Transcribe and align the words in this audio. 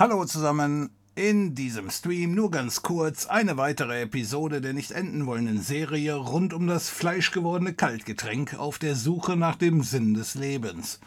Hallo 0.00 0.24
zusammen, 0.26 0.90
in 1.16 1.56
diesem 1.56 1.90
Stream 1.90 2.32
nur 2.32 2.52
ganz 2.52 2.82
kurz 2.82 3.26
eine 3.26 3.56
weitere 3.56 4.02
Episode 4.02 4.60
der 4.60 4.72
nicht 4.72 4.92
enden 4.92 5.26
wollenden 5.26 5.60
Serie 5.60 6.14
rund 6.14 6.54
um 6.54 6.68
das 6.68 6.88
fleischgewordene 6.88 7.74
Kaltgetränk 7.74 8.56
auf 8.60 8.78
der 8.78 8.94
Suche 8.94 9.34
nach 9.34 9.56
dem 9.56 9.82
Sinn 9.82 10.14
des 10.14 10.36
Lebens. 10.36 11.00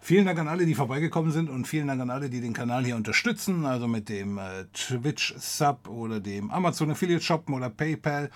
Vielen 0.00 0.26
Dank 0.26 0.38
an 0.38 0.46
alle, 0.46 0.64
die 0.64 0.76
vorbeigekommen 0.76 1.32
sind 1.32 1.50
und 1.50 1.66
vielen 1.66 1.88
Dank 1.88 2.00
an 2.00 2.10
alle, 2.10 2.30
die 2.30 2.40
den 2.40 2.52
Kanal 2.52 2.84
hier 2.84 2.94
unterstützen, 2.94 3.66
also 3.66 3.88
mit 3.88 4.08
dem 4.08 4.38
äh, 4.38 4.66
Twitch-Sub 4.72 5.88
oder 5.88 6.20
dem 6.20 6.48
Amazon 6.52 6.92
Affiliate 6.92 7.24
Shop 7.24 7.50
oder 7.50 7.68
PayPal 7.68 8.30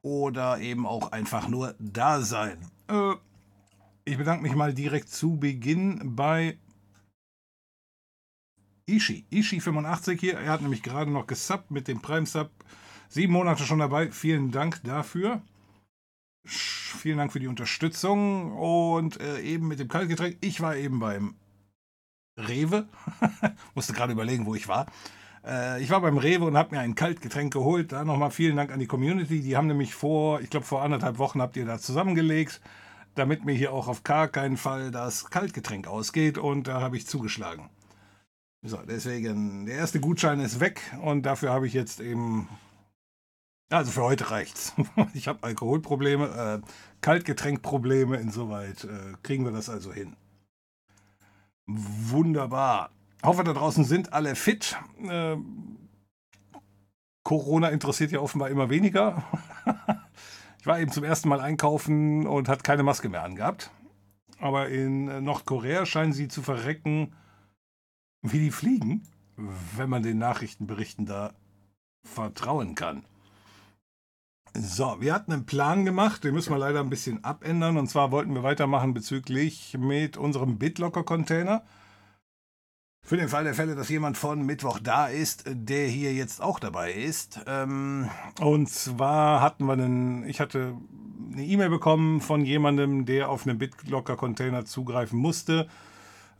oder 0.00 0.60
eben 0.60 0.86
auch 0.86 1.12
einfach 1.12 1.46
nur 1.48 1.74
da 1.78 2.22
sein. 2.22 2.56
Äh, 2.88 3.16
ich 4.06 4.16
bedanke 4.16 4.44
mich 4.44 4.54
mal 4.54 4.72
direkt 4.72 5.10
zu 5.10 5.36
Beginn 5.36 6.16
bei 6.16 6.56
Ishi. 8.86 9.26
Ishi85 9.32 10.20
hier. 10.20 10.38
Er 10.38 10.52
hat 10.52 10.62
nämlich 10.62 10.82
gerade 10.82 11.10
noch 11.10 11.26
gesubbt 11.26 11.70
mit 11.70 11.88
dem 11.88 12.00
Prime-Sub. 12.00 12.50
Sieben 13.08 13.32
Monate 13.32 13.64
schon 13.64 13.78
dabei. 13.78 14.10
Vielen 14.10 14.50
Dank 14.50 14.82
dafür. 14.84 15.42
Vielen 16.44 17.18
Dank 17.18 17.32
für 17.32 17.40
die 17.40 17.46
Unterstützung. 17.46 18.52
Und 18.52 19.20
äh, 19.20 19.40
eben 19.40 19.68
mit 19.68 19.78
dem 19.78 19.88
Kaltgetränk. 19.88 20.38
Ich 20.40 20.60
war 20.60 20.76
eben 20.76 20.98
beim 20.98 21.34
Rewe. 22.36 22.88
Musste 23.74 23.92
gerade 23.92 24.12
überlegen, 24.12 24.46
wo 24.46 24.54
ich 24.54 24.68
war. 24.68 24.86
Äh, 25.44 25.82
ich 25.82 25.90
war 25.90 26.00
beim 26.00 26.18
Rewe 26.18 26.44
und 26.44 26.56
habe 26.56 26.74
mir 26.74 26.80
ein 26.80 26.94
Kaltgetränk 26.94 27.52
geholt. 27.52 27.92
Da 27.92 28.04
nochmal 28.04 28.30
vielen 28.30 28.56
Dank 28.56 28.72
an 28.72 28.80
die 28.80 28.86
Community. 28.86 29.40
Die 29.40 29.56
haben 29.56 29.66
nämlich 29.66 29.94
vor, 29.94 30.40
ich 30.40 30.50
glaube 30.50 30.66
vor 30.66 30.82
anderthalb 30.82 31.18
Wochen 31.18 31.40
habt 31.40 31.56
ihr 31.56 31.66
da 31.66 31.78
zusammengelegt, 31.78 32.60
damit 33.14 33.44
mir 33.44 33.54
hier 33.54 33.72
auch 33.72 33.88
auf 33.88 34.04
gar 34.04 34.28
keinen 34.28 34.56
Fall 34.56 34.90
das 34.90 35.30
Kaltgetränk 35.30 35.86
ausgeht. 35.86 36.38
Und 36.38 36.66
da 36.68 36.80
habe 36.80 36.96
ich 36.96 37.06
zugeschlagen. 37.06 37.68
So, 38.64 38.76
deswegen, 38.76 39.66
der 39.66 39.74
erste 39.74 39.98
Gutschein 39.98 40.38
ist 40.38 40.60
weg 40.60 40.80
und 41.02 41.26
dafür 41.26 41.50
habe 41.50 41.66
ich 41.66 41.72
jetzt 41.72 42.00
eben. 42.00 42.48
Also 43.70 43.90
für 43.90 44.02
heute 44.02 44.30
reicht's. 44.30 44.74
Ich 45.14 45.26
habe 45.28 45.42
Alkoholprobleme, 45.42 46.62
äh, 46.62 46.66
Kaltgetränkprobleme, 47.00 48.18
insoweit 48.18 48.84
äh, 48.84 49.14
kriegen 49.22 49.44
wir 49.44 49.50
das 49.50 49.68
also 49.68 49.92
hin. 49.92 50.14
Wunderbar. 51.66 52.90
Hoffe, 53.24 53.42
da 53.44 53.52
draußen 53.52 53.84
sind 53.84 54.12
alle 54.12 54.36
fit. 54.36 54.76
Äh, 55.02 55.36
Corona 57.24 57.70
interessiert 57.70 58.12
ja 58.12 58.20
offenbar 58.20 58.50
immer 58.50 58.68
weniger. 58.68 59.24
ich 60.60 60.66
war 60.66 60.78
eben 60.78 60.92
zum 60.92 61.02
ersten 61.02 61.28
Mal 61.28 61.40
einkaufen 61.40 62.26
und 62.26 62.48
hat 62.48 62.62
keine 62.62 62.82
Maske 62.82 63.08
mehr 63.08 63.24
angehabt. 63.24 63.70
Aber 64.38 64.68
in 64.68 65.08
äh, 65.08 65.20
Nordkorea 65.20 65.86
scheinen 65.86 66.12
sie 66.12 66.28
zu 66.28 66.42
verrecken 66.42 67.14
wie 68.22 68.38
die 68.38 68.50
fliegen, 68.50 69.02
wenn 69.76 69.90
man 69.90 70.02
den 70.02 70.18
Nachrichtenberichten 70.18 71.06
da 71.06 71.34
vertrauen 72.04 72.74
kann. 72.74 73.04
So, 74.54 74.96
wir 75.00 75.14
hatten 75.14 75.32
einen 75.32 75.46
Plan 75.46 75.84
gemacht, 75.84 76.24
den 76.24 76.34
müssen 76.34 76.52
wir 76.52 76.58
leider 76.58 76.80
ein 76.80 76.90
bisschen 76.90 77.24
abändern. 77.24 77.78
Und 77.78 77.88
zwar 77.88 78.10
wollten 78.10 78.34
wir 78.34 78.42
weitermachen 78.42 78.92
bezüglich 78.92 79.76
mit 79.78 80.16
unserem 80.16 80.58
BitLocker-Container. 80.58 81.62
Für 83.04 83.16
den 83.16 83.28
Fall 83.28 83.44
der 83.44 83.54
Fälle, 83.54 83.74
dass 83.74 83.88
jemand 83.88 84.16
von 84.16 84.44
Mittwoch 84.44 84.78
da 84.78 85.06
ist, 85.08 85.44
der 85.46 85.88
hier 85.88 86.12
jetzt 86.12 86.40
auch 86.40 86.60
dabei 86.60 86.92
ist. 86.92 87.40
Ähm, 87.46 88.10
und 88.40 88.68
zwar 88.68 89.40
hatten 89.40 89.64
wir 89.64 89.72
einen, 89.72 90.28
ich 90.28 90.38
hatte 90.38 90.76
eine 91.32 91.44
E-Mail 91.44 91.70
bekommen 91.70 92.20
von 92.20 92.44
jemandem, 92.44 93.06
der 93.06 93.30
auf 93.30 93.46
einen 93.46 93.58
BitLocker-Container 93.58 94.66
zugreifen 94.66 95.18
musste 95.18 95.66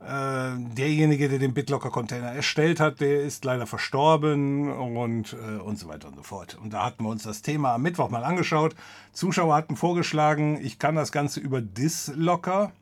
äh, 0.07 0.75
derjenige, 0.75 1.29
der 1.29 1.39
den 1.39 1.55
BitLocker-Container 1.55 2.33
erstellt 2.33 2.81
hat, 2.81 3.01
der 3.01 3.23
ist 3.23 3.45
leider 3.45 3.67
verstorben 3.67 4.71
und, 4.71 5.33
äh, 5.35 5.61
und 5.61 5.79
so 5.79 5.89
weiter 5.89 6.09
und 6.09 6.17
so 6.17 6.23
fort. 6.23 6.59
Und 6.63 6.73
da 6.73 6.85
hatten 6.85 7.05
wir 7.05 7.11
uns 7.11 7.23
das 7.23 7.43
Thema 7.43 7.75
am 7.75 7.83
Mittwoch 7.83 8.11
mal 8.11 8.25
angeschaut. 8.25 8.75
Zuschauer 9.13 9.55
hatten 9.55 9.77
vorgeschlagen, 9.77 10.59
ich 10.63 10.79
kann 10.79 10.95
das 10.95 11.13
Ganze 11.13 11.41
über 11.41 11.61
Dislocker 11.61 12.73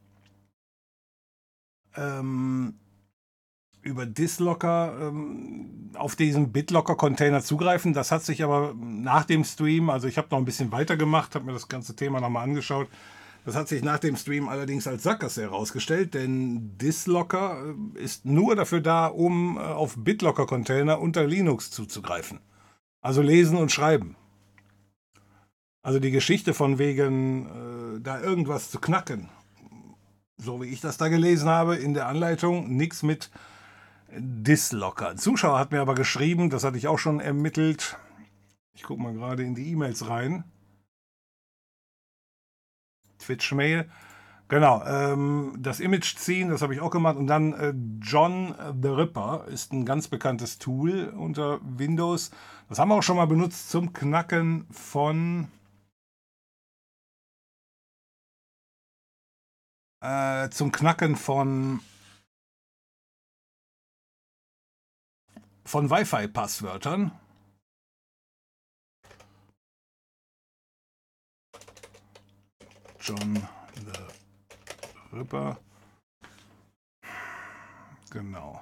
ähm, 1.97 2.75
über 3.83 4.07
Dislocker 4.07 4.95
ähm, 5.01 5.91
auf 5.95 6.17
diesen 6.17 6.53
BitLocker-Container 6.53 7.43
zugreifen. 7.43 7.93
Das 7.95 8.13
hat 8.13 8.23
sich 8.23 8.45
aber 8.45 8.75
nach 8.77 9.25
dem 9.25 9.45
Stream, 9.45 9.91
also 9.91 10.07
ich 10.07 10.19
habe 10.19 10.29
noch 10.31 10.39
ein 10.39 10.45
bisschen 10.45 10.73
weitergemacht, 10.73 11.35
habe 11.35 11.47
mir 11.47 11.53
das 11.53 11.69
ganze 11.69 11.97
Thema 11.97 12.21
nochmal 12.21 12.45
angeschaut, 12.45 12.89
das 13.45 13.57
hat 13.57 13.69
sich 13.69 13.83
nach 13.83 13.99
dem 13.99 14.17
Stream 14.17 14.49
allerdings 14.49 14.87
als 14.87 15.03
Sackgasse 15.03 15.43
herausgestellt, 15.43 16.15
denn 16.15 16.77
Dislocker 16.79 17.75
äh, 17.97 18.03
ist 18.03 18.25
nur 18.25 18.57
dafür 18.57 18.81
da, 18.81 19.07
um 19.07 19.57
äh, 19.57 19.61
auf 19.61 19.97
BitLocker-Container 19.97 21.01
unter 21.01 21.27
Linux 21.27 21.71
zuzugreifen. 21.71 22.41
Also 23.01 23.23
lesen 23.23 23.57
und 23.57 23.73
schreiben. 23.73 24.17
Also 25.83 25.99
die 25.99 26.11
Geschichte 26.11 26.53
von 26.53 26.79
wegen, 26.79 27.47
äh, 27.47 28.01
da 28.01 28.21
irgendwas 28.21 28.71
zu 28.71 28.79
knacken, 28.79 29.31
so 30.37 30.61
wie 30.61 30.67
ich 30.67 30.81
das 30.81 30.99
da 30.99 31.09
gelesen 31.09 31.49
habe 31.49 31.77
in 31.77 31.95
der 31.95 32.07
Anleitung, 32.07 32.77
nichts 32.77 33.03
mit 33.03 33.31
Dislocker. 34.13 35.11
Ein 35.11 35.19
Zuschauer 35.19 35.59
hat 35.59 35.73
mir 35.73 35.81
aber 35.81 35.95
geschrieben, 35.95 36.51
das 36.51 36.65
hatte 36.65 36.77
ich 36.77 36.89
auch 36.89 36.99
schon 36.99 37.21
ermittelt. 37.21 37.97
Ich 38.75 38.83
gucke 38.83 39.03
mal 39.03 39.15
gerade 39.15 39.43
in 39.45 39.55
die 39.55 39.71
E-Mails 39.71 40.09
rein. 40.09 40.45
Twitch-Mail. 43.31 43.89
Genau, 44.49 44.85
ähm, 44.85 45.55
das 45.59 45.79
Image 45.79 46.17
ziehen, 46.17 46.49
das 46.49 46.61
habe 46.61 46.75
ich 46.75 46.81
auch 46.81 46.91
gemacht. 46.91 47.17
Und 47.17 47.29
dann 47.29 47.53
äh, 47.53 47.73
John 48.03 48.55
the 48.83 48.89
Ripper 48.89 49.45
ist 49.47 49.73
ein 49.73 49.87
ganz 49.87 50.09
bekanntes 50.09 50.59
Tool 50.59 51.15
unter 51.17 51.61
Windows. 51.63 52.33
Das 52.69 52.81
haben 52.81 52.89
wir 52.89 52.97
auch 52.97 53.03
schon 53.03 53.17
mal 53.17 53.27
benutzt 53.27 53.71
zum 53.71 53.93
Knacken 53.93 54.67
von 54.73 55.47
äh, 60.01 60.49
zum 60.51 60.73
Knacken 60.73 61.15
von 61.15 61.81
von 65.65 65.91
Wi-Fi-Passwörtern. 65.91 67.13
John 73.01 73.35
the 73.77 75.17
Ripper. 75.17 75.59
Genau. 78.11 78.61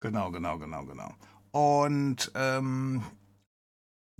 Genau, 0.00 0.30
genau, 0.30 0.58
genau, 0.58 0.84
genau. 0.84 1.14
Und 1.50 2.30
ähm, 2.34 3.02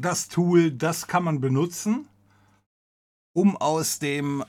das 0.00 0.28
Tool, 0.28 0.72
das 0.72 1.06
kann 1.06 1.24
man 1.24 1.40
benutzen, 1.40 2.08
um 3.32 3.56
aus 3.56 4.00
dem 4.00 4.44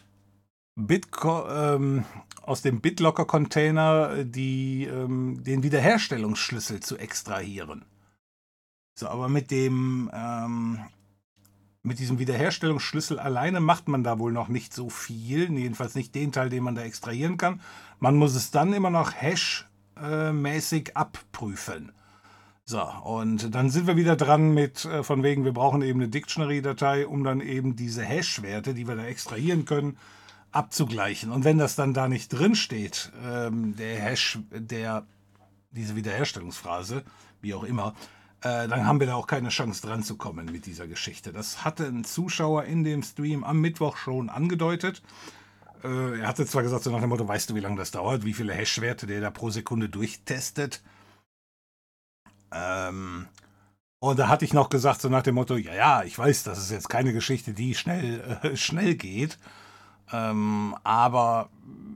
Bitco 0.76 1.48
ähm, 1.50 2.06
aus 2.42 2.62
dem 2.64 2.82
BitLocker-Container 2.82 4.26
ähm, 4.36 5.44
den 5.44 5.64
Wiederherstellungsschlüssel 5.64 6.80
zu 6.80 6.98
extrahieren. 6.98 7.86
So, 9.00 9.08
aber 9.08 9.30
mit 9.30 9.50
dem, 9.50 10.12
ähm, 10.14 10.80
mit 11.84 12.00
diesem 12.00 12.20
Wiederherstellungsschlüssel 12.20 13.18
alleine 13.18 13.62
macht 13.62 13.88
man 13.88 14.04
da 14.04 14.20
wohl 14.20 14.34
noch 14.34 14.50
nicht 14.50 14.74
so 14.74 14.90
viel. 14.90 15.50
Jedenfalls 15.58 15.96
nicht 15.96 16.14
den 16.16 16.34
Teil, 16.34 16.50
den 16.50 16.64
man 16.64 16.76
da 16.76 16.82
extrahieren 16.82 17.38
kann. 17.38 17.62
Man 18.00 18.18
muss 18.18 18.36
es 18.36 18.52
dann 18.52 18.74
immer 18.74 18.90
noch 18.90 19.14
hash-mäßig 19.14 20.98
abprüfen. 20.98 21.94
So, 22.66 22.84
und 22.84 23.56
dann 23.56 23.70
sind 23.70 23.88
wir 23.88 23.96
wieder 23.96 24.18
dran 24.18 24.54
mit, 24.54 24.84
äh, 24.84 25.02
von 25.02 25.24
wegen, 25.24 25.46
wir 25.46 25.54
brauchen 25.54 25.82
eben 25.82 26.02
eine 26.02 26.10
Dictionary-Datei, 26.10 27.08
um 27.08 27.24
dann 27.24 27.40
eben 27.40 27.78
diese 27.78 28.04
Hash-Werte, 28.04 28.74
die 28.74 28.86
wir 28.86 28.98
da 28.98 29.06
extrahieren 29.06 29.64
können, 29.64 29.98
abzugleichen. 30.52 31.32
Und 31.32 31.46
wenn 31.46 31.58
das 31.58 31.78
dann 31.78 31.94
da 31.94 32.10
nicht 32.10 32.28
drin 32.34 32.54
steht, 32.54 33.14
ähm, 33.26 33.78
der 33.78 33.98
Hash, 34.02 34.40
der, 34.52 35.06
diese 35.72 35.96
Wiederherstellungsphrase, 35.96 37.06
wie 37.42 37.54
auch 37.54 37.64
immer, 37.64 37.96
äh, 38.42 38.68
dann 38.68 38.86
haben 38.86 39.00
wir 39.00 39.08
da 39.08 39.16
auch 39.16 39.28
keine 39.28 39.50
Chance 39.50 39.86
dran 39.86 40.04
zu 40.04 40.16
kommen 40.16 40.46
mit 40.46 40.66
dieser 40.66 40.88
Geschichte. 40.88 41.34
Das 41.34 41.66
hatte 41.66 41.86
ein 41.86 42.06
Zuschauer 42.06 42.64
in 42.64 42.84
dem 42.84 43.04
Stream 43.04 43.44
am 43.44 43.60
Mittwoch 43.60 43.98
schon 43.98 44.30
angedeutet. 44.30 45.02
Äh, 45.84 46.20
er 46.20 46.28
hatte 46.28 46.46
zwar 46.46 46.64
gesagt, 46.64 46.84
so 46.84 46.92
nach 46.92 47.02
dem 47.02 47.10
Motto, 47.10 47.28
weißt 47.28 47.50
du, 47.50 47.56
wie 47.56 47.60
lange 47.60 47.78
das 47.78 47.92
dauert, 47.92 48.24
wie 48.24 48.34
viele 48.34 48.54
Hash-Werte 48.54 49.08
der 49.08 49.20
da 49.20 49.30
pro 49.30 49.50
Sekunde 49.50 49.90
durchtestet. 49.90 50.82
Ähm, 52.52 53.28
und 54.00 54.18
da 54.18 54.30
hatte 54.30 54.46
ich 54.46 54.54
noch 54.54 54.70
gesagt, 54.70 55.02
so 55.02 55.10
nach 55.10 55.24
dem 55.24 55.36
Motto, 55.36 55.58
ja, 55.58 55.74
ja, 55.74 56.04
ich 56.04 56.18
weiß, 56.18 56.44
das 56.44 56.60
ist 56.60 56.72
jetzt 56.72 56.90
keine 56.90 57.12
Geschichte, 57.12 57.54
die 57.54 57.76
schnell, 57.76 58.40
äh, 58.42 58.56
schnell 58.56 58.96
geht. 58.96 59.38
Ähm, 60.14 60.76
aber 60.84 61.50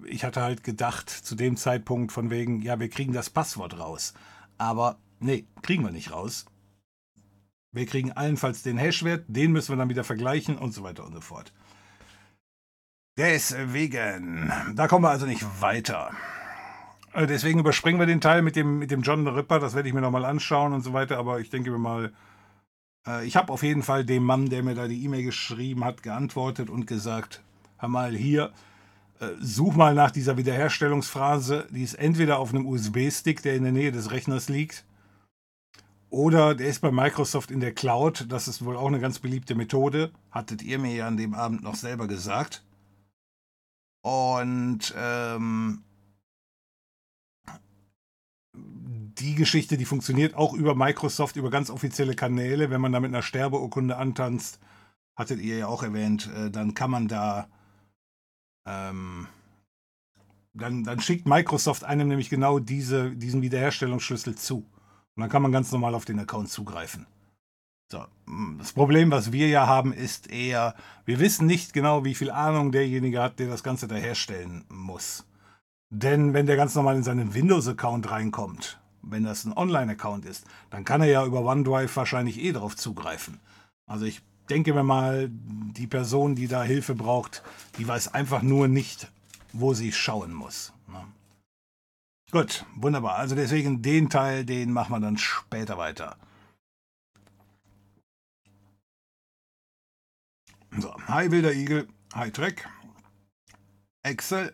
ich 0.06 0.26
hatte 0.26 0.42
halt 0.42 0.64
gedacht, 0.64 1.10
zu 1.10 1.36
dem 1.36 1.56
Zeitpunkt 1.56 2.12
von 2.12 2.30
wegen, 2.30 2.62
ja, 2.62 2.80
wir 2.80 2.90
kriegen 2.90 3.14
das 3.14 3.30
Passwort 3.30 3.80
raus. 3.80 4.14
Aber 4.58 4.98
Nee, 5.24 5.48
kriegen 5.62 5.84
wir 5.84 5.92
nicht 5.92 6.12
raus. 6.12 6.46
Wir 7.72 7.86
kriegen 7.86 8.12
allenfalls 8.12 8.62
den 8.62 8.78
Hashwert, 8.78 9.24
den 9.28 9.54
müssen 9.54 9.72
wir 9.72 9.78
dann 9.78 9.90
wieder 9.90 10.04
vergleichen 10.04 10.58
und 10.58 10.74
so 10.74 10.84
weiter 10.84 11.06
und 11.06 11.14
so 11.14 11.22
fort. 11.22 11.54
Deswegen, 13.18 14.52
da 14.76 14.88
kommen 14.88 15.06
wir 15.06 15.12
also 15.12 15.26
nicht 15.26 15.46
weiter. 15.62 16.12
Äh, 17.14 17.26
deswegen 17.26 17.60
überspringen 17.60 18.00
wir 18.00 18.06
den 18.06 18.22
Teil 18.22 18.42
mit 18.42 18.58
dem, 18.58 18.80
mit 18.80 18.92
dem 18.92 19.02
John 19.02 19.24
the 19.24 19.32
Ripper, 19.32 19.60
das 19.60 19.76
werde 19.76 19.88
ich 19.88 19.96
mir 19.96 20.02
nochmal 20.02 20.26
anschauen 20.26 20.74
und 20.74 20.82
so 20.82 20.92
weiter, 20.92 21.18
aber 21.18 21.40
ich 21.40 21.50
denke 21.50 21.72
mir 21.72 21.78
mal, 21.78 22.12
äh, 23.08 23.26
ich 23.26 23.38
habe 23.38 23.54
auf 23.54 23.64
jeden 23.64 23.82
Fall 23.82 24.04
dem 24.04 24.24
Mann, 24.24 24.50
der 24.50 24.62
mir 24.62 24.76
da 24.76 24.88
die 24.88 25.04
E-Mail 25.06 25.24
geschrieben 25.24 25.86
hat, 25.86 26.04
geantwortet 26.04 26.70
und 26.70 26.86
gesagt, 26.86 27.42
hör 27.78 27.90
mal 27.90 28.14
hier, 28.14 28.52
äh, 29.20 29.28
such 29.40 29.76
mal 29.76 29.96
nach 29.96 30.12
dieser 30.12 30.36
Wiederherstellungsphrase, 30.36 31.68
die 31.72 31.84
ist 31.84 31.94
entweder 31.94 32.40
auf 32.40 32.54
einem 32.54 32.66
USB-Stick, 32.66 33.42
der 33.42 33.56
in 33.56 33.64
der 33.64 33.72
Nähe 33.72 33.92
des 33.94 34.12
Rechners 34.12 34.50
liegt, 34.50 34.84
oder 36.14 36.54
der 36.54 36.68
ist 36.68 36.82
bei 36.82 36.92
Microsoft 36.92 37.50
in 37.50 37.60
der 37.60 37.74
Cloud, 37.74 38.28
das 38.30 38.48
ist 38.48 38.64
wohl 38.64 38.78
auch 38.78 38.86
eine 38.86 39.00
ganz 39.00 39.18
beliebte 39.18 39.56
Methode, 39.56 40.12
hattet 40.30 40.62
ihr 40.62 40.78
mir 40.78 40.94
ja 40.94 41.08
an 41.08 41.18
dem 41.18 41.34
Abend 41.34 41.64
noch 41.64 41.74
selber 41.74 42.08
gesagt. 42.08 42.64
Und 44.04 44.94
ähm, 44.96 45.84
die 48.54 49.34
Geschichte, 49.34 49.76
die 49.76 49.86
funktioniert 49.86 50.36
auch 50.36 50.54
über 50.54 50.76
Microsoft, 50.76 51.36
über 51.36 51.50
ganz 51.50 51.72
offizielle 51.72 52.14
Kanäle. 52.14 52.70
Wenn 52.70 52.82
man 52.82 52.92
da 52.92 53.00
mit 53.00 53.10
einer 53.10 53.24
Sterbeurkunde 53.24 53.98
antanzt, 53.98 54.60
hattet 55.16 55.40
ihr 55.40 55.58
ja 55.58 55.68
auch 55.68 55.82
erwähnt, 55.82 56.30
äh, 56.38 56.52
dann 56.52 56.76
kann 56.76 56.92
man 56.92 57.08
da, 57.08 57.48
ähm, 58.68 59.28
dann, 60.54 60.84
dann 60.84 61.02
schickt 61.02 61.26
Microsoft 61.26 61.84
einem 61.84 62.08
nämlich 62.08 62.30
genau 62.30 62.60
diese, 62.60 63.16
diesen 63.16 63.42
Wiederherstellungsschlüssel 63.42 64.36
zu. 64.36 64.70
Und 65.16 65.22
dann 65.22 65.30
kann 65.30 65.42
man 65.42 65.52
ganz 65.52 65.72
normal 65.72 65.96
auf 65.96 66.06
den 66.06 66.20
Account 66.20 66.50
zugreifen. 66.50 67.06
So, 67.92 68.06
mm, 68.26 68.58
das 68.58 68.74
Problem, 68.74 69.12
was 69.12 69.32
wir 69.32 69.48
ja 69.48 69.68
haben, 69.68 69.94
ist 69.94 70.32
eher, 70.32 70.76
wir 71.06 71.20
wissen 71.20 71.46
nicht 71.46 71.74
genau, 71.74 72.04
wie 72.06 72.16
viel 72.16 72.32
Ahnung 72.32 72.72
derjenige 72.72 73.22
hat, 73.22 73.40
der 73.40 73.48
das 73.48 73.64
Ganze 73.64 73.88
da 73.88 73.96
herstellen 73.96 74.66
muss. 74.70 75.26
Denn 75.92 76.34
wenn 76.34 76.48
der 76.48 76.56
ganz 76.56 76.74
normal 76.74 76.96
in 76.96 77.04
seinen 77.04 77.36
Windows-Account 77.36 78.10
reinkommt, 78.10 78.80
wenn 79.04 79.24
das 79.24 79.46
ein 79.46 79.56
Online-Account 79.56 80.26
ist, 80.26 80.46
dann 80.72 80.86
kann 80.86 81.02
er 81.02 81.08
ja 81.08 81.26
über 81.26 81.42
OneDrive 81.42 81.96
wahrscheinlich 81.96 82.40
eh 82.40 82.52
darauf 82.52 82.76
zugreifen. 82.76 83.40
Also 83.86 84.06
ich 84.06 84.22
denke 84.50 84.74
mir 84.74 84.84
mal, 84.84 85.30
die 85.30 85.88
Person, 85.88 86.36
die 86.36 86.48
da 86.48 86.64
Hilfe 86.64 86.96
braucht, 86.96 87.44
die 87.78 87.88
weiß 87.88 88.14
einfach 88.14 88.42
nur 88.42 88.68
nicht, 88.68 89.12
wo 89.52 89.74
sie 89.74 89.92
schauen 89.92 90.34
muss. 90.34 90.74
Ne? 90.88 91.04
Gut, 92.34 92.66
wunderbar. 92.76 93.18
Also 93.18 93.36
deswegen 93.36 93.84
den 93.84 94.10
Teil, 94.10 94.44
den 94.44 94.72
machen 94.74 94.92
wir 94.92 95.00
dann 95.00 95.20
später 95.20 95.78
weiter. 95.78 96.18
So, 100.76 100.92
hi 101.08 101.30
Wilder 101.30 101.54
Igel, 101.54 101.88
hi 102.16 102.32
Trek, 102.32 102.68
Excel. 104.02 104.52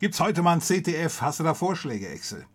Gibt's 0.00 0.20
heute 0.20 0.42
mal 0.42 0.52
ein 0.52 0.60
CTF? 0.60 1.22
Hast 1.22 1.40
du 1.40 1.44
da 1.44 1.54
Vorschläge, 1.54 2.08
Excel? 2.08 2.46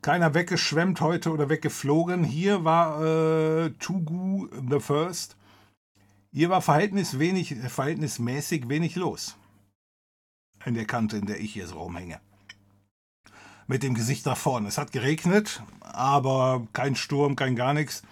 Keiner 0.00 0.32
weggeschwemmt 0.32 1.02
heute 1.02 1.32
oder 1.32 1.50
weggeflogen. 1.50 2.24
Hier 2.24 2.64
war 2.64 3.04
äh, 3.04 3.70
Tugu 3.72 4.48
the 4.70 4.80
First. 4.80 5.36
Hier 6.32 6.48
war 6.48 6.62
verhältnis 6.62 7.18
wenig, 7.18 7.54
verhältnismäßig 7.54 8.70
wenig 8.70 8.96
los. 8.96 9.36
In 10.64 10.74
der 10.74 10.86
Kante, 10.86 11.16
in 11.16 11.26
der 11.26 11.40
ich 11.40 11.52
hier 11.52 11.66
so 11.66 11.78
rumhänge. 11.78 12.20
Mit 13.66 13.82
dem 13.82 13.94
Gesicht 13.94 14.26
nach 14.26 14.36
vorne. 14.36 14.68
Es 14.68 14.78
hat 14.78 14.92
geregnet, 14.92 15.62
aber 15.80 16.66
kein 16.72 16.96
Sturm, 16.96 17.36
kein 17.36 17.56
gar 17.56 17.74
nichts. 17.74 18.02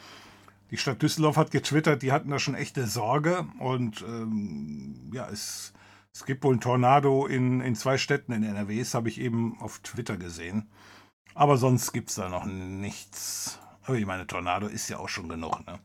Die 0.71 0.79
Stadt 0.79 1.03
Düsseldorf 1.03 1.37
hat 1.37 1.51
getwittert, 1.51 2.03
die 2.03 2.13
hatten 2.13 2.31
da 2.31 2.39
schon 2.39 2.55
echte 2.55 2.87
Sorge 2.87 3.47
und 3.59 4.01
ähm, 4.03 5.11
ja, 5.13 5.29
es, 5.29 5.75
es 6.15 6.25
gibt 6.25 6.45
wohl 6.45 6.55
ein 6.55 6.61
Tornado 6.61 7.27
in, 7.27 7.61
in 7.61 7.75
zwei 7.75 7.99
Städten 7.99 8.33
in 8.33 8.43
NRW, 8.43 8.79
das 8.79 8.95
habe 8.95 9.11
ich 9.11 9.21
eben 9.21 9.61
auf 9.61 9.81
Twitter 9.81 10.17
gesehen. 10.17 10.71
Aber 11.35 11.59
sonst 11.59 11.93
gibt 11.93 12.11
es 12.11 12.17
da 12.17 12.29
noch 12.29 12.47
nichts. 12.47 13.59
Aber 13.85 13.97
ich 13.97 14.07
meine, 14.07 14.27
Tornado 14.27 14.67
ist 14.67 14.89
ja 14.89 14.99
auch 14.99 15.09
schon 15.09 15.29
genug. 15.29 15.67
Ne? 15.67 15.79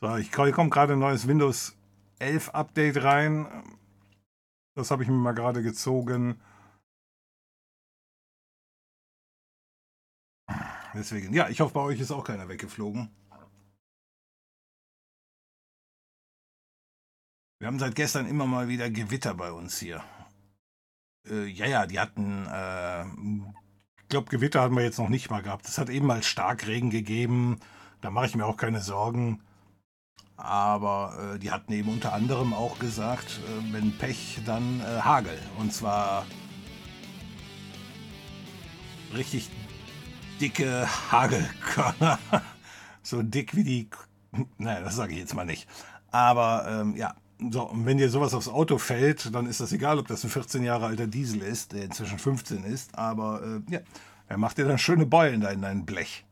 So, 0.00 0.16
ich, 0.16 0.32
kommt 0.32 0.70
gerade 0.70 0.94
ein 0.94 0.98
neues 0.98 1.28
Windows 1.28 1.74
11 2.18 2.50
Update 2.50 3.02
rein. 3.02 3.46
Das 4.74 4.90
habe 4.90 5.02
ich 5.02 5.08
mir 5.08 5.14
mal 5.14 5.32
gerade 5.32 5.62
gezogen. 5.62 6.40
Deswegen, 10.94 11.32
ja, 11.34 11.48
ich 11.48 11.60
hoffe, 11.60 11.74
bei 11.74 11.80
euch 11.80 12.00
ist 12.00 12.10
auch 12.10 12.24
keiner 12.24 12.48
weggeflogen. 12.48 13.10
Wir 17.58 17.68
haben 17.68 17.78
seit 17.78 17.94
gestern 17.94 18.26
immer 18.26 18.46
mal 18.46 18.68
wieder 18.68 18.90
Gewitter 18.90 19.34
bei 19.34 19.52
uns 19.52 19.78
hier. 19.78 20.02
Äh, 21.28 21.46
ja, 21.46 21.66
ja, 21.66 21.86
die 21.86 22.00
hatten, 22.00 22.46
äh, 22.46 23.04
ich 24.00 24.08
glaube, 24.08 24.30
Gewitter 24.30 24.60
hatten 24.62 24.74
wir 24.74 24.82
jetzt 24.82 24.98
noch 24.98 25.08
nicht 25.08 25.30
mal 25.30 25.42
gehabt. 25.42 25.66
Es 25.66 25.78
hat 25.78 25.88
eben 25.88 26.06
mal 26.06 26.22
Starkregen 26.22 26.90
gegeben. 26.90 27.60
Da 28.00 28.10
mache 28.10 28.26
ich 28.26 28.34
mir 28.34 28.46
auch 28.46 28.56
keine 28.56 28.80
Sorgen. 28.80 29.42
Aber 30.42 31.34
äh, 31.34 31.38
die 31.38 31.52
hatten 31.52 31.72
eben 31.72 31.88
unter 31.88 32.12
anderem 32.12 32.52
auch 32.52 32.80
gesagt, 32.80 33.38
äh, 33.46 33.72
wenn 33.72 33.96
Pech, 33.96 34.40
dann 34.44 34.80
äh, 34.80 35.00
Hagel. 35.00 35.38
Und 35.58 35.72
zwar 35.72 36.26
richtig 39.14 39.50
dicke 40.40 40.88
Hagelkörner. 41.12 42.18
so 43.04 43.22
dick 43.22 43.54
wie 43.54 43.62
die. 43.62 43.88
Naja, 44.58 44.80
das 44.80 44.96
sage 44.96 45.12
ich 45.12 45.20
jetzt 45.20 45.34
mal 45.34 45.44
nicht. 45.44 45.68
Aber 46.10 46.66
ähm, 46.68 46.96
ja, 46.96 47.14
so, 47.50 47.62
und 47.70 47.86
wenn 47.86 47.98
dir 47.98 48.10
sowas 48.10 48.34
aufs 48.34 48.48
Auto 48.48 48.78
fällt, 48.78 49.32
dann 49.32 49.46
ist 49.46 49.60
das 49.60 49.72
egal, 49.72 50.00
ob 50.00 50.08
das 50.08 50.24
ein 50.24 50.30
14 50.30 50.64
Jahre 50.64 50.86
alter 50.86 51.06
Diesel 51.06 51.40
ist, 51.42 51.72
der 51.72 51.84
inzwischen 51.84 52.18
15 52.18 52.64
ist, 52.64 52.98
aber 52.98 53.42
äh, 53.42 53.72
ja, 53.74 53.80
er 54.26 54.38
macht 54.38 54.58
dir 54.58 54.64
dann 54.64 54.78
schöne 54.78 55.06
Beulen 55.06 55.40
da 55.40 55.50
in 55.50 55.62
dein 55.62 55.84
Blech. 55.84 56.24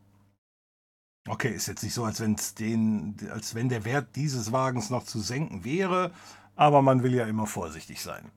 Okay, 1.30 1.54
ist 1.54 1.68
jetzt 1.68 1.82
nicht 1.82 1.94
so, 1.94 2.04
als, 2.04 2.20
wenn's 2.20 2.54
den, 2.54 3.16
als 3.32 3.54
wenn 3.54 3.68
der 3.68 3.84
Wert 3.84 4.16
dieses 4.16 4.50
Wagens 4.52 4.90
noch 4.90 5.04
zu 5.04 5.20
senken 5.20 5.64
wäre, 5.64 6.12
aber 6.56 6.82
man 6.82 7.02
will 7.02 7.14
ja 7.14 7.26
immer 7.26 7.46
vorsichtig 7.46 8.02
sein. 8.02 8.30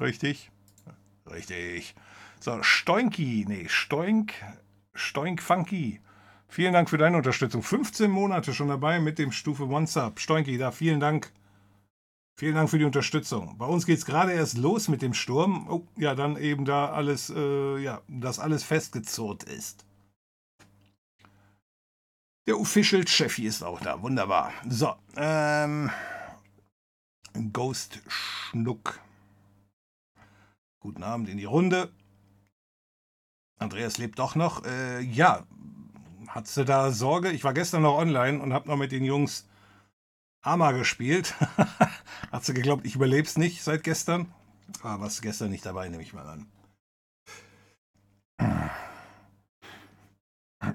Richtig? 0.00 0.50
Richtig. 1.30 1.94
So, 2.40 2.62
Stoinki, 2.62 3.44
nee, 3.48 3.68
Stoink, 3.68 4.34
Stoink 4.94 5.40
Funky 5.40 6.00
Vielen 6.54 6.72
Dank 6.72 6.88
für 6.88 6.98
deine 6.98 7.16
Unterstützung. 7.16 7.64
15 7.64 8.08
Monate 8.08 8.54
schon 8.54 8.68
dabei 8.68 9.00
mit 9.00 9.18
dem 9.18 9.32
Stufe 9.32 9.64
One 9.64 9.88
Sub. 9.88 10.20
Stoinki, 10.20 10.56
da 10.56 10.70
vielen 10.70 11.00
Dank. 11.00 11.32
Vielen 12.36 12.54
Dank 12.54 12.70
für 12.70 12.78
die 12.78 12.84
Unterstützung. 12.84 13.58
Bei 13.58 13.66
uns 13.66 13.86
geht 13.86 13.98
es 13.98 14.06
gerade 14.06 14.32
erst 14.32 14.56
los 14.56 14.86
mit 14.86 15.02
dem 15.02 15.14
Sturm. 15.14 15.68
Oh, 15.68 15.86
ja, 15.96 16.14
dann 16.14 16.36
eben 16.36 16.64
da 16.64 16.90
alles, 16.90 17.28
äh, 17.34 17.78
ja, 17.78 18.02
dass 18.06 18.38
alles 18.38 18.62
festgezurrt 18.62 19.42
ist. 19.42 19.84
Der 22.46 22.58
Official 22.58 23.04
Chefi 23.04 23.46
ist 23.46 23.62
auch 23.62 23.80
da. 23.80 24.02
Wunderbar. 24.02 24.52
So, 24.68 24.94
ähm, 25.16 25.90
Ghost 27.52 28.00
Schnuck. 28.06 29.00
Guten 30.80 31.02
Abend 31.02 31.28
in 31.28 31.38
die 31.38 31.44
Runde. 31.44 31.90
Andreas 33.58 33.98
lebt 33.98 34.18
doch 34.18 34.34
noch. 34.34 34.64
Äh, 34.64 35.00
ja, 35.00 35.46
Hattest 36.34 36.56
du 36.56 36.64
da 36.64 36.90
Sorge? 36.90 37.30
Ich 37.30 37.44
war 37.44 37.54
gestern 37.54 37.82
noch 37.82 37.96
online 37.96 38.40
und 38.40 38.52
habe 38.52 38.68
noch 38.68 38.76
mit 38.76 38.90
den 38.90 39.04
Jungs 39.04 39.46
Ama 40.42 40.72
gespielt. 40.72 41.32
Hat 42.32 42.44
sie 42.44 42.54
geglaubt, 42.54 42.84
ich 42.84 42.96
überleb's 42.96 43.38
nicht 43.38 43.62
seit 43.62 43.84
gestern? 43.84 44.26
Ah, 44.82 44.96
was 44.98 45.22
gestern 45.22 45.50
nicht 45.50 45.64
dabei, 45.64 45.88
nehme 45.88 46.02
ich 46.02 46.12
mal 46.12 46.26
an. 46.26 46.46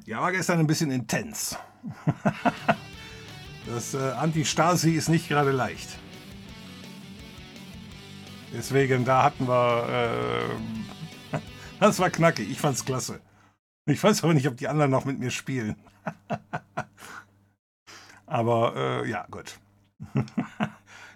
Ja, 0.06 0.22
war 0.22 0.32
gestern 0.32 0.60
ein 0.60 0.68
bisschen 0.68 0.92
intens. 0.92 1.58
das 3.66 3.94
äh, 3.94 4.12
Anti-Stasi 4.12 4.92
ist 4.92 5.10
nicht 5.10 5.28
gerade 5.28 5.52
leicht. 5.52 5.90
Deswegen, 8.54 9.06
da 9.06 9.24
hatten 9.24 9.48
wir. 9.48 10.50
Äh, 11.34 11.40
das 11.80 12.00
war 12.00 12.10
knackig. 12.10 12.50
Ich 12.50 12.60
fand's 12.60 12.86
klasse. 12.86 13.22
Ich 13.86 14.04
weiß 14.04 14.24
aber 14.24 14.34
nicht, 14.34 14.48
ob 14.48 14.58
die 14.58 14.68
anderen 14.68 14.92
noch 14.92 15.06
mit 15.06 15.20
mir 15.20 15.32
spielen. 15.32 15.76
aber 18.26 18.76
äh, 18.76 19.10
ja, 19.10 19.26
gut. 19.30 19.60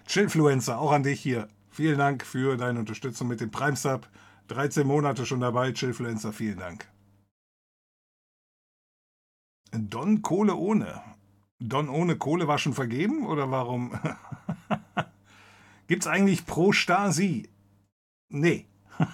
Chillfluencer, 0.06 0.78
auch 0.78 0.92
an 0.92 1.02
dich 1.02 1.20
hier. 1.20 1.48
Vielen 1.70 1.98
Dank 1.98 2.24
für 2.24 2.56
deine 2.56 2.78
Unterstützung 2.78 3.28
mit 3.28 3.40
dem 3.40 3.50
Prime 3.50 3.76
Sub. 3.76 4.08
13 4.48 4.86
Monate 4.86 5.24
schon 5.24 5.40
dabei, 5.40 5.72
Chillfluencer, 5.72 6.32
vielen 6.32 6.58
Dank. 6.58 6.86
Don 9.76 10.22
Kohle 10.22 10.54
ohne. 10.54 11.02
Don 11.58 11.88
ohne 11.88 12.16
Kohle 12.16 12.48
war 12.48 12.58
schon 12.58 12.74
vergeben 12.74 13.26
oder 13.26 13.50
warum? 13.50 13.98
Gibt's 15.86 16.06
eigentlich 16.06 16.46
Pro 16.46 16.72
Stasi? 16.72 17.48
Nee. 18.28 18.66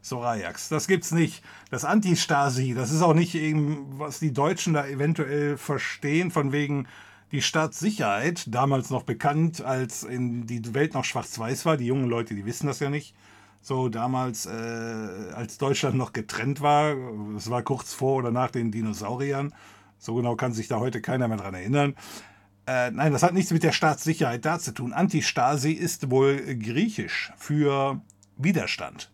Sorayax. 0.00 0.68
Das 0.68 0.86
gibt's 0.86 1.12
nicht. 1.12 1.42
Das 1.70 1.84
Anti-Stasi, 1.84 2.74
das 2.74 2.92
ist 2.92 3.02
auch 3.02 3.14
nicht 3.14 3.34
eben, 3.34 3.98
was 3.98 4.20
die 4.20 4.32
Deutschen 4.32 4.74
da 4.74 4.86
eventuell 4.86 5.56
verstehen, 5.56 6.30
von 6.30 6.52
wegen, 6.52 6.86
die 7.32 7.42
Staatssicherheit, 7.42 8.44
damals 8.54 8.90
noch 8.90 9.02
bekannt, 9.02 9.60
als 9.60 10.04
in 10.04 10.46
die 10.46 10.74
Welt 10.74 10.94
noch 10.94 11.04
schwarz-weiß 11.04 11.66
war, 11.66 11.76
die 11.76 11.86
jungen 11.86 12.08
Leute, 12.08 12.36
die 12.36 12.46
wissen 12.46 12.68
das 12.68 12.78
ja 12.78 12.88
nicht, 12.88 13.16
so 13.60 13.88
damals, 13.88 14.46
äh, 14.46 14.50
als 14.50 15.58
Deutschland 15.58 15.96
noch 15.96 16.12
getrennt 16.12 16.60
war, 16.60 16.94
es 17.36 17.50
war 17.50 17.62
kurz 17.62 17.92
vor 17.92 18.16
oder 18.16 18.30
nach 18.30 18.50
den 18.50 18.70
Dinosauriern, 18.70 19.54
so 19.98 20.14
genau 20.14 20.36
kann 20.36 20.52
sich 20.52 20.68
da 20.68 20.78
heute 20.78 21.00
keiner 21.00 21.28
mehr 21.28 21.38
dran 21.38 21.54
erinnern. 21.54 21.94
Äh, 22.66 22.90
nein, 22.90 23.12
das 23.12 23.22
hat 23.22 23.32
nichts 23.32 23.52
mit 23.52 23.62
der 23.62 23.72
Staatssicherheit 23.72 24.44
da 24.44 24.58
zu 24.58 24.72
tun. 24.72 24.92
Antistasi 24.92 25.72
ist 25.72 26.10
wohl 26.10 26.56
griechisch 26.56 27.32
für 27.36 28.00
Widerstand. 28.36 29.12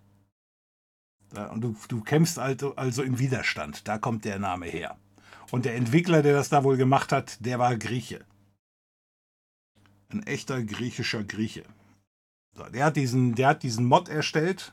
Und 1.51 1.63
du, 1.63 1.77
du 1.89 2.01
kämpfst 2.03 2.39
also, 2.39 2.77
also 2.77 3.03
im 3.03 3.19
Widerstand. 3.19 3.89
Da 3.89 3.99
kommt 3.99 4.25
der 4.25 4.39
Name 4.39 4.67
her. 4.67 4.97
Und 5.51 5.65
der 5.65 5.75
Entwickler, 5.75 6.23
der 6.23 6.35
das 6.35 6.49
da 6.49 6.65
wohl 6.65 6.77
gemacht 6.77 7.13
hat, 7.13 7.45
der 7.45 7.59
war 7.59 7.77
Grieche. 7.77 8.25
Ein 10.11 10.23
echter 10.27 10.63
griechischer 10.63 11.25
Grieche. 11.25 11.65
Der, 12.73 12.85
hat 12.85 12.97
diesen, 12.97 13.35
der 13.35 13.49
hat 13.49 13.63
diesen 13.63 13.87
Mod 13.87 14.09
erstellt 14.09 14.73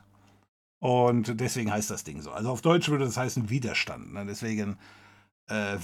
und 0.80 1.40
deswegen 1.40 1.72
heißt 1.72 1.90
das 1.90 2.04
Ding 2.04 2.20
so. 2.22 2.30
Also 2.30 2.50
auf 2.50 2.60
Deutsch 2.60 2.88
würde 2.88 3.04
das 3.04 3.16
heißen 3.16 3.50
Widerstand. 3.50 4.12
Ne? 4.12 4.26
Deswegen 4.26 4.78
äh, 5.48 5.78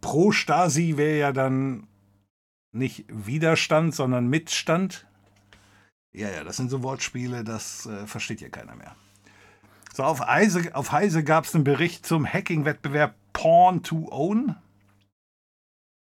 pro 0.00 0.32
Stasi 0.32 0.96
wäre 0.96 1.18
ja 1.18 1.32
dann 1.32 1.86
nicht 2.72 3.04
Widerstand, 3.08 3.94
sondern 3.94 4.28
Mitstand. 4.28 5.06
Ja, 6.12 6.28
ja, 6.28 6.44
das 6.44 6.56
sind 6.56 6.70
so 6.70 6.82
Wortspiele, 6.82 7.44
das 7.44 7.86
äh, 7.86 8.06
versteht 8.06 8.40
ja 8.40 8.48
keiner 8.48 8.76
mehr. 8.76 8.94
So, 9.92 10.02
auf, 10.02 10.26
Eise, 10.28 10.74
auf 10.74 10.92
Heise 10.92 11.22
gab 11.22 11.44
es 11.44 11.54
einen 11.54 11.64
Bericht 11.64 12.04
zum 12.04 12.26
Hacking-Wettbewerb 12.26 13.14
Pawn 13.32 13.82
to 13.82 14.08
Own. 14.10 14.56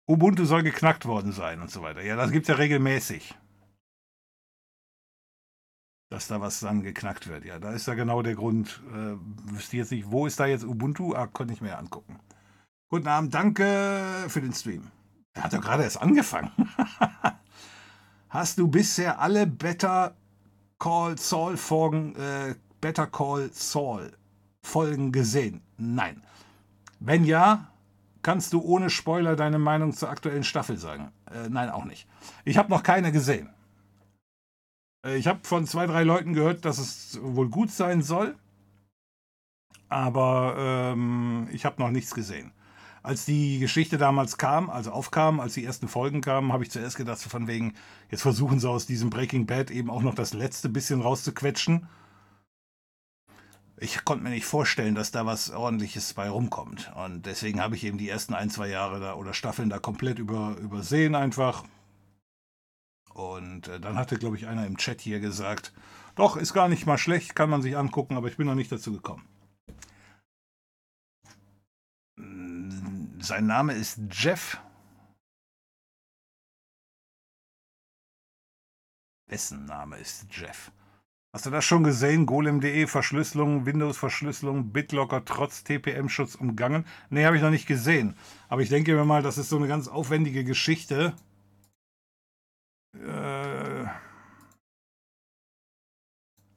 Ubuntu 0.07 0.45
soll 0.45 0.63
geknackt 0.63 1.05
worden 1.05 1.31
sein 1.31 1.61
und 1.61 1.69
so 1.69 1.81
weiter. 1.81 2.01
Ja, 2.01 2.15
das 2.15 2.31
gibt 2.31 2.43
es 2.43 2.49
ja 2.49 2.55
regelmäßig. 2.55 3.35
Dass 6.11 6.27
da 6.27 6.41
was 6.41 6.59
dann 6.59 6.83
geknackt 6.83 7.27
wird. 7.27 7.45
Ja, 7.45 7.57
da 7.57 7.71
ist 7.71 7.87
ja 7.87 7.93
genau 7.93 8.21
der 8.21 8.35
Grund. 8.35 8.81
Äh, 8.93 9.15
wüsste 9.49 9.77
jetzt 9.77 9.91
nicht, 9.91 10.11
wo 10.11 10.27
ist 10.27 10.41
da 10.41 10.45
jetzt 10.45 10.65
Ubuntu? 10.65 11.15
Ah, 11.15 11.25
konnte 11.25 11.53
ich 11.53 11.61
mir 11.61 11.77
angucken. 11.77 12.19
Guten 12.89 13.07
Abend, 13.07 13.33
danke 13.33 14.25
für 14.27 14.41
den 14.41 14.51
Stream. 14.51 14.91
Er 15.33 15.43
hat 15.43 15.53
doch 15.53 15.61
gerade 15.61 15.83
erst 15.83 16.01
angefangen. 16.01 16.51
Hast 18.29 18.59
du 18.59 18.67
bisher 18.67 19.21
alle 19.21 19.47
Better 19.47 20.13
Call 20.79 21.17
Saul 21.17 21.55
Folgen, 21.55 22.13
äh, 22.17 22.55
Better 22.81 23.07
Call 23.07 23.49
Saul 23.53 24.11
Folgen 24.61 25.13
gesehen? 25.13 25.61
Nein. 25.77 26.23
Wenn 26.99 27.23
ja, 27.23 27.71
kannst 28.21 28.51
du 28.51 28.59
ohne 28.59 28.89
Spoiler 28.89 29.37
deine 29.37 29.59
Meinung 29.59 29.93
zur 29.93 30.09
aktuellen 30.09 30.43
Staffel 30.43 30.75
sagen? 30.75 31.13
Äh, 31.33 31.47
nein, 31.47 31.69
auch 31.69 31.85
nicht. 31.85 32.05
Ich 32.43 32.57
habe 32.57 32.69
noch 32.69 32.83
keine 32.83 33.13
gesehen. 33.13 33.49
Äh, 35.05 35.17
ich 35.17 35.27
habe 35.27 35.39
von 35.43 35.65
zwei, 35.65 35.87
drei 35.87 36.03
Leuten 36.03 36.33
gehört, 36.33 36.65
dass 36.65 36.77
es 36.77 37.19
wohl 37.21 37.49
gut 37.49 37.71
sein 37.71 38.01
soll. 38.01 38.35
Aber 39.89 40.55
ähm, 40.57 41.49
ich 41.51 41.65
habe 41.65 41.81
noch 41.81 41.91
nichts 41.91 42.13
gesehen. 42.13 42.53
Als 43.03 43.25
die 43.25 43.59
Geschichte 43.59 43.97
damals 43.97 44.37
kam, 44.37 44.69
also 44.69 44.91
aufkam, 44.91 45.39
als 45.39 45.55
die 45.55 45.65
ersten 45.65 45.87
Folgen 45.87 46.21
kamen, 46.21 46.53
habe 46.53 46.63
ich 46.63 46.71
zuerst 46.71 46.97
gedacht, 46.97 47.19
von 47.19 47.47
wegen, 47.47 47.73
jetzt 48.09 48.21
versuchen 48.21 48.59
sie 48.59 48.69
aus 48.69 48.85
diesem 48.85 49.09
Breaking 49.09 49.47
Bad 49.47 49.71
eben 49.71 49.89
auch 49.89 50.03
noch 50.03 50.13
das 50.13 50.33
letzte 50.33 50.69
bisschen 50.69 51.01
rauszuquetschen 51.01 51.87
ich 53.81 54.05
konnte 54.05 54.23
mir 54.23 54.29
nicht 54.29 54.45
vorstellen, 54.45 54.93
dass 54.93 55.11
da 55.11 55.25
was 55.25 55.49
ordentliches 55.49 56.13
bei 56.13 56.29
rumkommt. 56.29 56.91
Und 56.95 57.25
deswegen 57.25 57.59
habe 57.59 57.75
ich 57.75 57.83
eben 57.83 57.97
die 57.97 58.09
ersten 58.09 58.35
ein, 58.35 58.51
zwei 58.51 58.67
Jahre 58.67 58.99
da 58.99 59.15
oder 59.15 59.33
Staffeln 59.33 59.69
da 59.69 59.79
komplett 59.79 60.19
über, 60.19 60.55
übersehen 60.61 61.15
einfach. 61.15 61.63
Und 63.13 63.67
äh, 63.67 63.79
dann 63.79 63.97
hatte, 63.97 64.17
glaube 64.17 64.37
ich, 64.37 64.47
einer 64.47 64.65
im 64.65 64.77
Chat 64.77 65.01
hier 65.01 65.19
gesagt, 65.19 65.73
doch, 66.15 66.37
ist 66.37 66.53
gar 66.53 66.67
nicht 66.67 66.85
mal 66.85 66.97
schlecht, 66.97 67.35
kann 67.35 67.49
man 67.49 67.61
sich 67.61 67.77
angucken, 67.77 68.17
aber 68.17 68.27
ich 68.27 68.37
bin 68.37 68.47
noch 68.47 68.55
nicht 68.55 68.71
dazu 68.71 68.93
gekommen. 68.93 69.27
Mm, 72.17 73.19
sein 73.21 73.45
Name 73.47 73.73
ist 73.73 73.99
Jeff. 74.11 74.59
Wessen 79.27 79.65
Name 79.65 79.97
ist 79.97 80.27
Jeff? 80.29 80.71
Hast 81.33 81.45
du 81.45 81.49
das 81.49 81.63
schon 81.63 81.85
gesehen? 81.85 82.25
Golem.de 82.25 82.87
Verschlüsselung, 82.87 83.65
Windows-Verschlüsselung, 83.65 84.73
BitLocker 84.73 85.23
trotz 85.23 85.63
TPM-Schutz 85.63 86.35
umgangen? 86.35 86.85
Nee, 87.09 87.25
habe 87.25 87.37
ich 87.37 87.41
noch 87.41 87.51
nicht 87.51 87.67
gesehen. 87.67 88.17
Aber 88.49 88.61
ich 88.61 88.67
denke 88.67 88.93
mir 88.93 89.05
mal, 89.05 89.23
das 89.23 89.37
ist 89.37 89.47
so 89.47 89.55
eine 89.55 89.69
ganz 89.69 89.87
aufwendige 89.87 90.43
Geschichte. 90.43 91.15
Äh, 92.93 93.85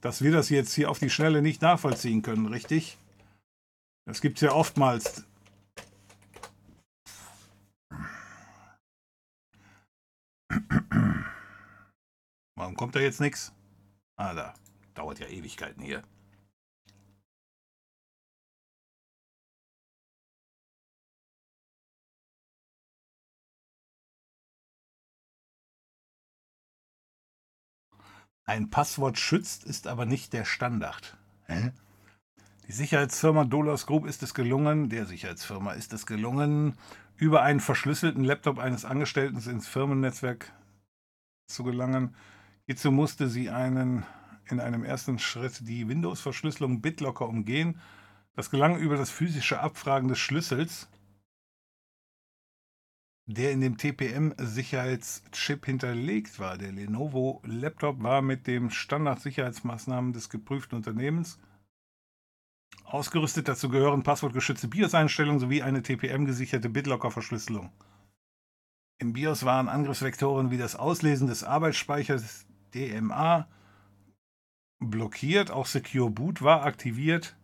dass 0.00 0.22
wir 0.22 0.32
das 0.32 0.50
jetzt 0.50 0.74
hier 0.74 0.90
auf 0.90 0.98
die 0.98 1.10
Schnelle 1.10 1.40
nicht 1.42 1.62
nachvollziehen 1.62 2.22
können, 2.22 2.46
richtig? 2.46 2.98
Das 4.06 4.20
gibt 4.20 4.36
es 4.36 4.42
ja 4.42 4.52
oftmals. 4.52 5.24
Warum 12.56 12.76
kommt 12.76 12.94
da 12.94 13.00
jetzt 13.00 13.20
nichts? 13.20 13.52
Ah, 14.16 14.34
da. 14.34 14.54
Dauert 14.94 15.18
ja 15.18 15.26
Ewigkeiten 15.26 15.82
hier. 15.82 16.02
Ein 28.46 28.68
Passwort 28.68 29.18
schützt, 29.18 29.64
ist 29.64 29.86
aber 29.86 30.04
nicht 30.04 30.32
der 30.32 30.44
Standard. 30.44 31.16
Hä? 31.46 31.72
Die 32.66 32.72
Sicherheitsfirma 32.72 33.44
Dolos 33.44 33.86
Group 33.86 34.06
ist 34.06 34.22
es 34.22 34.34
gelungen, 34.34 34.88
der 34.88 35.06
Sicherheitsfirma 35.06 35.72
ist 35.72 35.92
es 35.92 36.06
gelungen, 36.06 36.76
über 37.16 37.42
einen 37.42 37.60
verschlüsselten 37.60 38.24
Laptop 38.24 38.58
eines 38.58 38.84
Angestellten 38.84 39.38
ins 39.48 39.66
Firmennetzwerk 39.66 40.52
zu 41.46 41.64
gelangen. 41.64 42.14
Hierzu 42.66 42.90
musste 42.90 43.28
sie 43.28 43.50
einen 43.50 44.04
in 44.46 44.60
einem 44.60 44.84
ersten 44.84 45.18
Schritt 45.18 45.66
die 45.66 45.88
Windows-Verschlüsselung 45.88 46.82
BitLocker 46.82 47.26
umgehen. 47.26 47.80
Das 48.34 48.50
gelang 48.50 48.76
über 48.76 48.96
das 48.96 49.10
physische 49.10 49.60
Abfragen 49.60 50.08
des 50.08 50.18
Schlüssels, 50.18 50.88
der 53.26 53.52
in 53.52 53.60
dem 53.60 53.78
TPM-Sicherheitschip 53.78 55.64
hinterlegt 55.64 56.38
war. 56.38 56.58
Der 56.58 56.72
Lenovo-Laptop 56.72 58.02
war 58.02 58.22
mit 58.22 58.46
den 58.46 58.70
Standardsicherheitsmaßnahmen 58.70 60.12
des 60.12 60.28
geprüften 60.28 60.76
Unternehmens 60.76 61.38
ausgerüstet. 62.84 63.48
Dazu 63.48 63.68
gehören 63.68 64.02
passwortgeschützte 64.02 64.68
BIOS-Einstellungen 64.68 65.40
sowie 65.40 65.62
eine 65.62 65.82
TPM-gesicherte 65.82 66.68
BitLocker-Verschlüsselung. 66.68 67.70
Im 68.98 69.12
BIOS 69.12 69.44
waren 69.44 69.68
Angriffsvektoren 69.68 70.50
wie 70.50 70.58
das 70.58 70.76
Auslesen 70.76 71.26
des 71.26 71.44
Arbeitsspeichers 71.44 72.46
DMA, 72.74 73.48
blockiert, 74.80 75.50
auch 75.50 75.66
Secure 75.66 76.10
Boot 76.10 76.42
war 76.42 76.64
aktiviert. 76.64 77.36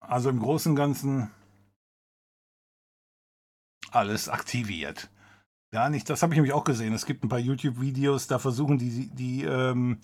Also 0.00 0.28
im 0.28 0.40
Großen 0.40 0.72
und 0.72 0.76
Ganzen 0.76 1.30
alles 3.96 4.28
aktiviert. 4.28 5.10
Ja, 5.72 5.88
nicht, 5.88 6.08
das 6.08 6.22
habe 6.22 6.32
ich 6.32 6.36
nämlich 6.36 6.52
auch 6.52 6.64
gesehen. 6.64 6.94
Es 6.94 7.06
gibt 7.06 7.24
ein 7.24 7.28
paar 7.28 7.38
YouTube-Videos, 7.38 8.28
da 8.28 8.38
versuchen 8.38 8.78
die, 8.78 9.08
die, 9.08 9.44
ähm, 9.44 9.98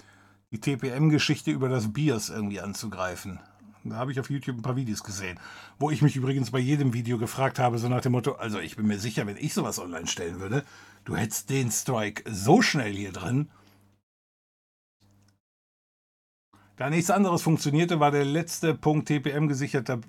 die 0.50 0.60
TPM-Geschichte 0.60 1.50
über 1.50 1.68
das 1.68 1.92
BIOS 1.92 2.30
irgendwie 2.30 2.60
anzugreifen. 2.60 3.38
Da 3.84 3.96
habe 3.96 4.12
ich 4.12 4.20
auf 4.20 4.30
YouTube 4.30 4.58
ein 4.58 4.62
paar 4.62 4.76
Videos 4.76 5.02
gesehen, 5.02 5.38
wo 5.78 5.90
ich 5.90 6.02
mich 6.02 6.14
übrigens 6.14 6.50
bei 6.50 6.58
jedem 6.58 6.92
Video 6.92 7.18
gefragt 7.18 7.58
habe, 7.58 7.78
so 7.78 7.88
nach 7.88 8.00
dem 8.00 8.12
Motto, 8.12 8.32
also 8.32 8.60
ich 8.60 8.76
bin 8.76 8.86
mir 8.86 8.98
sicher, 8.98 9.26
wenn 9.26 9.36
ich 9.36 9.54
sowas 9.54 9.78
online 9.78 10.06
stellen 10.06 10.40
würde, 10.40 10.64
du 11.04 11.16
hättest 11.16 11.50
den 11.50 11.70
Strike 11.70 12.22
so 12.30 12.62
schnell 12.62 12.92
hier 12.92 13.12
drin, 13.12 13.50
Da 16.76 16.88
nichts 16.88 17.10
anderes 17.10 17.42
funktionierte, 17.42 18.00
war 18.00 18.10
der 18.10 18.24
letzte 18.24 18.74
Punkt 18.74 19.06
TPM 19.08 19.46
gesicherter 19.46 20.00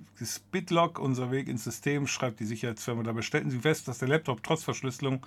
BitLock. 0.52 0.98
Unser 0.98 1.30
Weg 1.30 1.48
ins 1.48 1.64
System, 1.64 2.08
schreibt 2.08 2.40
die 2.40 2.46
Sicherheitsfirma. 2.46 3.04
Dabei 3.04 3.22
stellten 3.22 3.52
sie 3.52 3.60
fest, 3.60 3.88
dass 3.88 4.00
der 4.00 4.08
Laptop 4.08 4.44
trotz 4.44 4.64
Verschlüsselung 4.64 5.26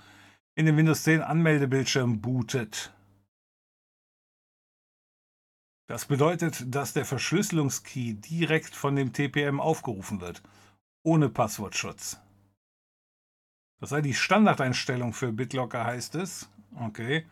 in 0.55 0.65
den 0.65 0.75
Windows 0.75 1.03
10 1.03 1.21
Anmeldebildschirm 1.21 2.19
bootet. 2.19 2.91
Das 5.87 6.05
bedeutet, 6.05 6.65
dass 6.67 6.93
der 6.93 7.05
Verschlüsselungskey 7.05 8.15
direkt 8.15 8.75
von 8.75 8.95
dem 8.95 9.13
TPM 9.13 9.61
aufgerufen 9.61 10.19
wird, 10.19 10.41
ohne 11.03 11.29
Passwortschutz. 11.29 12.19
Das 13.79 13.91
sei 13.91 14.01
die 14.01 14.15
Standardeinstellung 14.15 15.13
für 15.13 15.31
BitLocker, 15.31 15.85
heißt 15.85 16.15
es. 16.15 16.49
Okay. 16.75 17.25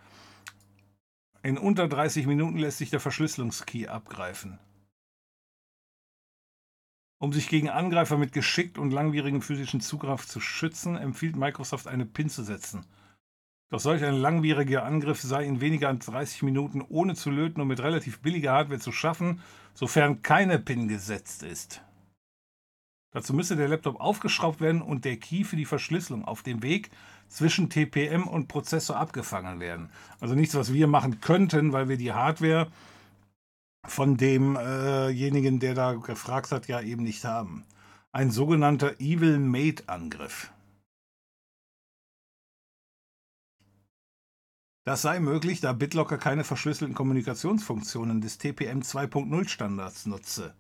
In 1.46 1.60
unter 1.60 1.88
30 1.88 2.26
Minuten 2.26 2.58
lässt 2.58 2.80
sich 2.80 2.90
der 2.90 3.00
Verschlüsselungskey 3.00 3.86
abgreifen. 3.86 4.58
Um 7.20 7.34
sich 7.34 7.50
gegen 7.50 7.70
Angreifer 7.70 8.18
mit 8.18 8.32
geschickt 8.32 8.80
und 8.80 8.90
langwierigem 8.90 9.44
physischen 9.44 9.80
Zugriff 9.80 10.26
zu 10.26 10.40
schützen, 10.40 10.96
empfiehlt 10.96 11.36
Microsoft 11.36 11.86
eine 11.86 12.08
PIN 12.08 12.32
zu 12.32 12.42
setzen. 12.42 12.88
Doch 13.70 13.80
solch 13.80 14.04
ein 14.04 14.16
langwieriger 14.16 14.86
Angriff 14.86 15.22
sei 15.22 15.46
in 15.46 15.62
weniger 15.62 15.90
als 15.90 16.08
30 16.08 16.42
Minuten 16.42 16.82
ohne 16.82 17.14
zu 17.14 17.30
löten 17.30 17.62
und 17.62 17.68
mit 17.68 17.80
relativ 17.80 18.22
billiger 18.22 18.54
Hardware 18.54 18.80
zu 18.80 18.92
schaffen, 18.92 19.40
sofern 19.76 20.24
keine 20.24 20.58
PIN 20.58 20.88
gesetzt 20.88 21.44
ist. 21.44 21.85
Dazu 23.16 23.34
müsse 23.34 23.56
der 23.56 23.70
Laptop 23.70 24.02
aufgeschraubt 24.02 24.60
werden 24.60 24.82
und 24.82 25.06
der 25.06 25.16
Key 25.16 25.46
für 25.46 25.56
die 25.56 25.64
Verschlüsselung 25.64 26.26
auf 26.26 26.44
dem 26.44 26.62
Weg 26.62 26.92
zwischen 27.30 27.70
TPM 27.70 28.28
und 28.28 28.50
Prozessor 28.50 28.98
abgefangen 28.98 29.62
werden. 29.62 29.90
Also 30.20 30.36
nichts, 30.36 30.54
was 30.54 30.74
wir 30.74 30.86
machen 30.88 31.22
könnten, 31.22 31.72
weil 31.72 31.88
wir 31.88 31.96
die 31.96 32.12
Hardware 32.12 32.70
von 33.86 34.18
demjenigen, 34.18 35.56
äh 35.56 35.60
der 35.60 35.76
da 35.76 35.94
gefragt 35.94 36.52
hat, 36.52 36.68
ja 36.68 36.82
eben 36.82 37.04
nicht 37.04 37.24
haben. 37.24 37.64
Ein 38.12 38.32
sogenannter 38.32 39.00
Evil 39.00 39.40
Mate 39.40 39.88
Angriff. 39.88 40.52
Das 44.84 45.04
sei 45.04 45.22
möglich, 45.22 45.62
da 45.62 45.72
BitLocker 45.72 46.18
keine 46.18 46.44
verschlüsselten 46.44 46.94
Kommunikationsfunktionen 46.94 48.20
des 48.20 48.40
TPM 48.40 48.82
2.0 48.82 49.48
Standards 49.48 50.06
nutze. 50.06 50.54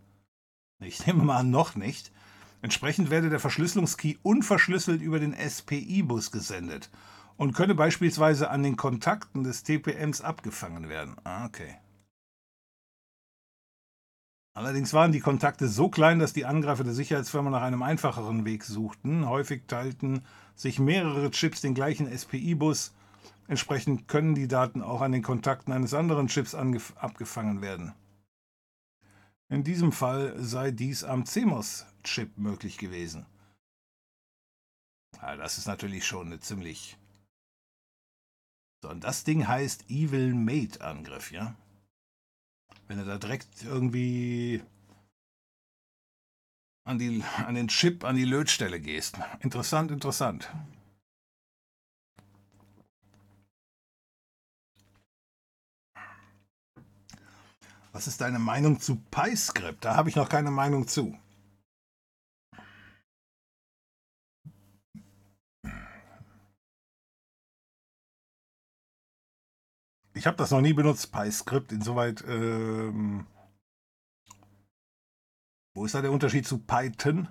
Ich 0.79 1.05
nehme 1.05 1.25
mal 1.25 1.39
an, 1.39 1.49
noch 1.49 1.75
nicht. 1.75 2.13
Entsprechend 2.61 3.09
werde 3.09 3.29
der 3.29 3.39
Verschlüsselungskey 3.39 4.17
unverschlüsselt 4.23 5.01
über 5.01 5.19
den 5.19 5.33
SPI-Bus 5.33 6.31
gesendet 6.31 6.89
und 7.37 7.53
könne 7.53 7.75
beispielsweise 7.75 8.49
an 8.49 8.63
den 8.63 8.77
Kontakten 8.77 9.43
des 9.43 9.63
TPMs 9.63 10.21
abgefangen 10.21 10.89
werden. 10.89 11.15
Ah, 11.23 11.45
okay. 11.45 11.75
Allerdings 14.53 14.93
waren 14.93 15.11
die 15.11 15.19
Kontakte 15.19 15.67
so 15.67 15.89
klein, 15.89 16.19
dass 16.19 16.31
die 16.31 16.45
Angreifer 16.45 16.85
der 16.85 16.93
Sicherheitsfirma 16.93 17.49
nach 17.49 17.61
einem 17.61 17.83
einfacheren 17.83 18.45
Weg 18.45 18.63
suchten. 18.63 19.27
Häufig 19.27 19.63
teilten 19.67 20.23
sich 20.55 20.79
mehrere 20.79 21.29
Chips 21.31 21.61
den 21.61 21.73
gleichen 21.73 22.07
SPI-Bus 22.07 22.93
Entsprechend 23.47 24.07
können 24.07 24.33
die 24.33 24.47
Daten 24.47 24.81
auch 24.81 25.01
an 25.01 25.11
den 25.11 25.21
Kontakten 25.21 25.71
eines 25.71 25.93
anderen 25.93 26.27
Chips 26.27 26.55
abgefangen 26.55 27.61
werden. 27.61 27.93
In 29.49 29.63
diesem 29.63 29.91
Fall 29.91 30.33
sei 30.39 30.71
dies 30.71 31.03
am 31.03 31.25
CMOS-Chip 32.05 32.37
möglich 32.37 32.77
gewesen. 32.77 33.25
Ja, 35.21 35.35
das 35.35 35.57
ist 35.57 35.67
natürlich 35.67 36.05
schon 36.05 36.27
eine 36.27 36.39
ziemlich... 36.39 36.97
So, 38.81 38.89
und 38.89 39.03
das 39.03 39.23
Ding 39.23 39.47
heißt 39.47 39.89
Evil 39.89 40.33
Mate 40.33 40.81
Angriff, 40.81 41.31
ja? 41.31 41.55
Wenn 42.87 42.99
du 42.99 43.05
da 43.05 43.17
direkt 43.17 43.63
irgendwie 43.63 44.63
an, 46.83 46.99
die, 46.99 47.23
an 47.45 47.55
den 47.55 47.67
Chip, 47.67 48.03
an 48.03 48.15
die 48.15 48.25
Lötstelle 48.25 48.79
gehst. 48.79 49.17
Interessant, 49.39 49.89
interessant. 49.89 50.53
Was 57.91 58.07
ist 58.07 58.19
deine 58.19 58.39
Meinung 58.39 58.79
zu 58.79 58.97
PyScript? 59.09 59.85
Da 59.85 59.95
habe 59.95 60.09
ich 60.09 60.15
noch 60.15 60.29
keine 60.29 60.51
Meinung 60.51 60.87
zu. 60.87 61.17
Ich 70.15 70.25
habe 70.25 70.37
das 70.37 70.51
noch 70.51 70.61
nie 70.61 70.73
benutzt, 70.73 71.11
PyScript. 71.11 71.73
Insoweit, 71.73 72.23
ähm, 72.27 73.27
wo 75.73 75.85
ist 75.85 75.93
da 75.93 76.01
der 76.01 76.11
Unterschied 76.11 76.47
zu 76.47 76.59
Python? 76.59 77.27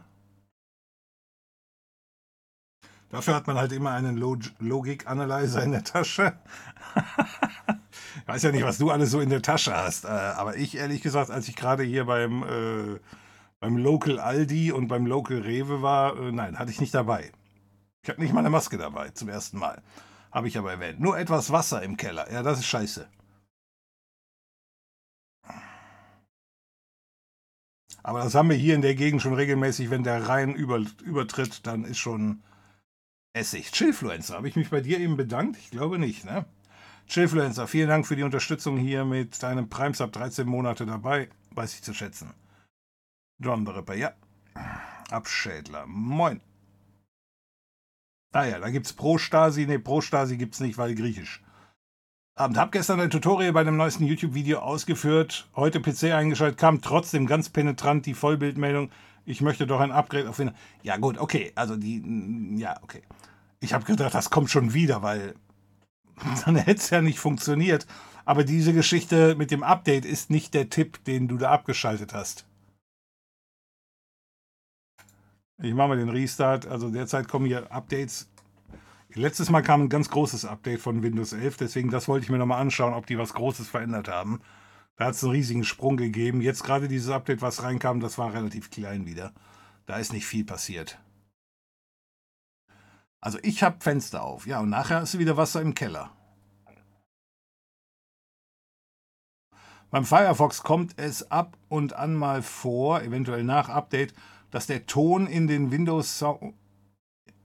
Dafür 3.09 3.35
hat 3.35 3.47
man 3.47 3.57
halt 3.57 3.73
immer 3.73 3.93
einen 3.93 4.17
Log 4.17 4.41
Logik 4.59 5.07
Analyzer 5.07 5.63
in 5.63 5.73
der 5.73 5.85
Tasche. 5.85 6.39
Ich 8.17 8.29
weiß 8.29 8.43
ja 8.45 8.53
nicht, 8.53 8.65
was 8.65 8.79
du 8.79 8.91
alles 8.91 9.11
so 9.11 9.21
in 9.21 9.29
der 9.29 9.43
Tasche 9.43 9.77
hast, 9.77 10.05
äh, 10.05 10.09
aber 10.09 10.57
ich 10.57 10.77
ehrlich 10.77 11.03
gesagt, 11.03 11.31
als 11.31 11.49
ich 11.49 11.57
gerade 11.57 11.83
hier 11.83 12.05
beim, 12.05 12.45
äh, 12.45 13.01
beim 13.59 13.77
Local 13.77 14.21
Aldi 14.21 14.71
und 14.71 14.87
beim 14.87 15.05
Local 15.05 15.41
Rewe 15.41 15.83
war, 15.83 16.17
äh, 16.17 16.31
nein, 16.31 16.59
hatte 16.59 16.71
ich 16.71 16.81
nicht 16.81 16.95
dabei. 16.95 17.33
Ich 18.03 18.09
hatte 18.09 18.21
nicht 18.21 18.33
mal 18.33 18.41
eine 18.41 18.51
Maske 18.51 18.79
dabei, 18.79 19.11
zum 19.11 19.29
ersten 19.29 19.59
Mal. 19.59 19.83
Habe 20.35 20.49
ich 20.49 20.59
aber 20.59 20.73
erwähnt. 20.73 20.99
Nur 20.99 21.17
etwas 21.17 21.53
Wasser 21.53 21.81
im 21.83 21.97
Keller. 21.97 22.31
Ja, 22.31 22.43
das 22.43 22.59
ist 22.59 22.67
scheiße. 22.67 23.09
Aber 28.03 28.19
das 28.19 28.35
haben 28.35 28.51
wir 28.51 28.57
hier 28.57 28.75
in 28.75 28.83
der 28.83 28.97
Gegend 28.97 29.23
schon 29.23 29.35
regelmäßig, 29.35 29.91
wenn 29.91 30.03
der 30.03 30.29
Rhein 30.29 30.55
über, 30.55 30.85
übertritt, 31.05 31.67
dann 31.67 31.85
ist 31.85 31.99
schon 31.99 32.43
Essig. 33.33 33.73
Chillfluencer, 33.73 34.35
habe 34.35 34.49
ich 34.49 34.57
mich 34.57 34.71
bei 34.71 34.81
dir 34.81 34.99
eben 34.99 35.17
bedankt? 35.17 35.57
Ich 35.57 35.71
glaube 35.71 35.99
nicht, 35.99 36.25
ne? 36.25 36.45
Chillfluencer, 37.07 37.67
vielen 37.67 37.89
Dank 37.89 38.07
für 38.07 38.17
die 38.17 38.23
Unterstützung 38.23 38.77
hier 38.77 39.05
mit 39.05 39.43
deinem 39.43 39.69
Primesub 39.69 40.13
13 40.13 40.47
Monate 40.47 40.85
dabei. 40.85 41.31
Weiß 41.53 41.75
ich 41.75 41.83
zu 41.83 41.95
schätzen. 41.95 42.35
John 43.39 43.65
the 43.65 43.73
Ripper, 43.73 43.95
ja. 43.95 44.13
Abschädler, 45.11 45.87
moin. 45.87 46.41
Ah 48.35 48.47
ja, 48.47 48.59
da 48.59 48.69
gibt's 48.69 48.93
Pro-Stasi. 48.93 49.67
Ne, 49.67 49.79
Pro-Stasi 49.79 50.37
gibt's 50.37 50.59
nicht, 50.59 50.77
weil 50.77 50.97
griechisch. 50.97 51.41
Abend. 52.35 52.59
Hab 52.59 52.73
gestern 52.73 52.99
ein 52.99 53.11
Tutorial 53.11 53.53
bei 53.53 53.63
dem 53.63 53.77
neuesten 53.77 54.05
YouTube-Video 54.05 54.59
ausgeführt. 54.59 55.49
Heute 55.55 55.79
PC 55.79 56.13
eingeschaltet, 56.13 56.59
kam 56.59 56.83
trotzdem 56.83 57.27
ganz 57.27 57.49
penetrant 57.49 58.07
die 58.07 58.15
Vollbildmeldung. 58.15 58.91
Ich 59.25 59.41
möchte 59.41 59.69
doch 59.69 59.79
ein 59.79 59.93
Upgrade 59.93 60.29
auf 60.29 60.41
Windows. 60.41 60.59
Ja, 60.83 60.97
gut, 60.97 61.17
okay. 61.19 61.53
Also 61.55 61.77
die. 61.77 62.03
Ja, 62.57 62.75
okay. 62.83 63.03
Ich 63.61 63.73
habe 63.73 63.85
gedacht, 63.85 64.15
das 64.15 64.31
kommt 64.31 64.51
schon 64.51 64.75
wieder, 64.75 65.01
weil 65.03 65.37
dann 66.45 66.57
hätte 66.57 66.81
es 66.81 66.91
ja 66.91 67.01
nicht 67.03 67.21
funktioniert. 67.21 67.87
Aber 68.25 68.43
diese 68.43 68.73
Geschichte 68.73 69.37
mit 69.37 69.53
dem 69.53 69.63
Update 69.63 70.05
ist 70.05 70.31
nicht 70.31 70.55
der 70.55 70.71
Tipp, 70.71 71.05
den 71.05 71.29
du 71.29 71.39
da 71.39 71.53
abgeschaltet 71.53 72.15
hast. 72.15 72.47
Ich 75.63 75.75
mache 75.75 75.89
mal 75.89 75.97
den 75.97 76.09
Restart. 76.09 76.67
Also 76.67 76.91
derzeit 76.91 77.29
kommen 77.29 77.47
hier 77.47 77.71
Updates. 77.71 78.29
Letztes 79.17 79.49
Mal 79.49 79.63
kam 79.63 79.83
ein 79.83 79.89
ganz 79.89 80.11
großes 80.11 80.45
Update 80.45 80.81
von 80.81 81.05
Windows 81.05 81.33
11, 81.33 81.57
deswegen 81.59 81.91
das 81.91 82.09
wollte 82.09 82.25
ich 82.25 82.31
mir 82.31 82.39
nochmal 82.39 82.61
anschauen, 82.61 82.95
ob 82.95 83.07
die 83.07 83.17
was 83.17 83.33
Großes 83.33 83.69
verändert 83.69 84.09
haben. 84.09 84.41
Da 84.97 85.07
hat 85.07 85.15
es 85.15 85.23
einen 85.23 85.33
riesigen 85.33 85.63
Sprung 85.63 85.97
gegeben. 85.97 86.41
Jetzt 86.41 86.65
gerade 86.65 86.89
dieses 86.89 87.11
Update, 87.11 87.41
was 87.41 87.63
reinkam, 87.63 88.01
das 88.01 88.19
war 88.19 88.35
relativ 88.35 88.71
klein 88.71 89.07
wieder. 89.07 89.33
Da 89.87 89.99
ist 89.99 90.13
nicht 90.13 90.27
viel 90.27 90.45
passiert. 90.45 90.99
Also 93.21 93.39
ich 93.43 93.63
habe 93.63 93.77
Fenster 93.81 94.23
auf, 94.23 94.49
ja, 94.49 94.59
und 94.59 94.71
nachher 94.71 95.03
ist 95.03 95.17
wieder 95.17 95.37
Wasser 95.37 95.63
im 95.63 95.75
Keller. 95.75 96.11
Beim 99.91 100.05
Firefox 100.05 100.65
kommt 100.65 100.99
es 100.99 101.31
ab 101.31 101.57
und 101.69 101.93
an 101.93 102.17
mal 102.17 102.43
vor, 102.43 103.01
eventuell 103.03 103.45
nach 103.45 103.69
Update, 103.69 104.13
dass 104.55 104.69
der 104.69 104.87
Ton 104.87 105.27
in 105.27 105.49
den 105.49 105.73
Windows 105.73 106.17
Sound, 106.17 106.55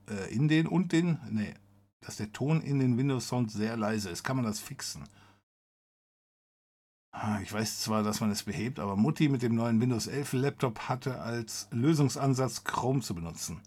äh, 0.08 0.32
in 0.32 0.46
den 0.46 0.68
und 0.68 0.92
den, 0.92 1.18
nee, 1.28 1.52
dass 2.00 2.18
der 2.18 2.32
Ton 2.32 2.60
in 2.60 2.78
den 2.78 2.96
Windows 2.96 3.26
Sound 3.26 3.50
sehr 3.50 3.76
leise 3.76 4.10
ist. 4.10 4.22
Kann 4.22 4.36
man 4.36 4.44
das 4.44 4.60
fixen? 4.60 5.08
Ah, 7.10 7.40
ich 7.40 7.52
weiß 7.52 7.80
zwar, 7.80 8.04
dass 8.04 8.20
man 8.20 8.30
es 8.30 8.44
behebt, 8.44 8.78
aber 8.78 8.94
Mutti 8.94 9.28
mit 9.28 9.42
dem 9.42 9.56
neuen 9.56 9.80
Windows 9.80 10.06
11 10.06 10.34
Laptop 10.34 10.88
hatte 10.88 11.20
als 11.20 11.66
Lösungsansatz 11.72 12.62
Chrome 12.62 13.00
zu 13.00 13.16
benutzen. 13.16 13.60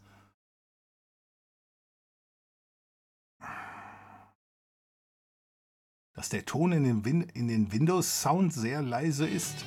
Dass 6.14 6.30
der 6.30 6.46
Ton 6.46 6.72
in 6.72 6.86
den, 6.86 7.04
Win 7.04 7.24
in 7.24 7.50
den 7.50 7.74
Windows 7.74 8.22
Sound 8.22 8.54
sehr 8.54 8.82
leise 8.82 9.28
ist? 9.28 9.66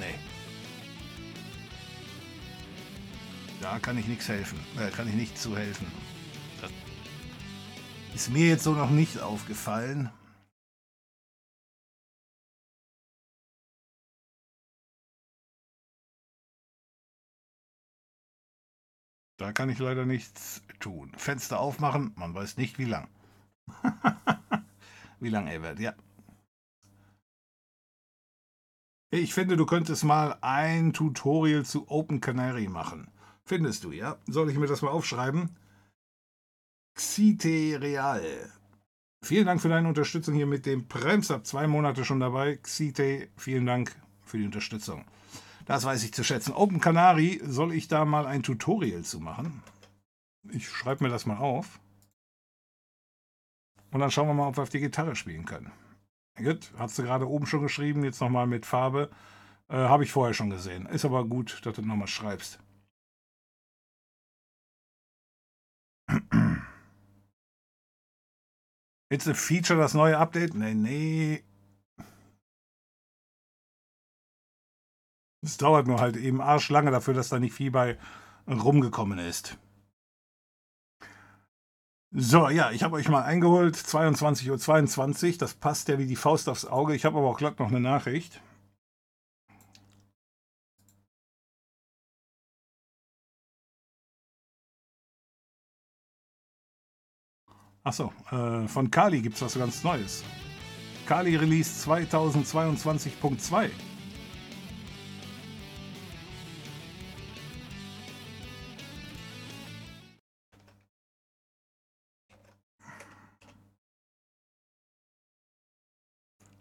Nee. 0.00 0.31
Da 3.62 3.78
kann 3.78 3.96
ich 3.96 4.08
nichts 4.08 4.28
helfen. 4.28 4.58
Da 4.76 4.90
kann 4.90 5.06
ich 5.06 5.14
nicht 5.14 5.38
zu 5.38 5.56
helfen. 5.56 5.86
Das 6.60 6.72
ist 8.12 8.30
mir 8.30 8.48
jetzt 8.48 8.64
so 8.64 8.72
noch 8.72 8.90
nicht 8.90 9.20
aufgefallen. 9.20 10.10
Da 19.38 19.52
kann 19.52 19.70
ich 19.70 19.78
leider 19.78 20.06
nichts 20.06 20.62
tun. 20.80 21.12
Fenster 21.16 21.60
aufmachen, 21.60 22.12
man 22.16 22.34
weiß 22.34 22.56
nicht 22.56 22.78
wie 22.78 22.84
lang. 22.84 23.08
Wie 25.20 25.28
lange 25.28 25.52
er 25.52 25.62
wird, 25.62 25.78
ja. 25.78 25.94
Ich 29.12 29.32
finde, 29.34 29.56
du 29.56 29.66
könntest 29.66 30.02
mal 30.02 30.36
ein 30.40 30.92
Tutorial 30.92 31.64
zu 31.64 31.88
Open 31.88 32.20
Canary 32.20 32.66
machen. 32.66 33.11
Findest 33.44 33.84
du, 33.84 33.92
ja? 33.92 34.18
Soll 34.26 34.50
ich 34.50 34.56
mir 34.56 34.66
das 34.66 34.82
mal 34.82 34.90
aufschreiben? 34.90 35.56
Xite 36.94 37.80
Real. 37.80 38.52
Vielen 39.24 39.46
Dank 39.46 39.60
für 39.60 39.68
deine 39.68 39.88
Unterstützung 39.88 40.34
hier 40.34 40.46
mit 40.46 40.66
dem 40.66 40.88
Premsab. 40.88 41.46
Zwei 41.46 41.66
Monate 41.66 42.04
schon 42.04 42.20
dabei. 42.20 42.56
Xite, 42.56 43.28
vielen 43.36 43.66
Dank 43.66 43.94
für 44.24 44.38
die 44.38 44.44
Unterstützung. 44.44 45.04
Das 45.64 45.84
weiß 45.84 46.02
ich 46.02 46.12
zu 46.12 46.24
schätzen. 46.24 46.52
Open 46.52 46.80
Canary, 46.80 47.40
soll 47.44 47.72
ich 47.72 47.86
da 47.86 48.04
mal 48.04 48.26
ein 48.26 48.42
Tutorial 48.42 49.02
zu 49.02 49.20
machen? 49.20 49.62
Ich 50.50 50.68
schreibe 50.68 51.04
mir 51.04 51.10
das 51.10 51.24
mal 51.24 51.38
auf. 51.38 51.80
Und 53.92 54.00
dann 54.00 54.10
schauen 54.10 54.26
wir 54.26 54.34
mal, 54.34 54.48
ob 54.48 54.56
wir 54.56 54.62
auf 54.62 54.70
die 54.70 54.80
Gitarre 54.80 55.14
spielen 55.14 55.44
können. 55.44 55.70
Gut, 56.36 56.72
hast 56.78 56.98
du 56.98 57.02
gerade 57.02 57.28
oben 57.28 57.46
schon 57.46 57.62
geschrieben, 57.62 58.04
jetzt 58.04 58.20
nochmal 58.20 58.46
mit 58.46 58.66
Farbe. 58.66 59.10
Äh, 59.68 59.76
Habe 59.76 60.04
ich 60.04 60.10
vorher 60.10 60.34
schon 60.34 60.50
gesehen. 60.50 60.86
Ist 60.86 61.04
aber 61.04 61.24
gut, 61.24 61.60
dass 61.64 61.76
du 61.76 61.82
nochmal 61.82 62.08
schreibst. 62.08 62.58
It's 69.10 69.28
a 69.28 69.34
Feature, 69.34 69.78
das 69.78 69.94
neue 69.94 70.16
Update? 70.18 70.54
Nee, 70.54 70.74
nee. 70.74 71.44
Es 75.44 75.56
dauert 75.56 75.86
nur 75.86 76.00
halt 76.00 76.16
eben 76.16 76.40
arschlange 76.40 76.90
dafür, 76.90 77.14
dass 77.14 77.28
da 77.28 77.38
nicht 77.38 77.52
viel 77.52 77.70
bei 77.70 77.98
rumgekommen 78.46 79.18
ist. 79.18 79.58
So, 82.14 82.48
ja, 82.50 82.70
ich 82.70 82.82
habe 82.82 82.96
euch 82.96 83.08
mal 83.08 83.22
eingeholt, 83.22 83.74
22.22 83.74 84.50
Uhr. 84.50 84.58
22. 84.58 85.38
Das 85.38 85.54
passt 85.54 85.88
ja 85.88 85.98
wie 85.98 86.06
die 86.06 86.16
Faust 86.16 86.48
aufs 86.48 86.66
Auge. 86.66 86.94
Ich 86.94 87.04
habe 87.04 87.18
aber 87.18 87.28
auch 87.28 87.38
glatt 87.38 87.58
noch 87.58 87.68
eine 87.68 87.80
Nachricht. 87.80 88.40
Achso, 97.84 98.12
äh, 98.30 98.68
von 98.68 98.90
Kali 98.90 99.20
gibt 99.22 99.34
es 99.36 99.42
was 99.42 99.54
ganz 99.54 99.82
Neues. 99.82 100.22
Kali 101.06 101.34
Release 101.34 101.88
2022.2. 101.88 103.70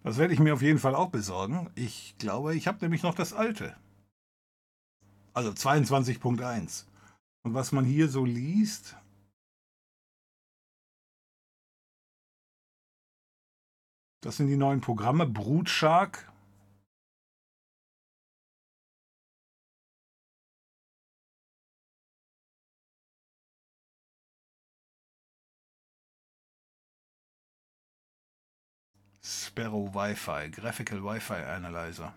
Das 0.04 0.18
werde 0.18 0.34
ich 0.34 0.40
mir 0.40 0.56
auf 0.56 0.64
jeden 0.64 0.80
Fall 0.80 0.96
auch 0.96 1.10
besorgen. 1.10 1.70
Ich 1.76 2.16
glaube, 2.18 2.56
ich 2.56 2.68
habe 2.68 2.80
nämlich 2.82 3.04
noch 3.04 3.14
das 3.14 3.32
alte. 3.34 3.76
Also 5.34 5.52
22.1. 5.52 6.86
Und 7.44 7.54
was 7.54 7.72
man 7.72 7.86
hier 7.86 8.10
so 8.10 8.26
liest, 8.26 8.98
das 14.22 14.38
sind 14.38 14.48
die 14.48 14.58
neuen 14.58 14.82
Programme. 14.82 15.26
Brutshark. 15.26 16.32
Sparrow 29.24 29.94
Wi-Fi, 29.94 30.50
Graphical 30.50 31.04
Wi-Fi 31.04 31.34
Analyzer. 31.34 32.14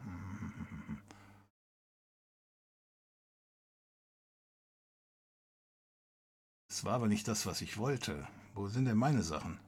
Das 6.69 6.85
war 6.85 6.95
aber 6.95 7.09
nicht 7.09 7.29
das, 7.29 7.47
was 7.47 7.61
ich 7.61 7.77
wollte. 7.79 8.27
Wo 8.55 8.69
sind 8.69 8.87
denn 8.87 8.97
meine 8.97 9.23
Sachen? 9.23 9.59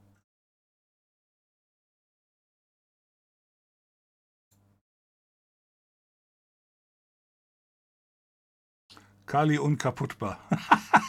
Kali 9.26 9.58
unkaputtbar. 9.58 10.38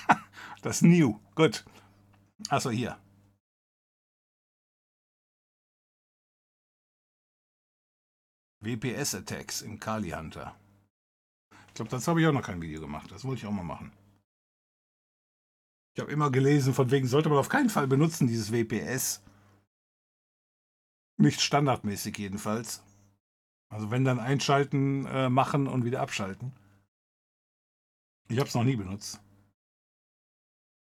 das 0.62 0.82
New. 0.82 1.20
Gut. 1.36 1.66
Achso, 2.50 2.72
hier. 2.72 2.98
WPS-Attacks 8.62 9.62
in 9.62 9.80
Kali 9.80 10.10
Hunter. 10.10 10.56
Ich 11.68 11.74
glaube, 11.76 11.92
das 11.92 12.08
habe 12.08 12.20
ich 12.20 12.28
auch 12.28 12.34
noch 12.34 12.42
kein 12.42 12.62
Video 12.62 12.82
gemacht. 12.82 13.12
Das 13.12 13.24
wollte 13.24 13.40
ich 13.42 13.46
auch 13.46 13.52
mal 13.52 13.64
machen. 13.64 13.92
Ich 15.94 16.02
habe 16.02 16.12
immer 16.12 16.32
gelesen, 16.32 16.74
von 16.74 16.90
wegen 16.90 17.08
sollte 17.08 17.30
man 17.30 17.38
auf 17.38 17.50
keinen 17.50 17.70
Fall 17.70 17.88
benutzen, 17.88 18.28
dieses 18.28 18.52
WPS. 18.52 19.24
Nicht 21.18 21.42
standardmäßig 21.42 22.18
jedenfalls. 22.18 22.84
Also 23.70 23.92
wenn 23.92 24.06
dann 24.06 24.20
einschalten, 24.20 25.06
äh, 25.06 25.30
machen 25.30 25.68
und 25.68 25.86
wieder 25.86 26.02
abschalten. 26.02 26.54
Ich 28.30 28.38
habe 28.40 28.48
es 28.48 28.56
noch 28.56 28.64
nie 28.64 28.76
benutzt. 28.76 29.22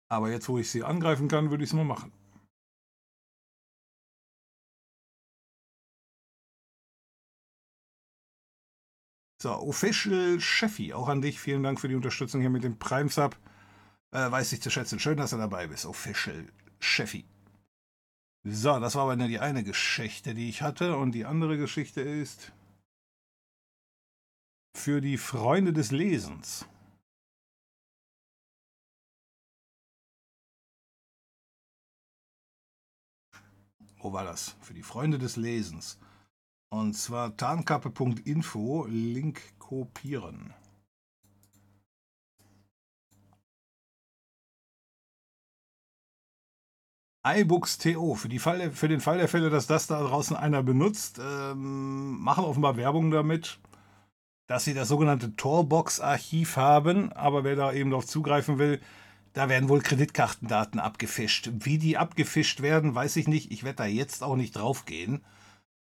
Aber 0.10 0.30
jetzt, 0.32 0.48
wo 0.50 0.58
ich 0.58 0.70
sie 0.70 0.84
angreifen 0.84 1.28
kann, 1.28 1.50
würde 1.50 1.64
ich 1.64 1.70
es 1.70 1.74
mal 1.74 1.84
machen. 1.84 2.12
So, 9.42 9.52
Official 9.52 10.40
Cheffi, 10.40 10.94
auch 10.94 11.08
an 11.08 11.22
dich. 11.22 11.40
Vielen 11.40 11.64
Dank 11.64 11.80
für 11.80 11.88
die 11.88 11.96
Unterstützung 11.96 12.42
hier 12.42 12.50
mit 12.50 12.64
dem 12.64 12.80
Prime 12.80 13.10
Sub. 13.10 13.38
Äh, 14.12 14.32
weiß 14.32 14.52
ich 14.54 14.62
zu 14.62 14.72
schätzen. 14.72 15.00
Schön, 15.00 15.18
dass 15.18 15.30
du 15.30 15.38
dabei 15.38 15.68
bist. 15.68 15.86
Official 15.86 16.48
Cheffi. 16.80 17.26
So, 18.44 18.80
das 18.80 18.96
war 18.96 19.04
aber 19.04 19.16
nur 19.16 19.28
die 19.28 19.40
eine 19.40 19.64
Geschichte, 19.64 20.34
die 20.34 20.50
ich 20.50 20.62
hatte. 20.62 20.98
Und 20.98 21.12
die 21.12 21.26
andere 21.26 21.58
Geschichte 21.58 22.02
ist 22.02 22.52
für 24.76 25.02
die 25.02 25.18
Freunde 25.18 25.74
des 25.74 25.92
Lesens. 25.92 26.66
Wo 34.08 34.13
war 34.13 34.24
das? 34.24 34.56
Für 34.62 34.74
die 34.74 34.84
Freunde 34.84 35.20
des 35.20 35.36
Lesens. 35.36 36.00
Und 36.70 36.93
zwar 36.93 37.36
tarnkappe.info, 37.36 38.86
Link 38.88 39.41
kopieren. 39.60 40.54
iBooks.to, 47.28 48.15
für, 48.15 48.30
für 48.72 48.88
den 48.88 49.02
Fall 49.02 49.17
der 49.17 49.28
Fälle, 49.28 49.50
dass 49.50 49.67
das 49.67 49.88
da 49.88 50.02
draußen 50.02 50.38
einer 50.38 50.63
benutzt, 50.63 51.20
ähm, 51.20 52.17
machen 52.22 52.46
offenbar 52.46 52.78
Werbung 52.78 53.12
damit, 53.12 53.60
dass 54.48 54.63
sie 54.63 54.74
das 54.74 54.88
sogenannte 54.88 55.36
Torbox-Archiv 55.36 56.56
haben, 56.56 57.12
aber 57.12 57.43
wer 57.43 57.58
da 57.58 57.74
eben 57.74 57.89
darauf 57.89 58.08
zugreifen 58.08 58.58
will, 58.58 58.80
da 59.38 59.50
werden 59.50 59.69
wohl 59.69 59.82
Kreditkartendaten 59.82 60.80
abgefischt. 60.80 61.52
Wie 61.54 61.78
die 61.78 61.95
abgefischt 61.95 62.62
werden, 62.62 62.95
weiß 62.95 63.17
ich 63.17 63.28
nicht. 63.28 63.52
Ich 63.52 63.63
werde 63.63 63.76
da 63.76 63.86
jetzt 63.86 64.23
auch 64.23 64.36
nicht 64.36 64.56
drauf 64.56 64.86
gehen. 64.86 65.23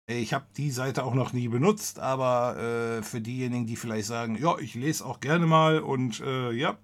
Ich 0.07 0.35
habe 0.35 0.45
die 0.59 0.71
Seite 0.71 1.05
auch 1.05 1.15
noch 1.15 1.33
nie 1.33 1.49
benutzt, 1.49 1.99
aber 1.99 2.59
äh, 2.59 3.03
für 3.03 3.23
diejenigen, 3.23 3.67
die 3.67 3.77
vielleicht 3.77 4.09
sagen, 4.09 4.37
ja, 4.37 4.59
ich 4.59 4.75
lese 4.75 5.07
auch 5.07 5.21
gerne 5.21 5.47
mal 5.47 5.79
und 5.79 6.21
äh, 6.21 6.53
ja, 6.53 6.77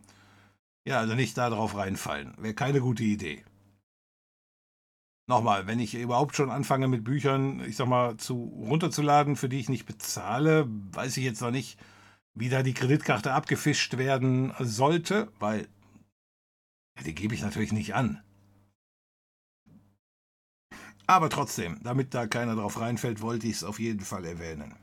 ja, 0.88 0.98
also 0.98 1.14
nicht 1.14 1.36
darauf 1.36 1.76
reinfallen. 1.76 2.32
Wäre 2.38 2.54
keine 2.54 2.80
gute 2.80 3.04
Idee. 3.04 3.44
Nochmal, 5.28 5.66
wenn 5.66 5.78
ich 5.78 5.94
überhaupt 5.94 6.34
schon 6.36 6.50
anfange 6.50 6.88
mit 6.88 7.04
Büchern, 7.04 7.62
ich 7.66 7.76
sag 7.76 7.86
mal, 7.86 8.16
zu 8.16 8.34
runterzuladen, 8.66 9.36
für 9.36 9.50
die 9.50 9.60
ich 9.60 9.68
nicht 9.68 9.84
bezahle, 9.84 10.66
weiß 10.92 11.18
ich 11.18 11.24
jetzt 11.24 11.42
noch 11.42 11.50
nicht, 11.50 11.78
wie 12.32 12.48
da 12.48 12.62
die 12.62 12.74
Kreditkarte 12.74 13.34
abgefischt 13.34 13.98
werden 13.98 14.54
sollte, 14.58 15.30
weil 15.38 15.68
ja, 16.96 17.02
die 17.04 17.14
gebe 17.14 17.34
ich 17.34 17.42
natürlich 17.42 17.72
nicht 17.72 17.94
an. 17.94 18.22
Aber 21.06 21.28
trotzdem, 21.30 21.78
damit 21.82 22.14
da 22.14 22.26
keiner 22.26 22.54
drauf 22.56 22.80
reinfällt, 22.80 23.20
wollte 23.20 23.46
ich 23.46 23.56
es 23.56 23.64
auf 23.64 23.78
jeden 23.78 24.00
Fall 24.04 24.24
erwähnen. 24.24 24.74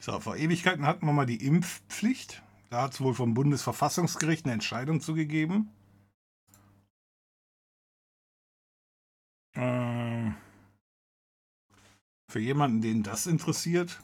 So, 0.00 0.20
vor 0.20 0.36
Ewigkeiten 0.36 0.86
hatten 0.86 1.06
wir 1.06 1.12
mal 1.12 1.26
die 1.26 1.44
Impfpflicht. 1.44 2.42
Da 2.70 2.82
hat 2.82 2.94
es 2.94 3.00
wohl 3.00 3.14
vom 3.14 3.34
Bundesverfassungsgericht 3.34 4.44
eine 4.44 4.54
Entscheidung 4.54 5.00
zugegeben. 5.00 5.70
Äh, 9.54 10.30
für 12.30 12.38
jemanden, 12.38 12.80
den 12.80 13.02
das 13.02 13.26
interessiert. 13.26 14.00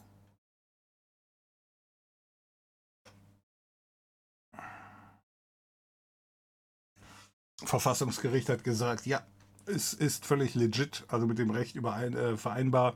Verfassungsgericht 7.63 8.49
hat 8.49 8.63
gesagt, 8.63 9.05
ja, 9.05 9.25
es 9.65 9.93
ist 9.93 10.25
völlig 10.25 10.55
legit, 10.55 11.05
also 11.07 11.25
mit 11.25 11.39
dem 11.39 11.51
Recht 11.51 11.75
überein, 11.75 12.15
äh, 12.15 12.37
vereinbar, 12.37 12.95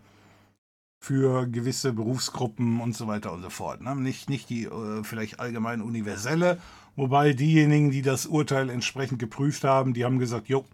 für 0.99 1.47
gewisse 1.47 1.93
Berufsgruppen 1.93 2.81
und 2.81 2.95
so 2.95 3.07
weiter 3.07 3.31
und 3.31 3.41
so 3.41 3.49
fort. 3.49 3.81
Ne? 3.81 3.95
Nicht, 3.95 4.29
nicht 4.29 4.49
die 4.49 4.65
äh, 4.65 5.03
vielleicht 5.03 5.39
allgemein 5.39 5.81
universelle, 5.81 6.59
wobei 6.95 7.33
diejenigen, 7.33 7.91
die 7.91 8.01
das 8.01 8.25
Urteil 8.25 8.69
entsprechend 8.69 9.19
geprüft 9.19 9.63
haben, 9.63 9.93
die 9.93 10.03
haben 10.03 10.19
gesagt, 10.19 10.49
jo, 10.49 10.65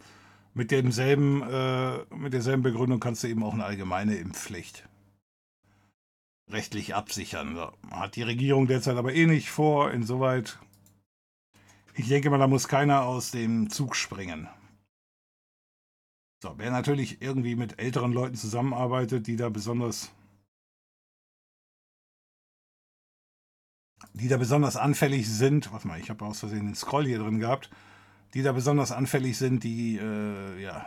mit 0.54 0.72
demselben, 0.72 1.44
äh, 1.44 1.98
mit 2.16 2.34
derselben 2.34 2.64
Begründung 2.64 3.00
kannst 3.00 3.24
du 3.24 3.28
eben 3.28 3.44
auch 3.44 3.54
eine 3.54 3.66
allgemeine 3.66 4.16
Impfpflicht 4.16 4.88
rechtlich 6.52 6.96
absichern. 6.96 7.56
So. 7.56 7.72
Hat 7.92 8.16
die 8.16 8.24
Regierung 8.24 8.68
derzeit 8.68 8.98
aber 8.98 9.14
eh 9.14 9.26
nicht 9.26 9.50
vor, 9.50 9.92
insoweit. 9.92 10.60
Ich 11.96 12.08
denke 12.08 12.30
mal, 12.30 12.38
da 12.38 12.48
muss 12.48 12.68
keiner 12.68 13.04
aus 13.04 13.32
dem 13.32 13.70
Zug 13.70 13.96
springen. 13.96 14.48
So, 16.46 16.54
wer 16.60 16.70
natürlich 16.70 17.24
irgendwie 17.24 17.56
mit 17.56 17.80
älteren 17.80 18.14
Leuten 18.14 18.36
zusammenarbeitet, 18.36 19.26
die 19.26 19.36
da 19.36 19.50
besonders 19.50 20.12
die 24.14 24.28
da 24.28 24.38
besonders 24.38 24.76
anfällig 24.76 25.28
sind, 25.28 25.72
warte 25.72 25.88
mal, 25.88 26.00
ich 26.00 26.12
habe 26.12 26.24
aus 26.24 26.42
Versehen 26.42 26.68
den 26.68 26.76
Scroll 26.76 27.08
hier 27.08 27.18
drin 27.18 27.40
gehabt, 27.40 27.72
die 28.36 28.44
da 28.44 28.52
besonders 28.52 28.92
anfällig 28.92 29.40
sind, 29.40 29.64
die, 29.64 29.98
äh, 29.98 30.62
ja, 30.62 30.86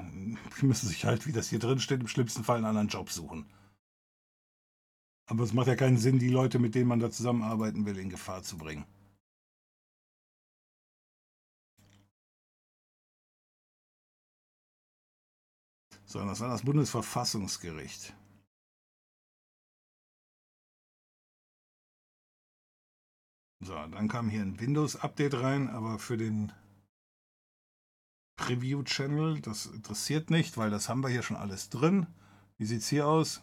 die 0.60 0.64
müssen 0.64 0.86
sich 0.86 1.04
halt, 1.04 1.26
wie 1.26 1.32
das 1.32 1.48
hier 1.48 1.58
drin 1.58 1.80
steht, 1.80 2.02
im 2.02 2.06
schlimmsten 2.06 2.44
Fall 2.44 2.58
einen 2.58 2.66
anderen 2.66 2.86
Job 2.86 3.10
suchen. 3.10 3.50
Aber 5.26 5.42
es 5.42 5.54
macht 5.54 5.66
ja 5.66 5.74
keinen 5.74 5.98
Sinn, 5.98 6.20
die 6.20 6.28
Leute, 6.28 6.60
mit 6.60 6.76
denen 6.76 6.86
man 6.86 7.00
da 7.00 7.10
zusammenarbeiten 7.10 7.84
will, 7.84 7.98
in 7.98 8.10
Gefahr 8.10 8.44
zu 8.44 8.58
bringen. 8.58 8.84
So, 16.10 16.24
das 16.24 16.40
war 16.40 16.48
das 16.48 16.62
Bundesverfassungsgericht. 16.62 18.14
So, 23.60 23.74
dann 23.74 24.08
kam 24.08 24.30
hier 24.30 24.40
ein 24.40 24.58
Windows-Update 24.58 25.34
rein, 25.34 25.68
aber 25.68 25.98
für 25.98 26.16
den 26.16 26.50
Preview-Channel, 28.36 29.42
das 29.42 29.66
interessiert 29.66 30.30
nicht, 30.30 30.56
weil 30.56 30.70
das 30.70 30.88
haben 30.88 31.02
wir 31.02 31.10
hier 31.10 31.22
schon 31.22 31.36
alles 31.36 31.68
drin. 31.68 32.06
Wie 32.56 32.64
sieht 32.64 32.80
es 32.80 32.88
hier 32.88 33.06
aus? 33.06 33.42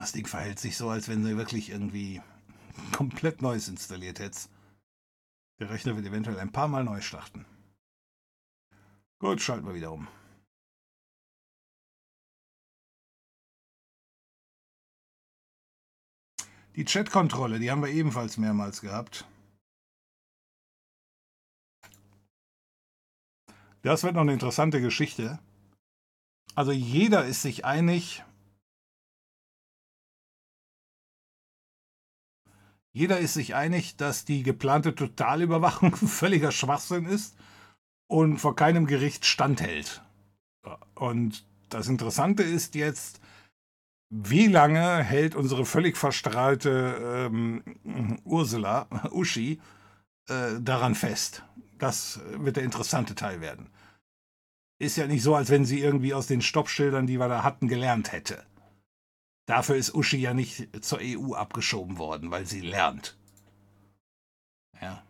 Das 0.00 0.10
Ding 0.10 0.26
verhält 0.26 0.58
sich 0.58 0.76
so, 0.76 0.90
als 0.90 1.06
wenn 1.06 1.22
du 1.22 1.36
wirklich 1.36 1.70
irgendwie 1.70 2.20
komplett 2.92 3.40
Neues 3.40 3.68
installiert 3.68 4.18
hättest. 4.18 4.50
Der 5.58 5.70
Rechner 5.70 5.96
wird 5.96 6.06
eventuell 6.06 6.38
ein 6.38 6.52
paar 6.52 6.68
Mal 6.68 6.84
neu 6.84 7.00
starten. 7.00 7.46
Gut, 9.18 9.40
schalten 9.40 9.66
wir 9.66 9.74
wieder 9.74 9.92
um. 9.92 10.06
Die 16.74 16.84
Chat-Kontrolle, 16.84 17.58
die 17.58 17.70
haben 17.70 17.82
wir 17.82 17.88
ebenfalls 17.88 18.36
mehrmals 18.36 18.82
gehabt. 18.82 19.26
Das 23.80 24.02
wird 24.02 24.14
noch 24.14 24.22
eine 24.22 24.34
interessante 24.34 24.82
Geschichte. 24.82 25.38
Also 26.54 26.72
jeder 26.72 27.24
ist 27.24 27.40
sich 27.40 27.64
einig, 27.64 28.25
Jeder 32.96 33.18
ist 33.18 33.34
sich 33.34 33.54
einig, 33.54 33.98
dass 33.98 34.24
die 34.24 34.42
geplante 34.42 34.94
Totalüberwachung 34.94 35.94
völliger 35.96 36.50
Schwachsinn 36.50 37.04
ist 37.04 37.36
und 38.06 38.38
vor 38.38 38.56
keinem 38.56 38.86
Gericht 38.86 39.26
standhält. 39.26 40.00
Und 40.94 41.44
das 41.68 41.88
Interessante 41.88 42.42
ist 42.42 42.74
jetzt, 42.74 43.20
wie 44.08 44.46
lange 44.46 45.02
hält 45.02 45.34
unsere 45.34 45.66
völlig 45.66 45.98
verstrahlte 45.98 47.28
ähm, 47.30 47.62
Ursula, 48.24 48.86
Uschi, 49.10 49.60
äh, 50.30 50.58
daran 50.58 50.94
fest? 50.94 51.44
Das 51.76 52.18
wird 52.38 52.56
der 52.56 52.64
interessante 52.64 53.14
Teil 53.14 53.42
werden. 53.42 53.68
Ist 54.78 54.96
ja 54.96 55.06
nicht 55.06 55.22
so, 55.22 55.34
als 55.34 55.50
wenn 55.50 55.66
sie 55.66 55.80
irgendwie 55.80 56.14
aus 56.14 56.28
den 56.28 56.40
Stoppschildern, 56.40 57.06
die 57.06 57.18
wir 57.18 57.28
da 57.28 57.42
hatten, 57.42 57.68
gelernt 57.68 58.12
hätte. 58.12 58.42
Dafür 59.46 59.76
ist 59.76 59.94
Uschi 59.94 60.16
ja 60.16 60.34
nicht 60.34 60.84
zur 60.84 60.98
EU 61.00 61.34
abgeschoben 61.34 61.98
worden, 61.98 62.30
weil 62.32 62.46
sie 62.46 62.60
lernt. 62.60 63.16
Ja, 64.80 65.02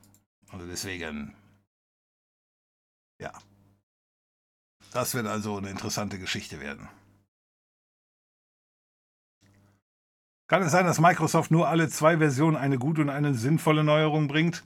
also 0.50 0.66
deswegen, 0.66 1.34
ja. 3.18 3.32
Das 4.92 5.14
wird 5.14 5.26
also 5.26 5.56
eine 5.56 5.70
interessante 5.70 6.18
Geschichte 6.18 6.60
werden. 6.60 6.88
Kann 10.48 10.62
es 10.62 10.70
sein, 10.70 10.86
dass 10.86 11.00
Microsoft 11.00 11.50
nur 11.50 11.68
alle 11.68 11.88
zwei 11.88 12.18
Versionen 12.18 12.56
eine 12.56 12.78
gute 12.78 13.00
und 13.00 13.10
eine 13.10 13.34
sinnvolle 13.34 13.82
Neuerung 13.82 14.28
bringt? 14.28 14.64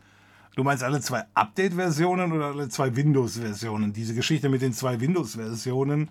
Du 0.56 0.64
meinst 0.64 0.82
alle 0.82 1.00
zwei 1.00 1.24
Update-Versionen 1.34 2.32
oder 2.32 2.46
alle 2.46 2.68
zwei 2.68 2.96
Windows-Versionen? 2.96 3.92
Diese 3.92 4.14
Geschichte 4.14 4.48
mit 4.48 4.60
den 4.62 4.74
zwei 4.74 5.00
Windows-Versionen 5.00 6.10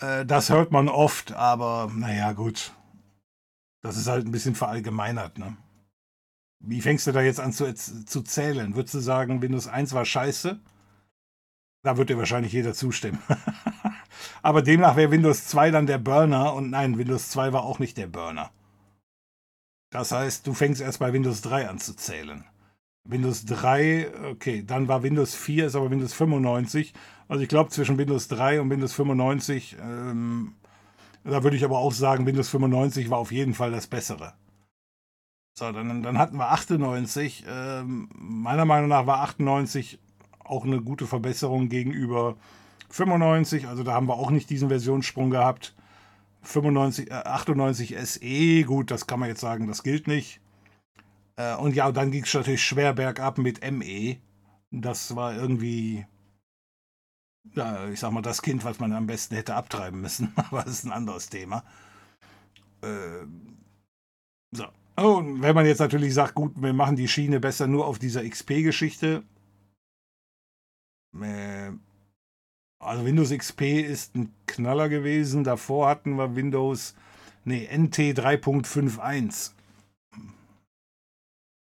äh, 0.00 0.24
das 0.24 0.50
hört 0.50 0.72
man 0.72 0.88
oft, 0.88 1.32
aber 1.32 1.90
naja, 1.94 2.32
gut. 2.32 2.72
Das 3.82 3.96
ist 3.96 4.08
halt 4.08 4.26
ein 4.26 4.32
bisschen 4.32 4.54
verallgemeinert, 4.54 5.38
ne? 5.38 5.56
Wie 6.60 6.80
fängst 6.80 7.06
du 7.06 7.12
da 7.12 7.20
jetzt 7.20 7.38
an 7.38 7.52
zu, 7.52 7.72
zu 7.72 8.22
zählen? 8.22 8.74
Würdest 8.74 8.94
du 8.94 8.98
sagen, 8.98 9.42
Windows 9.42 9.68
1 9.68 9.92
war 9.92 10.04
scheiße? 10.04 10.58
Da 11.84 11.96
wird 11.96 12.10
dir 12.10 12.18
wahrscheinlich 12.18 12.52
jeder 12.52 12.74
zustimmen. 12.74 13.22
aber 14.42 14.62
demnach 14.62 14.96
wäre 14.96 15.12
Windows 15.12 15.46
2 15.46 15.70
dann 15.70 15.86
der 15.86 15.98
Burner 15.98 16.54
und 16.54 16.70
nein, 16.70 16.98
Windows 16.98 17.30
2 17.30 17.52
war 17.52 17.62
auch 17.62 17.78
nicht 17.78 17.96
der 17.96 18.08
Burner. 18.08 18.50
Das 19.90 20.10
heißt, 20.10 20.46
du 20.46 20.52
fängst 20.52 20.80
erst 20.80 20.98
bei 20.98 21.12
Windows 21.12 21.40
3 21.42 21.68
an 21.68 21.78
zu 21.78 21.94
zählen. 21.94 22.44
Windows 23.08 23.44
3, 23.46 24.08
okay, 24.30 24.62
dann 24.64 24.86
war 24.86 25.02
Windows 25.02 25.34
4, 25.34 25.66
ist 25.66 25.74
aber 25.74 25.90
Windows 25.90 26.12
95 26.12 26.92
also 27.28 27.42
ich 27.42 27.48
glaube, 27.48 27.70
zwischen 27.70 27.98
Windows 27.98 28.28
3 28.28 28.60
und 28.60 28.70
Windows 28.70 28.94
95, 28.94 29.76
ähm, 29.80 30.54
da 31.24 31.42
würde 31.42 31.56
ich 31.56 31.64
aber 31.64 31.78
auch 31.78 31.92
sagen, 31.92 32.26
Windows 32.26 32.48
95 32.48 33.10
war 33.10 33.18
auf 33.18 33.30
jeden 33.30 33.52
Fall 33.52 33.70
das 33.70 33.86
Bessere. 33.86 34.32
So, 35.58 35.70
dann, 35.70 36.02
dann 36.02 36.18
hatten 36.18 36.38
wir 36.38 36.50
98. 36.50 37.44
Ähm, 37.46 38.08
meiner 38.14 38.64
Meinung 38.64 38.88
nach 38.88 39.06
war 39.06 39.20
98 39.20 39.98
auch 40.38 40.64
eine 40.64 40.80
gute 40.80 41.06
Verbesserung 41.06 41.68
gegenüber 41.68 42.36
95. 42.88 43.68
Also 43.68 43.82
da 43.82 43.92
haben 43.92 44.06
wir 44.06 44.14
auch 44.14 44.30
nicht 44.30 44.48
diesen 44.48 44.68
Versionssprung 44.68 45.28
gehabt. 45.30 45.74
95, 46.42 47.10
äh, 47.10 47.14
98 47.14 47.96
SE, 47.98 48.62
gut, 48.64 48.90
das 48.90 49.06
kann 49.06 49.20
man 49.20 49.28
jetzt 49.28 49.40
sagen, 49.40 49.66
das 49.66 49.82
gilt 49.82 50.06
nicht. 50.06 50.40
Äh, 51.38 51.56
und 51.56 51.74
ja, 51.74 51.90
dann 51.92 52.10
ging 52.10 52.24
es 52.24 52.34
natürlich 52.34 52.62
schwer 52.62 52.92
bergab 52.92 53.38
mit 53.38 53.62
ME. 53.70 54.16
Das 54.70 55.16
war 55.16 55.34
irgendwie 55.34 56.04
ja, 57.54 57.88
ich 57.88 58.00
sag 58.00 58.12
mal, 58.12 58.22
das 58.22 58.42
Kind, 58.42 58.64
was 58.64 58.78
man 58.78 58.92
am 58.92 59.06
besten 59.06 59.34
hätte 59.34 59.54
abtreiben 59.54 60.00
müssen, 60.00 60.32
aber 60.36 60.62
das 60.62 60.74
ist 60.74 60.84
ein 60.84 60.92
anderes 60.92 61.28
Thema. 61.28 61.64
Äh, 62.82 63.26
so. 64.52 64.66
Oh, 64.96 65.18
und 65.18 65.42
wenn 65.42 65.54
man 65.54 65.66
jetzt 65.66 65.78
natürlich 65.78 66.14
sagt, 66.14 66.34
gut, 66.34 66.52
wir 66.56 66.72
machen 66.72 66.96
die 66.96 67.08
Schiene 67.08 67.38
besser 67.38 67.66
nur 67.68 67.86
auf 67.86 67.98
dieser 67.98 68.28
XP-Geschichte. 68.28 69.22
Äh, 71.20 71.70
also 72.80 73.04
Windows 73.04 73.30
XP 73.30 73.62
ist 73.62 74.16
ein 74.16 74.32
Knaller 74.46 74.88
gewesen. 74.88 75.44
Davor 75.44 75.88
hatten 75.88 76.16
wir 76.16 76.34
Windows, 76.34 76.96
nee, 77.44 77.68
NT 77.72 78.18
3.51. 78.18 79.52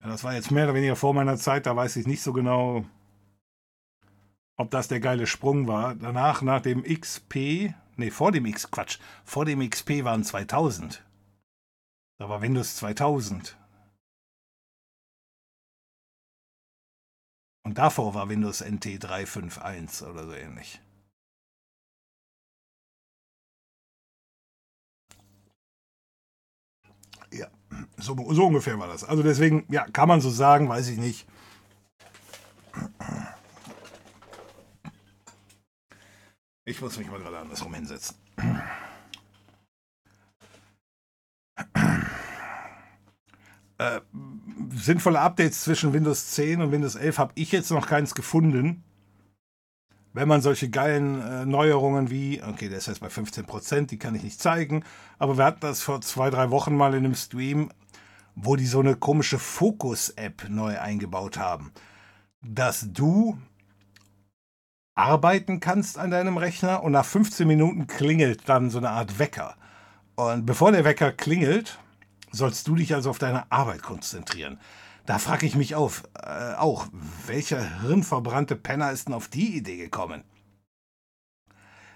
Ja, 0.02 0.08
das 0.08 0.24
war 0.24 0.34
jetzt 0.34 0.52
mehr 0.52 0.64
oder 0.66 0.76
weniger 0.76 0.96
vor 0.96 1.14
meiner 1.14 1.38
Zeit, 1.38 1.66
da 1.66 1.76
weiß 1.76 1.98
ich 1.98 2.08
nicht 2.08 2.22
so 2.22 2.32
genau, 2.32 2.86
ob 4.56 4.72
das 4.72 4.88
der 4.88 5.00
geile 5.00 5.28
Sprung 5.28 5.68
war. 5.68 5.96
Danach, 5.96 6.42
nach 6.42 6.62
dem 6.62 6.84
XP, 6.84 7.74
nee, 7.98 8.12
vor 8.12 8.32
dem 8.32 8.46
X, 8.46 8.72
Quatsch, 8.72 9.00
vor 9.26 9.46
dem 9.46 9.68
XP 9.68 10.04
waren 10.04 10.24
2000. 10.24 11.04
Da 12.18 12.30
war 12.30 12.42
Windows 12.42 12.76
2000. 12.78 13.58
Und 17.64 17.78
davor 17.78 18.14
war 18.14 18.30
Windows 18.30 18.62
NT 18.62 19.04
351 19.04 20.08
oder 20.08 20.26
so 20.26 20.34
ähnlich. 20.34 20.82
So, 27.98 28.16
so 28.34 28.48
ungefähr 28.48 28.80
war 28.80 28.88
das. 28.88 29.04
Also 29.04 29.24
deswegen, 29.24 29.66
ja, 29.70 29.86
kann 29.92 30.08
man 30.08 30.22
so 30.22 30.30
sagen, 30.30 30.70
weiß 30.70 30.90
ich 30.90 30.98
nicht. 30.98 31.28
Ich 36.66 36.82
muss 36.82 36.98
mich 36.98 37.10
mal 37.10 37.20
gerade 37.20 37.40
andersrum 37.40 37.74
hinsetzen. 37.74 38.16
Äh, 43.80 44.02
sinnvolle 44.76 45.20
Updates 45.20 45.62
zwischen 45.62 45.94
Windows 45.94 46.32
10 46.32 46.62
und 46.62 46.72
Windows 46.72 46.96
11 46.96 47.18
habe 47.18 47.32
ich 47.36 47.52
jetzt 47.52 47.72
noch 47.72 47.88
keins 47.88 48.14
gefunden. 48.14 48.84
Wenn 50.20 50.28
man 50.28 50.42
solche 50.42 50.70
geilen 50.70 51.22
äh, 51.22 51.46
Neuerungen 51.46 52.10
wie, 52.10 52.44
okay, 52.44 52.68
der 52.68 52.80
ist 52.80 52.88
jetzt 52.88 53.00
bei 53.00 53.08
15%, 53.08 53.86
die 53.86 53.98
kann 53.98 54.16
ich 54.16 54.24
nicht 54.24 54.42
zeigen, 54.42 54.84
aber 55.18 55.38
wir 55.38 55.46
hatten 55.46 55.62
das 55.62 55.82
vor 55.82 56.02
zwei, 56.02 56.30
drei 56.30 56.52
Wochen 56.52 56.76
mal 56.76 56.94
in 56.94 57.06
einem 57.06 57.16
Stream, 57.16 57.72
wo 58.36 58.58
die 58.58 58.66
so 58.66 58.82
eine 58.82 58.98
komische 58.98 59.40
Fokus-App 59.40 60.50
neu 60.50 60.78
eingebaut 60.78 61.38
haben, 61.38 61.72
dass 62.42 62.92
du 62.92 63.38
arbeiten 64.94 65.62
kannst 65.62 65.98
an 65.98 66.12
deinem 66.12 66.36
Rechner 66.36 66.84
und 66.84 66.92
nach 66.92 67.06
15 67.06 67.48
Minuten 67.48 67.88
klingelt 67.88 68.50
dann 68.50 68.70
so 68.70 68.80
eine 68.80 68.90
Art 68.90 69.20
Wecker. 69.20 69.56
Und 70.16 70.46
bevor 70.46 70.74
der 70.74 70.84
Wecker 70.84 71.14
klingelt, 71.14 71.80
sollst 72.30 72.68
du 72.68 72.76
dich 72.76 72.94
also 72.94 73.10
auf 73.10 73.20
deine 73.20 73.50
Arbeit 73.54 73.84
konzentrieren. 73.84 74.60
Da 75.06 75.18
frage 75.18 75.46
ich 75.46 75.56
mich 75.56 75.76
auf, 75.76 76.04
äh, 76.22 76.54
auch, 76.56 76.88
welcher 77.26 77.82
hirnverbrannte 77.82 78.56
Penner 78.56 78.92
ist 78.92 79.08
denn 79.08 79.16
auf 79.16 79.28
die 79.28 79.58
Idee 79.58 79.78
gekommen? 79.78 80.24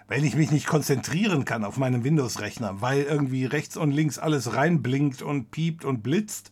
Wenn 0.07 0.25
ich 0.25 0.35
mich 0.35 0.51
nicht 0.51 0.67
konzentrieren 0.67 1.45
kann 1.45 1.63
auf 1.63 1.77
meinem 1.77 2.03
Windows-Rechner, 2.03 2.81
weil 2.81 3.03
irgendwie 3.03 3.45
rechts 3.45 3.77
und 3.77 3.91
links 3.91 4.19
alles 4.19 4.55
reinblinkt 4.55 5.21
und 5.21 5.51
piept 5.51 5.85
und 5.85 6.03
blitzt 6.03 6.51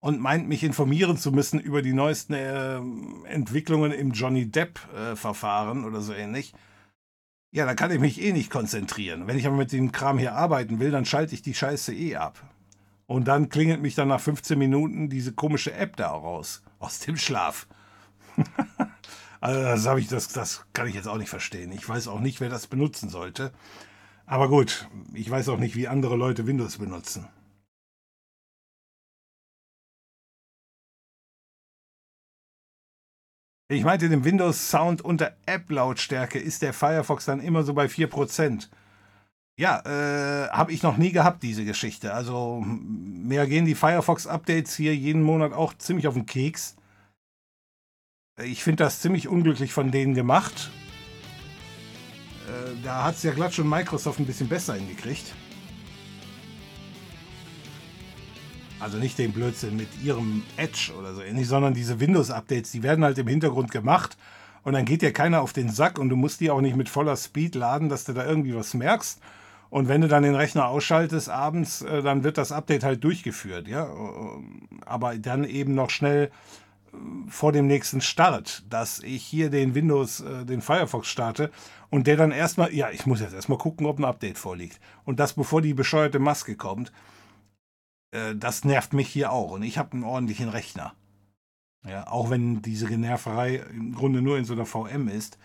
und 0.00 0.20
meint, 0.20 0.48
mich 0.48 0.62
informieren 0.64 1.16
zu 1.16 1.32
müssen 1.32 1.60
über 1.60 1.82
die 1.82 1.92
neuesten 1.92 2.34
äh, 2.34 2.80
Entwicklungen 3.28 3.92
im 3.92 4.12
Johnny 4.12 4.50
Depp-Verfahren 4.50 5.82
äh, 5.82 5.86
oder 5.86 6.00
so 6.00 6.12
ähnlich, 6.12 6.54
ja, 7.52 7.66
dann 7.66 7.76
kann 7.76 7.90
ich 7.90 7.98
mich 7.98 8.22
eh 8.22 8.32
nicht 8.32 8.50
konzentrieren. 8.50 9.26
Wenn 9.26 9.36
ich 9.36 9.46
aber 9.46 9.56
mit 9.56 9.72
dem 9.72 9.90
Kram 9.92 10.18
hier 10.18 10.34
arbeiten 10.34 10.78
will, 10.78 10.90
dann 10.90 11.04
schalte 11.04 11.34
ich 11.34 11.42
die 11.42 11.54
Scheiße 11.54 11.92
eh 11.92 12.16
ab. 12.16 12.40
Und 13.10 13.26
dann 13.26 13.48
klingelt 13.48 13.82
mich 13.82 13.96
dann 13.96 14.06
nach 14.06 14.20
15 14.20 14.56
Minuten 14.56 15.08
diese 15.08 15.32
komische 15.32 15.72
App 15.72 15.96
da 15.96 16.12
raus. 16.12 16.62
Aus 16.78 17.00
dem 17.00 17.16
Schlaf. 17.16 17.66
also 19.40 19.60
das, 19.60 19.98
ich, 19.98 20.06
das, 20.06 20.28
das 20.28 20.64
kann 20.74 20.86
ich 20.86 20.94
jetzt 20.94 21.08
auch 21.08 21.16
nicht 21.16 21.28
verstehen. 21.28 21.72
Ich 21.72 21.88
weiß 21.88 22.06
auch 22.06 22.20
nicht, 22.20 22.40
wer 22.40 22.48
das 22.48 22.68
benutzen 22.68 23.08
sollte. 23.08 23.50
Aber 24.26 24.48
gut, 24.48 24.88
ich 25.12 25.28
weiß 25.28 25.48
auch 25.48 25.58
nicht, 25.58 25.74
wie 25.74 25.88
andere 25.88 26.14
Leute 26.14 26.46
Windows 26.46 26.78
benutzen. 26.78 27.26
Ich 33.66 33.82
meinte, 33.82 34.08
dem 34.08 34.24
Windows 34.24 34.70
Sound 34.70 35.02
unter 35.02 35.36
App-Lautstärke 35.46 36.38
ist 36.38 36.62
der 36.62 36.72
Firefox 36.72 37.24
dann 37.24 37.40
immer 37.40 37.64
so 37.64 37.74
bei 37.74 37.86
4%. 37.86 38.68
Ja, 39.60 39.82
äh, 39.84 40.48
habe 40.48 40.72
ich 40.72 40.82
noch 40.82 40.96
nie 40.96 41.12
gehabt, 41.12 41.42
diese 41.42 41.66
Geschichte. 41.66 42.14
Also 42.14 42.64
mir 42.64 43.46
gehen 43.46 43.66
die 43.66 43.74
Firefox-Updates 43.74 44.74
hier 44.74 44.96
jeden 44.96 45.22
Monat 45.22 45.52
auch 45.52 45.74
ziemlich 45.76 46.08
auf 46.08 46.14
den 46.14 46.24
Keks. 46.24 46.76
Ich 48.42 48.64
finde 48.64 48.84
das 48.84 49.00
ziemlich 49.00 49.28
unglücklich 49.28 49.74
von 49.74 49.90
denen 49.90 50.14
gemacht. 50.14 50.70
Äh, 52.48 52.82
da 52.82 53.04
hat 53.04 53.16
es 53.16 53.22
ja 53.22 53.32
glatt 53.32 53.52
schon 53.52 53.68
Microsoft 53.68 54.18
ein 54.18 54.24
bisschen 54.24 54.48
besser 54.48 54.76
hingekriegt. 54.76 55.34
Also 58.78 58.96
nicht 58.96 59.18
den 59.18 59.32
Blödsinn 59.32 59.76
mit 59.76 59.88
ihrem 60.02 60.42
Edge 60.56 60.90
oder 60.98 61.12
so 61.12 61.20
ähnlich, 61.20 61.48
sondern 61.48 61.74
diese 61.74 62.00
Windows-Updates, 62.00 62.70
die 62.70 62.82
werden 62.82 63.04
halt 63.04 63.18
im 63.18 63.28
Hintergrund 63.28 63.70
gemacht 63.70 64.16
und 64.62 64.72
dann 64.72 64.86
geht 64.86 65.02
dir 65.02 65.12
keiner 65.12 65.42
auf 65.42 65.52
den 65.52 65.68
Sack 65.68 65.98
und 65.98 66.08
du 66.08 66.16
musst 66.16 66.40
die 66.40 66.50
auch 66.50 66.62
nicht 66.62 66.76
mit 66.76 66.88
voller 66.88 67.18
Speed 67.18 67.56
laden, 67.56 67.90
dass 67.90 68.04
du 68.04 68.14
da 68.14 68.24
irgendwie 68.24 68.54
was 68.54 68.72
merkst. 68.72 69.20
Und 69.70 69.88
wenn 69.88 70.00
du 70.00 70.08
dann 70.08 70.24
den 70.24 70.34
Rechner 70.34 70.66
ausschaltest 70.66 71.28
abends, 71.28 71.82
äh, 71.82 72.02
dann 72.02 72.24
wird 72.24 72.38
das 72.38 72.52
Update 72.52 72.82
halt 72.82 73.02
durchgeführt, 73.04 73.68
ja. 73.68 73.88
Aber 74.84 75.16
dann 75.16 75.44
eben 75.44 75.74
noch 75.74 75.90
schnell 75.90 76.30
äh, 76.92 76.96
vor 77.28 77.52
dem 77.52 77.68
nächsten 77.68 78.00
Start, 78.00 78.64
dass 78.68 78.98
ich 79.00 79.24
hier 79.24 79.48
den 79.48 79.74
Windows, 79.74 80.20
äh, 80.20 80.44
den 80.44 80.60
Firefox 80.60 81.06
starte 81.06 81.50
und 81.88 82.08
der 82.08 82.16
dann 82.16 82.32
erstmal, 82.32 82.74
ja, 82.74 82.90
ich 82.90 83.06
muss 83.06 83.20
jetzt 83.20 83.34
erstmal 83.34 83.58
gucken, 83.58 83.86
ob 83.86 83.98
ein 83.98 84.04
Update 84.04 84.38
vorliegt. 84.38 84.80
Und 85.04 85.20
das 85.20 85.34
bevor 85.34 85.62
die 85.62 85.74
bescheuerte 85.74 86.18
Maske 86.18 86.56
kommt. 86.56 86.92
Äh, 88.10 88.34
das 88.34 88.64
nervt 88.64 88.92
mich 88.92 89.08
hier 89.08 89.30
auch. 89.30 89.52
Und 89.52 89.62
ich 89.62 89.78
habe 89.78 89.92
einen 89.92 90.04
ordentlichen 90.04 90.48
Rechner. 90.48 90.94
Ja, 91.88 92.08
auch 92.08 92.28
wenn 92.28 92.60
diese 92.60 92.86
Generverei 92.86 93.56
im 93.72 93.94
Grunde 93.94 94.20
nur 94.20 94.36
in 94.36 94.44
so 94.44 94.52
einer 94.52 94.66
VM 94.66 95.08
ist. 95.08 95.38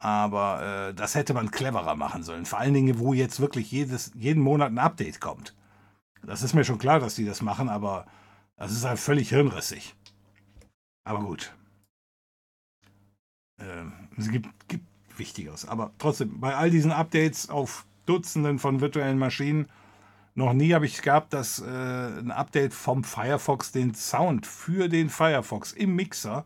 Aber 0.00 0.62
äh, 0.88 0.94
das 0.94 1.14
hätte 1.14 1.34
man 1.34 1.50
cleverer 1.50 1.96
machen 1.96 2.22
sollen. 2.22 2.46
Vor 2.46 2.58
allen 2.58 2.74
Dingen, 2.74 2.98
wo 2.98 3.14
jetzt 3.14 3.40
wirklich 3.40 3.70
jedes, 3.72 4.12
jeden 4.14 4.42
Monat 4.42 4.70
ein 4.70 4.78
Update 4.78 5.20
kommt. 5.20 5.54
Das 6.22 6.42
ist 6.42 6.54
mir 6.54 6.64
schon 6.64 6.78
klar, 6.78 7.00
dass 7.00 7.14
die 7.14 7.24
das 7.24 7.42
machen, 7.42 7.68
aber 7.68 8.06
das 8.56 8.72
ist 8.72 8.84
halt 8.84 8.98
völlig 8.98 9.30
hirnrissig. 9.30 9.94
Aber 11.04 11.20
gut. 11.20 11.54
Äh, 13.58 13.84
es 14.16 14.30
gibt, 14.30 14.48
gibt 14.68 14.84
Wichtigeres. 15.16 15.66
Aber 15.66 15.92
trotzdem, 15.98 16.40
bei 16.40 16.54
all 16.54 16.70
diesen 16.70 16.92
Updates 16.92 17.50
auf 17.50 17.84
Dutzenden 18.06 18.58
von 18.58 18.80
virtuellen 18.80 19.18
Maschinen 19.18 19.68
noch 20.34 20.52
nie 20.52 20.72
habe 20.72 20.86
ich 20.86 21.02
gehabt, 21.02 21.32
dass 21.32 21.58
äh, 21.58 21.64
ein 21.66 22.30
Update 22.30 22.72
vom 22.72 23.02
Firefox 23.02 23.72
den 23.72 23.94
Sound 23.94 24.46
für 24.46 24.88
den 24.88 25.10
Firefox 25.10 25.72
im 25.72 25.96
Mixer 25.96 26.44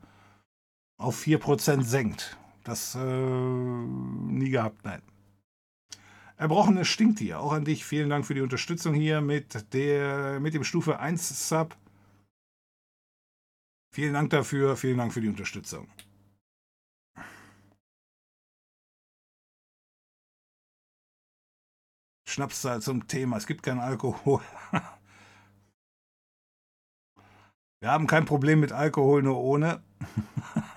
auf 0.98 1.20
4% 1.22 1.82
senkt. 1.82 2.38
Das 2.64 2.94
äh, 2.94 2.98
nie 3.00 4.50
gehabt, 4.50 4.84
nein. 4.84 5.02
Erbrochenes 6.36 6.88
stinkt 6.88 7.18
hier. 7.18 7.40
Auch 7.40 7.52
an 7.52 7.64
dich. 7.64 7.84
Vielen 7.84 8.10
Dank 8.10 8.26
für 8.26 8.34
die 8.34 8.40
Unterstützung 8.40 8.94
hier 8.94 9.20
mit, 9.20 9.72
der, 9.72 10.40
mit 10.40 10.54
dem 10.54 10.64
Stufe 10.64 10.98
1 10.98 11.48
Sub. 11.48 11.76
Vielen 13.94 14.14
Dank 14.14 14.30
dafür. 14.30 14.76
Vielen 14.76 14.98
Dank 14.98 15.12
für 15.12 15.20
die 15.20 15.28
Unterstützung. 15.28 15.88
Schnapszahl 22.28 22.80
zum 22.80 23.06
Thema. 23.06 23.36
Es 23.36 23.46
gibt 23.46 23.62
keinen 23.62 23.80
Alkohol. 23.80 24.40
Wir 27.80 27.90
haben 27.90 28.06
kein 28.06 28.24
Problem 28.24 28.60
mit 28.60 28.72
Alkohol, 28.72 29.22
nur 29.22 29.38
ohne. 29.38 29.82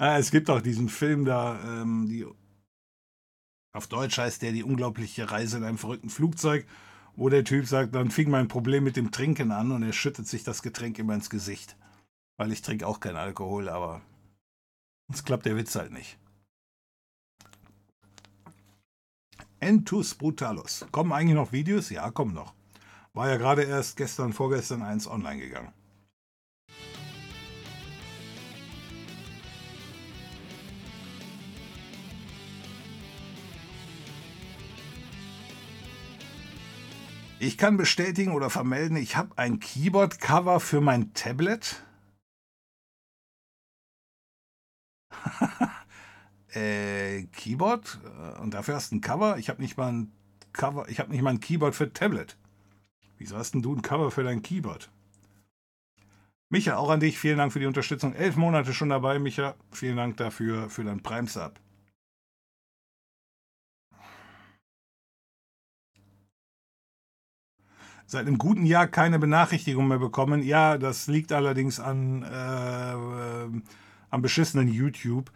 es 0.00 0.30
gibt 0.30 0.48
auch 0.48 0.62
diesen 0.62 0.88
Film 0.88 1.26
da, 1.26 1.60
ähm, 1.64 2.06
die, 2.08 2.26
auf 3.72 3.86
Deutsch 3.86 4.16
heißt 4.18 4.40
der 4.42 4.52
Die 4.52 4.64
unglaubliche 4.64 5.30
Reise 5.30 5.58
in 5.58 5.64
einem 5.64 5.78
verrückten 5.78 6.08
Flugzeug, 6.08 6.66
wo 7.16 7.28
der 7.28 7.44
Typ 7.44 7.66
sagt, 7.66 7.94
dann 7.94 8.10
fing 8.10 8.30
mein 8.30 8.48
Problem 8.48 8.82
mit 8.82 8.96
dem 8.96 9.10
Trinken 9.10 9.52
an 9.52 9.72
und 9.72 9.82
er 9.82 9.92
schüttet 9.92 10.26
sich 10.26 10.42
das 10.42 10.62
Getränk 10.62 10.98
immer 10.98 11.14
ins 11.14 11.28
Gesicht. 11.28 11.76
Weil 12.38 12.50
ich 12.50 12.62
trinke 12.62 12.86
auch 12.86 13.00
keinen 13.00 13.16
Alkohol, 13.16 13.68
aber 13.68 14.00
es 15.12 15.22
klappt 15.22 15.44
der 15.44 15.56
Witz 15.56 15.74
halt 15.74 15.92
nicht. 15.92 16.18
Entus 19.60 20.14
Brutalus. 20.14 20.86
Kommen 20.90 21.12
eigentlich 21.12 21.34
noch 21.34 21.52
Videos? 21.52 21.90
Ja, 21.90 22.10
kommen 22.10 22.32
noch. 22.32 22.54
War 23.12 23.28
ja 23.28 23.36
gerade 23.36 23.64
erst 23.64 23.98
gestern, 23.98 24.32
vorgestern 24.32 24.82
eins 24.82 25.06
online 25.06 25.40
gegangen. 25.40 25.74
Ich 37.42 37.56
kann 37.56 37.78
bestätigen 37.78 38.32
oder 38.32 38.50
vermelden, 38.50 38.98
ich 38.98 39.16
habe 39.16 39.38
ein 39.38 39.60
Keyboard-Cover 39.60 40.60
für 40.60 40.82
mein 40.82 41.14
Tablet. 41.14 41.82
äh, 46.52 47.22
Keyboard 47.32 47.98
äh, 48.04 48.38
und 48.40 48.52
dafür 48.52 48.74
hast 48.74 48.92
du 48.92 48.96
ein 48.96 49.00
Cover. 49.00 49.38
Ich 49.38 49.48
habe 49.48 49.62
nicht 49.62 49.78
mal 49.78 49.90
ein 49.90 50.12
Cover, 50.52 50.86
ich 50.90 51.00
habe 51.00 51.10
nicht 51.12 51.22
mal 51.22 51.30
ein 51.30 51.40
Keyboard 51.40 51.74
für 51.74 51.90
Tablet. 51.90 52.36
Wieso 53.16 53.38
hast 53.38 53.54
denn 53.54 53.62
du 53.62 53.74
ein 53.74 53.80
Cover 53.80 54.10
für 54.10 54.22
dein 54.22 54.42
Keyboard? 54.42 54.90
Micha, 56.50 56.76
auch 56.76 56.90
an 56.90 57.00
dich, 57.00 57.18
vielen 57.18 57.38
Dank 57.38 57.54
für 57.54 57.60
die 57.60 57.64
Unterstützung. 57.64 58.12
Elf 58.12 58.36
Monate 58.36 58.74
schon 58.74 58.90
dabei, 58.90 59.18
Micha. 59.18 59.54
Vielen 59.72 59.96
Dank 59.96 60.18
dafür, 60.18 60.68
für 60.68 60.84
dein 60.84 61.02
Prime-Sub. 61.02 61.58
Seit 68.10 68.26
einem 68.26 68.38
guten 68.38 68.66
Jahr 68.66 68.88
keine 68.88 69.20
Benachrichtigung 69.20 69.86
mehr 69.86 70.00
bekommen. 70.00 70.42
Ja, 70.42 70.78
das 70.78 71.06
liegt 71.06 71.30
allerdings 71.30 71.78
an, 71.78 72.24
äh, 72.24 72.92
äh, 72.94 73.62
am 74.10 74.20
beschissenen 74.20 74.66
YouTube. 74.66 75.30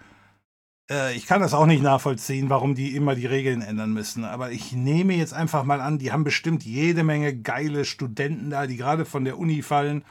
Äh, 0.90 1.14
ich 1.14 1.26
kann 1.26 1.40
das 1.40 1.54
auch 1.54 1.66
nicht 1.66 1.84
nachvollziehen, 1.84 2.50
warum 2.50 2.74
die 2.74 2.96
immer 2.96 3.14
die 3.14 3.26
Regeln 3.26 3.62
ändern 3.62 3.92
müssen. 3.92 4.24
Aber 4.24 4.50
ich 4.50 4.72
nehme 4.72 5.14
jetzt 5.14 5.34
einfach 5.34 5.62
mal 5.62 5.80
an, 5.80 5.98
die 5.98 6.10
haben 6.10 6.24
bestimmt 6.24 6.64
jede 6.64 7.04
Menge 7.04 7.36
geile 7.36 7.84
Studenten 7.84 8.50
da, 8.50 8.66
die 8.66 8.76
gerade 8.76 9.04
von 9.04 9.24
der 9.24 9.38
Uni 9.38 9.62
fallen. 9.62 10.04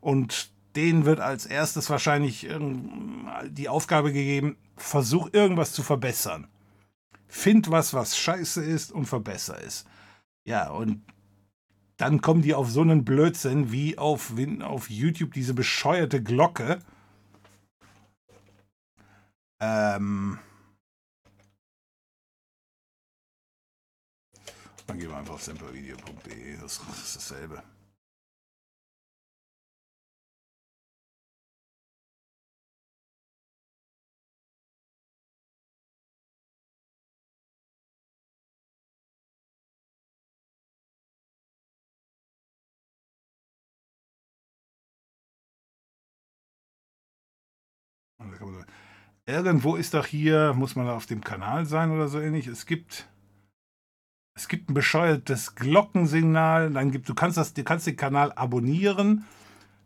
Und 0.00 0.50
denen 0.74 1.04
wird 1.04 1.20
als 1.20 1.46
erstes 1.46 1.88
wahrscheinlich 1.88 2.48
die 3.48 3.68
Aufgabe 3.68 4.12
gegeben, 4.12 4.56
versuch 4.76 5.28
irgendwas 5.32 5.70
zu 5.70 5.84
verbessern. 5.84 6.48
Find 7.28 7.70
was, 7.70 7.94
was 7.94 8.18
scheiße 8.18 8.64
ist 8.64 8.90
und 8.90 9.06
verbessere 9.06 9.60
es. 9.64 9.84
Ja, 10.44 10.70
und 10.70 11.02
dann 11.98 12.20
kommen 12.22 12.42
die 12.42 12.54
auf 12.54 12.70
so 12.70 12.80
einen 12.80 13.04
Blödsinn 13.04 13.72
wie 13.72 13.98
auf, 13.98 14.32
auf 14.62 14.88
YouTube 14.88 15.32
diese 15.34 15.52
bescheuerte 15.52 16.22
Glocke. 16.22 16.78
Ähm. 19.60 20.38
Dann 24.86 24.98
gehen 24.98 25.10
wir 25.10 25.18
einfach 25.18 25.34
auf 25.34 25.42
simplevideo.de, 25.42 26.56
das 26.60 26.80
ist 27.04 27.16
dasselbe. 27.16 27.62
Irgendwo 49.26 49.76
ist 49.76 49.94
doch 49.94 50.06
hier, 50.06 50.54
muss 50.54 50.74
man 50.74 50.86
da 50.86 50.96
auf 50.96 51.06
dem 51.06 51.22
Kanal 51.22 51.66
sein 51.66 51.90
oder 51.90 52.08
so 52.08 52.18
ähnlich. 52.18 52.46
Es 52.46 52.64
gibt, 52.64 53.08
es 54.34 54.48
gibt 54.48 54.70
ein 54.70 54.74
bescheuertes 54.74 55.54
Glockensignal. 55.54 56.70
Dann 56.70 56.90
gibt, 56.90 57.08
du 57.08 57.14
kannst 57.14 57.36
das, 57.36 57.52
du 57.52 57.62
kannst 57.62 57.86
den 57.86 57.96
Kanal 57.96 58.32
abonnieren. 58.32 59.24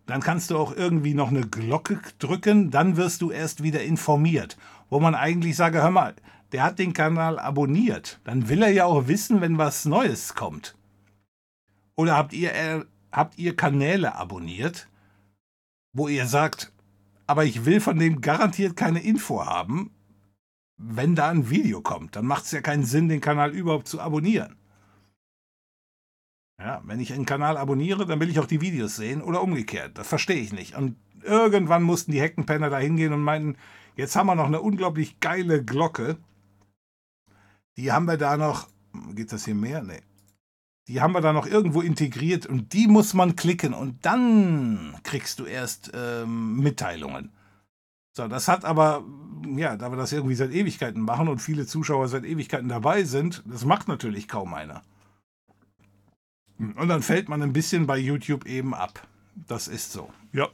Dann 0.07 0.20
kannst 0.20 0.50
du 0.50 0.59
auch 0.59 0.76
irgendwie 0.76 1.14
noch 1.14 1.30
eine 1.30 1.46
Glocke 1.46 2.00
drücken. 2.18 2.70
Dann 2.70 2.96
wirst 2.96 3.22
du 3.22 3.30
erst 3.30 3.62
wieder 3.62 3.82
informiert. 3.82 4.57
Wo 4.90 5.00
man 5.00 5.14
eigentlich 5.14 5.57
sage, 5.57 5.82
hör 5.82 5.90
mal, 5.90 6.14
der 6.53 6.62
hat 6.62 6.78
den 6.78 6.92
Kanal 6.92 7.38
abonniert. 7.38 8.20
Dann 8.24 8.48
will 8.48 8.62
er 8.62 8.70
ja 8.70 8.84
auch 8.84 9.09
wissen, 9.09 9.40
wenn 9.40 9.59
was 9.59 9.86
Neues 9.86 10.34
kommt. 10.34 10.76
Oder 11.96 12.16
habt 12.16 12.32
ihr, 12.32 12.55
äh, 12.55 12.84
habt 13.11 13.38
ihr 13.38 13.57
Kanäle 13.57 14.14
abonniert, 14.14 14.88
wo 15.92 16.09
ihr 16.09 16.26
sagt, 16.26 16.71
aber 17.33 17.47
ich 17.47 17.64
will 17.64 17.80
von 17.80 17.99
dem 17.99 18.20
garantiert 18.20 18.76
keine 18.76 19.03
Info 19.03 19.47
haben, 19.47 19.91
wenn 20.76 21.14
da 21.14 21.30
ein 21.30 21.49
Video 21.49 21.80
kommt. 21.80 22.14
Dann 22.14 22.26
macht 22.26 22.45
es 22.45 22.51
ja 22.51 22.61
keinen 22.61 22.85
Sinn, 22.85 23.09
den 23.09 23.22
Kanal 23.22 23.53
überhaupt 23.53 23.89
zu 23.89 24.03
abonnieren. 24.03 24.57
Ja, 26.61 26.83
wenn 26.85 27.01
ich 27.01 27.14
einen 27.14 27.24
Kanal 27.24 27.57
abonniere, 27.57 28.05
dann 28.05 28.20
will 28.20 28.28
ich 28.28 28.39
auch 28.39 28.45
die 28.45 28.61
Videos 28.61 28.97
sehen 28.97 29.22
oder 29.22 29.41
umgekehrt. 29.41 29.97
Das 29.97 30.07
verstehe 30.09 30.43
ich 30.43 30.53
nicht. 30.53 30.76
Und 30.76 30.97
irgendwann 31.22 31.83
mussten 31.83 32.12
die 32.12 32.20
Heckenpenner 32.20 32.68
da 32.68 32.76
hingehen 32.76 33.14
und 33.14 33.22
meinten, 33.22 33.57
jetzt 33.97 34.14
haben 34.14 34.26
wir 34.26 34.35
noch 34.35 34.45
eine 34.45 34.61
unglaublich 34.61 35.18
geile 35.18 35.64
Glocke. 35.64 36.18
Die 37.78 37.93
haben 37.93 38.05
wir 38.05 38.18
da 38.18 38.37
noch. 38.37 38.68
Geht 39.14 39.33
das 39.33 39.47
hier 39.47 39.55
mehr? 39.55 39.83
Nee. 39.83 40.03
Die 40.89 41.01
haben 41.01 41.12
wir 41.12 41.20
da 41.20 41.33
noch 41.33 41.47
irgendwo 41.47 41.80
integriert 41.80 42.47
und 42.47 42.72
die 42.72 42.89
muss 42.89 43.14
man 43.14 43.37
klicken 43.37 43.72
und 43.72 44.05
dann 44.05 44.97
kriegst 45.05 45.39
du 45.39 45.45
erst 45.45 45.93
ähm, 45.95 46.59
Mitteilungen. 46.61 47.30
So, 48.14 48.28
das 48.28 48.49
hat 48.49 48.64
aber, 48.64 49.05
ja, 49.57 49.76
da 49.76 49.91
wir 49.91 49.97
das 49.97 50.12
irgendwie 50.12 50.35
seit 50.35 50.53
Ewigkeiten 50.53 51.01
machen 51.01 51.28
und 51.28 51.39
viele 51.39 51.66
Zuschauer 51.66 52.09
seit 52.09 52.24
Ewigkeiten 52.24 52.68
dabei 52.68 53.05
sind, 53.05 53.43
das 53.47 53.64
macht 53.64 53.89
natürlich 53.89 54.28
kaum 54.28 54.53
einer. 54.53 54.83
Und 56.59 56.89
dann 56.89 57.03
fällt 57.03 57.28
man 57.28 57.43
ein 57.43 57.53
bisschen 57.53 57.87
bei 57.87 57.97
YouTube 57.97 58.47
eben 58.47 58.74
ab. 58.74 59.07
Das 59.49 59.68
ist 59.68 59.93
so. 59.93 60.11
Ja. 60.33 60.49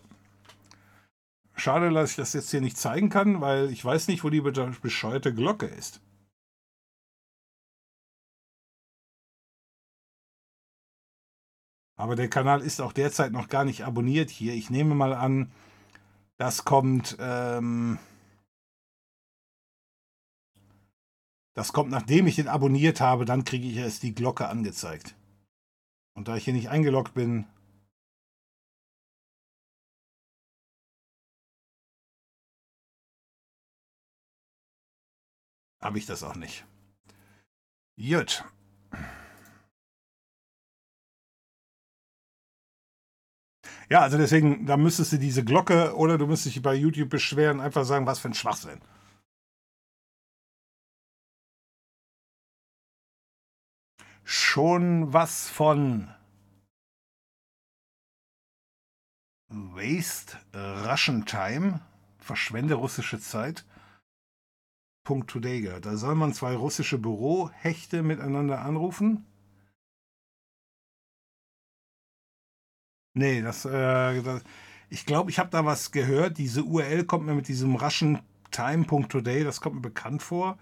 Schade, 1.57 1.91
dass 1.91 2.11
ich 2.11 2.17
das 2.17 2.33
jetzt 2.35 2.51
hier 2.51 2.61
nicht 2.61 2.79
zeigen 2.79 3.09
kann, 3.09 3.41
weil 3.41 3.71
ich 3.71 3.85
weiß 3.85 4.07
nicht, 4.07 4.23
wo 4.23 4.31
die 4.31 4.41
bescheuerte 4.41 5.35
Glocke 5.35 5.67
ist. 5.67 6.01
Aber 11.99 12.15
der 12.15 12.31
Kanal 12.31 12.63
ist 12.63 12.81
auch 12.81 12.93
derzeit 12.93 13.33
noch 13.33 13.49
gar 13.49 13.65
nicht 13.65 13.85
abonniert 13.85 14.31
hier. 14.31 14.55
Ich 14.55 14.71
nehme 14.71 14.95
mal 14.95 15.13
an, 15.13 15.51
das 16.37 16.65
kommt. 16.65 17.17
Ähm, 17.19 17.99
das 21.55 21.73
kommt, 21.73 21.91
nachdem 21.91 22.29
ich 22.29 22.37
den 22.37 22.47
abonniert 22.47 23.01
habe, 23.01 23.25
dann 23.25 23.45
kriege 23.45 23.67
ich 23.67 23.77
erst 23.77 24.05
die 24.05 24.15
Glocke 24.15 24.49
angezeigt. 24.49 25.17
Und 26.15 26.29
da 26.29 26.37
ich 26.37 26.45
hier 26.45 26.55
nicht 26.55 26.71
eingeloggt 26.71 27.15
bin, 27.15 27.47
habe 35.81 35.99
ich 35.99 36.07
das 36.07 36.23
auch 36.23 36.37
nicht. 36.37 36.65
Gut. 37.97 38.45
Ja, 43.91 44.01
also 44.01 44.19
deswegen, 44.19 44.67
da 44.67 44.77
müsstest 44.77 45.13
du 45.13 45.19
diese 45.19 45.45
Glocke 45.45 45.97
oder 45.97 46.19
du 46.19 46.27
müsstest 46.27 46.57
dich 46.57 46.63
bei 46.63 46.75
YouTube 46.75 47.09
beschweren, 47.09 47.61
einfach 47.61 47.85
sagen, 47.85 48.07
was 48.07 48.19
für 48.19 48.29
ein 48.29 48.35
Schwachsinn. 48.35 48.81
Schon 54.25 55.13
was 55.15 55.49
von 55.49 56.09
Waste 59.49 60.37
Russian 60.55 61.25
Time, 61.25 61.81
verschwende 62.19 62.75
russische 62.75 63.19
Zeit. 63.19 63.65
Punkt 65.03 65.31
Today. 65.31 65.81
Da 65.81 65.97
soll 65.97 66.15
man 66.15 66.35
zwei 66.35 66.55
russische 66.55 66.99
Bürohechte 66.99 68.03
miteinander 68.03 68.61
anrufen. 68.61 69.25
Nee, 73.19 73.43
das, 73.43 73.65
äh, 73.65 74.23
das 74.23 74.43
ich 74.91 75.05
glaube, 75.05 75.31
ich 75.31 75.39
habe 75.39 75.51
da 75.51 75.65
was 75.65 75.91
gehört. 75.91 76.39
Diese 76.39 76.63
URL 76.63 77.05
kommt 77.05 77.27
mir 77.27 77.35
mit 77.35 77.49
diesem 77.49 77.75
raschen 77.77 78.21
Time.today, 78.53 79.45
das 79.45 79.61
kommt 79.61 79.77
mir 79.77 79.81
bekannt 79.83 80.23
vor. 80.23 80.57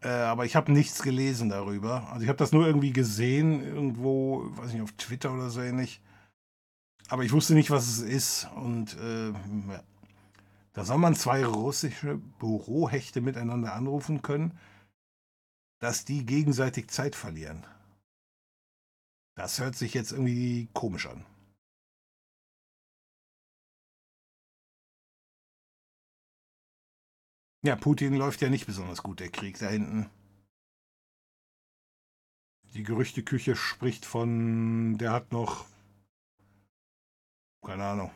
Äh, 0.00 0.08
aber 0.08 0.46
ich 0.46 0.56
habe 0.56 0.72
nichts 0.72 1.02
gelesen 1.02 1.50
darüber. 1.50 2.08
Also 2.10 2.22
ich 2.22 2.28
habe 2.28 2.38
das 2.38 2.52
nur 2.52 2.66
irgendwie 2.66 2.92
gesehen, 2.92 3.62
irgendwo, 3.62 4.44
weiß 4.56 4.72
nicht, 4.72 4.82
auf 4.82 4.92
Twitter 4.92 5.32
oder 5.32 5.50
so 5.50 5.60
ähnlich. 5.60 6.00
Aber 7.08 7.24
ich 7.24 7.32
wusste 7.32 7.54
nicht, 7.54 7.70
was 7.70 7.86
es 7.88 8.00
ist. 8.00 8.48
Und 8.56 8.94
äh, 8.94 9.32
da 10.72 10.84
soll 10.84 10.98
man 10.98 11.14
zwei 11.14 11.44
russische 11.44 12.16
Bürohechte 12.38 13.20
miteinander 13.20 13.74
anrufen 13.74 14.22
können, 14.22 14.58
dass 15.78 16.04
die 16.04 16.24
gegenseitig 16.24 16.88
Zeit 16.88 17.14
verlieren. 17.14 17.66
Das 19.36 19.60
hört 19.60 19.76
sich 19.76 19.94
jetzt 19.94 20.12
irgendwie 20.12 20.68
komisch 20.72 21.06
an. 21.06 21.24
Ja, 27.64 27.76
Putin 27.76 28.12
läuft 28.12 28.42
ja 28.42 28.50
nicht 28.50 28.66
besonders 28.66 29.02
gut, 29.02 29.20
der 29.20 29.30
Krieg 29.30 29.58
da 29.58 29.68
hinten. 29.68 30.10
Die 32.74 32.82
Gerüchteküche 32.82 33.56
spricht 33.56 34.04
von, 34.04 34.98
der 34.98 35.12
hat 35.12 35.32
noch, 35.32 35.64
keine 37.64 37.84
Ahnung, 37.84 38.10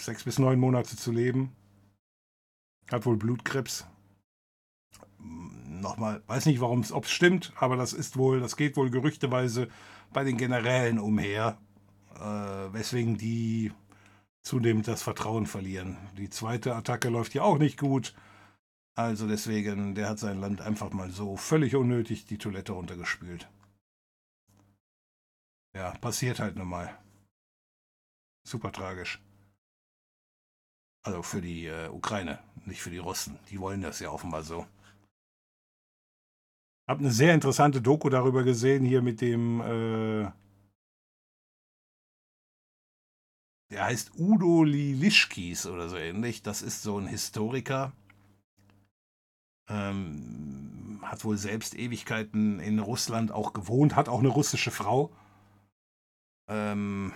sechs 0.00 0.24
bis 0.24 0.38
neun 0.38 0.58
Monate 0.58 0.96
zu 0.96 1.12
leben. 1.12 1.52
Hat 2.90 3.04
wohl 3.04 3.18
Blutkrebs. 3.18 3.86
Nochmal, 5.18 6.22
weiß 6.26 6.46
nicht, 6.46 6.62
warum 6.62 6.82
ob 6.90 7.04
es 7.04 7.10
stimmt, 7.10 7.52
aber 7.56 7.76
das 7.76 7.92
ist 7.92 8.16
wohl, 8.16 8.40
das 8.40 8.56
geht 8.56 8.78
wohl 8.78 8.88
gerüchteweise 8.88 9.68
bei 10.14 10.24
den 10.24 10.38
Generälen 10.38 10.98
umher, 10.98 11.58
äh, 12.14 12.72
weswegen 12.72 13.18
die 13.18 13.72
zunehmend 14.42 14.88
das 14.88 15.02
Vertrauen 15.02 15.44
verlieren. 15.44 15.98
Die 16.16 16.30
zweite 16.30 16.74
Attacke 16.74 17.10
läuft 17.10 17.34
ja 17.34 17.42
auch 17.42 17.58
nicht 17.58 17.78
gut. 17.78 18.14
Also 18.98 19.28
deswegen, 19.28 19.94
der 19.94 20.08
hat 20.08 20.18
sein 20.18 20.40
Land 20.40 20.62
einfach 20.62 20.90
mal 20.90 21.10
so 21.10 21.36
völlig 21.36 21.76
unnötig 21.76 22.24
die 22.24 22.38
Toilette 22.38 22.72
runtergespült. 22.72 23.46
Ja, 25.76 25.90
passiert 25.98 26.40
halt 26.40 26.56
nun 26.56 26.68
mal. 26.68 26.98
Super 28.48 28.72
tragisch. 28.72 29.20
Also 31.04 31.22
für 31.22 31.42
die 31.42 31.66
äh, 31.66 31.88
Ukraine, 31.88 32.42
nicht 32.64 32.80
für 32.80 32.90
die 32.90 32.98
Russen. 32.98 33.38
Die 33.50 33.60
wollen 33.60 33.82
das 33.82 34.00
ja 34.00 34.10
offenbar 34.10 34.42
so. 34.42 34.66
Hab 36.88 36.98
eine 36.98 37.10
sehr 37.10 37.34
interessante 37.34 37.82
Doku 37.82 38.08
darüber 38.08 38.44
gesehen, 38.44 38.84
hier 38.84 39.02
mit 39.02 39.20
dem, 39.20 39.60
äh, 39.60 40.30
der 43.70 43.84
heißt 43.84 44.12
Udo 44.16 44.64
Lilischkis 44.64 45.66
oder 45.66 45.90
so 45.90 45.96
ähnlich. 45.96 46.42
Das 46.42 46.62
ist 46.62 46.82
so 46.82 46.98
ein 46.98 47.08
Historiker, 47.08 47.92
ähm, 49.68 51.00
hat 51.02 51.24
wohl 51.24 51.36
selbst 51.36 51.74
Ewigkeiten 51.74 52.60
in 52.60 52.78
Russland 52.78 53.32
auch 53.32 53.52
gewohnt, 53.52 53.96
hat 53.96 54.08
auch 54.08 54.20
eine 54.20 54.28
russische 54.28 54.70
Frau. 54.70 55.12
Ähm, 56.48 57.12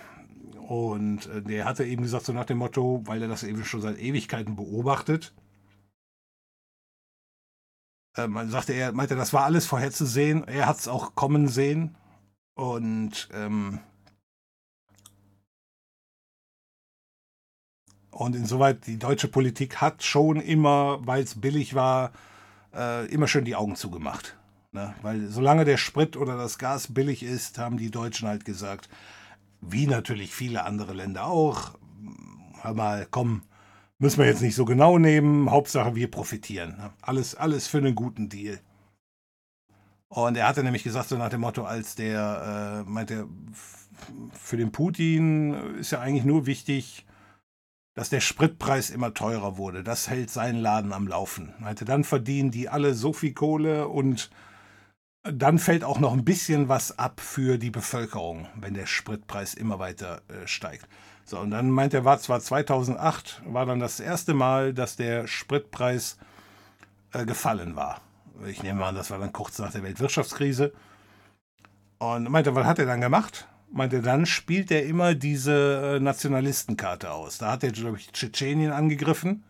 und 0.67 1.27
äh, 1.27 1.41
der 1.41 1.65
hatte 1.65 1.85
eben 1.85 2.03
gesagt, 2.03 2.25
so 2.25 2.33
nach 2.33 2.45
dem 2.45 2.57
Motto, 2.57 3.01
weil 3.05 3.21
er 3.21 3.27
das 3.27 3.43
eben 3.43 3.63
schon 3.65 3.81
seit 3.81 3.99
Ewigkeiten 3.99 4.55
beobachtet, 4.55 5.33
ähm, 8.17 8.37
sagte 8.49 8.73
er, 8.73 8.91
meinte, 8.91 9.15
das 9.15 9.33
war 9.33 9.45
alles 9.45 9.65
vorherzusehen. 9.65 10.47
Er 10.47 10.67
hat 10.67 10.79
es 10.79 10.87
auch 10.87 11.15
kommen 11.15 11.47
sehen. 11.47 11.95
Und 12.55 13.29
ähm, 13.33 13.79
Und 18.11 18.35
insoweit, 18.35 18.85
die 18.87 18.99
deutsche 18.99 19.29
Politik 19.29 19.77
hat 19.77 20.03
schon 20.03 20.41
immer, 20.41 20.99
weil 21.07 21.23
es 21.23 21.39
billig 21.39 21.73
war, 21.75 22.11
äh, 22.73 23.05
immer 23.07 23.27
schön 23.27 23.45
die 23.45 23.55
Augen 23.55 23.75
zugemacht. 23.75 24.37
Ne? 24.71 24.93
Weil 25.01 25.27
solange 25.27 25.65
der 25.65 25.77
Sprit 25.77 26.15
oder 26.15 26.37
das 26.37 26.57
Gas 26.57 26.93
billig 26.93 27.23
ist, 27.23 27.57
haben 27.57 27.77
die 27.77 27.91
Deutschen 27.91 28.27
halt 28.27 28.45
gesagt, 28.45 28.89
wie 29.61 29.87
natürlich 29.87 30.33
viele 30.33 30.63
andere 30.63 30.93
Länder 30.93 31.25
auch, 31.25 31.77
hör 32.61 32.73
mal, 32.73 33.07
komm, 33.09 33.43
müssen 33.99 34.19
wir 34.19 34.25
jetzt 34.25 34.41
nicht 34.41 34.55
so 34.55 34.65
genau 34.65 34.97
nehmen, 34.97 35.51
Hauptsache 35.51 35.95
wir 35.95 36.09
profitieren. 36.09 36.77
Ne? 36.77 36.91
Alles, 37.01 37.35
alles 37.35 37.67
für 37.67 37.77
einen 37.77 37.95
guten 37.95 38.29
Deal. 38.29 38.59
Und 40.07 40.35
er 40.35 40.47
hatte 40.47 40.63
nämlich 40.63 40.83
gesagt, 40.83 41.09
so 41.09 41.17
nach 41.17 41.29
dem 41.29 41.41
Motto, 41.41 41.63
als 41.63 41.95
der 41.95 42.83
äh, 42.85 42.89
meinte, 42.89 43.27
für 44.33 44.57
den 44.57 44.71
Putin 44.71 45.53
ist 45.79 45.91
ja 45.91 45.99
eigentlich 45.99 46.25
nur 46.25 46.45
wichtig, 46.45 47.05
dass 47.93 48.09
der 48.09 48.21
Spritpreis 48.21 48.89
immer 48.89 49.13
teurer 49.13 49.57
wurde. 49.57 49.83
Das 49.83 50.09
hält 50.09 50.29
seinen 50.29 50.59
Laden 50.59 50.93
am 50.93 51.07
Laufen. 51.07 51.53
Meinte, 51.59 51.85
dann 51.85 52.03
verdienen 52.03 52.51
die 52.51 52.69
alle 52.69 52.93
so 52.93 53.13
viel 53.13 53.33
Kohle 53.33 53.87
und 53.87 54.29
dann 55.23 55.59
fällt 55.59 55.83
auch 55.83 55.99
noch 55.99 56.13
ein 56.13 56.25
bisschen 56.25 56.67
was 56.67 56.97
ab 56.97 57.19
für 57.19 57.57
die 57.57 57.69
Bevölkerung, 57.69 58.47
wenn 58.55 58.73
der 58.73 58.87
Spritpreis 58.87 59.53
immer 59.53 59.77
weiter 59.77 60.21
äh, 60.29 60.47
steigt. 60.47 60.87
So, 61.25 61.39
und 61.39 61.51
dann 61.51 61.69
meint 61.69 61.93
er, 61.93 62.05
war 62.05 62.19
zwar 62.19 62.39
2008, 62.39 63.43
war 63.45 63.65
dann 63.65 63.79
das 63.79 63.99
erste 63.99 64.33
Mal, 64.33 64.73
dass 64.73 64.95
der 64.95 65.27
Spritpreis 65.27 66.17
äh, 67.13 67.25
gefallen 67.25 67.75
war 67.75 68.01
ich 68.47 68.63
nehme 68.63 68.85
an, 68.85 68.95
das 68.95 69.11
war 69.11 69.19
dann 69.19 69.33
kurz 69.33 69.59
nach 69.59 69.71
der 69.71 69.83
Weltwirtschaftskrise. 69.83 70.73
Und 71.99 72.29
meinte, 72.29 72.55
was 72.55 72.65
hat 72.65 72.79
er 72.79 72.85
dann 72.85 73.01
gemacht? 73.01 73.47
Meinte, 73.71 74.01
dann 74.01 74.25
spielt 74.25 74.69
er 74.69 74.85
immer 74.85 75.15
diese 75.15 75.95
äh, 75.95 75.99
Nationalistenkarte 75.99 77.11
aus. 77.11 77.37
Da 77.37 77.53
hat 77.53 77.63
er, 77.63 77.71
glaube 77.71 77.97
ich, 77.97 78.11
Tschetschenien 78.11 78.71
angegriffen. 78.71 79.43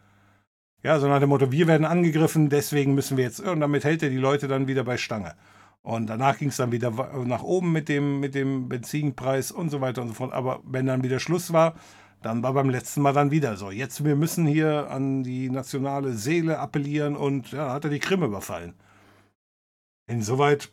Ja, 0.84 1.00
so 1.00 1.08
nach 1.08 1.20
dem 1.20 1.30
Motto, 1.30 1.52
wir 1.52 1.68
werden 1.68 1.86
angegriffen, 1.86 2.50
deswegen 2.50 2.96
müssen 2.96 3.18
wir 3.18 3.24
jetzt, 3.24 3.40
und 3.40 3.60
damit 3.60 3.84
hält 3.84 4.02
er 4.02 4.10
die 4.10 4.18
Leute 4.18 4.48
dann 4.48 4.68
wieder 4.68 4.84
bei 4.84 4.98
Stange. 4.98 5.36
Und 5.84 6.08
danach 6.08 6.38
ging 6.38 6.50
es 6.50 6.58
dann 6.58 6.72
wieder 6.72 6.92
nach 7.26 7.44
oben 7.44 7.72
mit 7.72 7.90
dem, 7.90 8.20
mit 8.20 8.36
dem 8.36 8.70
Benzinpreis 8.70 9.52
und 9.52 9.70
so 9.70 9.82
weiter 9.82 10.02
und 10.02 10.10
so 10.10 10.14
fort. 10.14 10.34
Aber 10.34 10.62
wenn 10.64 10.86
dann 10.86 11.04
wieder 11.04 11.20
Schluss 11.20 11.54
war, 11.54 11.76
dann 12.22 12.44
war 12.44 12.54
beim 12.54 12.70
letzten 12.70 13.02
Mal 13.02 13.14
dann 13.14 13.32
wieder 13.32 13.58
so. 13.58 13.72
Jetzt, 13.72 14.04
wir 14.04 14.16
müssen 14.16 14.46
hier 14.46 14.90
an 14.92 15.24
die 15.24 15.50
nationale 15.50 16.14
Seele 16.14 16.60
appellieren 16.60 17.16
und 17.16 17.52
ja, 17.52 17.74
hat 17.74 17.84
er 17.86 17.90
die 17.90 18.00
Krim 18.00 18.22
überfallen. 18.24 18.76
Insoweit, 20.08 20.72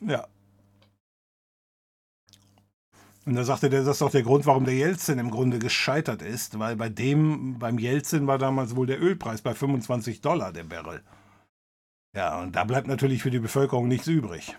ja. 0.00 0.26
Und 3.30 3.36
da 3.36 3.44
sagte 3.44 3.70
der, 3.70 3.84
das 3.84 3.94
ist 3.94 4.00
doch 4.00 4.10
der 4.10 4.24
Grund, 4.24 4.44
warum 4.46 4.64
der 4.64 4.74
Jelzin 4.74 5.20
im 5.20 5.30
Grunde 5.30 5.60
gescheitert 5.60 6.20
ist, 6.20 6.58
weil 6.58 6.74
bei 6.74 6.88
dem, 6.88 7.60
beim 7.60 7.78
Jelzin 7.78 8.26
war 8.26 8.38
damals 8.38 8.74
wohl 8.74 8.88
der 8.88 9.00
Ölpreis 9.00 9.40
bei 9.40 9.54
25 9.54 10.20
Dollar 10.20 10.52
der 10.52 10.64
Barrel. 10.64 11.04
Ja, 12.12 12.40
und 12.40 12.56
da 12.56 12.64
bleibt 12.64 12.88
natürlich 12.88 13.22
für 13.22 13.30
die 13.30 13.38
Bevölkerung 13.38 13.86
nichts 13.86 14.08
übrig. 14.08 14.56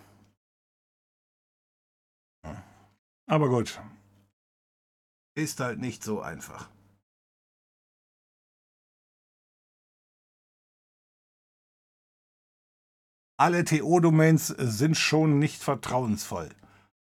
Aber 3.25 3.49
gut, 3.49 3.81
ist 5.35 5.59
halt 5.59 5.79
nicht 5.79 6.01
so 6.01 6.21
einfach. 6.21 6.69
Alle 13.37 13.65
TO-Domains 13.65 14.47
sind 14.47 14.95
schon 14.95 15.39
nicht 15.39 15.61
vertrauensvoll. 15.61 16.47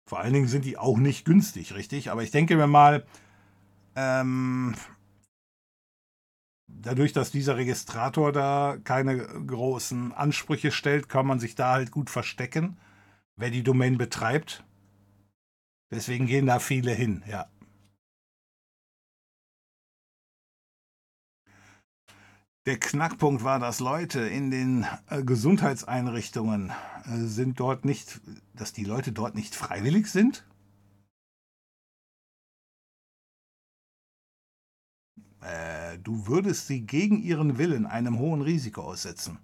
Vor 0.07 0.19
allen 0.19 0.33
Dingen 0.33 0.47
sind 0.47 0.65
die 0.65 0.77
auch 0.77 0.97
nicht 0.97 1.25
günstig, 1.25 1.73
richtig? 1.73 2.11
Aber 2.11 2.21
ich 2.21 2.31
denke 2.31 2.55
mir 2.55 2.67
mal, 2.67 3.05
ähm, 3.95 4.75
dadurch, 6.67 7.11
dass 7.13 7.31
dieser 7.31 7.57
Registrator 7.57 8.31
da 8.31 8.77
keine 8.83 9.17
großen 9.17 10.13
Ansprüche 10.13 10.71
stellt, 10.71 11.09
kann 11.09 11.25
man 11.25 11.39
sich 11.39 11.55
da 11.55 11.71
halt 11.71 11.91
gut 11.91 12.09
verstecken, 12.09 12.77
wer 13.35 13.49
die 13.49 13.63
Domain 13.63 13.97
betreibt. 13.97 14.63
Deswegen 15.91 16.27
gehen 16.27 16.45
da 16.45 16.59
viele 16.59 16.91
hin, 16.91 17.23
ja. 17.27 17.47
Der 22.65 22.79
Knackpunkt 22.79 23.43
war, 23.43 23.59
dass 23.59 23.79
Leute 23.79 24.21
in 24.21 24.49
den 24.49 24.87
äh, 25.09 25.23
Gesundheitseinrichtungen 25.23 26.71
äh, 27.05 27.17
sind 27.17 27.59
dort 27.59 27.85
nicht, 27.85 28.21
dass 28.55 28.73
die 28.73 28.83
Leute 28.83 29.11
dort 29.11 29.35
nicht 29.35 29.53
freiwillig 29.53 30.07
sind. 30.07 30.47
Äh, 35.41 35.99
du 35.99 36.25
würdest 36.25 36.65
sie 36.65 36.81
gegen 36.81 37.21
ihren 37.21 37.59
Willen 37.59 37.85
einem 37.85 38.17
hohen 38.17 38.41
Risiko 38.41 38.81
aussetzen. 38.81 39.37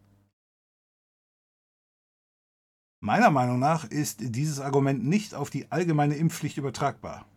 Meiner 3.04 3.30
Meinung 3.30 3.60
nach 3.60 3.84
ist 3.84 4.18
dieses 4.20 4.60
Argument 4.60 5.06
nicht 5.06 5.36
auf 5.36 5.52
die 5.52 5.72
allgemeine 5.72 6.16
Impfpflicht 6.16 6.58
übertragbar. 6.58 7.31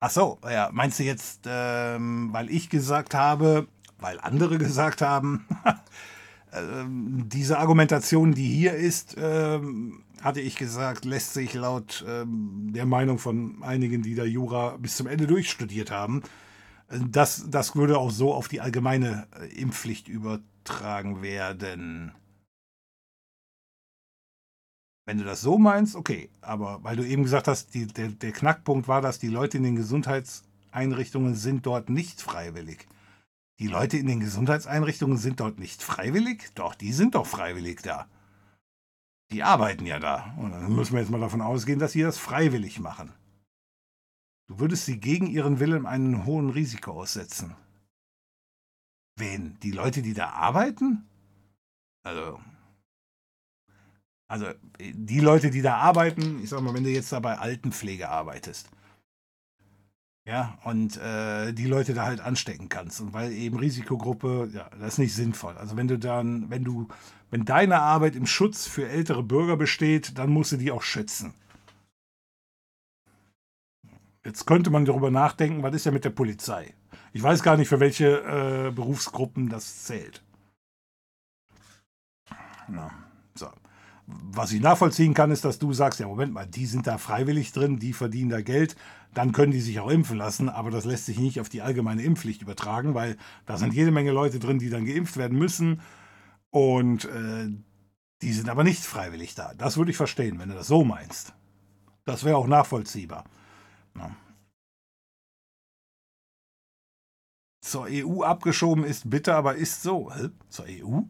Ach 0.00 0.10
so, 0.10 0.38
ja, 0.48 0.70
meinst 0.72 1.00
du 1.00 1.02
jetzt, 1.02 1.40
ähm, 1.46 2.28
weil 2.32 2.50
ich 2.50 2.70
gesagt 2.70 3.14
habe, 3.14 3.66
weil 3.98 4.20
andere 4.20 4.56
gesagt 4.58 5.02
haben, 5.02 5.44
ähm, 6.52 7.24
diese 7.28 7.58
Argumentation, 7.58 8.32
die 8.32 8.46
hier 8.46 8.74
ist, 8.74 9.16
ähm, 9.18 10.04
hatte 10.22 10.40
ich 10.40 10.54
gesagt, 10.54 11.04
lässt 11.04 11.34
sich 11.34 11.52
laut 11.54 12.04
ähm, 12.06 12.70
der 12.72 12.86
Meinung 12.86 13.18
von 13.18 13.60
einigen, 13.62 14.02
die 14.02 14.14
da 14.14 14.22
Jura 14.22 14.76
bis 14.76 14.96
zum 14.96 15.08
Ende 15.08 15.26
durchstudiert 15.26 15.90
haben, 15.90 16.22
äh, 16.90 17.00
das, 17.08 17.46
das 17.48 17.74
würde 17.74 17.98
auch 17.98 18.12
so 18.12 18.32
auf 18.32 18.46
die 18.46 18.60
allgemeine 18.60 19.26
äh, 19.40 19.46
Impfpflicht 19.60 20.06
übertragen 20.06 21.22
werden. 21.22 22.12
Wenn 25.08 25.16
du 25.16 25.24
das 25.24 25.40
so 25.40 25.56
meinst, 25.56 25.96
okay. 25.96 26.28
Aber 26.42 26.84
weil 26.84 26.96
du 26.96 27.02
eben 27.02 27.22
gesagt 27.22 27.48
hast, 27.48 27.72
die, 27.72 27.86
der, 27.86 28.08
der 28.08 28.30
Knackpunkt 28.30 28.88
war, 28.88 29.00
dass 29.00 29.18
die 29.18 29.28
Leute 29.28 29.56
in 29.56 29.62
den 29.62 29.74
Gesundheitseinrichtungen 29.74 31.34
sind 31.34 31.64
dort 31.64 31.88
nicht 31.88 32.20
freiwillig. 32.20 32.86
Die 33.58 33.68
Leute 33.68 33.96
in 33.96 34.06
den 34.06 34.20
Gesundheitseinrichtungen 34.20 35.16
sind 35.16 35.40
dort 35.40 35.58
nicht 35.58 35.82
freiwillig? 35.82 36.50
Doch, 36.56 36.74
die 36.74 36.92
sind 36.92 37.14
doch 37.14 37.24
freiwillig 37.24 37.80
da. 37.80 38.06
Die 39.30 39.42
arbeiten 39.42 39.86
ja 39.86 39.98
da. 39.98 40.34
Und 40.36 40.50
dann 40.50 40.74
müssen 40.74 40.92
wir 40.92 41.00
jetzt 41.00 41.10
mal 41.10 41.20
davon 41.20 41.40
ausgehen, 41.40 41.78
dass 41.78 41.92
sie 41.92 42.02
das 42.02 42.18
freiwillig 42.18 42.78
machen. 42.78 43.10
Du 44.46 44.60
würdest 44.60 44.84
sie 44.84 45.00
gegen 45.00 45.26
ihren 45.26 45.58
Willen 45.58 45.86
einem 45.86 46.26
hohen 46.26 46.50
Risiko 46.50 46.92
aussetzen. 46.92 47.56
Wen? 49.16 49.56
Die 49.62 49.72
Leute, 49.72 50.02
die 50.02 50.12
da 50.12 50.28
arbeiten? 50.32 51.08
Also, 52.02 52.38
also 54.28 54.46
die 54.78 55.20
Leute, 55.20 55.50
die 55.50 55.62
da 55.62 55.76
arbeiten, 55.76 56.40
ich 56.42 56.50
sag 56.50 56.60
mal, 56.60 56.74
wenn 56.74 56.84
du 56.84 56.90
jetzt 56.90 57.12
da 57.12 57.20
bei 57.20 57.38
Altenpflege 57.38 58.08
arbeitest, 58.08 58.68
ja, 60.26 60.58
und 60.64 60.98
äh, 60.98 61.54
die 61.54 61.64
Leute 61.64 61.94
da 61.94 62.04
halt 62.04 62.20
anstecken 62.20 62.68
kannst. 62.68 63.00
Und 63.00 63.14
weil 63.14 63.32
eben 63.32 63.58
Risikogruppe, 63.58 64.50
ja, 64.52 64.68
das 64.78 64.94
ist 64.94 64.98
nicht 64.98 65.14
sinnvoll. 65.14 65.56
Also 65.56 65.78
wenn 65.78 65.88
du 65.88 65.98
dann, 65.98 66.50
wenn 66.50 66.64
du, 66.64 66.88
wenn 67.30 67.46
deine 67.46 67.80
Arbeit 67.80 68.14
im 68.14 68.26
Schutz 68.26 68.66
für 68.66 68.86
ältere 68.86 69.22
Bürger 69.22 69.56
besteht, 69.56 70.18
dann 70.18 70.28
musst 70.28 70.52
du 70.52 70.58
die 70.58 70.70
auch 70.70 70.82
schützen. 70.82 71.32
Jetzt 74.22 74.44
könnte 74.44 74.68
man 74.68 74.84
darüber 74.84 75.10
nachdenken, 75.10 75.62
was 75.62 75.74
ist 75.74 75.86
ja 75.86 75.92
mit 75.92 76.04
der 76.04 76.10
Polizei? 76.10 76.74
Ich 77.14 77.22
weiß 77.22 77.42
gar 77.42 77.56
nicht, 77.56 77.68
für 77.68 77.80
welche 77.80 78.66
äh, 78.68 78.70
Berufsgruppen 78.70 79.48
das 79.48 79.84
zählt. 79.84 80.22
Na, 82.68 82.90
was 84.08 84.52
ich 84.52 84.60
nachvollziehen 84.62 85.12
kann, 85.12 85.30
ist, 85.30 85.44
dass 85.44 85.58
du 85.58 85.72
sagst, 85.74 86.00
ja, 86.00 86.06
Moment 86.06 86.32
mal, 86.32 86.46
die 86.46 86.64
sind 86.64 86.86
da 86.86 86.96
freiwillig 86.96 87.52
drin, 87.52 87.78
die 87.78 87.92
verdienen 87.92 88.30
da 88.30 88.40
Geld, 88.40 88.74
dann 89.12 89.32
können 89.32 89.52
die 89.52 89.60
sich 89.60 89.80
auch 89.80 89.90
impfen 89.90 90.16
lassen, 90.16 90.48
aber 90.48 90.70
das 90.70 90.86
lässt 90.86 91.04
sich 91.06 91.18
nicht 91.18 91.40
auf 91.40 91.50
die 91.50 91.60
allgemeine 91.60 92.02
Impfpflicht 92.02 92.40
übertragen, 92.40 92.94
weil 92.94 93.18
da 93.44 93.58
sind 93.58 93.74
jede 93.74 93.90
Menge 93.90 94.12
Leute 94.12 94.38
drin, 94.38 94.58
die 94.58 94.70
dann 94.70 94.86
geimpft 94.86 95.18
werden 95.18 95.38
müssen 95.38 95.82
und 96.50 97.04
äh, 97.04 97.48
die 98.22 98.32
sind 98.32 98.48
aber 98.48 98.64
nicht 98.64 98.82
freiwillig 98.82 99.34
da. 99.34 99.52
Das 99.54 99.76
würde 99.76 99.90
ich 99.90 99.96
verstehen, 99.96 100.38
wenn 100.38 100.48
du 100.48 100.54
das 100.54 100.68
so 100.68 100.84
meinst. 100.84 101.34
Das 102.06 102.24
wäre 102.24 102.38
auch 102.38 102.46
nachvollziehbar. 102.46 103.24
Ja. 103.94 104.10
Zur 107.60 107.88
EU 107.90 108.22
abgeschoben 108.22 108.84
ist 108.84 109.10
bitte, 109.10 109.34
aber 109.34 109.56
ist 109.56 109.82
so. 109.82 110.10
Zur 110.48 110.64
EU? 110.66 111.02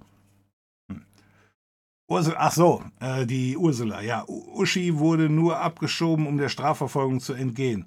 Ursula, 2.09 2.37
ach 2.39 2.53
so, 2.53 2.83
äh, 3.01 3.27
die 3.27 3.57
Ursula, 3.57 4.01
ja. 4.01 4.25
Uschi 4.27 4.99
wurde 4.99 5.29
nur 5.29 5.59
abgeschoben, 5.61 6.27
um 6.27 6.39
der 6.39 6.49
Strafverfolgung 6.49 7.21
zu 7.21 7.35
entgehen. 7.35 7.87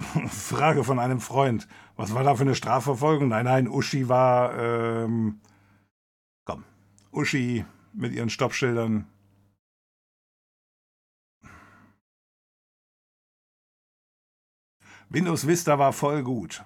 Frage 0.28 0.84
von 0.84 0.98
einem 0.98 1.20
Freund. 1.20 1.66
Was 1.96 2.14
war 2.14 2.22
da 2.22 2.34
für 2.34 2.42
eine 2.42 2.54
Strafverfolgung? 2.54 3.28
Nein, 3.28 3.46
nein, 3.46 3.68
Uschi 3.68 4.08
war, 4.08 4.58
ähm, 4.58 5.40
komm, 6.44 6.64
Uschi 7.12 7.64
mit 7.94 8.12
ihren 8.12 8.28
Stoppschildern. 8.30 9.06
Windows 15.08 15.46
Vista 15.46 15.78
war 15.78 15.92
voll 15.94 16.22
gut. 16.22 16.64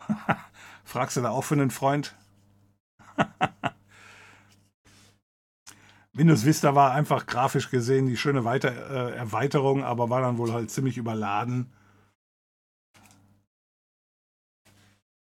Fragst 0.84 1.16
du 1.16 1.20
da 1.20 1.30
auch 1.30 1.42
für 1.42 1.54
einen 1.54 1.70
Freund? 1.70 2.16
Windows 6.18 6.44
Vista 6.44 6.74
war 6.74 6.90
einfach 6.94 7.26
grafisch 7.26 7.70
gesehen 7.70 8.08
die 8.08 8.16
schöne 8.16 8.44
Weiter 8.44 8.70
äh, 8.72 9.16
Erweiterung, 9.16 9.84
aber 9.84 10.10
war 10.10 10.20
dann 10.20 10.36
wohl 10.36 10.52
halt 10.52 10.68
ziemlich 10.68 10.98
überladen. 10.98 11.72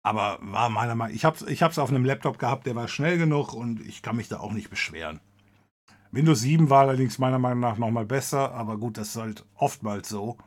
Aber 0.03 0.39
war 0.41 0.71
meiner 0.71 0.95
Meinung 0.95 1.09
nach, 1.11 1.15
ich 1.15 1.27
habe 1.27 1.37
es 1.37 1.43
ich 1.43 1.63
auf 1.63 1.91
einem 1.91 2.07
Laptop 2.07 2.39
gehabt, 2.39 2.65
der 2.65 2.77
war 2.77 2.89
schnell 2.89 3.19
genug 3.19 3.53
und 3.53 3.83
ich 3.83 4.01
kann 4.01 4.17
mich 4.17 4.29
da 4.29 4.41
auch 4.41 4.53
nicht 4.53 4.71
beschweren. 4.71 5.21
Windows 6.13 6.41
7 6.41 6.71
war 6.71 6.81
allerdings 6.81 7.19
meiner 7.19 7.39
Meinung 7.39 7.61
nach 7.61 7.77
nochmal 7.77 8.07
besser, 8.07 8.53
aber 8.53 8.79
gut, 8.79 8.97
das 8.97 9.09
ist 9.11 9.17
halt 9.17 9.45
oftmals 9.57 10.09
so. 10.09 10.39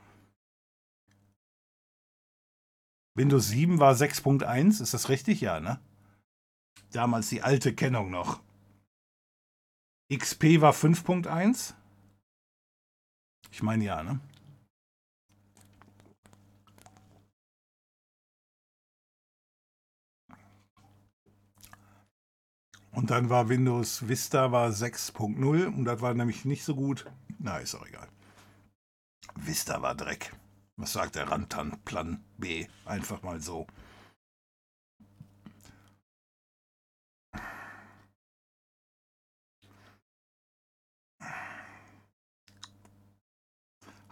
Windows 3.13 3.49
7 3.49 3.79
war 3.79 3.93
6.1, 3.93 4.81
ist 4.81 4.95
das 4.95 5.09
richtig? 5.09 5.41
Ja, 5.41 5.59
ne? 5.59 5.79
Damals 6.91 7.29
die 7.29 7.43
alte 7.43 7.75
Kennung 7.75 8.09
noch. 8.09 8.41
XP 10.18 10.61
war 10.61 10.74
5.1? 10.74 11.74
Ich 13.51 13.61
meine 13.61 13.84
ja, 13.84 14.03
ne? 14.03 14.20
Und 22.91 23.09
dann 23.09 23.30
war 23.30 23.49
Windows 23.49 24.07
Vista 24.07 24.51
war 24.51 24.70
6.0 24.70 25.66
und 25.66 25.86
das 25.86 26.01
war 26.01 26.14
nämlich 26.14 26.45
nicht 26.45 26.64
so 26.64 26.76
gut. 26.76 27.05
Na, 27.39 27.57
ist 27.57 27.76
auch 27.76 27.86
egal. 27.86 28.07
Vista 29.36 29.82
war 29.82 29.95
Dreck. 29.95 30.34
Was 30.78 30.93
sagt 30.93 31.16
der 31.16 31.30
Rantan? 31.30 31.80
Plan 31.86 32.24
B. 32.38 32.68
Einfach 32.86 33.24
mal 33.24 33.41
so. 33.41 33.68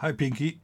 Hi 0.01 0.13
Pinky. 0.13 0.59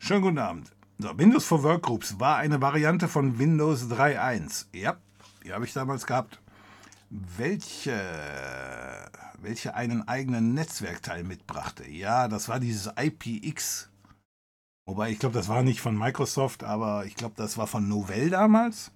Schönen 0.00 0.22
guten 0.22 0.38
Abend. 0.38 0.74
So, 0.98 1.16
Windows 1.16 1.44
for 1.44 1.62
Workgroups 1.62 2.18
war 2.18 2.38
eine 2.38 2.60
Variante 2.60 3.06
von 3.06 3.38
Windows 3.38 3.84
3.1. 3.84 4.66
Ja, 4.74 4.96
die 5.44 5.52
habe 5.52 5.64
ich 5.64 5.72
damals 5.74 6.06
gehabt. 6.06 6.40
Welche, 7.08 7.94
welche 9.38 9.76
einen 9.76 10.08
eigenen 10.08 10.54
Netzwerkteil 10.54 11.22
mitbrachte. 11.22 11.88
Ja, 11.88 12.26
das 12.26 12.48
war 12.48 12.58
dieses 12.58 12.92
IPX. 12.98 13.90
Wobei, 14.86 15.12
ich 15.12 15.20
glaube, 15.20 15.36
das 15.36 15.46
war 15.46 15.62
nicht 15.62 15.80
von 15.80 15.96
Microsoft, 15.96 16.64
aber 16.64 17.06
ich 17.06 17.14
glaube, 17.14 17.36
das 17.36 17.56
war 17.56 17.68
von 17.68 17.88
Novell 17.88 18.30
damals. 18.30 18.90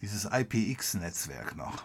Dieses 0.00 0.24
IPX-Netzwerk 0.24 1.54
noch. 1.54 1.84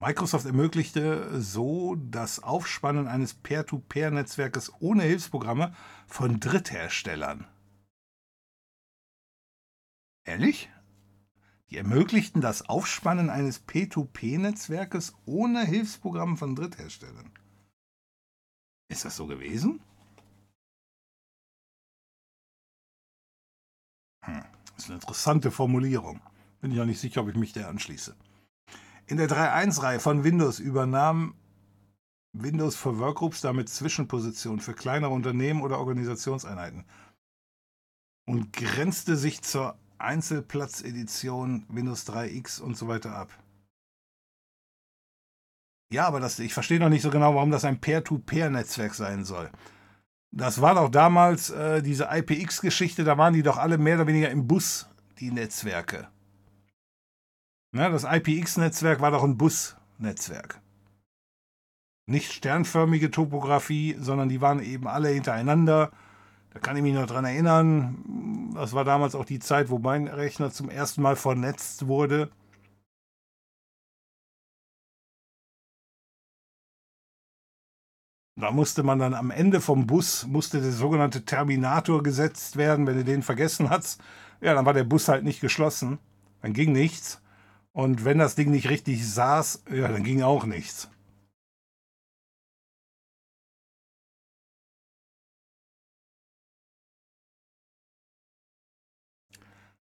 Microsoft 0.00 0.46
ermöglichte 0.46 1.40
so 1.42 1.96
das 1.96 2.40
Aufspannen 2.40 3.08
eines 3.08 3.34
Peer-to-Peer-Netzwerkes 3.34 4.72
ohne 4.78 5.02
Hilfsprogramme 5.02 5.74
von 6.06 6.38
Drittherstellern. 6.38 7.48
Ehrlich? 10.24 10.70
Die 11.70 11.78
ermöglichten 11.78 12.40
das 12.40 12.68
Aufspannen 12.68 13.28
eines 13.28 13.66
P2P-Netzwerkes 13.66 15.14
ohne 15.26 15.64
Hilfsprogramme 15.64 16.36
von 16.36 16.54
Drittherstellern. 16.54 17.32
Ist 18.88 19.04
das 19.04 19.16
so 19.16 19.26
gewesen? 19.26 19.80
Hm, 24.24 24.44
ist 24.76 24.86
eine 24.86 24.94
interessante 24.94 25.50
Formulierung. 25.50 26.20
Bin 26.60 26.70
ich 26.70 26.80
auch 26.80 26.86
nicht 26.86 27.00
sicher, 27.00 27.20
ob 27.20 27.28
ich 27.28 27.36
mich 27.36 27.52
der 27.52 27.68
anschließe. 27.68 28.16
In 29.08 29.16
der 29.16 29.28
3.1-Reihe 29.28 30.00
von 30.00 30.22
Windows 30.22 30.58
übernahm 30.58 31.34
Windows 32.34 32.76
for 32.76 32.98
Workgroups 32.98 33.40
damit 33.40 33.70
Zwischenpositionen 33.70 34.60
für 34.60 34.74
kleinere 34.74 35.12
Unternehmen 35.12 35.62
oder 35.62 35.78
Organisationseinheiten 35.78 36.84
und 38.26 38.52
grenzte 38.52 39.16
sich 39.16 39.40
zur 39.40 39.78
Einzelplatzedition 39.96 41.64
Windows 41.70 42.06
3X 42.06 42.60
und 42.60 42.76
so 42.76 42.86
weiter 42.86 43.16
ab. 43.16 43.30
Ja, 45.90 46.06
aber 46.06 46.20
das, 46.20 46.38
ich 46.38 46.52
verstehe 46.52 46.78
noch 46.78 46.90
nicht 46.90 47.00
so 47.00 47.08
genau, 47.08 47.34
warum 47.34 47.50
das 47.50 47.64
ein 47.64 47.80
Peer-to-Peer-Netzwerk 47.80 48.94
sein 48.94 49.24
soll. 49.24 49.50
Das 50.30 50.60
war 50.60 50.74
doch 50.74 50.90
damals 50.90 51.48
äh, 51.48 51.82
diese 51.82 52.08
IPX-Geschichte, 52.12 53.04
da 53.04 53.16
waren 53.16 53.32
die 53.32 53.42
doch 53.42 53.56
alle 53.56 53.78
mehr 53.78 53.94
oder 53.94 54.06
weniger 54.06 54.28
im 54.28 54.46
Bus, 54.46 54.86
die 55.18 55.30
Netzwerke. 55.30 56.08
Ja, 57.74 57.90
das 57.90 58.04
IPX-Netzwerk 58.04 59.00
war 59.00 59.10
doch 59.10 59.24
ein 59.24 59.36
Busnetzwerk. 59.36 60.60
Nicht 62.06 62.32
sternförmige 62.32 63.10
Topografie, 63.10 63.94
sondern 64.00 64.30
die 64.30 64.40
waren 64.40 64.62
eben 64.62 64.88
alle 64.88 65.10
hintereinander. 65.10 65.92
Da 66.54 66.60
kann 66.60 66.76
ich 66.76 66.82
mich 66.82 66.94
noch 66.94 67.06
dran 67.06 67.26
erinnern. 67.26 68.52
Das 68.54 68.72
war 68.72 68.84
damals 68.84 69.14
auch 69.14 69.26
die 69.26 69.38
Zeit, 69.38 69.68
wo 69.68 69.78
mein 69.78 70.08
Rechner 70.08 70.50
zum 70.50 70.70
ersten 70.70 71.02
Mal 71.02 71.16
vernetzt 71.16 71.86
wurde. 71.86 72.30
Da 78.36 78.52
musste 78.52 78.82
man 78.84 78.98
dann 78.98 79.12
am 79.12 79.30
Ende 79.30 79.60
vom 79.60 79.86
Bus, 79.86 80.26
musste 80.26 80.62
der 80.62 80.72
sogenannte 80.72 81.24
Terminator 81.26 82.02
gesetzt 82.02 82.56
werden. 82.56 82.86
Wenn 82.86 82.96
du 82.96 83.04
den 83.04 83.22
vergessen 83.22 83.68
hast, 83.68 84.00
ja, 84.40 84.54
dann 84.54 84.64
war 84.64 84.72
der 84.74 84.84
Bus 84.84 85.08
halt 85.08 85.24
nicht 85.24 85.40
geschlossen. 85.40 85.98
Dann 86.40 86.54
ging 86.54 86.72
nichts. 86.72 87.20
Und 87.78 88.04
wenn 88.04 88.18
das 88.18 88.34
Ding 88.34 88.50
nicht 88.50 88.68
richtig 88.70 89.08
saß, 89.08 89.62
ja, 89.70 89.86
dann 89.86 90.02
ging 90.02 90.20
auch 90.22 90.44
nichts. 90.44 90.90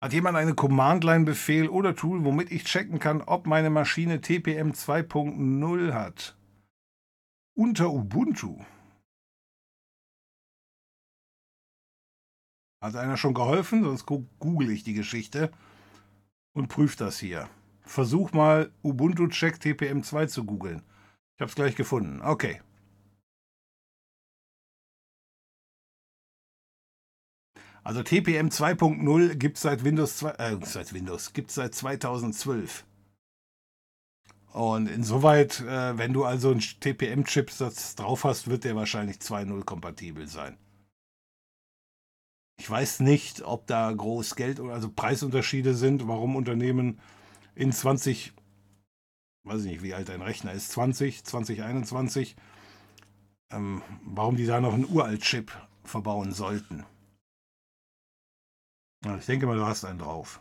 Hat 0.03 0.13
jemand 0.13 0.37
eine 0.37 0.55
Command-Line-Befehl 0.55 1.71
oder 1.71 1.97
Tool, 1.97 2.27
womit 2.27 2.53
ich 2.53 2.65
checken 2.65 2.99
kann, 2.99 3.23
ob 3.23 3.47
meine 3.47 3.71
Maschine 3.71 4.21
TPM 4.21 4.73
2.0 4.73 5.95
hat? 5.95 6.37
Unter 7.57 7.91
Ubuntu. 7.91 8.63
Hat 12.83 12.97
einer 12.97 13.17
schon 13.17 13.33
geholfen? 13.33 13.83
Sonst 13.83 14.05
google 14.05 14.71
ich 14.73 14.85
die 14.85 14.93
Geschichte 14.93 15.51
und 16.53 16.69
prüfe 16.69 16.99
das 16.99 17.19
hier. 17.19 17.49
Versuch 17.89 18.33
mal 18.33 18.71
Ubuntu 18.83 19.29
Check 19.29 19.57
TPM2 19.57 20.29
zu 20.29 20.45
googeln. 20.45 20.83
Ich 21.35 21.41
habe 21.41 21.49
es 21.49 21.55
gleich 21.55 21.75
gefunden. 21.75 22.21
Okay. 22.21 22.61
Also 27.83 28.03
TPM 28.03 28.49
2.0 28.49 29.37
gibt 29.37 29.57
es 29.57 29.63
seit 29.63 29.85
Windows 29.85 30.19
2, 30.19 30.31
äh, 30.33 30.59
seit 30.65 30.93
Windows, 30.93 31.33
gibt 31.33 31.51
seit 31.51 31.75
2012. 31.75 32.85
Und 34.53 34.89
insoweit, 34.89 35.61
äh, 35.61 35.97
wenn 35.97 36.13
du 36.13 36.25
also 36.25 36.51
einen 36.51 36.61
TPM-Chipsatz 36.61 37.95
drauf 37.95 38.25
hast, 38.25 38.49
wird 38.49 38.65
der 38.65 38.77
wahrscheinlich 38.77 39.17
2.0 39.17 39.65
kompatibel 39.65 40.29
sein. 40.29 40.59
Ich 42.61 42.69
weiß 42.69 43.01
nicht, 43.01 43.41
ob 43.41 43.67
da 43.67 43.91
groß 43.91 44.35
Geld 44.35 44.61
oder 44.61 44.75
also 44.75 44.91
Preisunterschiede 44.91 45.75
sind, 45.75 46.07
warum 46.07 46.37
Unternehmen 46.37 47.01
in 47.59 47.73
20, 47.73 48.33
weiß 49.45 49.63
ich 49.63 49.67
nicht, 49.73 49.83
wie 49.83 49.93
alt 49.93 50.09
dein 50.09 50.23
Rechner 50.23 50.53
ist, 50.53 50.71
20, 50.71 51.25
2021, 51.25 52.37
ähm, 53.51 53.83
warum 54.05 54.37
die 54.37 54.47
da 54.47 54.61
noch 54.61 54.75
einen 54.75 54.89
Uralt-Chip 54.89 55.51
verbauen 55.83 56.33
sollten. 56.33 56.85
Ich 59.19 59.27
denke 59.27 59.47
mal, 59.47 59.57
du 59.57 59.67
hast 59.67 59.85
einen 59.85 59.99
drauf. 59.99 60.41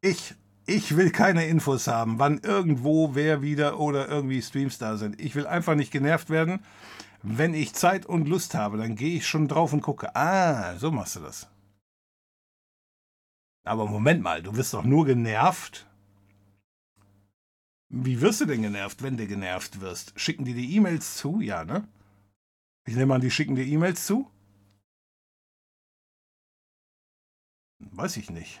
Ich, 0.00 0.34
ich 0.64 0.96
will 0.96 1.10
keine 1.10 1.46
Infos 1.46 1.88
haben, 1.88 2.20
wann 2.20 2.38
irgendwo, 2.38 3.16
wer 3.16 3.42
wieder 3.42 3.80
oder 3.80 4.08
irgendwie 4.08 4.42
Streams 4.42 4.78
da 4.78 4.96
sind. 4.96 5.20
Ich 5.20 5.34
will 5.34 5.46
einfach 5.46 5.74
nicht 5.74 5.90
genervt 5.90 6.30
werden. 6.30 6.64
Wenn 7.22 7.52
ich 7.52 7.74
Zeit 7.74 8.06
und 8.06 8.28
Lust 8.28 8.54
habe, 8.54 8.78
dann 8.78 8.94
gehe 8.94 9.16
ich 9.16 9.26
schon 9.26 9.48
drauf 9.48 9.72
und 9.72 9.82
gucke. 9.82 10.14
Ah, 10.14 10.76
so 10.76 10.92
machst 10.92 11.16
du 11.16 11.20
das. 11.20 11.49
Aber 13.64 13.86
Moment 13.86 14.22
mal, 14.22 14.42
du 14.42 14.56
wirst 14.56 14.74
doch 14.74 14.84
nur 14.84 15.04
genervt. 15.04 15.86
Wie 17.88 18.20
wirst 18.20 18.40
du 18.40 18.46
denn 18.46 18.62
genervt, 18.62 19.02
wenn 19.02 19.16
du 19.16 19.26
genervt 19.26 19.80
wirst? 19.80 20.18
Schicken 20.18 20.44
die 20.44 20.54
die 20.54 20.76
E-Mails 20.76 21.16
zu? 21.16 21.40
Ja, 21.40 21.64
ne? 21.64 21.88
Ich 22.86 22.94
nehme 22.94 23.14
an, 23.14 23.20
die 23.20 23.30
schicken 23.30 23.56
dir 23.56 23.64
E-Mails 23.64 24.06
zu? 24.06 24.30
Weiß 27.78 28.16
ich 28.16 28.30
nicht. 28.30 28.60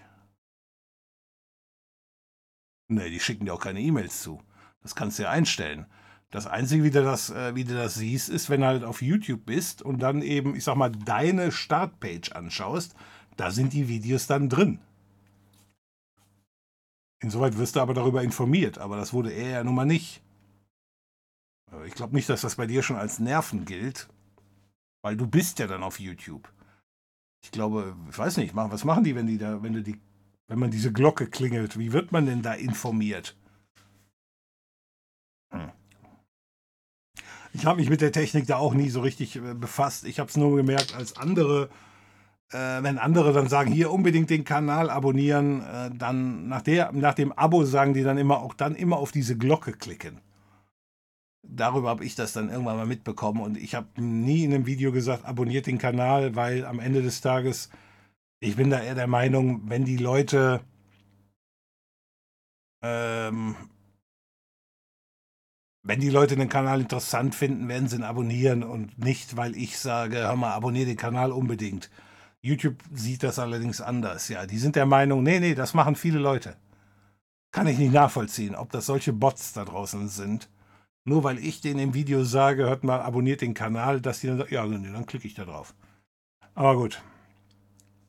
Ne, 2.88 3.08
die 3.08 3.20
schicken 3.20 3.44
dir 3.44 3.54
auch 3.54 3.60
keine 3.60 3.80
E-Mails 3.80 4.22
zu. 4.22 4.42
Das 4.82 4.94
kannst 4.94 5.18
du 5.18 5.24
ja 5.24 5.30
einstellen. 5.30 5.86
Das 6.30 6.46
Einzige, 6.46 6.84
wie 6.84 6.90
du 6.90 7.02
das, 7.02 7.30
äh, 7.30 7.54
wie 7.54 7.64
du 7.64 7.74
das 7.74 7.94
siehst, 7.94 8.28
ist, 8.28 8.50
wenn 8.50 8.60
du 8.60 8.66
halt 8.66 8.84
auf 8.84 9.02
YouTube 9.02 9.46
bist 9.46 9.82
und 9.82 10.00
dann 10.00 10.22
eben, 10.22 10.54
ich 10.54 10.64
sag 10.64 10.76
mal, 10.76 10.90
deine 10.90 11.52
Startpage 11.52 12.32
anschaust, 12.32 12.94
da 13.36 13.50
sind 13.50 13.72
die 13.72 13.88
Videos 13.88 14.26
dann 14.26 14.48
drin. 14.48 14.80
Insoweit 17.22 17.58
wirst 17.58 17.76
du 17.76 17.80
aber 17.80 17.94
darüber 17.94 18.22
informiert, 18.22 18.78
aber 18.78 18.96
das 18.96 19.12
wurde 19.12 19.30
er 19.30 19.50
ja 19.50 19.64
nun 19.64 19.74
mal 19.74 19.84
nicht. 19.84 20.22
Äh, 21.72 21.86
ich 21.86 21.94
glaube 21.94 22.14
nicht, 22.14 22.28
dass 22.28 22.40
das 22.40 22.56
bei 22.56 22.66
dir 22.66 22.82
schon 22.82 22.96
als 22.96 23.18
Nerven 23.18 23.64
gilt, 23.64 24.08
weil 25.02 25.16
du 25.16 25.26
bist 25.26 25.58
ja 25.58 25.66
dann 25.66 25.82
auf 25.82 26.00
YouTube. 26.00 26.50
Ich 27.42 27.50
glaube, 27.50 27.96
ich 28.10 28.18
weiß 28.18 28.36
nicht, 28.36 28.54
was 28.54 28.84
machen 28.84 29.04
die, 29.04 29.14
wenn 29.14 29.26
die 29.26 29.38
da, 29.38 29.62
wenn 29.62 29.72
du 29.72 29.82
die, 29.82 29.98
wenn 30.48 30.58
man 30.58 30.70
diese 30.70 30.92
Glocke 30.92 31.26
klingelt? 31.26 31.78
Wie 31.78 31.92
wird 31.92 32.12
man 32.12 32.26
denn 32.26 32.42
da 32.42 32.54
informiert? 32.54 33.36
Hm. 35.52 35.70
Ich 37.52 37.66
habe 37.66 37.80
mich 37.80 37.90
mit 37.90 38.00
der 38.00 38.12
Technik 38.12 38.46
da 38.46 38.56
auch 38.56 38.74
nie 38.74 38.90
so 38.90 39.00
richtig 39.00 39.36
äh, 39.36 39.54
befasst. 39.54 40.04
Ich 40.04 40.20
habe 40.20 40.30
es 40.30 40.36
nur 40.36 40.56
gemerkt, 40.56 40.94
als 40.94 41.16
andere, 41.16 41.70
äh, 42.52 42.82
wenn 42.82 42.98
andere 42.98 43.32
dann 43.32 43.48
sagen, 43.48 43.72
hier 43.72 43.90
unbedingt 43.92 44.30
den 44.30 44.44
Kanal 44.44 44.90
abonnieren, 44.90 45.62
äh, 45.62 45.90
dann 45.96 46.48
nach, 46.48 46.62
der, 46.62 46.92
nach 46.92 47.14
dem 47.14 47.32
Abo 47.32 47.64
sagen 47.64 47.94
die 47.94 48.02
dann 48.02 48.18
immer 48.18 48.38
auch 48.38 48.54
dann 48.54 48.74
immer 48.74 48.96
auf 48.98 49.12
diese 49.12 49.36
Glocke 49.36 49.72
klicken. 49.72 50.20
Darüber 51.42 51.88
habe 51.88 52.04
ich 52.04 52.14
das 52.14 52.32
dann 52.32 52.50
irgendwann 52.50 52.76
mal 52.76 52.86
mitbekommen 52.86 53.40
und 53.40 53.56
ich 53.56 53.74
habe 53.74 53.88
nie 54.00 54.44
in 54.44 54.54
einem 54.54 54.66
Video 54.66 54.92
gesagt, 54.92 55.24
abonniert 55.24 55.66
den 55.66 55.78
Kanal, 55.78 56.36
weil 56.36 56.64
am 56.64 56.80
Ende 56.80 57.02
des 57.02 57.20
Tages, 57.20 57.70
ich 58.40 58.56
bin 58.56 58.70
da 58.70 58.80
eher 58.80 58.94
der 58.94 59.06
Meinung, 59.06 59.62
wenn 59.68 59.84
die 59.84 59.96
Leute 59.96 60.60
ähm, 62.82 63.56
wenn 65.82 66.00
die 66.00 66.10
Leute 66.10 66.36
den 66.36 66.48
Kanal 66.48 66.80
interessant 66.80 67.34
finden, 67.34 67.68
werden 67.68 67.88
sie 67.88 67.96
ihn 67.96 68.02
abonnieren 68.02 68.62
und 68.62 68.98
nicht, 68.98 69.36
weil 69.36 69.56
ich 69.56 69.78
sage, 69.78 70.18
hör 70.18 70.36
mal, 70.36 70.52
abonniere 70.52 70.86
den 70.86 70.96
Kanal 70.96 71.32
unbedingt. 71.32 71.90
YouTube 72.42 72.82
sieht 72.92 73.22
das 73.22 73.38
allerdings 73.38 73.80
anders, 73.80 74.28
ja. 74.28 74.46
Die 74.46 74.58
sind 74.58 74.76
der 74.76 74.86
Meinung, 74.86 75.22
nee, 75.22 75.40
nee, 75.40 75.54
das 75.54 75.74
machen 75.74 75.94
viele 75.94 76.18
Leute. 76.18 76.56
Kann 77.52 77.66
ich 77.66 77.78
nicht 77.78 77.92
nachvollziehen, 77.92 78.54
ob 78.54 78.70
das 78.70 78.86
solche 78.86 79.12
Bots 79.12 79.52
da 79.52 79.64
draußen 79.64 80.08
sind. 80.08 80.48
Nur 81.04 81.24
weil 81.24 81.38
ich 81.38 81.60
denen 81.60 81.80
im 81.80 81.94
Video 81.94 82.24
sage, 82.24 82.64
hört 82.64 82.84
mal, 82.84 83.00
abonniert 83.00 83.40
den 83.40 83.54
Kanal, 83.54 84.00
dass 84.00 84.20
die 84.20 84.28
dann 84.28 84.38
sagen, 84.38 84.54
ja, 84.54 84.64
nee, 84.66 84.92
dann 84.92 85.06
klicke 85.06 85.26
ich 85.26 85.34
da 85.34 85.44
drauf. 85.44 85.74
Aber 86.54 86.76
gut. 86.76 87.02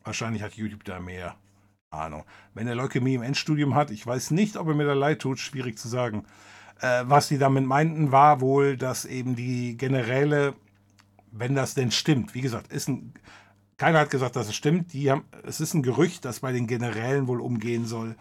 Wahrscheinlich 0.04 0.44
hat 0.44 0.54
YouTube 0.54 0.84
da 0.84 1.00
mehr 1.00 1.36
Ahnung. 1.92 2.24
Wenn 2.54 2.68
er 2.68 2.76
Leukämie 2.76 3.16
im 3.16 3.22
Endstudium 3.22 3.76
hat, 3.76 3.92
ich 3.92 4.06
weiß 4.06 4.32
nicht, 4.32 4.58
ob 4.58 4.68
er 4.68 4.74
mir 4.74 4.86
da 4.86 4.94
leid 4.94 5.20
tut, 5.20 5.40
schwierig 5.40 5.78
zu 5.78 5.88
sagen. 5.88 6.26
Äh, 6.80 7.04
was 7.06 7.28
sie 7.28 7.38
damit 7.38 7.66
meinten, 7.66 8.12
war 8.12 8.42
wohl, 8.42 8.78
dass 8.78 9.06
eben 9.06 9.36
die 9.36 9.78
Generäle, 9.78 10.56
wenn 11.32 11.54
das 11.54 11.74
denn 11.74 11.92
stimmt, 11.92 12.34
wie 12.34 12.42
gesagt, 12.42 12.72
ist 12.72 12.88
ein, 12.88 13.14
keiner 13.82 13.98
hat 13.98 14.12
gesagt, 14.12 14.36
dass 14.36 14.48
es 14.48 14.54
stimmt. 14.54 14.94
Die 14.94 15.10
haben, 15.10 15.24
es 15.42 15.60
ist 15.60 15.74
ein 15.74 15.82
Gerücht, 15.82 16.24
das 16.24 16.42
bei 16.42 16.52
den 16.52 16.68
Generälen 16.68 17.26
wohl 17.26 17.42
umgehen 17.42 17.88
soll. 17.88 18.16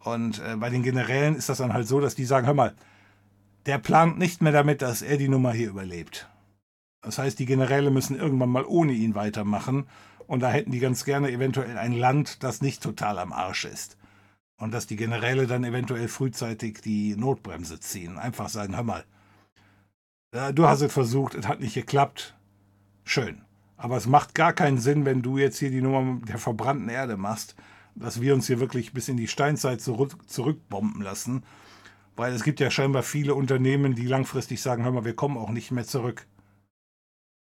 Und 0.00 0.40
äh, 0.40 0.56
bei 0.56 0.68
den 0.68 0.82
Generälen 0.82 1.36
ist 1.36 1.48
das 1.48 1.58
dann 1.58 1.72
halt 1.72 1.86
so, 1.86 2.00
dass 2.00 2.16
die 2.16 2.24
sagen, 2.24 2.48
hör 2.48 2.54
mal, 2.54 2.74
der 3.66 3.78
plant 3.78 4.18
nicht 4.18 4.42
mehr 4.42 4.50
damit, 4.50 4.82
dass 4.82 5.02
er 5.02 5.16
die 5.16 5.28
Nummer 5.28 5.52
hier 5.52 5.68
überlebt. 5.68 6.28
Das 7.02 7.18
heißt, 7.18 7.38
die 7.38 7.46
Generäle 7.46 7.92
müssen 7.92 8.18
irgendwann 8.18 8.48
mal 8.48 8.64
ohne 8.64 8.94
ihn 8.94 9.14
weitermachen. 9.14 9.86
Und 10.26 10.40
da 10.40 10.50
hätten 10.50 10.72
die 10.72 10.80
ganz 10.80 11.04
gerne 11.04 11.30
eventuell 11.30 11.78
ein 11.78 11.92
Land, 11.92 12.42
das 12.42 12.60
nicht 12.60 12.82
total 12.82 13.20
am 13.20 13.32
Arsch 13.32 13.64
ist. 13.64 13.96
Und 14.58 14.74
dass 14.74 14.88
die 14.88 14.96
Generäle 14.96 15.46
dann 15.46 15.62
eventuell 15.62 16.08
frühzeitig 16.08 16.80
die 16.80 17.14
Notbremse 17.14 17.78
ziehen. 17.78 18.18
Einfach 18.18 18.48
sagen, 18.48 18.74
hör 18.74 18.82
mal, 18.82 19.04
du 20.52 20.66
hast 20.66 20.80
es 20.80 20.92
versucht, 20.92 21.36
es 21.36 21.46
hat 21.46 21.60
nicht 21.60 21.74
geklappt. 21.74 22.34
Schön. 23.04 23.45
Aber 23.76 23.96
es 23.96 24.06
macht 24.06 24.34
gar 24.34 24.52
keinen 24.52 24.78
Sinn, 24.78 25.04
wenn 25.04 25.22
du 25.22 25.38
jetzt 25.38 25.58
hier 25.58 25.70
die 25.70 25.82
Nummer 25.82 26.20
der 26.26 26.38
verbrannten 26.38 26.88
Erde 26.88 27.16
machst, 27.16 27.54
dass 27.94 28.20
wir 28.20 28.34
uns 28.34 28.46
hier 28.46 28.60
wirklich 28.60 28.92
bis 28.92 29.08
in 29.08 29.16
die 29.16 29.28
Steinzeit 29.28 29.80
zurück, 29.80 30.16
zurückbomben 30.26 31.02
lassen. 31.02 31.44
Weil 32.14 32.32
es 32.32 32.42
gibt 32.42 32.60
ja 32.60 32.70
scheinbar 32.70 33.02
viele 33.02 33.34
Unternehmen, 33.34 33.94
die 33.94 34.06
langfristig 34.06 34.62
sagen, 34.62 34.84
hör 34.84 34.92
mal, 34.92 35.04
wir 35.04 35.16
kommen 35.16 35.36
auch 35.36 35.50
nicht 35.50 35.70
mehr 35.70 35.84
zurück. 35.84 36.26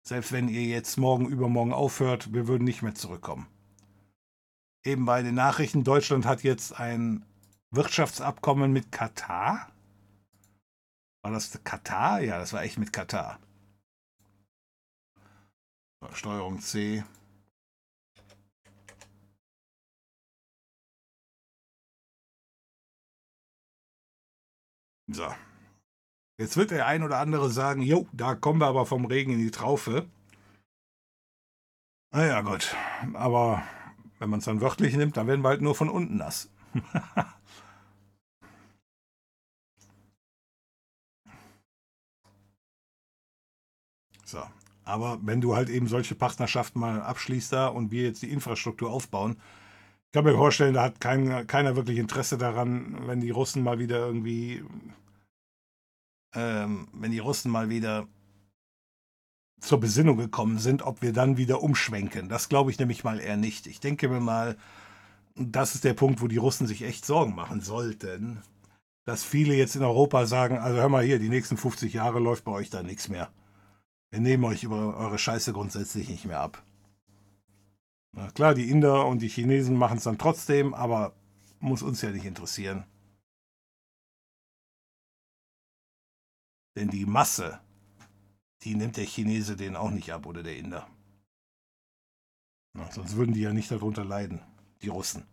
Selbst 0.06 0.32
wenn 0.32 0.48
ihr 0.48 0.64
jetzt 0.64 0.96
morgen 0.96 1.26
übermorgen 1.26 1.72
aufhört, 1.72 2.32
wir 2.32 2.48
würden 2.48 2.64
nicht 2.64 2.82
mehr 2.82 2.94
zurückkommen 2.94 3.46
eben 4.84 5.04
bei 5.04 5.22
den 5.22 5.34
Nachrichten, 5.34 5.84
Deutschland 5.84 6.26
hat 6.26 6.42
jetzt 6.42 6.78
ein 6.78 7.24
Wirtschaftsabkommen 7.70 8.72
mit 8.72 8.92
Katar. 8.92 9.68
War 11.22 11.32
das 11.32 11.58
Katar? 11.64 12.20
Ja, 12.20 12.38
das 12.38 12.52
war 12.52 12.62
echt 12.62 12.78
mit 12.78 12.92
Katar. 12.92 13.38
Steuerung 16.12 16.60
C. 16.60 17.04
So. 25.08 25.28
Jetzt 26.38 26.56
wird 26.56 26.70
der 26.70 26.86
ein 26.86 27.02
oder 27.02 27.18
andere 27.18 27.50
sagen, 27.50 27.82
jo, 27.82 28.06
da 28.12 28.34
kommen 28.34 28.60
wir 28.60 28.66
aber 28.66 28.86
vom 28.86 29.04
Regen 29.04 29.32
in 29.32 29.38
die 29.38 29.50
Traufe. 29.50 30.08
Naja, 32.10 32.40
gut. 32.42 32.74
Aber 33.14 33.62
wenn 34.18 34.30
man 34.30 34.38
es 34.38 34.44
dann 34.46 34.60
wörtlich 34.60 34.96
nimmt, 34.96 35.16
dann 35.16 35.26
werden 35.26 35.42
wir 35.42 35.48
halt 35.48 35.62
nur 35.62 35.74
von 35.74 35.88
unten 35.88 36.16
nass. 36.16 36.50
so, 44.24 44.42
aber 44.84 45.18
wenn 45.22 45.40
du 45.40 45.54
halt 45.56 45.68
eben 45.68 45.86
solche 45.86 46.14
Partnerschaften 46.14 46.80
mal 46.80 47.00
abschließt 47.02 47.52
da 47.52 47.68
und 47.68 47.90
wir 47.90 48.02
jetzt 48.02 48.22
die 48.22 48.30
Infrastruktur 48.30 48.90
aufbauen, 48.90 49.36
ich 50.06 50.12
kann 50.12 50.24
mir 50.24 50.36
vorstellen, 50.36 50.74
da 50.74 50.82
hat 50.84 51.00
kein, 51.00 51.46
keiner 51.46 51.74
wirklich 51.74 51.98
Interesse 51.98 52.36
daran, 52.36 53.06
wenn 53.06 53.20
die 53.20 53.30
Russen 53.30 53.62
mal 53.62 53.78
wieder 53.78 53.98
irgendwie, 53.98 54.62
ähm, 56.34 56.88
wenn 56.92 57.12
die 57.12 57.18
Russen 57.18 57.50
mal 57.50 57.70
wieder 57.70 58.06
zur 59.60 59.80
Besinnung 59.80 60.18
gekommen 60.18 60.58
sind, 60.58 60.82
ob 60.82 61.00
wir 61.00 61.12
dann 61.12 61.38
wieder 61.38 61.62
umschwenken. 61.62 62.28
Das 62.28 62.48
glaube 62.48 62.70
ich 62.70 62.78
nämlich 62.78 63.04
mal 63.04 63.20
eher 63.20 63.36
nicht. 63.36 63.66
Ich 63.66 63.80
denke 63.80 64.08
mir 64.08 64.20
mal, 64.20 64.58
das 65.36 65.74
ist 65.74 65.84
der 65.84 65.94
Punkt, 65.94 66.20
wo 66.20 66.26
die 66.26 66.36
Russen 66.36 66.66
sich 66.66 66.82
echt 66.82 67.06
Sorgen 67.06 67.34
machen 67.34 67.60
sollten, 67.60 68.42
dass 69.04 69.24
viele 69.24 69.54
jetzt 69.54 69.76
in 69.76 69.82
Europa 69.82 70.26
sagen, 70.26 70.58
also 70.58 70.78
hör 70.78 70.88
mal 70.88 71.04
hier, 71.04 71.18
die 71.18 71.28
nächsten 71.28 71.56
50 71.56 71.92
Jahre 71.94 72.18
läuft 72.18 72.44
bei 72.44 72.52
euch 72.52 72.70
da 72.70 72.82
nichts 72.82 73.08
mehr. 73.08 73.30
Wir 74.12 74.20
nehmen 74.20 74.44
euch 74.44 74.62
über 74.62 74.96
eure 74.96 75.18
Scheiße 75.18 75.52
grundsätzlich 75.52 76.08
nicht 76.08 76.26
mehr 76.26 76.38
ab. 76.38 76.62
Na 78.12 78.30
klar, 78.30 78.54
die 78.54 78.70
Inder 78.70 79.06
und 79.06 79.20
die 79.22 79.28
Chinesen 79.28 79.76
machen 79.76 79.98
es 79.98 80.04
dann 80.04 80.18
trotzdem, 80.18 80.72
aber 80.72 81.16
muss 81.58 81.82
uns 81.82 82.00
ja 82.02 82.10
nicht 82.10 82.26
interessieren. 82.26 82.84
Denn 86.76 86.88
die 86.88 87.06
Masse 87.06 87.58
die 88.64 88.74
nimmt 88.74 88.96
der 88.96 89.06
Chinese 89.06 89.56
den 89.56 89.76
auch 89.76 89.90
nicht 89.90 90.12
ab 90.12 90.26
oder 90.26 90.42
der 90.42 90.56
Inder. 90.56 90.88
Na, 92.74 92.90
sonst 92.90 93.16
würden 93.16 93.34
die 93.34 93.40
ja 93.40 93.52
nicht 93.52 93.70
darunter 93.70 94.04
leiden, 94.04 94.40
die 94.82 94.88
Russen, 94.88 95.26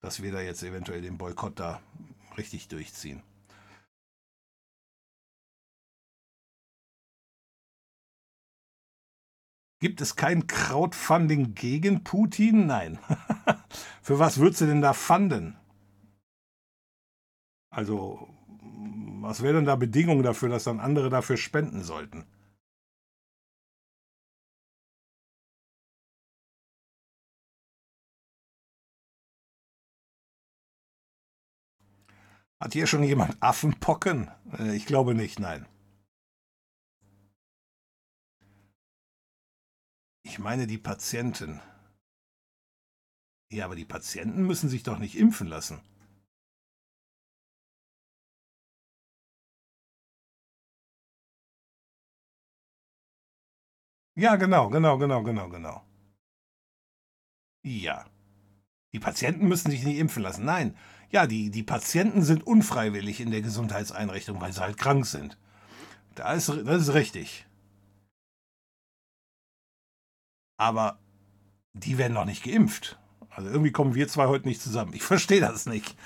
dass 0.00 0.22
wir 0.22 0.32
da 0.32 0.40
jetzt 0.40 0.62
eventuell 0.62 1.00
den 1.00 1.16
Boykott 1.16 1.58
da 1.58 1.80
richtig 2.36 2.68
durchziehen. 2.68 3.22
Gibt 9.86 10.00
es 10.00 10.16
kein 10.16 10.48
Crowdfunding 10.48 11.54
gegen 11.54 12.02
Putin? 12.02 12.66
Nein. 12.66 12.98
Für 14.02 14.18
was 14.18 14.38
würdest 14.38 14.62
du 14.62 14.66
denn 14.66 14.82
da 14.82 14.92
funden? 14.92 15.56
Also, 17.70 18.28
was 19.20 19.42
wäre 19.42 19.54
denn 19.54 19.64
da 19.64 19.76
Bedingung 19.76 20.24
dafür, 20.24 20.48
dass 20.48 20.64
dann 20.64 20.80
andere 20.80 21.08
dafür 21.08 21.36
spenden 21.36 21.84
sollten? 21.84 22.26
Hat 32.58 32.72
hier 32.72 32.88
schon 32.88 33.04
jemand 33.04 33.40
Affenpocken? 33.40 34.32
Äh, 34.58 34.74
ich 34.74 34.86
glaube 34.86 35.14
nicht, 35.14 35.38
nein. 35.38 35.64
Ich 40.36 40.42
meine 40.42 40.66
die 40.66 40.76
Patienten. 40.76 41.62
Ja, 43.50 43.64
aber 43.64 43.74
die 43.74 43.86
Patienten 43.86 44.46
müssen 44.46 44.68
sich 44.68 44.82
doch 44.82 44.98
nicht 44.98 45.16
impfen 45.16 45.46
lassen. 45.46 45.80
Ja, 54.14 54.36
genau, 54.36 54.68
genau, 54.68 54.98
genau, 54.98 55.22
genau, 55.22 55.48
genau. 55.48 55.82
Ja. 57.64 58.04
Die 58.92 59.00
Patienten 59.00 59.48
müssen 59.48 59.70
sich 59.70 59.84
nicht 59.84 59.98
impfen 59.98 60.22
lassen. 60.22 60.44
Nein, 60.44 60.76
ja, 61.10 61.26
die, 61.26 61.50
die 61.50 61.62
Patienten 61.62 62.22
sind 62.22 62.46
unfreiwillig 62.46 63.20
in 63.20 63.30
der 63.30 63.42
Gesundheitseinrichtung, 63.42 64.40
weil 64.40 64.52
sie 64.52 64.60
halt 64.60 64.76
krank 64.76 65.06
sind. 65.06 65.38
Da 66.14 66.34
ist, 66.34 66.48
das 66.50 66.82
ist 66.82 66.94
richtig. 66.94 67.45
Aber 70.56 70.98
die 71.74 71.98
werden 71.98 72.14
noch 72.14 72.24
nicht 72.24 72.44
geimpft. 72.44 72.98
Also 73.30 73.50
irgendwie 73.50 73.72
kommen 73.72 73.94
wir 73.94 74.08
zwei 74.08 74.26
heute 74.26 74.48
nicht 74.48 74.62
zusammen. 74.62 74.94
Ich 74.94 75.02
verstehe 75.02 75.40
das 75.40 75.66
nicht. 75.66 75.96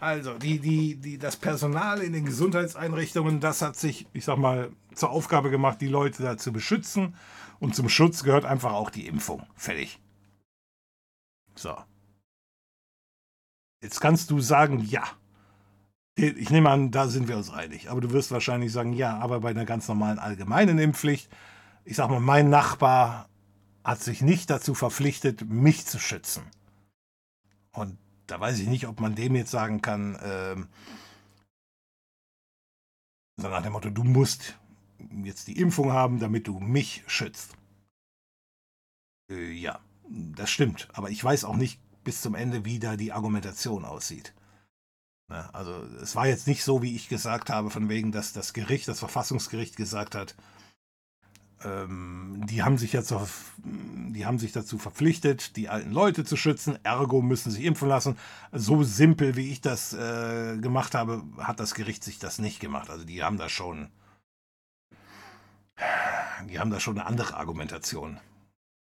Also, 0.00 0.38
die, 0.38 0.60
die, 0.60 0.94
die, 0.94 1.18
das 1.18 1.36
Personal 1.36 2.00
in 2.02 2.12
den 2.12 2.24
Gesundheitseinrichtungen, 2.24 3.40
das 3.40 3.62
hat 3.62 3.76
sich, 3.76 4.06
ich 4.12 4.24
sag 4.24 4.38
mal, 4.38 4.70
zur 4.94 5.10
Aufgabe 5.10 5.50
gemacht, 5.50 5.80
die 5.80 5.88
Leute 5.88 6.22
da 6.22 6.36
zu 6.36 6.52
beschützen. 6.52 7.16
Und 7.58 7.74
zum 7.74 7.88
Schutz 7.88 8.22
gehört 8.22 8.44
einfach 8.44 8.72
auch 8.72 8.90
die 8.90 9.08
Impfung. 9.08 9.44
Fertig. 9.56 10.00
So. 11.56 11.76
Jetzt 13.82 14.00
kannst 14.00 14.30
du 14.30 14.40
sagen, 14.40 14.84
ja. 14.84 15.02
Ich 16.20 16.50
nehme 16.50 16.68
an, 16.68 16.90
da 16.90 17.06
sind 17.06 17.28
wir 17.28 17.36
uns 17.36 17.48
einig. 17.48 17.90
Aber 17.90 18.00
du 18.00 18.10
wirst 18.10 18.32
wahrscheinlich 18.32 18.72
sagen, 18.72 18.92
ja, 18.92 19.16
aber 19.18 19.38
bei 19.38 19.50
einer 19.50 19.64
ganz 19.64 19.86
normalen 19.86 20.18
allgemeinen 20.18 20.80
Impfpflicht, 20.80 21.30
ich 21.84 21.94
sag 21.94 22.10
mal, 22.10 22.18
mein 22.18 22.50
Nachbar 22.50 23.28
hat 23.84 24.02
sich 24.02 24.20
nicht 24.20 24.50
dazu 24.50 24.74
verpflichtet, 24.74 25.48
mich 25.48 25.86
zu 25.86 26.00
schützen. 26.00 26.42
Und 27.70 27.98
da 28.26 28.40
weiß 28.40 28.58
ich 28.58 28.66
nicht, 28.66 28.88
ob 28.88 28.98
man 28.98 29.14
dem 29.14 29.36
jetzt 29.36 29.52
sagen 29.52 29.80
kann, 29.80 30.18
ähm, 30.20 30.66
so 33.36 33.46
nach 33.46 33.62
dem 33.62 33.74
Motto, 33.74 33.88
du 33.88 34.02
musst 34.02 34.58
jetzt 35.22 35.46
die 35.46 35.60
Impfung 35.60 35.92
haben, 35.92 36.18
damit 36.18 36.48
du 36.48 36.58
mich 36.58 37.04
schützt. 37.06 37.54
Äh, 39.30 39.52
ja, 39.52 39.78
das 40.08 40.50
stimmt. 40.50 40.88
Aber 40.94 41.10
ich 41.10 41.22
weiß 41.22 41.44
auch 41.44 41.56
nicht 41.56 41.80
bis 42.02 42.22
zum 42.22 42.34
Ende, 42.34 42.64
wie 42.64 42.80
da 42.80 42.96
die 42.96 43.12
Argumentation 43.12 43.84
aussieht. 43.84 44.34
Na, 45.28 45.50
also 45.50 45.84
es 46.02 46.16
war 46.16 46.26
jetzt 46.26 46.46
nicht 46.46 46.64
so, 46.64 46.82
wie 46.82 46.96
ich 46.96 47.08
gesagt 47.08 47.50
habe, 47.50 47.70
von 47.70 47.88
wegen, 47.88 48.12
dass 48.12 48.32
das 48.32 48.54
Gericht, 48.54 48.88
das 48.88 48.98
Verfassungsgericht 48.98 49.76
gesagt 49.76 50.14
hat, 50.14 50.34
ähm, 51.64 52.42
die, 52.48 52.62
haben 52.62 52.78
sich 52.78 52.92
jetzt 52.92 53.12
auf, 53.12 53.52
die 53.64 54.24
haben 54.24 54.38
sich 54.38 54.52
dazu 54.52 54.78
verpflichtet, 54.78 55.56
die 55.56 55.68
alten 55.68 55.90
Leute 55.90 56.24
zu 56.24 56.36
schützen, 56.36 56.78
ergo 56.82 57.20
müssen 57.20 57.50
sie 57.50 57.66
impfen 57.66 57.88
lassen. 57.88 58.16
So 58.52 58.82
simpel, 58.84 59.36
wie 59.36 59.50
ich 59.52 59.60
das 59.60 59.92
äh, 59.92 60.56
gemacht 60.58 60.94
habe, 60.94 61.24
hat 61.38 61.60
das 61.60 61.74
Gericht 61.74 62.04
sich 62.04 62.18
das 62.18 62.38
nicht 62.38 62.60
gemacht. 62.60 62.88
Also 62.88 63.04
die 63.04 63.22
haben 63.22 63.36
da 63.36 63.50
schon, 63.50 63.90
die 66.48 66.58
haben 66.58 66.70
da 66.70 66.80
schon 66.80 66.98
eine 66.98 67.06
andere 67.06 67.36
Argumentation 67.36 68.18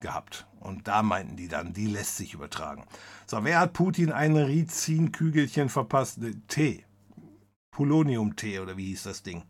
gehabt. 0.01 0.47
Und 0.61 0.89
da 0.89 1.03
meinten 1.03 1.37
die 1.37 1.49
dann, 1.49 1.73
die 1.73 1.87
lässt 1.87 2.17
sich 2.17 2.35
übertragen. 2.35 2.85
So, 3.27 3.45
wer 3.45 3.61
hat 3.61 3.73
Putin 3.73 4.13
ein 4.13 4.37
Rizinkügelchen 4.37 5.69
verpasst? 5.69 6.21
Tee. 6.49 6.85
Polonium-Tee 7.71 8.61
oder 8.61 8.77
wie 8.77 8.87
hieß 8.87 9.05
das 9.05 9.23
Ding? 9.23 9.45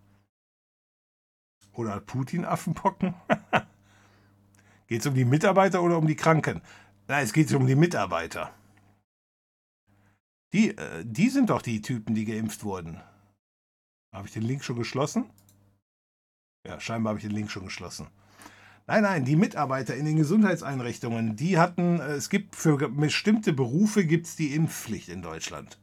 Oder 1.72 1.94
hat 1.94 2.06
Putin 2.06 2.44
Affenpocken? 2.44 3.14
geht 4.88 5.00
es 5.00 5.06
um 5.06 5.14
die 5.14 5.24
Mitarbeiter 5.24 5.82
oder 5.82 5.98
um 5.98 6.06
die 6.06 6.16
Kranken? 6.16 6.62
Nein, 7.08 7.24
es 7.24 7.32
geht 7.32 7.52
um 7.52 7.66
die 7.66 7.76
Mitarbeiter. 7.76 8.52
Die, 10.52 10.76
äh, 10.76 11.04
die 11.04 11.28
sind 11.28 11.50
doch 11.50 11.62
die 11.62 11.82
Typen, 11.82 12.14
die 12.14 12.24
geimpft 12.24 12.64
wurden. 12.64 13.00
Habe 14.12 14.26
ich 14.26 14.32
den 14.32 14.42
Link 14.42 14.64
schon 14.64 14.76
geschlossen? 14.76 15.30
Ja, 16.66 16.80
scheinbar 16.80 17.10
habe 17.10 17.18
ich 17.18 17.26
den 17.26 17.34
Link 17.34 17.50
schon 17.50 17.64
geschlossen. 17.64 18.08
Nein, 18.88 19.02
nein, 19.02 19.24
die 19.24 19.34
Mitarbeiter 19.34 19.96
in 19.96 20.04
den 20.06 20.16
Gesundheitseinrichtungen, 20.16 21.34
die 21.34 21.58
hatten, 21.58 21.98
äh, 21.98 22.12
es 22.12 22.30
gibt 22.30 22.54
für 22.54 22.76
bestimmte 22.88 23.52
Berufe 23.52 24.04
gibt 24.04 24.26
es 24.26 24.36
die 24.36 24.54
Impfpflicht 24.54 25.08
in 25.08 25.22
Deutschland. 25.22 25.78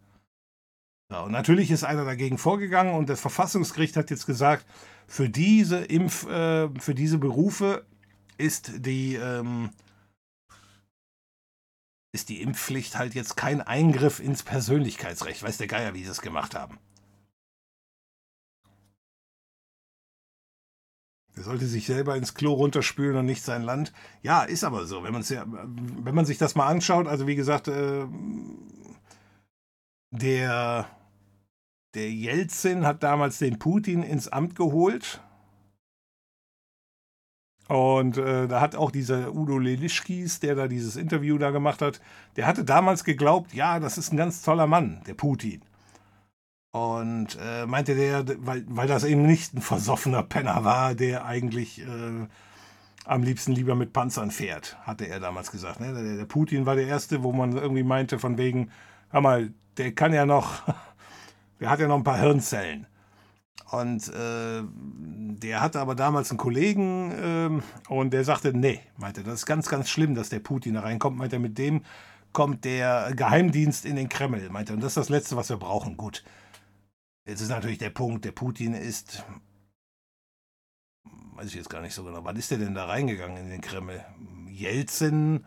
Ja, 1.12 1.22
und 1.22 1.32
natürlich 1.32 1.70
ist 1.70 1.84
einer 1.84 2.06
dagegen 2.06 2.38
vorgegangen 2.38 2.96
und 2.96 3.10
das 3.10 3.20
Verfassungsgericht 3.20 3.98
hat 3.98 4.10
jetzt 4.10 4.26
gesagt, 4.26 4.66
für 5.06 5.30
diese 5.30 5.80
Impf, 5.80 6.26
äh, 6.28 6.70
für 6.80 6.96
diese 6.96 7.18
Berufe 7.18 7.86
ist 8.38 8.72
die, 8.86 9.16
ähm, 9.16 9.72
ist 12.14 12.30
die 12.30 12.42
Impfpflicht 12.42 12.98
halt 12.98 13.16
jetzt 13.16 13.36
kein 13.36 13.62
Eingriff 13.62 14.20
ins 14.22 14.44
Persönlichkeitsrecht. 14.44 15.44
Weiß 15.44 15.58
der 15.58 15.68
Geier, 15.68 15.94
wie 15.94 16.04
sie 16.04 16.10
es 16.10 16.22
gemacht 16.22 16.56
haben. 16.56 16.80
Der 21.36 21.44
sollte 21.44 21.66
sich 21.66 21.88
selber 21.88 22.16
ins 22.16 22.36
Klo 22.36 22.54
runterspülen 22.54 23.18
und 23.18 23.26
nicht 23.26 23.44
sein 23.44 23.64
Land. 23.64 23.92
Ja, 24.22 24.44
ist 24.44 24.64
aber 24.64 24.86
so. 24.86 25.04
Wenn, 25.04 25.20
ja, 25.22 25.46
wenn 25.48 26.16
man 26.16 26.26
sich 26.26 26.38
das 26.38 26.56
mal 26.56 26.68
anschaut, 26.68 27.08
also 27.08 27.26
wie 27.26 27.36
gesagt, 27.36 27.68
äh, 27.68 28.06
der 30.12 30.88
der 31.94 32.12
Jelzin 32.12 32.86
hat 32.86 33.04
damals 33.04 33.38
den 33.38 33.60
Putin 33.60 34.02
ins 34.04 34.28
Amt 34.28 34.56
geholt. 34.56 35.22
Und 37.68 38.18
äh, 38.18 38.48
da 38.48 38.62
hat 38.62 38.76
auch 38.76 38.92
dieser 38.92 39.34
Udo 39.34 39.58
Lelischkis, 39.58 40.40
der 40.40 40.56
da 40.56 40.68
dieses 40.68 40.96
Interview 40.96 41.38
da 41.38 41.52
gemacht 41.52 41.82
hat, 41.82 42.02
der 42.36 42.46
hatte 42.46 42.66
damals 42.66 43.04
geglaubt, 43.04 43.54
ja, 43.54 43.80
das 43.80 43.98
ist 43.98 44.12
ein 44.12 44.18
ganz 44.18 44.42
toller 44.42 44.68
Mann, 44.68 45.02
der 45.08 45.14
Putin. 45.14 45.62
Und 46.74 47.38
äh, 47.40 47.66
meinte 47.66 47.96
der, 47.96 48.26
weil, 48.46 48.66
weil 48.68 48.88
das 48.88 49.06
eben 49.06 49.26
nicht 49.26 49.54
ein 49.54 49.62
versoffener 49.62 50.24
Penner 50.24 50.66
war, 50.66 50.96
der 50.96 51.26
eigentlich 51.26 51.80
äh, 51.82 52.28
am 53.06 53.24
liebsten 53.24 53.54
lieber 53.54 53.76
mit 53.76 53.94
Panzern 53.94 54.32
fährt, 54.32 54.76
hatte 54.82 55.08
er 55.08 55.20
damals 55.20 55.52
gesagt. 55.52 55.80
Ne? 55.80 55.94
Der, 55.94 56.18
der 56.18 56.26
Putin 56.26 56.66
war 56.66 56.76
der 56.76 56.88
Erste, 56.88 57.24
wo 57.24 57.32
man 57.32 57.56
irgendwie 57.56 57.84
meinte, 57.84 58.20
von 58.20 58.38
wegen, 58.38 58.72
hör 59.12 59.22
mal, 59.22 59.54
der 59.78 59.94
kann 59.94 60.14
ja 60.14 60.26
noch 60.26 60.64
der 61.64 61.70
hat 61.70 61.80
ja 61.80 61.88
noch 61.88 61.96
ein 61.96 62.04
paar 62.04 62.20
Hirnzellen. 62.20 62.88
Und 63.72 64.10
äh, 64.10 64.62
der 64.70 65.62
hatte 65.62 65.80
aber 65.80 65.96
damals 65.96 66.30
einen 66.30 66.38
Kollegen 66.38 67.12
äh, 67.90 67.92
und 67.92 68.12
der 68.12 68.24
sagte, 68.24 68.56
nee, 68.56 68.82
meinte, 68.98 69.24
das 69.24 69.36
ist 69.36 69.46
ganz, 69.46 69.70
ganz 69.70 69.90
schlimm, 69.90 70.14
dass 70.14 70.30
der 70.30 70.40
Putin 70.40 70.74
da 70.74 70.82
reinkommt. 70.82 71.18
Meinte, 71.18 71.40
mit 71.40 71.58
dem 71.58 71.84
kommt 72.34 72.66
der 72.66 73.14
Geheimdienst 73.16 73.86
in 73.86 73.96
den 73.96 74.10
Kreml. 74.10 74.50
Meinte, 74.50 74.74
und 74.74 74.82
das 74.82 74.92
ist 74.92 74.98
das 74.98 75.10
Letzte, 75.10 75.38
was 75.38 75.50
wir 75.50 75.58
brauchen. 75.58 75.96
Gut. 75.98 76.24
Jetzt 77.26 77.42
ist 77.42 77.50
natürlich 77.50 77.78
der 77.78 77.90
Punkt, 77.90 78.26
der 78.26 78.32
Putin 78.32 78.74
ist, 78.74 79.24
weiß 81.36 81.48
ich 81.48 81.56
jetzt 81.56 81.70
gar 81.70 81.82
nicht 81.82 81.94
so 81.94 82.04
genau, 82.04 82.24
wann 82.24 82.36
ist 82.36 82.52
der 82.52 82.58
denn 82.58 82.74
da 82.74 82.86
reingegangen 82.86 83.38
in 83.38 83.50
den 83.50 83.62
Kreml? 83.62 84.04
Jelzin 84.50 85.46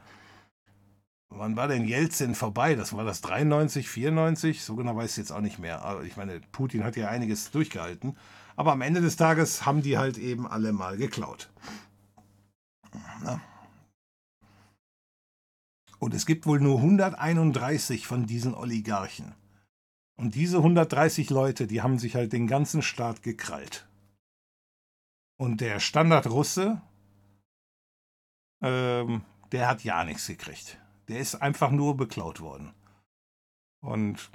Wann 1.29 1.57
war 1.57 1.69
denn 1.69 1.85
Jelzin 1.85 2.35
vorbei? 2.35 2.75
Das 2.77 2.93
war 2.93 3.05
das 3.05 3.21
93, 3.21 3.89
94? 3.89 4.63
So 4.63 4.77
genau 4.77 4.97
weiß 4.97 5.13
ich 5.13 5.17
jetzt 5.17 5.33
auch 5.33 5.41
nicht 5.41 5.59
mehr. 5.59 5.85
Aber 5.85 6.03
ich 6.05 6.17
meine, 6.17 6.41
Putin 6.53 6.85
hat 6.85 6.97
ja 6.97 7.09
einiges 7.09 7.51
durchgehalten. 7.51 8.17
Aber 8.55 8.73
am 8.73 8.81
Ende 8.81 9.01
des 9.01 9.17
Tages 9.17 9.67
haben 9.67 9.83
die 9.83 9.99
halt 9.99 10.19
eben 10.19 10.47
alle 10.47 10.73
mal 10.73 10.97
geklaut. 10.97 11.51
Na. 13.23 13.41
Und 15.99 16.15
es 16.15 16.27
gibt 16.27 16.47
wohl 16.47 16.61
nur 16.61 16.79
131 16.79 18.07
von 18.07 18.27
diesen 18.27 18.55
Oligarchen. 18.55 19.35
Und 20.17 20.35
diese 20.35 20.59
130 20.59 21.31
Leute, 21.31 21.67
die 21.67 21.83
haben 21.83 21.99
sich 21.99 22.15
halt 22.15 22.33
den 22.33 22.47
ganzen 22.47 22.83
Staat 22.83 23.23
gekrallt. 23.23 23.87
Und 25.39 25.61
der 25.61 25.79
Standardrusse, 25.81 26.81
ähm, 28.63 29.23
der 29.53 29.69
hat 29.69 29.85
ja 29.85 30.03
nichts 30.05 30.27
gekriegt. 30.27 30.81
Der 31.09 31.21
ist 31.21 31.35
einfach 31.37 31.71
nur 31.71 31.97
beklaut 31.97 32.41
worden. 32.41 32.73
Und 33.81 34.31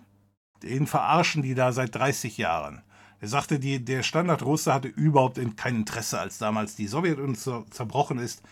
den 0.61 0.85
verarschen 0.85 1.41
die 1.41 1.55
da 1.55 1.71
seit 1.71 1.95
30 1.95 2.37
Jahren. 2.37 2.83
Er 3.19 3.27
sagte, 3.27 3.59
die, 3.59 3.83
der 3.83 4.03
Standardrusse 4.03 4.73
hatte 4.73 4.87
überhaupt 4.87 5.39
kein 5.57 5.75
Interesse, 5.75 6.19
als 6.19 6.37
damals 6.37 6.75
die 6.75 6.87
Sowjetunion 6.87 7.35
zerbrochen 7.35 8.19
ist, 8.19 8.43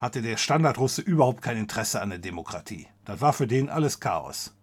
hatte 0.00 0.22
der 0.22 0.36
Standardrusse 0.36 1.02
überhaupt 1.02 1.42
kein 1.42 1.56
Interesse 1.56 2.00
an 2.00 2.10
der 2.10 2.18
Demokratie. 2.18 2.86
Das 3.04 3.20
war 3.20 3.32
für 3.32 3.46
den 3.46 3.68
alles 3.68 4.00
Chaos. 4.00 4.55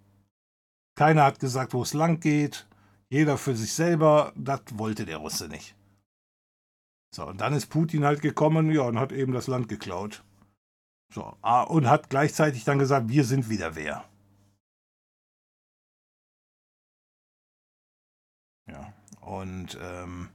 Keiner 0.95 1.23
hat 1.23 1.39
gesagt, 1.39 1.73
wo 1.73 1.81
es 1.81 1.93
lang 1.93 2.19
geht. 2.19 2.67
Jeder 3.09 3.37
für 3.37 3.55
sich 3.55 3.73
selber. 3.73 4.33
Das 4.35 4.61
wollte 4.73 5.05
der 5.05 5.17
Russe 5.17 5.47
nicht. 5.47 5.75
So, 7.13 7.27
und 7.27 7.41
dann 7.41 7.53
ist 7.53 7.67
Putin 7.67 8.05
halt 8.05 8.21
gekommen, 8.21 8.71
ja, 8.71 8.81
und 8.81 8.99
hat 8.99 9.11
eben 9.11 9.33
das 9.33 9.47
Land 9.47 9.69
geklaut. 9.69 10.23
So, 11.13 11.37
ah, 11.41 11.61
und 11.61 11.87
hat 11.87 12.09
gleichzeitig 12.09 12.63
dann 12.63 12.79
gesagt, 12.79 13.09
wir 13.09 13.23
sind 13.23 13.49
wieder 13.49 13.75
wer. 13.75 14.03
Ja, 18.67 18.93
und 19.21 19.77
ähm, 19.79 20.29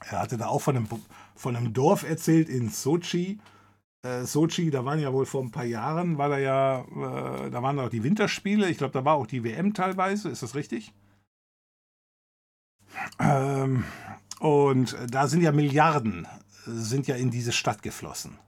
er 0.00 0.20
hatte 0.20 0.38
da 0.38 0.46
auch 0.46 0.62
von 0.62 0.76
einem, 0.76 0.88
von 1.34 1.56
einem 1.56 1.74
Dorf 1.74 2.04
erzählt 2.04 2.48
in 2.48 2.70
Sochi. 2.70 3.38
Äh, 4.02 4.24
Sochi, 4.24 4.70
da 4.70 4.84
waren 4.84 4.98
ja 4.98 5.12
wohl 5.12 5.26
vor 5.26 5.42
ein 5.42 5.50
paar 5.50 5.64
Jahren, 5.64 6.16
war 6.16 6.28
da 6.28 6.38
ja, 6.38 6.80
äh, 6.80 7.50
da 7.50 7.62
waren 7.62 7.78
auch 7.78 7.90
die 7.90 8.02
Winterspiele. 8.02 8.68
Ich 8.70 8.78
glaube, 8.78 8.92
da 8.92 9.04
war 9.04 9.16
auch 9.16 9.26
die 9.26 9.44
WM 9.44 9.74
teilweise. 9.74 10.30
Ist 10.30 10.42
das 10.42 10.54
richtig? 10.54 10.92
Ähm, 13.18 13.84
und 14.40 14.96
da 15.10 15.28
sind 15.28 15.42
ja 15.42 15.52
Milliarden 15.52 16.26
sind 16.66 17.06
ja 17.06 17.16
in 17.16 17.30
diese 17.30 17.52
Stadt 17.52 17.82
geflossen. 17.82 18.38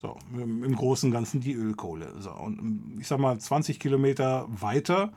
So, 0.00 0.16
im 0.32 0.74
Großen 0.74 1.08
und 1.08 1.12
Ganzen 1.12 1.40
die 1.40 1.52
Ölkohle. 1.52 2.14
So, 2.20 2.32
und 2.32 2.96
ich 3.00 3.06
sag 3.06 3.18
mal, 3.18 3.38
20 3.38 3.78
Kilometer 3.78 4.46
weiter, 4.48 5.12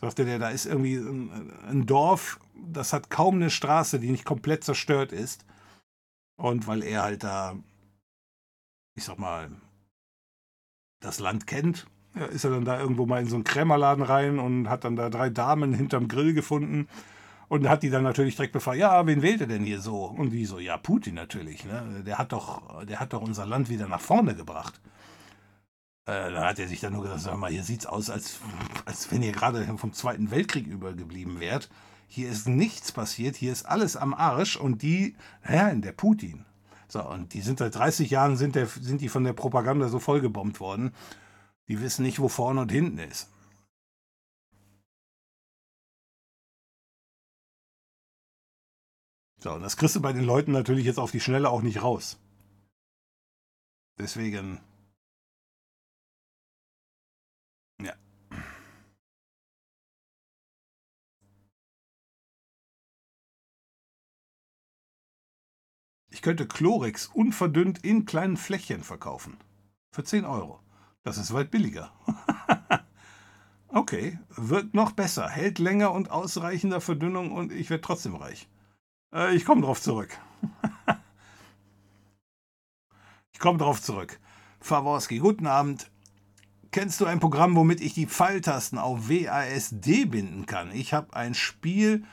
sagte 0.00 0.26
der, 0.26 0.38
da 0.38 0.50
ist 0.50 0.66
irgendwie 0.66 0.96
ein, 0.96 1.52
ein 1.68 1.86
Dorf, 1.86 2.38
das 2.54 2.92
hat 2.92 3.08
kaum 3.08 3.36
eine 3.36 3.48
Straße, 3.48 3.98
die 3.98 4.10
nicht 4.10 4.26
komplett 4.26 4.62
zerstört 4.64 5.12
ist. 5.12 5.46
Und 6.36 6.66
weil 6.66 6.82
er 6.82 7.02
halt 7.02 7.24
da, 7.24 7.56
ich 9.00 9.06
sag 9.06 9.18
mal, 9.18 9.48
das 11.00 11.20
Land 11.20 11.46
kennt, 11.46 11.86
ist 12.32 12.44
er 12.44 12.50
dann 12.50 12.66
da 12.66 12.78
irgendwo 12.78 13.06
mal 13.06 13.22
in 13.22 13.28
so 13.28 13.34
einen 13.34 13.44
Krämerladen 13.44 14.04
rein 14.04 14.38
und 14.38 14.68
hat 14.68 14.84
dann 14.84 14.94
da 14.94 15.08
drei 15.08 15.30
Damen 15.30 15.72
hinterm 15.72 16.06
Grill 16.06 16.34
gefunden 16.34 16.86
und 17.48 17.66
hat 17.66 17.82
die 17.82 17.88
dann 17.88 18.02
natürlich 18.02 18.36
direkt 18.36 18.52
befragt, 18.52 18.76
ja, 18.76 19.06
wen 19.06 19.22
wählt 19.22 19.40
er 19.40 19.46
denn 19.46 19.64
hier 19.64 19.80
so? 19.80 20.04
Und 20.04 20.30
die 20.30 20.44
so, 20.44 20.58
ja, 20.58 20.76
Putin 20.76 21.14
natürlich. 21.14 21.64
Ne? 21.64 22.02
Der, 22.04 22.18
hat 22.18 22.32
doch, 22.32 22.84
der 22.84 23.00
hat 23.00 23.14
doch 23.14 23.22
unser 23.22 23.46
Land 23.46 23.70
wieder 23.70 23.88
nach 23.88 24.02
vorne 24.02 24.34
gebracht. 24.34 24.78
Äh, 26.04 26.30
dann 26.30 26.44
hat 26.44 26.58
er 26.58 26.68
sich 26.68 26.80
dann 26.80 26.92
nur 26.92 27.04
gesagt, 27.04 27.22
sag 27.22 27.38
mal, 27.38 27.50
hier 27.50 27.64
sieht 27.64 27.80
es 27.80 27.86
aus, 27.86 28.10
als, 28.10 28.38
als 28.84 29.10
wenn 29.10 29.22
ihr 29.22 29.32
gerade 29.32 29.64
vom 29.78 29.94
Zweiten 29.94 30.30
Weltkrieg 30.30 30.66
übergeblieben 30.66 31.40
wärt. 31.40 31.70
Hier 32.06 32.28
ist 32.28 32.46
nichts 32.46 32.92
passiert, 32.92 33.36
hier 33.36 33.52
ist 33.52 33.64
alles 33.64 33.96
am 33.96 34.12
Arsch 34.12 34.56
und 34.56 34.82
die, 34.82 35.16
naja, 35.42 35.74
der 35.74 35.92
Putin. 35.92 36.44
So, 36.90 37.08
und 37.08 37.34
die 37.34 37.40
sind 37.40 37.60
seit 37.60 37.76
30 37.76 38.10
Jahren 38.10 38.36
sind, 38.36 38.56
der, 38.56 38.66
sind 38.66 39.00
die 39.00 39.08
von 39.08 39.22
der 39.22 39.32
Propaganda 39.32 39.88
so 39.88 40.00
vollgebombt 40.00 40.58
worden. 40.58 40.92
Die 41.68 41.80
wissen 41.80 42.02
nicht, 42.02 42.18
wo 42.18 42.28
vorne 42.28 42.62
und 42.62 42.72
hinten 42.72 42.98
ist. 42.98 43.28
So, 49.38 49.52
und 49.52 49.62
das 49.62 49.76
kriegst 49.76 49.94
du 49.94 50.02
bei 50.02 50.12
den 50.12 50.24
Leuten 50.24 50.50
natürlich 50.50 50.84
jetzt 50.84 50.98
auf 50.98 51.12
die 51.12 51.20
Schnelle 51.20 51.48
auch 51.48 51.62
nicht 51.62 51.80
raus. 51.80 52.18
Deswegen. 53.96 54.60
Ich 66.20 66.22
könnte 66.22 66.46
Chlorex 66.46 67.06
unverdünnt 67.06 67.82
in 67.82 68.04
kleinen 68.04 68.36
Fläschchen 68.36 68.82
verkaufen. 68.82 69.38
Für 69.90 70.04
10 70.04 70.26
Euro. 70.26 70.60
Das 71.02 71.16
ist 71.16 71.32
weit 71.32 71.50
billiger. 71.50 71.94
okay, 73.68 74.18
wird 74.28 74.74
noch 74.74 74.92
besser, 74.92 75.30
hält 75.30 75.58
länger 75.58 75.92
und 75.92 76.10
ausreichender 76.10 76.82
Verdünnung 76.82 77.32
und 77.32 77.52
ich 77.52 77.70
werde 77.70 77.80
trotzdem 77.80 78.16
reich. 78.16 78.50
Äh, 79.14 79.34
ich 79.34 79.46
komme 79.46 79.62
drauf 79.62 79.80
zurück. 79.80 80.10
ich 83.32 83.38
komme 83.38 83.56
drauf 83.56 83.80
zurück. 83.80 84.20
Faworski, 84.60 85.20
guten 85.20 85.46
Abend. 85.46 85.90
Kennst 86.70 87.00
du 87.00 87.06
ein 87.06 87.20
Programm, 87.20 87.56
womit 87.56 87.80
ich 87.80 87.94
die 87.94 88.06
Pfeiltasten 88.06 88.78
auf 88.78 89.08
WASD 89.08 90.04
binden 90.04 90.44
kann? 90.44 90.70
Ich 90.72 90.92
habe 90.92 91.16
ein 91.16 91.32
Spiel, 91.32 92.04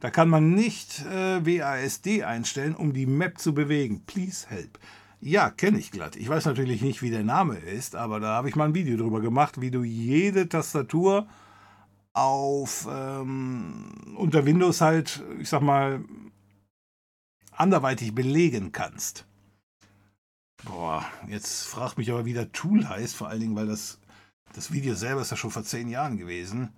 da 0.00 0.10
kann 0.10 0.28
man 0.28 0.54
nicht 0.54 1.04
äh, 1.06 1.44
WASD 1.44 2.24
einstellen, 2.24 2.74
um 2.74 2.92
die 2.92 3.06
Map 3.06 3.38
zu 3.38 3.54
bewegen. 3.54 4.04
Please 4.04 4.48
help. 4.48 4.78
Ja, 5.20 5.50
kenne 5.50 5.78
ich 5.78 5.90
glatt. 5.90 6.16
Ich 6.16 6.28
weiß 6.28 6.44
natürlich 6.44 6.82
nicht, 6.82 7.02
wie 7.02 7.10
der 7.10 7.24
Name 7.24 7.56
ist, 7.56 7.96
aber 7.96 8.20
da 8.20 8.34
habe 8.34 8.48
ich 8.48 8.56
mal 8.56 8.66
ein 8.66 8.74
Video 8.74 8.96
drüber 8.96 9.20
gemacht, 9.20 9.60
wie 9.60 9.70
du 9.70 9.82
jede 9.82 10.48
Tastatur 10.48 11.26
auf 12.12 12.86
ähm, 12.90 14.14
unter 14.16 14.46
Windows 14.46 14.80
halt, 14.80 15.22
ich 15.40 15.48
sag 15.48 15.62
mal, 15.62 16.04
anderweitig 17.52 18.14
belegen 18.14 18.72
kannst. 18.72 19.26
Boah, 20.64 21.04
jetzt 21.28 21.64
fragt 21.64 21.98
mich 21.98 22.10
aber, 22.10 22.24
wie 22.24 22.32
der 22.32 22.52
Tool 22.52 22.88
heißt, 22.88 23.14
vor 23.14 23.28
allen 23.28 23.40
Dingen, 23.40 23.56
weil 23.56 23.66
das, 23.66 23.98
das 24.54 24.72
Video 24.72 24.94
selber 24.94 25.22
ist 25.22 25.30
ja 25.30 25.36
schon 25.36 25.50
vor 25.50 25.64
zehn 25.64 25.88
Jahren 25.88 26.16
gewesen. 26.16 26.70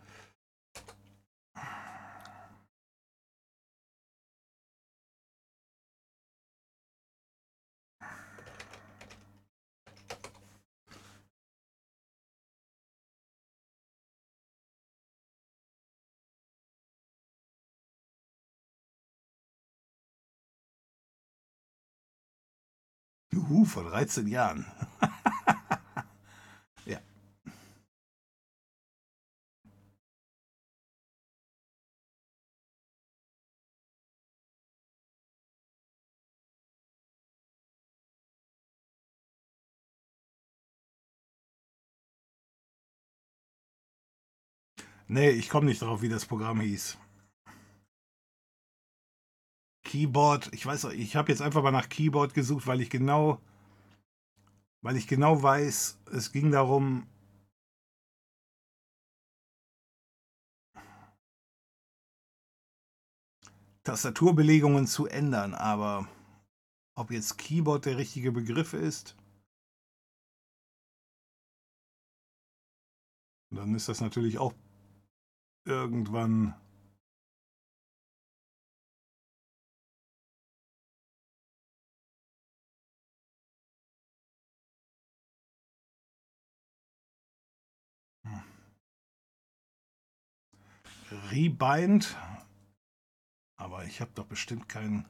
Juhu, 23.48 23.64
vor 23.64 23.84
13 23.84 24.26
Jahren. 24.28 24.66
ja. 26.84 26.98
Nee, 45.06 45.30
ich 45.30 45.48
komme 45.48 45.66
nicht 45.66 45.80
drauf, 45.80 46.02
wie 46.02 46.08
das 46.08 46.26
Programm 46.26 46.60
hieß. 46.60 46.98
Keyboard, 49.88 50.52
ich 50.52 50.66
weiß, 50.66 50.84
ich 50.84 51.16
habe 51.16 51.32
jetzt 51.32 51.40
einfach 51.40 51.62
mal 51.62 51.70
nach 51.70 51.88
Keyboard 51.88 52.34
gesucht, 52.34 52.66
weil 52.66 52.82
ich 52.82 52.90
genau, 52.90 53.40
weil 54.82 54.96
ich 54.98 55.08
genau 55.08 55.42
weiß, 55.42 55.98
es 56.12 56.30
ging 56.30 56.50
darum, 56.50 57.06
Tastaturbelegungen 63.82 64.86
zu 64.86 65.06
ändern, 65.06 65.54
aber 65.54 66.06
ob 66.94 67.10
jetzt 67.10 67.38
Keyboard 67.38 67.86
der 67.86 67.96
richtige 67.96 68.30
Begriff 68.30 68.74
ist, 68.74 69.16
dann 73.50 73.74
ist 73.74 73.88
das 73.88 74.02
natürlich 74.02 74.36
auch 74.36 74.52
irgendwann 75.64 76.54
Rebind. 91.30 92.16
Aber 93.56 93.84
ich 93.84 94.00
habe 94.00 94.10
doch 94.14 94.26
bestimmt 94.26 94.68
keinen. 94.68 95.04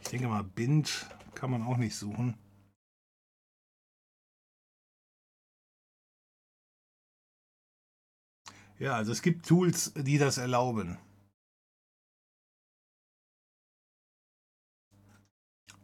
Ich 0.00 0.08
denke 0.08 0.28
mal, 0.28 0.44
Bind 0.44 1.06
kann 1.34 1.50
man 1.50 1.62
auch 1.62 1.76
nicht 1.76 1.96
suchen. 1.96 2.36
Ja, 8.78 8.96
also 8.96 9.12
es 9.12 9.22
gibt 9.22 9.46
Tools, 9.46 9.92
die 9.94 10.18
das 10.18 10.38
erlauben. 10.38 10.98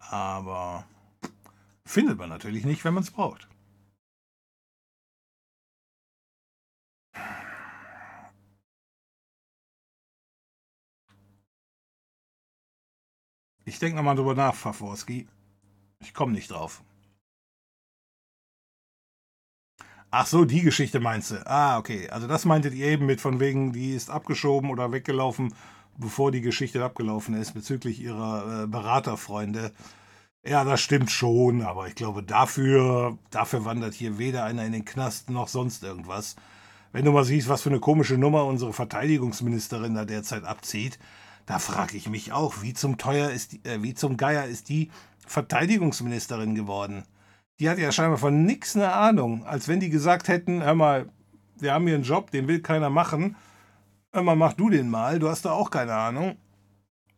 Aber 0.00 0.88
findet 1.84 2.18
man 2.18 2.28
natürlich 2.28 2.64
nicht, 2.64 2.84
wenn 2.84 2.94
man 2.94 3.02
es 3.02 3.10
braucht. 3.10 3.46
Ich 13.68 13.78
denke 13.78 13.96
nochmal 13.96 14.16
drüber 14.16 14.34
nach, 14.34 14.54
Faforski. 14.54 15.26
Ich 16.00 16.14
komme 16.14 16.32
nicht 16.32 16.50
drauf. 16.50 16.82
Ach 20.10 20.26
so, 20.26 20.46
die 20.46 20.62
Geschichte 20.62 21.00
meinst 21.00 21.32
du. 21.32 21.46
Ah, 21.46 21.76
okay. 21.76 22.08
Also 22.08 22.26
das 22.26 22.46
meintet 22.46 22.72
ihr 22.72 22.86
eben 22.86 23.04
mit 23.04 23.20
von 23.20 23.40
wegen, 23.40 23.72
die 23.74 23.92
ist 23.92 24.08
abgeschoben 24.08 24.70
oder 24.70 24.90
weggelaufen, 24.90 25.52
bevor 25.98 26.32
die 26.32 26.40
Geschichte 26.40 26.82
abgelaufen 26.82 27.34
ist, 27.34 27.52
bezüglich 27.52 28.00
ihrer 28.00 28.62
äh, 28.62 28.66
Beraterfreunde. 28.66 29.72
Ja, 30.46 30.64
das 30.64 30.80
stimmt 30.80 31.10
schon, 31.10 31.60
aber 31.60 31.88
ich 31.88 31.94
glaube, 31.94 32.22
dafür, 32.22 33.18
dafür 33.30 33.66
wandert 33.66 33.92
hier 33.92 34.16
weder 34.16 34.44
einer 34.44 34.64
in 34.64 34.72
den 34.72 34.86
Knast 34.86 35.28
noch 35.28 35.48
sonst 35.48 35.84
irgendwas. 35.84 36.36
Wenn 36.90 37.04
du 37.04 37.12
mal 37.12 37.24
siehst, 37.24 37.50
was 37.50 37.60
für 37.60 37.68
eine 37.68 37.80
komische 37.80 38.16
Nummer 38.16 38.46
unsere 38.46 38.72
Verteidigungsministerin 38.72 39.94
da 39.94 40.06
derzeit 40.06 40.44
abzieht, 40.44 40.98
da 41.48 41.58
frage 41.58 41.96
ich 41.96 42.10
mich 42.10 42.32
auch, 42.32 42.60
wie 42.60 42.74
zum 42.74 42.98
Teuer 42.98 43.30
ist 43.30 43.52
die, 43.52 43.64
äh, 43.64 43.82
wie 43.82 43.94
zum 43.94 44.18
Geier 44.18 44.44
ist 44.44 44.68
die 44.68 44.90
Verteidigungsministerin 45.26 46.54
geworden? 46.54 47.04
Die 47.58 47.70
hat 47.70 47.78
ja 47.78 47.90
scheinbar 47.90 48.18
von 48.18 48.44
nichts 48.44 48.76
eine 48.76 48.92
Ahnung, 48.92 49.46
als 49.46 49.66
wenn 49.66 49.80
die 49.80 49.88
gesagt 49.88 50.28
hätten, 50.28 50.62
hör 50.62 50.74
mal, 50.74 51.10
wir 51.56 51.72
haben 51.72 51.86
hier 51.86 51.94
einen 51.94 52.04
Job, 52.04 52.30
den 52.30 52.48
will 52.48 52.60
keiner 52.60 52.90
machen. 52.90 53.34
Hör 54.12 54.22
mal, 54.22 54.36
mach 54.36 54.52
du 54.52 54.68
den 54.68 54.90
mal, 54.90 55.18
du 55.18 55.28
hast 55.30 55.46
da 55.46 55.52
auch 55.52 55.70
keine 55.70 55.94
Ahnung. 55.94 56.36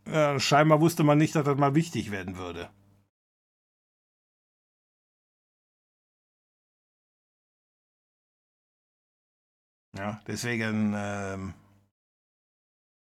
Ja, 0.07 0.39
scheinbar 0.39 0.81
wusste 0.81 1.03
man 1.03 1.19
nicht, 1.19 1.35
dass 1.35 1.45
das 1.45 1.59
mal 1.59 1.75
wichtig 1.75 2.13
werden 2.13 2.37
würde. 2.37 2.71
Ja, 9.99 10.21
deswegen, 10.29 10.95
ähm, 10.97 11.55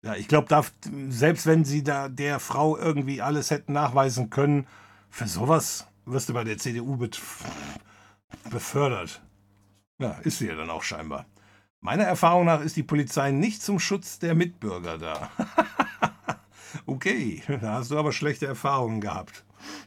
ja, 0.04 0.14
ich 0.16 0.28
glaube, 0.28 0.64
selbst 1.08 1.46
wenn 1.46 1.64
sie 1.64 1.82
da 1.82 2.10
der 2.10 2.38
Frau 2.38 2.76
irgendwie 2.76 3.22
alles 3.22 3.50
hätten 3.50 3.72
nachweisen 3.72 4.28
können, 4.28 4.66
für 5.08 5.26
sowas 5.26 5.86
wirst 6.04 6.28
du 6.28 6.34
bei 6.34 6.44
der 6.44 6.58
CDU 6.58 6.98
befördert. 8.50 9.22
Ja, 9.98 10.10
ist 10.22 10.38
sie 10.38 10.48
ja 10.48 10.56
dann 10.56 10.68
auch 10.68 10.82
scheinbar. 10.82 11.24
Meiner 11.80 12.04
Erfahrung 12.04 12.44
nach 12.44 12.60
ist 12.60 12.76
die 12.76 12.82
Polizei 12.82 13.30
nicht 13.30 13.62
zum 13.62 13.78
Schutz 13.78 14.18
der 14.18 14.34
Mitbürger 14.34 14.98
da. 14.98 15.30
okay, 16.86 17.42
da 17.48 17.74
hast 17.74 17.90
du 17.90 17.98
aber 17.98 18.12
schlechte 18.12 18.46
Erfahrungen 18.46 19.00
gehabt. 19.00 19.44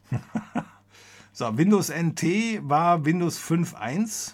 so, 1.31 1.56
Windows 1.57 1.89
NT 1.89 2.68
war 2.68 3.06
Windows 3.06 3.39
5.1. 3.39 4.34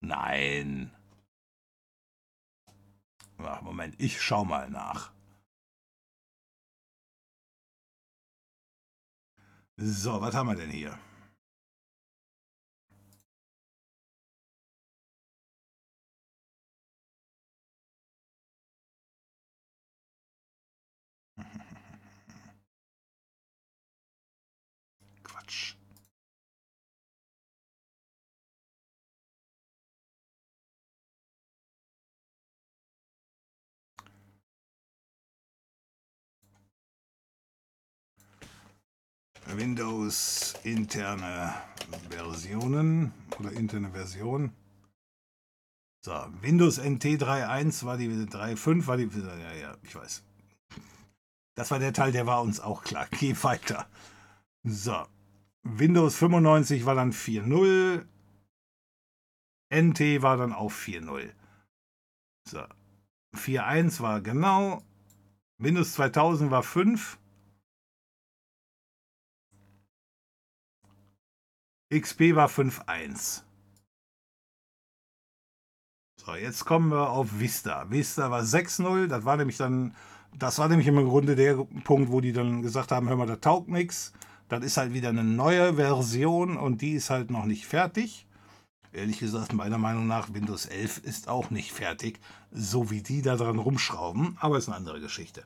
Nein. 0.00 0.95
Ach, 3.38 3.62
Moment, 3.62 3.94
ich 3.98 4.20
schau 4.20 4.44
mal 4.44 4.68
nach. 4.70 5.12
So, 9.78 10.20
was 10.20 10.34
haben 10.34 10.48
wir 10.48 10.56
denn 10.56 10.70
hier? 10.70 10.98
Quatsch. 25.24 25.75
Windows 39.56 40.54
interne 40.64 41.54
Versionen 42.10 43.12
oder 43.38 43.52
interne 43.52 43.90
Version. 43.90 44.52
So, 46.04 46.12
Windows 46.40 46.78
NT 46.78 47.04
3.1 47.04 47.84
war 47.84 47.96
die 47.96 48.08
3.5, 48.08 48.86
war 48.86 48.96
die. 48.96 49.08
Ja, 49.14 49.52
ja, 49.54 49.76
ich 49.82 49.94
weiß. 49.94 50.22
Das 51.54 51.70
war 51.70 51.78
der 51.78 51.92
Teil, 51.92 52.12
der 52.12 52.26
war 52.26 52.42
uns 52.42 52.60
auch 52.60 52.84
klar. 52.84 53.06
Geh 53.18 53.34
weiter. 53.42 53.88
So. 54.62 55.06
Windows 55.62 56.16
95 56.16 56.86
war 56.86 56.94
dann 56.94 57.12
4.0. 57.12 58.04
NT 59.74 60.22
war 60.22 60.36
dann 60.36 60.52
auch 60.52 60.70
4.0. 60.70 61.32
So. 62.48 62.60
4.1 63.34 64.00
war 64.00 64.20
genau. 64.20 64.82
Windows 65.58 65.94
2000 65.94 66.50
war 66.50 66.62
5. 66.62 67.18
XP 72.00 72.34
war 72.34 72.48
5.1. 72.48 73.42
So, 76.24 76.34
jetzt 76.34 76.64
kommen 76.64 76.90
wir 76.90 77.10
auf 77.10 77.38
Vista. 77.38 77.88
Vista 77.88 78.30
war 78.30 78.42
6.0. 78.42 79.06
Das 79.06 79.24
war 79.24 79.36
nämlich 79.36 79.56
dann, 79.56 79.94
das 80.36 80.58
war 80.58 80.68
nämlich 80.68 80.88
im 80.88 80.96
Grunde 80.96 81.36
der 81.36 81.54
Punkt, 81.84 82.10
wo 82.10 82.20
die 82.20 82.32
dann 82.32 82.62
gesagt 82.62 82.90
haben, 82.90 83.08
hör 83.08 83.16
mal, 83.16 83.26
da 83.26 83.36
taugt 83.36 83.68
nichts. 83.68 84.12
Das 84.48 84.64
ist 84.64 84.76
halt 84.76 84.92
wieder 84.92 85.08
eine 85.08 85.24
neue 85.24 85.74
Version 85.74 86.56
und 86.56 86.80
die 86.80 86.92
ist 86.92 87.10
halt 87.10 87.30
noch 87.30 87.44
nicht 87.44 87.66
fertig. 87.66 88.26
Ehrlich 88.92 89.18
gesagt, 89.18 89.52
meiner 89.52 89.78
Meinung 89.78 90.06
nach, 90.06 90.32
Windows 90.32 90.66
11 90.66 90.98
ist 90.98 91.28
auch 91.28 91.50
nicht 91.50 91.72
fertig, 91.72 92.18
so 92.50 92.90
wie 92.90 93.02
die 93.02 93.22
da 93.22 93.36
dran 93.36 93.58
rumschrauben, 93.58 94.36
aber 94.40 94.58
ist 94.58 94.68
eine 94.68 94.76
andere 94.76 95.00
Geschichte. 95.00 95.44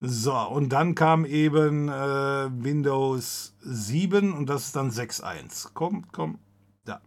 So, 0.00 0.32
und 0.32 0.68
dann 0.68 0.94
kam 0.94 1.24
eben 1.24 1.88
äh, 1.88 1.92
Windows 1.92 3.56
7 3.60 4.32
und 4.32 4.46
das 4.46 4.66
ist 4.66 4.76
dann 4.76 4.90
6.1. 4.90 5.70
Komm, 5.74 6.06
komm, 6.12 6.38
da. 6.84 7.00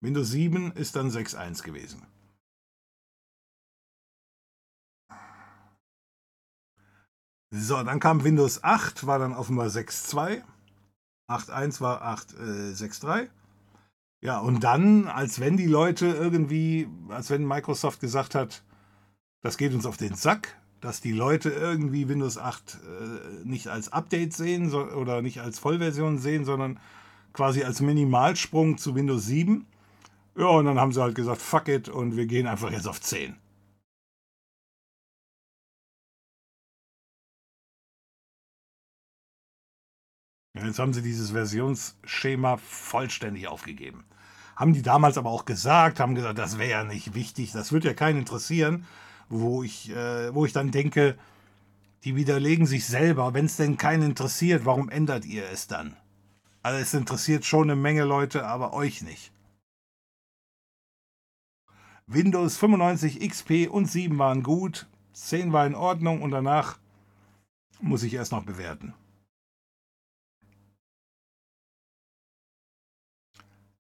Windows 0.00 0.30
7 0.30 0.72
ist 0.72 0.96
dann 0.96 1.10
6.1 1.10 1.62
gewesen. 1.62 2.02
So, 7.52 7.80
dann 7.84 8.00
kam 8.00 8.24
Windows 8.24 8.64
8, 8.64 9.06
war 9.06 9.20
dann 9.20 9.32
offenbar 9.32 9.68
6.2. 9.68 10.42
8.1 11.30 11.80
war 11.80 12.02
8.6.3. 12.02 13.22
Äh, 13.22 13.28
ja, 14.20 14.40
und 14.40 14.64
dann, 14.64 15.06
als 15.06 15.38
wenn 15.38 15.56
die 15.56 15.66
Leute 15.66 16.06
irgendwie, 16.06 16.88
als 17.08 17.30
wenn 17.30 17.46
Microsoft 17.46 18.00
gesagt 18.00 18.34
hat, 18.34 18.64
das 19.42 19.56
geht 19.56 19.72
uns 19.74 19.86
auf 19.86 19.96
den 19.96 20.16
Sack, 20.16 20.60
dass 20.80 21.00
die 21.00 21.12
Leute 21.12 21.50
irgendwie 21.50 22.08
Windows 22.08 22.38
8 22.38 22.74
äh, 22.74 23.46
nicht 23.46 23.68
als 23.68 23.92
Update 23.92 24.32
sehen 24.32 24.70
so, 24.70 24.80
oder 24.84 25.22
nicht 25.22 25.40
als 25.40 25.58
Vollversion 25.58 26.18
sehen, 26.18 26.44
sondern 26.44 26.78
quasi 27.32 27.62
als 27.64 27.80
Minimalsprung 27.80 28.78
zu 28.78 28.94
Windows 28.94 29.26
7. 29.26 29.66
Ja, 30.36 30.46
und 30.46 30.66
dann 30.66 30.78
haben 30.78 30.92
sie 30.92 31.02
halt 31.02 31.14
gesagt, 31.14 31.40
fuck 31.40 31.68
it, 31.68 31.88
und 31.88 32.16
wir 32.16 32.26
gehen 32.26 32.46
einfach 32.46 32.70
jetzt 32.70 32.88
auf 32.88 33.00
10. 33.00 33.36
Ja, 40.54 40.66
jetzt 40.66 40.78
haben 40.78 40.92
sie 40.94 41.02
dieses 41.02 41.30
Versionsschema 41.32 42.56
vollständig 42.58 43.46
aufgegeben. 43.48 44.04
Haben 44.56 44.72
die 44.72 44.82
damals 44.82 45.18
aber 45.18 45.30
auch 45.30 45.44
gesagt, 45.44 46.00
haben 46.00 46.14
gesagt, 46.14 46.38
das 46.38 46.58
wäre 46.58 46.70
ja 46.70 46.84
nicht 46.84 47.14
wichtig, 47.14 47.52
das 47.52 47.72
wird 47.72 47.84
ja 47.84 47.92
keinen 47.92 48.20
interessieren 48.20 48.86
wo 49.28 49.62
ich, 49.62 49.90
äh, 49.90 50.34
wo 50.34 50.44
ich 50.44 50.52
dann 50.52 50.70
denke, 50.70 51.16
die 52.04 52.16
widerlegen 52.16 52.66
sich 52.66 52.86
selber. 52.86 53.34
Wenn 53.34 53.46
es 53.46 53.56
denn 53.56 53.76
keinen 53.76 54.02
interessiert, 54.10 54.64
warum 54.64 54.88
ändert 54.88 55.24
ihr 55.24 55.48
es 55.50 55.66
dann? 55.66 55.96
Also 56.62 56.80
es 56.80 56.94
interessiert 56.94 57.44
schon 57.44 57.70
eine 57.70 57.76
Menge 57.76 58.04
Leute, 58.04 58.46
aber 58.46 58.72
euch 58.72 59.02
nicht. 59.02 59.32
Windows 62.06 62.56
95 62.56 63.20
XP 63.28 63.68
und 63.68 63.86
7 63.86 64.16
waren 64.18 64.42
gut, 64.44 64.86
10 65.12 65.52
war 65.52 65.66
in 65.66 65.74
Ordnung 65.74 66.22
und 66.22 66.30
danach 66.30 66.78
muss 67.80 68.04
ich 68.04 68.14
erst 68.14 68.32
noch 68.32 68.44
bewerten. 68.44 68.94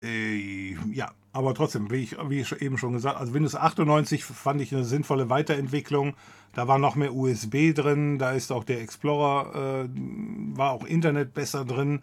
Äh, 0.02 0.78
ja, 0.94 1.12
aber 1.38 1.54
trotzdem, 1.54 1.92
wie 1.92 1.98
ich, 1.98 2.18
wie 2.30 2.40
ich 2.40 2.52
eben 2.64 2.80
schon 2.80 2.94
gesagt 2.94 3.16
also 3.18 3.36
Windows 3.36 3.54
98 3.54 4.26
fand 4.26 4.60
ich 4.60 4.74
eine 4.74 4.84
sinnvolle 4.84 5.30
Weiterentwicklung. 5.30 6.16
Da 6.54 6.68
war 6.68 6.80
noch 6.80 6.96
mehr 6.96 7.14
USB 7.14 7.76
drin, 7.76 8.18
da 8.18 8.32
ist 8.32 8.52
auch 8.52 8.64
der 8.64 8.82
Explorer, 8.82 9.86
äh, 9.86 9.90
war 10.58 10.72
auch 10.72 10.84
Internet 10.84 11.36
besser 11.36 11.64
drin. 11.64 12.02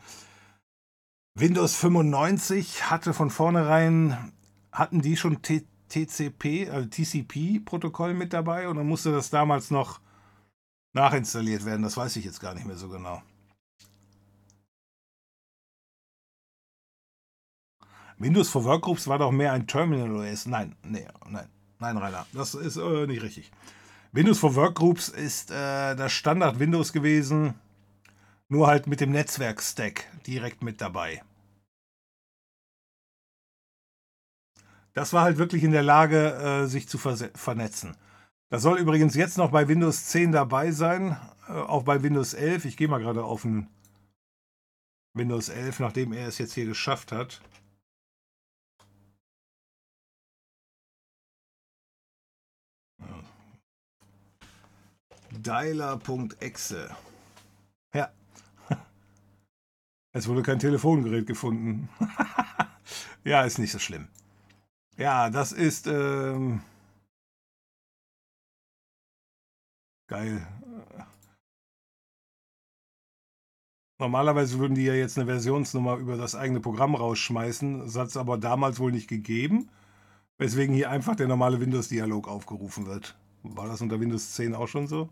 Windows 1.36 1.74
95 1.74 2.90
hatte 2.90 3.12
von 3.12 3.28
vornherein, 3.31 4.32
hatten 4.70 5.02
die 5.02 5.16
schon 5.16 5.43
T 5.43 5.65
TCP, 5.89 6.70
also 6.70 6.89
TCP-Protokoll 6.89 8.15
mit 8.15 8.32
dabei 8.32 8.69
und 8.69 8.77
dann 8.77 8.86
musste 8.86 9.12
das 9.12 9.31
damals 9.31 9.70
noch 9.70 10.01
nachinstalliert 10.93 11.65
werden. 11.65 11.82
Das 11.82 11.97
weiß 11.97 12.16
ich 12.16 12.24
jetzt 12.24 12.40
gar 12.40 12.55
nicht 12.55 12.66
mehr 12.66 12.77
so 12.77 12.89
genau. 12.89 13.20
Windows 18.18 18.48
for 18.48 18.64
Workgroups 18.64 19.08
war 19.08 19.18
doch 19.18 19.30
mehr 19.30 19.52
ein 19.52 19.66
Terminal 19.66 20.14
OS. 20.14 20.46
Nein, 20.46 20.76
nee, 20.82 21.06
nein, 21.28 21.48
nein, 21.78 21.96
Rainer, 21.96 22.26
das 22.32 22.54
ist 22.54 22.76
äh, 22.76 23.06
nicht 23.06 23.22
richtig. 23.22 23.50
Windows 24.12 24.38
for 24.38 24.54
Workgroups 24.54 25.08
ist 25.08 25.50
äh, 25.50 25.96
das 25.96 26.12
Standard 26.12 26.58
Windows 26.60 26.92
gewesen, 26.92 27.54
nur 28.48 28.68
halt 28.68 28.86
mit 28.86 29.00
dem 29.00 29.10
Netzwerk-Stack 29.10 30.04
direkt 30.26 30.62
mit 30.62 30.80
dabei. 30.80 31.22
Das 34.92 35.12
war 35.12 35.22
halt 35.22 35.38
wirklich 35.38 35.64
in 35.64 35.72
der 35.72 35.82
Lage, 35.82 36.34
äh, 36.34 36.66
sich 36.66 36.88
zu 36.88 36.98
vernetzen. 36.98 37.96
Das 38.48 38.62
soll 38.62 38.78
übrigens 38.78 39.16
jetzt 39.16 39.36
noch 39.36 39.50
bei 39.50 39.66
Windows 39.66 40.06
10 40.06 40.30
dabei 40.30 40.70
sein, 40.70 41.16
äh, 41.48 41.52
auch 41.52 41.82
bei 41.82 42.04
Windows 42.04 42.34
11. 42.34 42.66
Ich 42.66 42.76
gehe 42.76 42.86
mal 42.86 43.00
gerade 43.00 43.24
auf 43.24 43.42
den 43.42 43.66
Windows 45.14 45.48
11, 45.48 45.80
nachdem 45.80 46.12
er 46.12 46.28
es 46.28 46.38
jetzt 46.38 46.54
hier 46.54 46.66
geschafft 46.66 47.10
hat. 47.10 47.40
Dialer.exe. 55.44 56.94
Ja. 57.94 58.12
Es 60.12 60.28
wurde 60.28 60.42
kein 60.42 60.58
Telefongerät 60.58 61.26
gefunden. 61.26 61.88
ja, 63.24 63.42
ist 63.42 63.58
nicht 63.58 63.72
so 63.72 63.78
schlimm. 63.78 64.08
Ja, 64.96 65.28
das 65.30 65.52
ist. 65.52 65.86
Ähm 65.86 66.62
Geil. 70.06 70.46
Normalerweise 73.98 74.58
würden 74.58 74.74
die 74.74 74.84
ja 74.84 74.94
jetzt 74.94 75.18
eine 75.18 75.26
Versionsnummer 75.26 75.96
über 75.96 76.16
das 76.16 76.34
eigene 76.34 76.60
Programm 76.60 76.94
rausschmeißen. 76.94 77.80
Das 77.80 77.96
hat 77.96 78.08
es 78.08 78.16
aber 78.16 78.38
damals 78.38 78.78
wohl 78.78 78.92
nicht 78.92 79.08
gegeben. 79.08 79.70
Weswegen 80.38 80.74
hier 80.74 80.90
einfach 80.90 81.16
der 81.16 81.28
normale 81.28 81.60
Windows-Dialog 81.60 82.28
aufgerufen 82.28 82.86
wird. 82.86 83.16
War 83.42 83.66
das 83.68 83.80
unter 83.80 84.00
Windows 84.00 84.32
10 84.34 84.54
auch 84.54 84.68
schon 84.68 84.86
so? 84.88 85.08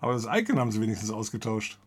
Aber 0.00 0.14
das 0.14 0.26
Icon 0.26 0.58
haben 0.58 0.72
sie 0.72 0.80
wenigstens 0.80 1.10
ausgetauscht. 1.10 1.78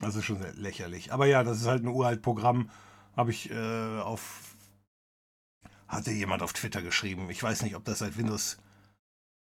Das 0.00 0.16
ist 0.16 0.24
schon 0.24 0.40
lächerlich. 0.54 1.12
Aber 1.12 1.26
ja, 1.26 1.42
das 1.44 1.60
ist 1.60 1.66
halt 1.66 1.82
ein 1.82 1.88
uralt 1.88 2.22
Programm. 2.22 2.70
Habe 3.16 3.30
ich 3.30 3.50
äh, 3.50 4.00
auf. 4.00 4.56
Hatte 5.86 6.10
jemand 6.10 6.42
auf 6.42 6.52
Twitter 6.52 6.82
geschrieben. 6.82 7.30
Ich 7.30 7.42
weiß 7.42 7.62
nicht, 7.62 7.74
ob 7.74 7.84
das 7.84 8.00
seit 8.00 8.16
Windows, 8.16 8.58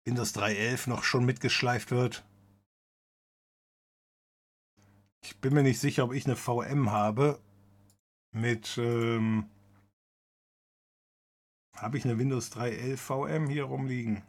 Windows 0.05 0.35
3.11 0.35 0.89
noch 0.89 1.03
schon 1.03 1.25
mitgeschleift 1.25 1.91
wird. 1.91 2.25
Ich 5.23 5.37
bin 5.37 5.53
mir 5.53 5.63
nicht 5.63 5.79
sicher, 5.79 6.03
ob 6.03 6.13
ich 6.13 6.25
eine 6.25 6.35
VM 6.35 6.91
habe. 6.91 7.39
Mit. 8.31 8.77
Ähm, 8.77 9.49
habe 11.75 11.97
ich 11.97 12.05
eine 12.05 12.17
Windows 12.17 12.51
3.11 12.51 12.97
VM 12.97 13.49
hier 13.49 13.65
rumliegen? 13.65 14.23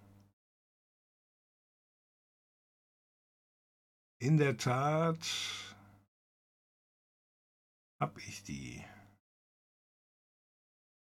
In 4.18 4.38
der 4.38 4.56
Tat 4.56 5.18
habe 8.00 8.20
ich 8.20 8.42
die. 8.44 8.82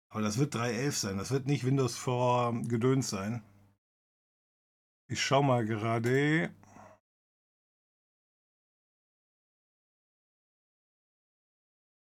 Aber 0.10 0.22
das 0.22 0.38
wird 0.38 0.56
3.11 0.56 0.92
sein. 0.92 1.18
Das 1.18 1.32
wird 1.32 1.46
nicht 1.46 1.64
Windows 1.66 1.98
vor 1.98 2.54
Gedöns 2.64 3.10
sein. 3.10 3.44
Ich 5.08 5.24
schau 5.24 5.42
mal 5.42 5.66
gerade. 5.66 6.54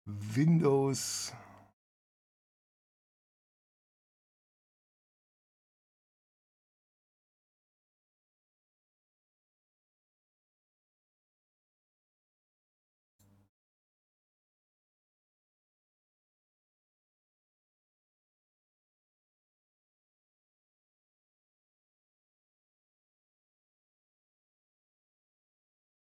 Windows 0.04 1.32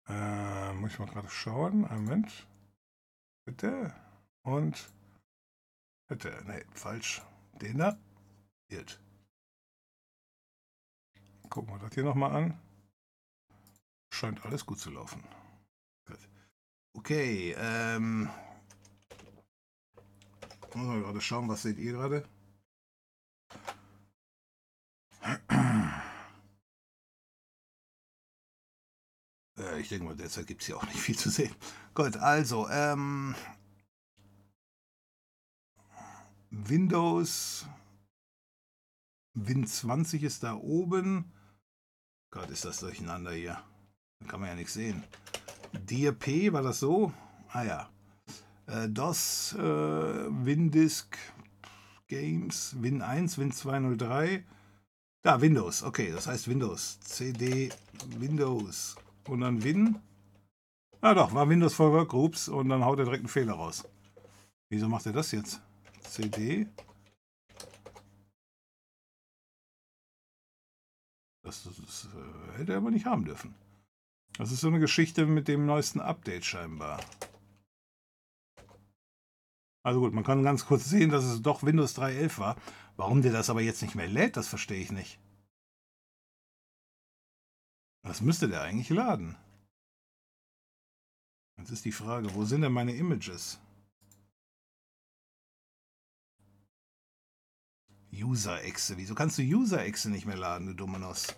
Äh, 0.08 0.72
muss 0.74 0.92
ich 0.92 0.98
mal 0.98 1.08
gerade 1.08 1.28
schauen. 1.28 1.84
Einen 1.84 2.04
Moment. 2.04 2.46
Bitte. 3.44 3.94
Und. 4.42 4.92
Bitte. 6.08 6.42
Ne, 6.44 6.64
falsch. 6.74 7.22
Den 7.60 7.78
da. 7.78 7.98
Jetzt. 8.68 9.00
Gucken 11.48 11.72
wir 11.72 11.78
das 11.78 11.94
hier 11.94 12.04
nochmal 12.04 12.34
an. 12.34 12.60
Scheint 14.12 14.44
alles 14.44 14.64
gut 14.66 14.78
zu 14.78 14.90
laufen. 14.90 15.22
Gut. 16.06 16.28
Okay, 16.94 17.54
ähm. 17.58 18.28
Muss 20.74 20.86
mal 20.86 21.00
gerade 21.02 21.20
schauen, 21.20 21.48
was 21.48 21.62
seht 21.62 21.78
ihr 21.78 21.92
gerade? 21.92 22.28
Äh, 29.56 29.73
ich 29.84 29.90
denke 29.90 30.06
mal, 30.06 30.16
derzeit 30.16 30.46
gibt 30.46 30.62
es 30.62 30.66
hier 30.66 30.76
auch 30.76 30.84
nicht 30.84 30.98
viel 30.98 31.16
zu 31.16 31.30
sehen. 31.30 31.54
Gut, 31.94 32.16
also, 32.16 32.68
ähm, 32.70 33.34
Windows 36.50 37.66
Win 39.34 39.66
20 39.66 40.22
ist 40.22 40.42
da 40.42 40.54
oben. 40.54 41.32
Gott, 42.30 42.50
ist 42.50 42.64
das 42.64 42.78
durcheinander 42.78 43.32
hier. 43.32 43.60
Da 44.20 44.26
kann 44.26 44.40
man 44.40 44.48
ja 44.48 44.54
nichts 44.54 44.74
sehen. 44.74 45.04
DRP, 45.72 46.52
war 46.52 46.62
das 46.62 46.78
so? 46.80 47.12
Ah 47.48 47.64
ja. 47.64 47.90
Äh, 48.66 48.88
DOS, 48.88 49.54
äh, 49.54 49.58
WinDisk, 49.58 51.18
Games, 52.06 52.76
Win 52.80 53.02
1, 53.02 53.36
Win 53.38 53.52
203. 53.52 54.44
Da, 55.22 55.40
Windows. 55.40 55.82
Okay, 55.82 56.12
das 56.12 56.26
heißt 56.26 56.48
Windows. 56.48 57.00
CD, 57.00 57.70
Windows 58.18 58.96
und 59.28 59.40
dann 59.40 59.62
Win. 59.62 60.00
Ah 61.00 61.14
doch, 61.14 61.34
war 61.34 61.48
Windows 61.48 61.74
for 61.74 61.92
Workgroups 61.92 62.48
und 62.48 62.68
dann 62.68 62.84
haut 62.84 62.98
er 62.98 63.04
direkt 63.04 63.22
einen 63.22 63.28
Fehler 63.28 63.54
raus. 63.54 63.84
Wieso 64.70 64.88
macht 64.88 65.06
er 65.06 65.12
das 65.12 65.32
jetzt? 65.32 65.60
CD. 66.02 66.66
Das, 71.44 71.64
das, 71.64 71.76
das 71.76 72.08
äh, 72.14 72.58
hätte 72.58 72.72
er 72.72 72.78
aber 72.78 72.90
nicht 72.90 73.04
haben 73.04 73.24
dürfen. 73.24 73.54
Das 74.38 74.50
ist 74.50 74.60
so 74.60 74.68
eine 74.68 74.80
Geschichte 74.80 75.26
mit 75.26 75.46
dem 75.46 75.66
neuesten 75.66 76.00
Update 76.00 76.44
scheinbar. 76.44 77.00
Also 79.84 80.00
gut, 80.00 80.14
man 80.14 80.24
kann 80.24 80.42
ganz 80.42 80.64
kurz 80.64 80.86
sehen, 80.86 81.10
dass 81.10 81.24
es 81.24 81.42
doch 81.42 81.62
Windows 81.62 81.96
3.11 81.96 82.38
war. 82.38 82.56
Warum 82.96 83.20
der 83.20 83.32
das 83.32 83.50
aber 83.50 83.60
jetzt 83.60 83.82
nicht 83.82 83.94
mehr 83.94 84.08
lädt, 84.08 84.36
das 84.36 84.48
verstehe 84.48 84.80
ich 84.80 84.90
nicht. 84.90 85.18
Was 88.04 88.20
müsste 88.20 88.48
der 88.48 88.60
eigentlich 88.60 88.90
laden? 88.90 89.34
Jetzt 91.56 91.70
ist 91.70 91.86
die 91.86 91.92
Frage, 91.92 92.34
wo 92.34 92.44
sind 92.44 92.60
denn 92.60 92.72
meine 92.72 92.94
Images? 92.94 93.58
User-Exe. 98.12 98.98
Wieso 98.98 99.14
kannst 99.14 99.38
du 99.38 99.42
User-Exe 99.42 100.10
nicht 100.10 100.26
mehr 100.26 100.36
laden, 100.36 100.76
du 100.76 100.86
Nuss? 100.86 101.34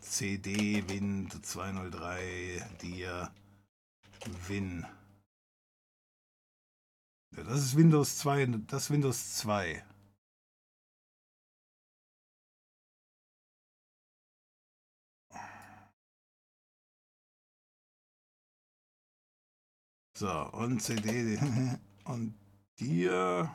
CD 0.00 0.82
Win 0.88 1.30
203 1.30 2.66
dir 2.82 3.32
Win. 4.48 4.84
Das 7.30 7.58
ist 7.58 7.76
Windows 7.76 8.18
2, 8.18 8.46
das 8.66 8.90
Windows 8.90 9.36
2. 9.36 9.84
So, 20.18 20.28
und 20.52 20.80
CD 20.82 21.38
und 22.04 22.34
dir. 22.80 23.48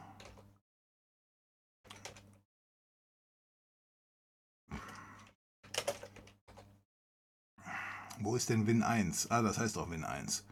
Wo 8.19 8.37
ist 8.37 8.49
denn 8.49 8.65
Win 8.65 8.81
1? 8.81 9.29
Ah, 9.29 9.41
das 9.41 9.57
heißt 9.57 9.77
auch 9.77 9.89
Win 9.89 10.05
1. 10.05 10.45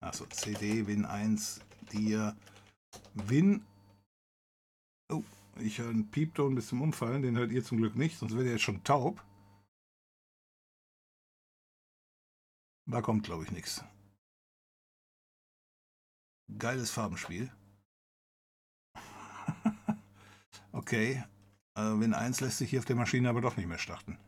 Achso, 0.00 0.26
CD, 0.26 0.86
Win 0.86 1.04
1, 1.04 1.60
dir, 1.92 2.36
Win. 3.14 3.64
Oh, 5.10 5.24
ich 5.58 5.78
höre 5.78 5.90
einen 5.90 6.10
Piepton 6.10 6.54
bis 6.54 6.68
zum 6.68 6.82
Umfallen, 6.82 7.22
den 7.22 7.36
hört 7.36 7.50
ihr 7.50 7.64
zum 7.64 7.78
Glück 7.78 7.96
nicht, 7.96 8.18
sonst 8.18 8.34
wäre 8.34 8.46
er 8.46 8.52
jetzt 8.52 8.62
schon 8.62 8.84
taub. 8.84 9.24
Da 12.88 13.02
kommt, 13.02 13.24
glaube 13.24 13.44
ich, 13.44 13.50
nichts. 13.50 13.84
Geiles 16.56 16.90
Farbenspiel. 16.90 17.50
okay. 20.72 21.24
Äh, 21.74 21.80
Win 21.80 22.14
1 22.14 22.40
lässt 22.40 22.58
sich 22.58 22.70
hier 22.70 22.78
auf 22.78 22.84
der 22.84 22.96
Maschine 22.96 23.28
aber 23.28 23.40
doch 23.40 23.56
nicht 23.56 23.66
mehr 23.66 23.78
starten. 23.78 24.18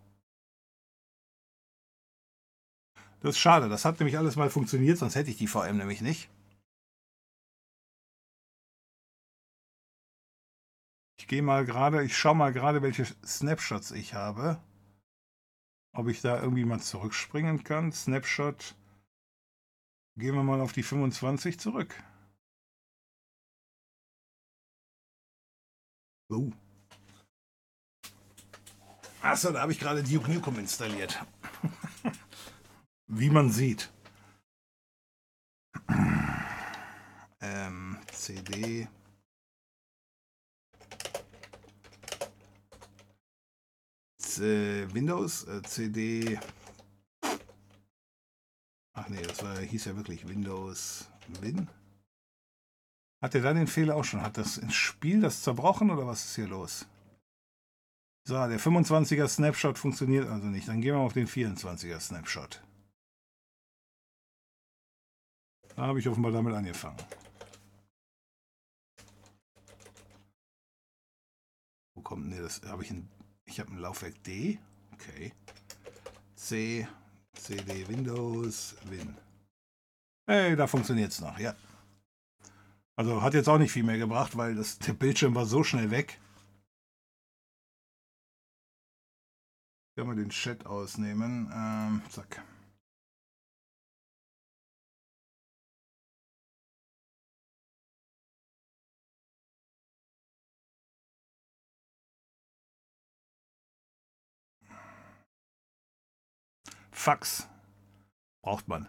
Das 3.20 3.31
ist 3.31 3.39
schade. 3.39 3.69
Das 3.69 3.85
hat 3.85 3.99
nämlich 3.99 4.16
alles 4.16 4.36
mal 4.36 4.51
funktioniert, 4.51 4.99
sonst 4.99 5.16
hätte 5.16 5.31
ich 5.31 5.36
die 5.39 5.49
VM 5.49 5.77
nämlich 5.77 6.01
nicht. 6.01 6.31
Ich 11.19 11.27
gehe 11.27 11.43
mal 11.43 11.65
gerade, 11.65 12.05
ich 12.05 12.16
schaue 12.16 12.36
mal 12.36 12.53
gerade, 12.53 12.81
welche 12.81 13.05
Snapshots 13.24 13.90
ich 13.90 14.15
habe. 14.15 14.62
Ob 15.93 16.09
ich 16.09 16.20
da 16.20 16.40
irgendwie 16.40 16.65
mal 16.65 16.81
zurückspringen 16.81 17.65
kann. 17.65 17.93
Snapshot. 17.93 18.77
Gehen 20.16 20.35
wir 20.35 20.43
mal 20.43 20.61
auf 20.61 20.73
die 20.73 20.82
25 20.82 21.59
zurück. 21.59 21.95
Oh. 26.31 26.51
Achso, 29.23 29.51
da 29.51 29.62
habe 29.62 29.73
ich 29.73 29.81
gerade 29.81 30.03
Duke 30.03 30.31
Nukem 30.31 30.59
installiert. 30.59 31.24
Wie 33.09 33.31
man 33.31 33.51
sieht. 33.51 33.91
Ähm, 37.41 37.97
CD. 38.13 38.87
Windows, 44.41 45.49
äh, 45.49 45.63
CD. 45.63 46.39
Ach 48.93 49.09
nee, 49.09 49.23
das 49.23 49.43
war, 49.43 49.59
hieß 49.59 49.87
ja 49.87 49.97
wirklich 49.97 50.29
Windows 50.29 51.11
Win. 51.41 51.69
Hat 53.21 53.35
er 53.35 53.43
dann 53.43 53.57
den 53.57 53.67
Fehler 53.67 53.97
auch 53.97 54.05
schon? 54.05 54.23
Hat 54.23 54.37
das 54.37 54.61
Spiel 54.73 55.21
das 55.21 55.43
zerbrochen 55.43 55.91
oder 55.91 56.07
was 56.07 56.25
ist 56.25 56.37
hier 56.37 56.47
los? 56.47 56.87
So, 58.25 58.35
der 58.35 58.61
25er 58.61 59.27
Snapshot 59.27 59.79
funktioniert 59.79 60.29
also 60.29 60.47
nicht. 60.47 60.69
Dann 60.69 60.81
gehen 60.81 60.95
wir 60.95 61.01
auf 61.01 61.15
den 61.15 61.27
24er 61.27 61.99
Snapshot. 61.99 62.63
Da 65.79 65.87
habe 65.87 66.01
ich 66.01 66.09
offenbar 66.09 66.33
damit 66.33 66.53
angefangen. 66.57 66.97
Wo 71.95 72.03
kommt 72.03 72.33
denn 72.33 72.43
das? 72.43 72.61
Habe 72.67 72.83
ich 72.83 72.91
ein 72.91 73.09
ich 73.45 73.61
habe 73.61 73.71
ein 73.71 73.79
Laufwerk 73.79 74.21
D. 74.25 74.59
Okay. 74.95 75.33
C, 76.35 76.89
CD, 77.33 77.87
Windows, 77.87 78.75
Win. 78.87 79.17
Hey, 80.27 80.57
da 80.57 80.67
funktioniert 80.67 81.13
es 81.13 81.21
noch, 81.21 81.39
ja. 81.39 81.55
Also 82.97 83.23
hat 83.23 83.35
jetzt 83.35 83.49
auch 83.49 83.59
nicht 83.59 83.71
viel 83.71 83.85
mehr 83.85 83.99
gebracht, 83.99 84.37
weil 84.37 84.57
das, 84.57 84.81
der 84.81 84.95
Bildschirm 84.95 85.37
war 85.37 85.47
so 85.47 85.63
schnell 85.63 85.93
weg. 85.93 86.19
Können 89.95 90.11
wir 90.11 90.17
den 90.17 90.31
Chat 90.31 90.67
ausnehmen. 90.67 91.49
Ähm, 91.55 92.03
zack. 92.11 92.43
Fax 106.99 107.49
braucht 108.43 108.66
man. 108.66 108.89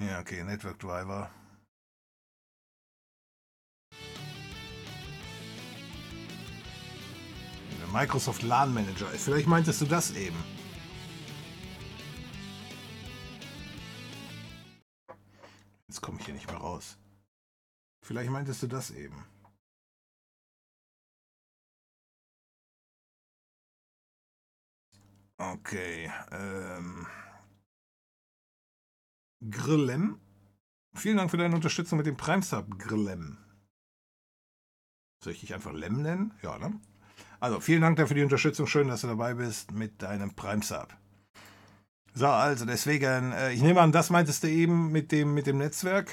Ja, 0.00 0.18
okay, 0.18 0.42
Network 0.42 0.80
Driver. 0.80 1.30
Microsoft 7.92 8.42
LAN 8.42 8.74
Manager. 8.74 9.06
Vielleicht 9.06 9.46
meintest 9.46 9.80
du 9.80 9.84
das 9.86 10.10
eben. 10.16 10.55
Jetzt 15.96 16.02
komme 16.02 16.18
ich 16.20 16.26
hier 16.26 16.34
nicht 16.34 16.48
mehr 16.48 16.58
raus. 16.58 16.98
Vielleicht 18.04 18.30
meintest 18.30 18.62
du 18.62 18.66
das 18.66 18.90
eben. 18.90 19.24
Okay. 25.38 26.12
Ähm. 26.32 27.06
Grillem. 29.50 30.20
Vielen 30.94 31.16
Dank 31.16 31.30
für 31.30 31.38
deine 31.38 31.54
Unterstützung 31.54 31.96
mit 31.96 32.06
dem 32.06 32.18
Prime 32.18 32.42
Sub, 32.42 32.78
Grillem. 32.78 33.38
Soll 35.24 35.32
ich 35.32 35.40
dich 35.40 35.54
einfach 35.54 35.72
Lem 35.72 36.02
nennen? 36.02 36.34
Ja, 36.42 36.58
ne? 36.58 36.78
Also, 37.40 37.58
vielen 37.60 37.80
Dank 37.80 37.96
dafür 37.96 38.16
die 38.16 38.22
Unterstützung. 38.22 38.66
Schön, 38.66 38.88
dass 38.88 39.00
du 39.00 39.06
dabei 39.06 39.32
bist 39.32 39.72
mit 39.72 40.02
deinem 40.02 40.36
Prime 40.36 40.62
Sub. 40.62 40.94
So, 42.16 42.26
also 42.28 42.64
deswegen, 42.64 43.32
äh, 43.32 43.52
ich 43.52 43.60
nehme 43.62 43.80
an, 43.82 43.92
das 43.92 44.08
meintest 44.08 44.42
du 44.42 44.48
eben 44.48 44.90
mit 44.90 45.12
dem, 45.12 45.34
mit 45.34 45.46
dem 45.46 45.58
Netzwerk. 45.58 46.10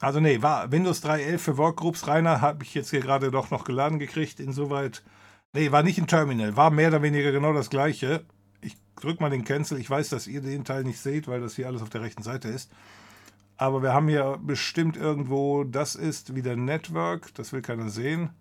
Also 0.00 0.20
nee, 0.20 0.42
war 0.42 0.70
Windows 0.70 1.02
3.11 1.02 1.38
für 1.38 1.56
Workgroups, 1.56 2.06
Rainer, 2.06 2.42
habe 2.42 2.62
ich 2.62 2.74
jetzt 2.74 2.90
hier 2.90 3.00
gerade 3.00 3.30
doch 3.30 3.50
noch 3.50 3.64
geladen 3.64 3.98
gekriegt, 3.98 4.38
insoweit. 4.40 5.02
Nee, 5.54 5.72
war 5.72 5.82
nicht 5.82 5.98
ein 5.98 6.06
Terminal, 6.06 6.56
war 6.56 6.70
mehr 6.70 6.88
oder 6.88 7.00
weniger 7.02 7.32
genau 7.32 7.54
das 7.54 7.70
gleiche. 7.70 8.26
Ich 8.60 8.76
drücke 8.96 9.22
mal 9.22 9.30
den 9.30 9.44
Cancel, 9.44 9.78
ich 9.78 9.88
weiß, 9.88 10.10
dass 10.10 10.26
ihr 10.26 10.42
den 10.42 10.64
Teil 10.64 10.84
nicht 10.84 11.00
seht, 11.00 11.26
weil 11.28 11.40
das 11.40 11.56
hier 11.56 11.66
alles 11.68 11.80
auf 11.80 11.88
der 11.88 12.02
rechten 12.02 12.22
Seite 12.22 12.48
ist. 12.48 12.70
Aber 13.58 13.82
wir 13.82 13.94
haben 13.94 14.08
hier 14.08 14.38
bestimmt 14.38 14.96
irgendwo, 14.96 15.64
das 15.64 15.94
ist 15.94 16.34
wieder 16.34 16.56
Network, 16.56 17.34
das 17.34 17.52
will 17.52 17.62
keiner 17.62 17.88
sehen. 17.88 18.34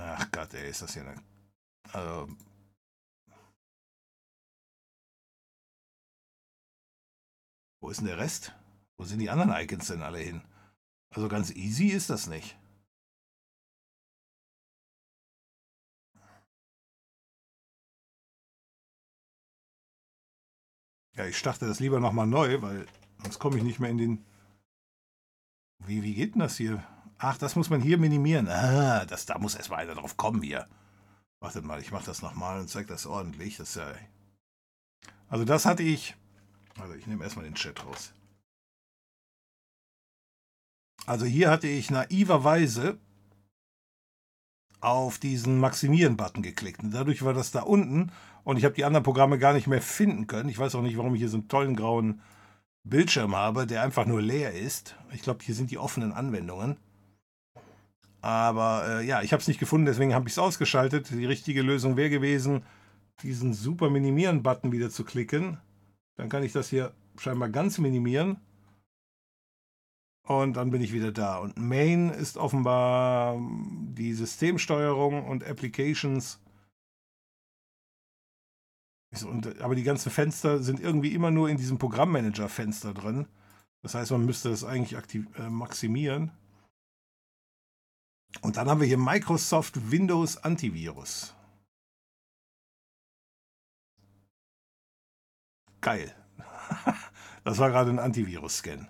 Ach 0.00 0.30
Gott, 0.32 0.52
ey, 0.54 0.68
ist 0.68 0.82
das 0.82 0.94
hier 0.94 1.02
eine... 1.02 1.22
Also... 1.92 2.28
Wo 7.80 7.90
ist 7.90 7.98
denn 7.98 8.06
der 8.06 8.18
Rest? 8.18 8.52
Wo 8.96 9.04
sind 9.04 9.18
die 9.20 9.30
anderen 9.30 9.52
Icons 9.52 9.88
denn 9.88 10.02
alle 10.02 10.18
hin? 10.18 10.42
Also 11.10 11.28
ganz 11.28 11.50
easy 11.50 11.88
ist 11.88 12.10
das 12.10 12.26
nicht. 12.26 12.58
Ja, 21.16 21.26
ich 21.26 21.38
starte 21.38 21.66
das 21.66 21.78
lieber 21.78 22.00
nochmal 22.00 22.26
neu, 22.26 22.60
weil 22.62 22.86
sonst 23.24 23.38
komme 23.38 23.56
ich 23.56 23.62
nicht 23.62 23.80
mehr 23.80 23.90
in 23.90 23.98
den... 23.98 24.24
Wie, 25.86 26.02
wie 26.02 26.14
geht 26.14 26.34
denn 26.34 26.40
das 26.40 26.56
hier? 26.56 26.82
Ach, 27.18 27.36
das 27.38 27.56
muss 27.56 27.70
man 27.70 27.80
hier 27.80 27.98
minimieren. 27.98 28.48
Ah, 28.48 29.04
das, 29.06 29.26
da 29.26 29.38
muss 29.38 29.54
erstmal 29.54 29.80
einer 29.80 29.94
drauf 29.94 30.16
kommen 30.16 30.42
hier. 30.42 30.68
Wartet 31.40 31.64
mal, 31.64 31.80
ich 31.80 31.90
mache 31.92 32.06
das 32.06 32.22
nochmal 32.22 32.60
und 32.60 32.68
zeige 32.68 32.88
das 32.88 33.06
ordentlich. 33.06 33.56
Das 33.56 33.74
ja... 33.74 33.92
Also 35.28 35.44
das 35.44 35.66
hatte 35.66 35.82
ich... 35.82 36.14
Also 36.80 36.94
ich 36.94 37.06
nehme 37.06 37.24
erstmal 37.24 37.44
den 37.44 37.54
Chat 37.54 37.84
raus. 37.84 38.12
Also 41.06 41.26
hier 41.26 41.50
hatte 41.50 41.68
ich 41.68 41.90
naiverweise 41.90 42.98
auf 44.80 45.18
diesen 45.18 45.60
Maximieren-Button 45.60 46.42
geklickt. 46.42 46.82
Und 46.82 46.92
dadurch 46.92 47.24
war 47.24 47.32
das 47.32 47.50
da 47.50 47.62
unten 47.62 48.12
und 48.42 48.58
ich 48.58 48.64
habe 48.64 48.74
die 48.74 48.84
anderen 48.84 49.04
Programme 49.04 49.38
gar 49.38 49.54
nicht 49.54 49.66
mehr 49.66 49.82
finden 49.82 50.26
können. 50.26 50.48
Ich 50.48 50.58
weiß 50.58 50.74
auch 50.74 50.82
nicht, 50.82 50.98
warum 50.98 51.14
ich 51.14 51.20
hier 51.20 51.28
so 51.28 51.38
einen 51.38 51.48
tollen 51.48 51.76
grauen 51.76 52.20
Bildschirm 52.84 53.34
habe, 53.34 53.66
der 53.66 53.82
einfach 53.82 54.06
nur 54.06 54.20
leer 54.20 54.52
ist. 54.52 54.96
Ich 55.12 55.22
glaube, 55.22 55.42
hier 55.42 55.54
sind 55.54 55.70
die 55.70 55.78
offenen 55.78 56.12
Anwendungen. 56.12 56.76
Aber 58.20 58.86
äh, 58.88 59.06
ja, 59.06 59.22
ich 59.22 59.32
habe 59.32 59.40
es 59.40 59.48
nicht 59.48 59.60
gefunden, 59.60 59.86
deswegen 59.86 60.14
habe 60.14 60.28
ich 60.28 60.34
es 60.34 60.38
ausgeschaltet. 60.38 61.10
Die 61.10 61.26
richtige 61.26 61.62
Lösung 61.62 61.96
wäre 61.96 62.10
gewesen, 62.10 62.62
diesen 63.22 63.52
super 63.52 63.90
Minimieren-Button 63.90 64.72
wieder 64.72 64.90
zu 64.90 65.04
klicken. 65.04 65.58
Dann 66.16 66.28
kann 66.28 66.42
ich 66.42 66.52
das 66.52 66.68
hier 66.68 66.94
scheinbar 67.18 67.48
ganz 67.48 67.78
minimieren. 67.78 68.38
Und 70.26 70.56
dann 70.56 70.70
bin 70.70 70.80
ich 70.80 70.92
wieder 70.92 71.12
da. 71.12 71.36
Und 71.36 71.58
Main 71.58 72.08
ist 72.08 72.38
offenbar 72.38 73.38
die 73.38 74.14
Systemsteuerung 74.14 75.26
und 75.26 75.44
Applications. 75.44 76.40
Und, 79.22 79.60
aber 79.60 79.74
die 79.74 79.82
ganzen 79.82 80.10
Fenster 80.10 80.62
sind 80.62 80.80
irgendwie 80.80 81.14
immer 81.14 81.30
nur 81.30 81.48
in 81.48 81.56
diesem 81.56 81.78
Programmmanager-Fenster 81.78 82.94
drin. 82.94 83.28
Das 83.82 83.94
heißt, 83.94 84.10
man 84.10 84.24
müsste 84.24 84.50
das 84.50 84.64
eigentlich 84.64 84.96
aktiv, 84.96 85.26
äh, 85.38 85.48
maximieren. 85.48 86.32
Und 88.40 88.56
dann 88.56 88.68
haben 88.68 88.80
wir 88.80 88.86
hier 88.86 88.98
Microsoft 88.98 89.90
Windows 89.90 90.38
Antivirus. 90.38 91.34
Geil. 95.80 96.14
das 97.44 97.58
war 97.58 97.68
gerade 97.68 97.90
ein 97.90 97.98
Antivirus-Scan. 97.98 98.88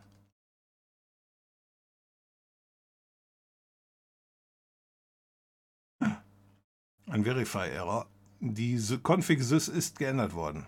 Ein 7.06 7.24
Verify-Error. 7.24 8.08
Die 8.46 8.76
Config-Sys 8.76 9.68
ist 9.68 9.98
geändert 9.98 10.34
worden. 10.34 10.66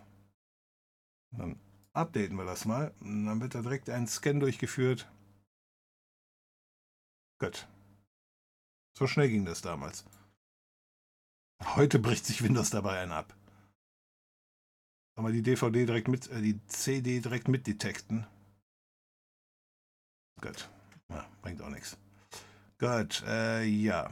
Dann 1.36 1.61
updaten 1.93 2.36
wir 2.36 2.47
das 2.47 2.65
mal. 2.65 2.94
Dann 3.01 3.39
wird 3.43 3.55
da 3.55 3.61
direkt 3.61 3.90
ein 3.90 4.07
Scan 4.07 4.40
durchgeführt. 4.40 5.07
Gut. 7.39 7.69
So 8.97 9.07
schnell 9.07 9.28
ging 9.28 9.44
das 9.44 9.61
damals. 9.61 10.07
Heute 11.74 11.98
bricht 11.98 12.24
sich 12.24 12.43
Windows 12.43 12.70
dabei 12.70 13.01
ein 13.01 13.12
ab. 13.12 13.36
Kann 15.15 15.24
man 15.24 15.35
die 15.35 15.43
DVD 15.43 15.85
direkt 15.85 16.09
mit, 16.09 16.31
äh, 16.31 16.40
die 16.40 16.59
CD 16.69 17.20
direkt 17.20 17.48
mit 17.48 17.66
detekten. 17.66 18.27
Gut. 20.40 20.70
Ja, 21.11 21.28
bringt 21.43 21.61
auch 21.61 21.69
nichts. 21.69 21.98
Gut, 22.78 23.23
äh, 23.27 23.65
ja. 23.65 24.09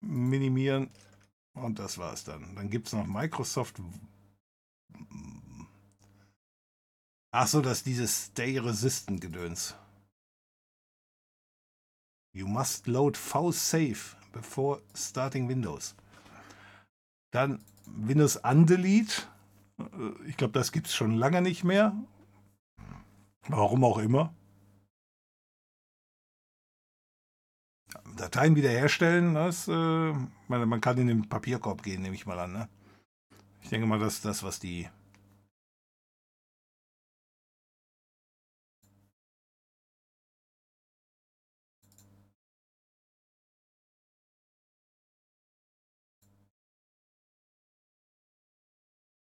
Minimieren. 0.00 0.90
Und 1.54 1.78
das 1.78 1.98
war's 1.98 2.24
dann. 2.24 2.54
Dann 2.56 2.68
gibt 2.68 2.88
es 2.88 2.92
noch 2.92 3.06
Microsoft. 3.06 3.80
Achso, 7.30 7.60
das 7.60 7.78
ist 7.78 7.86
dieses 7.86 8.26
Stay 8.26 8.58
Resistant 8.58 9.20
Gedöns. 9.20 9.74
You 12.32 12.48
must 12.48 12.86
load 12.88 13.16
V-Safe 13.16 14.16
before 14.32 14.82
starting 14.94 15.48
Windows. 15.48 15.94
Dann 17.32 17.64
Windows 17.86 18.36
Undelete. 18.36 19.22
Äh, 19.78 20.28
ich 20.28 20.36
glaube, 20.36 20.52
das 20.52 20.72
gibt 20.72 20.88
es 20.88 20.94
schon 20.94 21.14
lange 21.14 21.42
nicht 21.42 21.64
mehr. 21.64 21.96
Warum 23.48 23.84
auch 23.84 23.98
immer. 23.98 24.34
Dateien 28.16 28.56
wiederherstellen, 28.56 29.34
das, 29.34 29.68
äh, 29.68 30.12
man, 30.48 30.80
kann 30.80 30.98
in 30.98 31.08
den 31.08 31.28
Papierkorb 31.28 31.82
gehen, 31.82 32.02
nehme 32.02 32.14
ich 32.14 32.26
mal 32.26 32.38
an. 32.38 32.52
Ne? 32.52 32.68
Ich 33.62 33.70
denke 33.70 33.86
mal, 33.86 33.98
das 33.98 34.14
ist 34.14 34.24
das, 34.24 34.42
was 34.42 34.58
die 34.60 34.88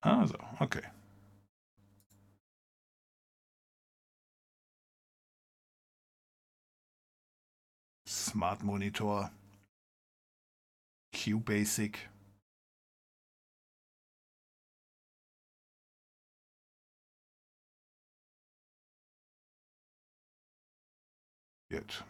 Also, 0.06 0.38
okay. 0.60 0.82
Smart 8.26 8.62
Monitor. 8.64 9.30
QBasic. 11.12 12.10
Gut. 21.70 22.04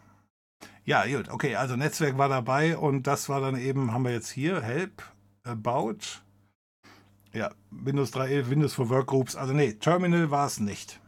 Ja, 0.85 1.05
gut, 1.05 1.29
okay, 1.29 1.55
also 1.55 1.75
Netzwerk 1.75 2.17
war 2.17 2.29
dabei 2.29 2.77
und 2.77 3.05
das 3.05 3.29
war 3.29 3.41
dann 3.41 3.57
eben, 3.57 3.91
haben 3.91 4.03
wir 4.03 4.11
jetzt 4.11 4.29
hier, 4.29 4.61
Help, 4.61 5.03
About, 5.43 5.97
ja, 7.33 7.53
Windows 7.69 8.13
3.11, 8.13 8.49
Windows 8.49 8.73
for 8.73 8.89
Workgroups. 8.89 9.35
Also 9.35 9.53
nee, 9.53 9.73
Terminal 9.73 10.31
war 10.31 10.47
es 10.47 10.59
nicht. 10.59 10.99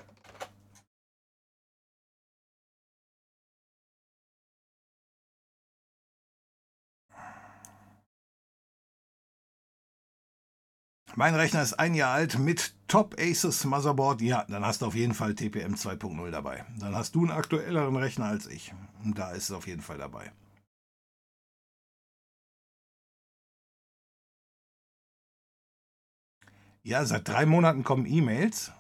Mein 11.16 11.36
Rechner 11.36 11.62
ist 11.62 11.74
ein 11.74 11.96
Jahr 11.96 12.14
alt 12.14 12.40
mit 12.40 12.76
Top 12.88 13.16
Asus 13.20 13.66
Motherboard. 13.66 14.22
Ja, 14.22 14.46
dann 14.48 14.66
hast 14.66 14.82
du 14.82 14.86
auf 14.86 14.96
jeden 14.96 15.14
Fall 15.14 15.36
TPM 15.36 15.74
2.0 15.74 16.32
dabei. 16.32 16.66
Dann 16.80 16.96
hast 16.96 17.16
du 17.16 17.22
einen 17.22 17.32
aktuelleren 17.32 17.96
Rechner 17.96 18.26
als 18.26 18.48
ich. 18.48 18.74
Und 19.04 19.18
da 19.18 19.32
ist 19.32 19.46
es 19.46 19.52
auf 19.52 19.68
jeden 19.68 19.82
Fall 19.82 19.98
dabei. 19.98 20.32
Ja, 26.84 27.04
seit 27.06 27.28
drei 27.28 27.46
Monaten 27.46 27.84
kommen 27.84 28.06
E-Mails. 28.06 28.72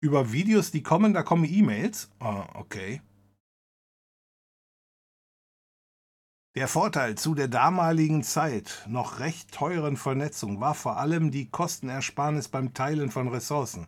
Über 0.00 0.32
Videos, 0.32 0.70
die 0.72 0.82
kommen, 0.82 1.14
da 1.14 1.22
kommen 1.22 1.44
E-Mails. 1.44 2.10
Ah, 2.18 2.48
okay. 2.54 3.00
Der 6.54 6.68
Vorteil 6.68 7.14
zu 7.14 7.34
der 7.34 7.48
damaligen 7.48 8.22
Zeit 8.22 8.84
noch 8.86 9.20
recht 9.20 9.52
teuren 9.52 9.96
Vernetzung 9.96 10.60
war 10.60 10.74
vor 10.74 10.98
allem 10.98 11.30
die 11.30 11.48
Kostenersparnis 11.48 12.48
beim 12.48 12.74
Teilen 12.74 13.10
von 13.10 13.28
Ressourcen. 13.28 13.86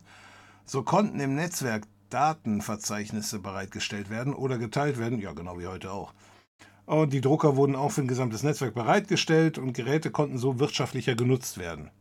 So 0.65 0.81
konnten 0.81 1.19
im 1.19 1.35
Netzwerk 1.35 1.83
Datenverzeichnisse 2.09 3.37
bereitgestellt 3.37 4.09
werden 4.09 4.33
oder 4.33 4.57
geteilt 4.57 4.97
werden, 4.97 5.19
ja 5.19 5.33
genau 5.33 5.59
wie 5.59 5.67
heute 5.67 5.91
auch. 5.91 6.11
Und 6.87 7.13
die 7.13 7.21
Drucker 7.21 7.55
wurden 7.55 7.75
auch 7.75 7.91
für 7.91 8.01
ein 8.01 8.07
gesamtes 8.07 8.41
Netzwerk 8.41 8.73
bereitgestellt 8.73 9.59
und 9.59 9.73
Geräte 9.73 10.09
konnten 10.09 10.39
so 10.39 10.57
wirtschaftlicher 10.59 11.13
genutzt 11.13 11.59
werden. 11.59 11.91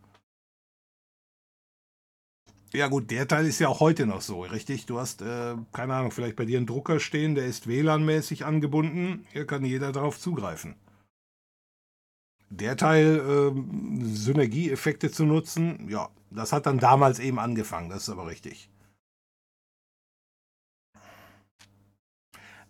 Ja 2.75 2.89
gut, 2.89 3.09
der 3.13 3.29
Teil 3.29 3.47
ist 3.47 3.61
ja 3.61 3.69
auch 3.69 3.79
heute 3.79 4.05
noch 4.05 4.21
so, 4.21 4.41
richtig? 4.43 4.85
Du 4.87 4.99
hast, 4.99 5.23
äh, 5.23 5.55
keine 5.73 5.95
Ahnung, 5.95 6.11
vielleicht 6.11 6.35
bei 6.35 6.45
dir 6.45 6.59
einen 6.59 6.67
Drucker 6.67 6.99
stehen, 6.99 7.37
der 7.37 7.47
ist 7.47 7.69
WLAN-mäßig 7.69 8.45
angebunden. 8.45 9.25
Hier 9.33 9.47
kann 9.47 9.65
jeder 9.65 9.93
darauf 9.93 10.19
zugreifen. 10.19 10.75
Der 12.51 12.77
Teil, 12.77 13.21
äh, 13.21 14.05
Synergieeffekte 14.05 15.13
zu 15.13 15.25
nutzen, 15.25 15.89
ja, 15.89 16.09
das 16.31 16.53
hat 16.53 16.67
dann 16.67 16.81
damals 16.81 17.21
eben 17.21 17.39
angefangen, 17.39 17.91
das 17.91 18.05
ist 18.05 18.09
aber 18.09 18.27
richtig. 18.27 18.69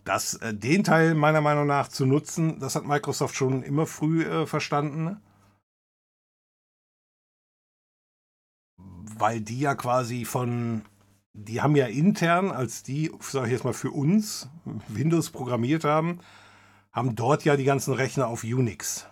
Das, 0.05 0.35
äh, 0.35 0.53
den 0.53 0.85
Teil 0.85 1.15
meiner 1.15 1.41
Meinung 1.41 1.67
nach 1.67 1.89
zu 1.89 2.05
nutzen, 2.05 2.61
das 2.61 2.75
hat 2.77 2.85
Microsoft 2.85 3.37
schon 3.37 3.63
immer 3.63 3.87
früh 3.87 4.23
äh, 4.23 4.47
verstanden. 4.47 5.17
Weil 9.19 9.41
die 9.41 9.61
ja 9.61 9.75
quasi 9.75 10.25
von, 10.25 10.83
die 11.33 11.61
haben 11.61 11.77
ja 11.77 11.87
intern, 11.87 12.51
als 12.51 12.83
die, 12.83 13.11
sage 13.21 13.47
ich 13.47 13.53
jetzt 13.53 13.65
mal 13.65 13.73
für 13.73 13.91
uns, 13.91 14.49
Windows 14.89 15.31
programmiert 15.31 15.85
haben, 15.85 16.21
haben 16.93 17.17
dort 17.17 17.45
ja 17.45 17.57
die 17.57 17.65
ganzen 17.65 17.95
Rechner 17.95 18.29
auf 18.29 18.45
Unix. 18.45 19.07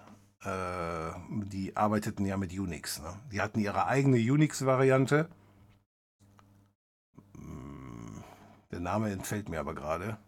Äh, 0.44 1.12
die 1.28 1.76
arbeiteten 1.76 2.26
ja 2.26 2.36
mit 2.36 2.52
Unix. 2.52 3.00
Ne? 3.00 3.14
Die 3.30 3.40
hatten 3.40 3.60
ihre 3.60 3.86
eigene 3.86 4.16
Unix-Variante. 4.16 5.28
Hm, 7.36 8.22
der 8.70 8.80
Name 8.80 9.10
entfällt 9.10 9.48
mir 9.48 9.60
aber 9.60 9.74
gerade. 9.74 10.18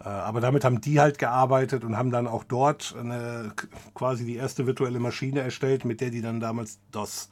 Äh, 0.00 0.08
aber 0.08 0.40
damit 0.40 0.64
haben 0.64 0.80
die 0.80 1.00
halt 1.00 1.18
gearbeitet 1.18 1.84
und 1.84 1.96
haben 1.96 2.10
dann 2.10 2.26
auch 2.26 2.44
dort 2.44 2.94
eine, 2.96 3.54
quasi 3.94 4.24
die 4.24 4.36
erste 4.36 4.66
virtuelle 4.66 4.98
Maschine 4.98 5.40
erstellt, 5.40 5.84
mit 5.84 6.00
der 6.00 6.10
die 6.10 6.22
dann 6.22 6.40
damals 6.40 6.80
DOS 6.90 7.30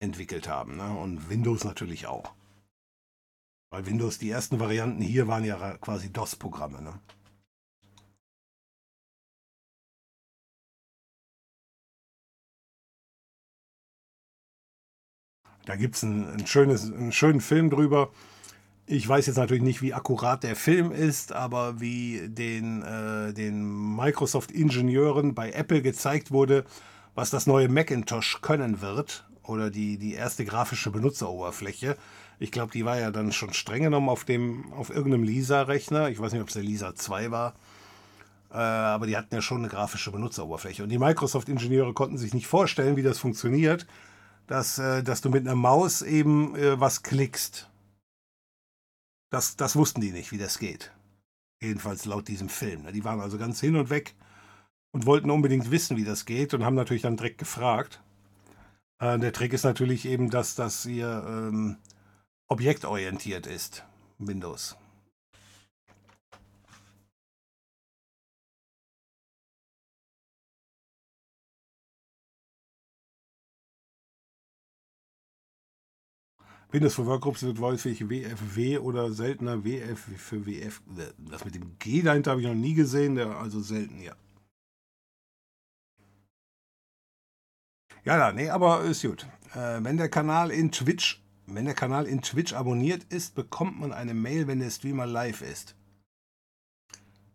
entwickelt 0.00 0.48
haben. 0.48 0.76
Ne? 0.76 0.90
Und 0.98 1.28
Windows 1.30 1.64
natürlich 1.64 2.06
auch. 2.06 2.34
Weil 3.72 3.86
Windows, 3.86 4.18
die 4.18 4.30
ersten 4.30 4.58
Varianten 4.58 5.02
hier 5.02 5.28
waren 5.28 5.44
ja 5.44 5.76
quasi 5.78 6.12
DOS-Programme. 6.12 6.82
Ne? 6.82 7.00
Da 15.66 15.76
gibt 15.76 15.94
es 15.94 16.02
ein, 16.02 16.24
ein 16.24 16.44
einen 16.44 17.12
schönen 17.12 17.40
Film 17.40 17.70
drüber. 17.70 18.10
Ich 18.92 19.08
weiß 19.08 19.26
jetzt 19.28 19.36
natürlich 19.36 19.62
nicht, 19.62 19.82
wie 19.82 19.94
akkurat 19.94 20.42
der 20.42 20.56
Film 20.56 20.90
ist, 20.90 21.30
aber 21.32 21.80
wie 21.80 22.28
den, 22.28 22.82
äh, 22.82 23.32
den 23.32 23.94
Microsoft-Ingenieuren 23.94 25.32
bei 25.32 25.52
Apple 25.52 25.80
gezeigt 25.80 26.32
wurde, 26.32 26.64
was 27.14 27.30
das 27.30 27.46
neue 27.46 27.68
Macintosh 27.68 28.40
können 28.42 28.80
wird 28.80 29.28
oder 29.44 29.70
die, 29.70 29.96
die 29.96 30.14
erste 30.14 30.44
grafische 30.44 30.90
Benutzeroberfläche. 30.90 31.96
Ich 32.40 32.50
glaube, 32.50 32.72
die 32.72 32.84
war 32.84 32.98
ja 32.98 33.12
dann 33.12 33.30
schon 33.30 33.52
streng 33.52 33.84
genommen 33.84 34.08
auf, 34.08 34.24
dem, 34.24 34.72
auf 34.72 34.90
irgendeinem 34.90 35.22
Lisa-Rechner. 35.22 36.08
Ich 36.08 36.18
weiß 36.18 36.32
nicht, 36.32 36.42
ob 36.42 36.48
es 36.48 36.54
der 36.54 36.64
Lisa 36.64 36.92
2 36.92 37.30
war. 37.30 37.54
Äh, 38.50 38.56
aber 38.56 39.06
die 39.06 39.16
hatten 39.16 39.32
ja 39.32 39.40
schon 39.40 39.58
eine 39.58 39.68
grafische 39.68 40.10
Benutzeroberfläche. 40.10 40.82
Und 40.82 40.88
die 40.88 40.98
Microsoft-Ingenieure 40.98 41.94
konnten 41.94 42.18
sich 42.18 42.34
nicht 42.34 42.48
vorstellen, 42.48 42.96
wie 42.96 43.04
das 43.04 43.20
funktioniert, 43.20 43.86
dass, 44.48 44.80
äh, 44.80 45.04
dass 45.04 45.20
du 45.20 45.30
mit 45.30 45.46
einer 45.46 45.54
Maus 45.54 46.02
eben 46.02 46.56
äh, 46.56 46.80
was 46.80 47.04
klickst. 47.04 47.69
Das, 49.30 49.56
das 49.56 49.76
wussten 49.76 50.00
die 50.00 50.10
nicht, 50.10 50.32
wie 50.32 50.38
das 50.38 50.58
geht. 50.58 50.92
Jedenfalls 51.62 52.04
laut 52.04 52.28
diesem 52.28 52.48
Film. 52.48 52.82
Ne? 52.82 52.92
Die 52.92 53.04
waren 53.04 53.20
also 53.20 53.38
ganz 53.38 53.60
hin 53.60 53.76
und 53.76 53.90
weg 53.90 54.14
und 54.92 55.06
wollten 55.06 55.30
unbedingt 55.30 55.70
wissen, 55.70 55.96
wie 55.96 56.04
das 56.04 56.24
geht 56.24 56.52
und 56.52 56.64
haben 56.64 56.74
natürlich 56.74 57.02
dann 57.02 57.16
direkt 57.16 57.38
gefragt. 57.38 58.02
Äh, 58.98 59.18
der 59.18 59.32
Trick 59.32 59.52
ist 59.52 59.64
natürlich 59.64 60.06
eben, 60.06 60.30
dass 60.30 60.54
das 60.54 60.82
hier 60.82 61.24
ähm, 61.26 61.78
objektorientiert 62.48 63.46
ist, 63.46 63.84
Windows. 64.18 64.76
Windows 76.72 76.94
for 76.94 77.06
Workgroups 77.06 77.42
wird 77.42 77.58
häufig 77.58 78.08
WFW 78.08 78.78
oder 78.78 79.12
seltener 79.12 79.64
WF 79.64 79.98
für 80.16 80.46
WF. 80.46 80.80
Das 81.18 81.44
mit 81.44 81.56
dem 81.56 81.78
G 81.78 82.02
dahinter 82.02 82.32
habe 82.32 82.40
ich 82.40 82.46
noch 82.46 82.54
nie 82.54 82.74
gesehen, 82.74 83.18
also 83.18 83.60
selten, 83.60 84.00
ja. 84.00 84.14
Ja, 88.04 88.16
ja, 88.16 88.32
nee, 88.32 88.48
aber 88.48 88.82
ist 88.82 89.02
gut. 89.02 89.26
Äh, 89.54 89.82
wenn 89.82 89.96
der 89.96 90.08
Kanal 90.08 90.50
in 90.50 90.72
Twitch, 90.72 91.22
wenn 91.46 91.66
der 91.66 91.74
Kanal 91.74 92.06
in 92.06 92.22
Twitch 92.22 92.54
abonniert 92.54 93.04
ist, 93.04 93.34
bekommt 93.34 93.78
man 93.78 93.92
eine 93.92 94.14
Mail, 94.14 94.46
wenn 94.46 94.60
der 94.60 94.70
Streamer 94.70 95.06
live 95.06 95.42
ist. 95.42 95.74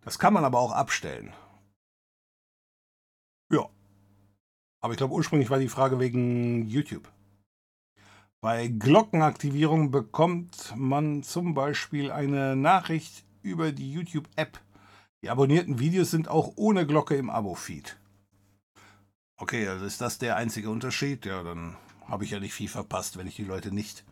Das 0.00 0.18
kann 0.18 0.32
man 0.32 0.44
aber 0.44 0.58
auch 0.58 0.72
abstellen. 0.72 1.32
Ja. 3.50 3.68
Aber 4.80 4.92
ich 4.92 4.98
glaube, 4.98 5.14
ursprünglich 5.14 5.50
war 5.50 5.58
die 5.58 5.68
Frage 5.68 6.00
wegen 6.00 6.66
YouTube. 6.66 7.12
Bei 8.40 8.68
Glockenaktivierung 8.68 9.90
bekommt 9.90 10.74
man 10.76 11.22
zum 11.22 11.54
Beispiel 11.54 12.10
eine 12.10 12.54
Nachricht 12.54 13.24
über 13.42 13.72
die 13.72 13.92
YouTube-App. 13.92 14.60
Die 15.22 15.30
abonnierten 15.30 15.78
Videos 15.78 16.10
sind 16.10 16.28
auch 16.28 16.52
ohne 16.56 16.86
Glocke 16.86 17.16
im 17.16 17.30
Abo-Feed. 17.30 17.96
Okay, 19.38 19.68
also 19.68 19.84
ist 19.84 20.00
das 20.00 20.18
der 20.18 20.36
einzige 20.36 20.70
Unterschied? 20.70 21.26
Ja, 21.26 21.42
dann 21.42 21.76
habe 22.06 22.24
ich 22.24 22.30
ja 22.30 22.40
nicht 22.40 22.54
viel 22.54 22.68
verpasst, 22.68 23.16
wenn 23.16 23.26
ich 23.26 23.36
die 23.36 23.44
Leute 23.44 23.72
nicht 23.72 24.04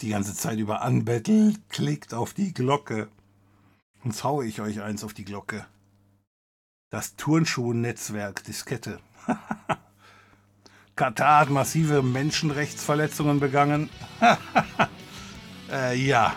die 0.00 0.08
ganze 0.08 0.34
Zeit 0.34 0.58
über 0.58 0.82
anbettel. 0.82 1.54
Klickt 1.68 2.14
auf 2.14 2.34
die 2.34 2.52
Glocke. 2.52 3.08
Sonst 4.02 4.24
haue 4.24 4.46
ich 4.46 4.60
euch 4.60 4.82
eins 4.82 5.04
auf 5.04 5.14
die 5.14 5.24
Glocke. 5.24 5.66
Das 6.90 7.16
Turnschuh-Netzwerk 7.16 8.44
Diskette. 8.44 9.00
Katar 10.96 11.40
hat 11.40 11.50
massive 11.50 12.02
Menschenrechtsverletzungen 12.02 13.40
begangen. 13.40 13.88
äh, 15.70 15.96
ja, 15.96 16.36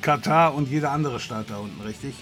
Katar 0.00 0.54
und 0.54 0.68
jeder 0.68 0.90
andere 0.90 1.20
Staat 1.20 1.50
da 1.50 1.58
unten, 1.58 1.80
richtig? 1.82 2.14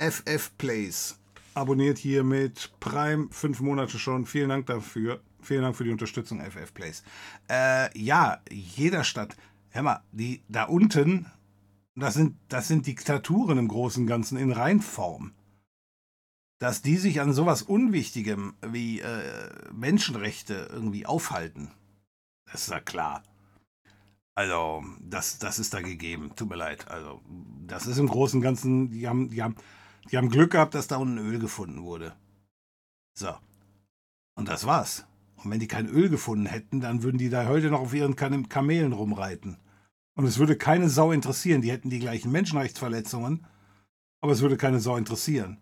FF 0.00 0.56
Plays 0.58 1.18
abonniert 1.58 1.98
hier 1.98 2.22
mit 2.22 2.70
Prime 2.78 3.28
fünf 3.30 3.60
Monate 3.60 3.98
schon. 3.98 4.26
Vielen 4.26 4.48
Dank 4.48 4.66
dafür. 4.66 5.20
Vielen 5.40 5.62
Dank 5.62 5.76
für 5.76 5.84
die 5.84 5.90
Unterstützung, 5.90 6.40
FF 6.40 6.72
Plays. 6.72 7.02
Äh, 7.50 7.96
ja, 7.98 8.40
jeder 8.50 9.04
Stadt. 9.04 9.36
Hör 9.70 9.82
mal, 9.82 10.02
die 10.12 10.42
da 10.48 10.64
unten, 10.64 11.26
das 11.94 12.14
sind, 12.14 12.36
das 12.48 12.68
sind 12.68 12.86
Diktaturen 12.86 13.58
im 13.58 13.68
Großen 13.68 14.02
und 14.02 14.06
Ganzen 14.06 14.38
in 14.38 14.52
Reinform. 14.52 15.32
Dass 16.58 16.82
die 16.82 16.96
sich 16.96 17.20
an 17.20 17.32
sowas 17.32 17.62
Unwichtigem 17.62 18.54
wie 18.66 19.00
äh, 19.00 19.50
Menschenrechte 19.72 20.68
irgendwie 20.72 21.06
aufhalten, 21.06 21.70
das 22.50 22.62
ist 22.62 22.70
ja 22.70 22.80
klar. 22.80 23.22
Also, 24.34 24.84
das, 25.00 25.38
das 25.38 25.58
ist 25.58 25.74
da 25.74 25.80
gegeben. 25.80 26.32
Tut 26.36 26.48
mir 26.48 26.56
leid. 26.56 26.88
Also, 26.88 27.20
das 27.66 27.86
ist 27.86 27.98
im 27.98 28.08
Großen 28.08 28.38
und 28.38 28.42
Ganzen, 28.42 28.90
die 28.90 29.08
haben, 29.08 29.30
die 29.30 29.42
haben, 29.42 29.56
die 30.10 30.16
haben 30.16 30.30
Glück 30.30 30.52
gehabt, 30.52 30.74
dass 30.74 30.86
da 30.86 30.96
unten 30.96 31.18
Öl 31.18 31.38
gefunden 31.38 31.82
wurde. 31.82 32.14
So. 33.14 33.34
Und 34.34 34.48
das 34.48 34.64
war's. 34.64 35.06
Und 35.36 35.50
wenn 35.50 35.60
die 35.60 35.68
kein 35.68 35.88
Öl 35.88 36.08
gefunden 36.08 36.46
hätten, 36.46 36.80
dann 36.80 37.02
würden 37.02 37.18
die 37.18 37.30
da 37.30 37.46
heute 37.46 37.70
noch 37.70 37.80
auf 37.80 37.94
ihren 37.94 38.16
Kamelen 38.16 38.92
rumreiten. 38.92 39.58
Und 40.14 40.24
es 40.24 40.38
würde 40.38 40.56
keine 40.56 40.88
Sau 40.88 41.12
interessieren. 41.12 41.62
Die 41.62 41.70
hätten 41.70 41.90
die 41.90 42.00
gleichen 42.00 42.32
Menschenrechtsverletzungen, 42.32 43.46
aber 44.20 44.32
es 44.32 44.40
würde 44.40 44.56
keine 44.56 44.80
Sau 44.80 44.96
interessieren. 44.96 45.58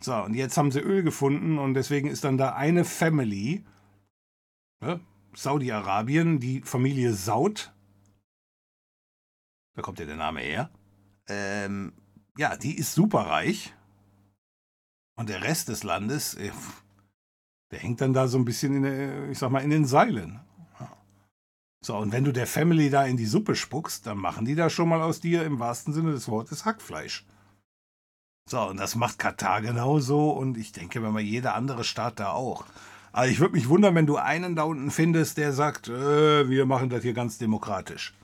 So, 0.00 0.14
und 0.14 0.34
jetzt 0.34 0.56
haben 0.56 0.70
sie 0.70 0.80
Öl 0.80 1.02
gefunden 1.02 1.58
und 1.58 1.74
deswegen 1.74 2.08
ist 2.08 2.24
dann 2.24 2.36
da 2.36 2.54
eine 2.54 2.84
Family, 2.84 3.64
ne, 4.80 5.00
Saudi-Arabien, 5.34 6.40
die 6.40 6.60
Familie 6.60 7.14
Saud, 7.14 7.72
da 9.74 9.82
kommt 9.82 9.98
ja 9.98 10.06
der 10.06 10.16
Name 10.16 10.40
her, 10.40 10.70
ähm, 11.28 11.92
ja, 12.36 12.56
die 12.56 12.76
ist 12.76 12.94
superreich. 12.94 13.74
Und 15.16 15.28
der 15.28 15.42
Rest 15.42 15.68
des 15.68 15.84
Landes, 15.84 16.34
äh, 16.34 16.50
der 17.70 17.78
hängt 17.78 18.00
dann 18.00 18.12
da 18.12 18.28
so 18.28 18.36
ein 18.36 18.44
bisschen 18.44 18.84
in, 18.84 19.30
ich 19.30 19.38
sag 19.38 19.50
mal, 19.50 19.62
in 19.62 19.70
den 19.70 19.84
Seilen. 19.84 20.40
So, 21.84 21.96
und 21.98 22.12
wenn 22.12 22.24
du 22.24 22.32
der 22.32 22.46
Family 22.46 22.88
da 22.88 23.04
in 23.04 23.16
die 23.16 23.26
Suppe 23.26 23.54
spuckst, 23.54 24.06
dann 24.06 24.16
machen 24.16 24.46
die 24.46 24.54
da 24.54 24.70
schon 24.70 24.88
mal 24.88 25.02
aus 25.02 25.20
dir 25.20 25.44
im 25.44 25.58
wahrsten 25.58 25.92
Sinne 25.92 26.12
des 26.12 26.28
Wortes 26.28 26.64
Hackfleisch. 26.64 27.26
So, 28.46 28.60
und 28.68 28.76
das 28.76 28.94
macht 28.94 29.18
Katar 29.18 29.62
genauso 29.62 30.30
und 30.30 30.58
ich 30.58 30.72
denke, 30.72 31.02
wenn 31.02 31.12
man 31.12 31.24
jeder 31.24 31.54
andere 31.54 31.82
Staat 31.84 32.20
da 32.20 32.30
auch. 32.32 32.64
Also 33.12 33.30
ich 33.32 33.40
würde 33.40 33.54
mich 33.54 33.68
wundern, 33.68 33.94
wenn 33.94 34.06
du 34.06 34.16
einen 34.16 34.54
da 34.56 34.64
unten 34.64 34.90
findest, 34.90 35.38
der 35.38 35.52
sagt, 35.52 35.88
äh, 35.88 36.48
wir 36.48 36.66
machen 36.66 36.90
das 36.90 37.02
hier 37.02 37.14
ganz 37.14 37.38
demokratisch. 37.38 38.14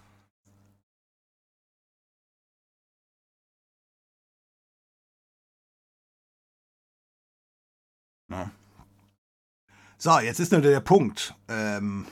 Na. 8.29 8.51
So, 9.99 10.19
jetzt 10.19 10.41
ist 10.41 10.53
nur 10.53 10.61
der 10.61 10.81
Punkt. 10.81 11.35
Ähm, 11.49 12.07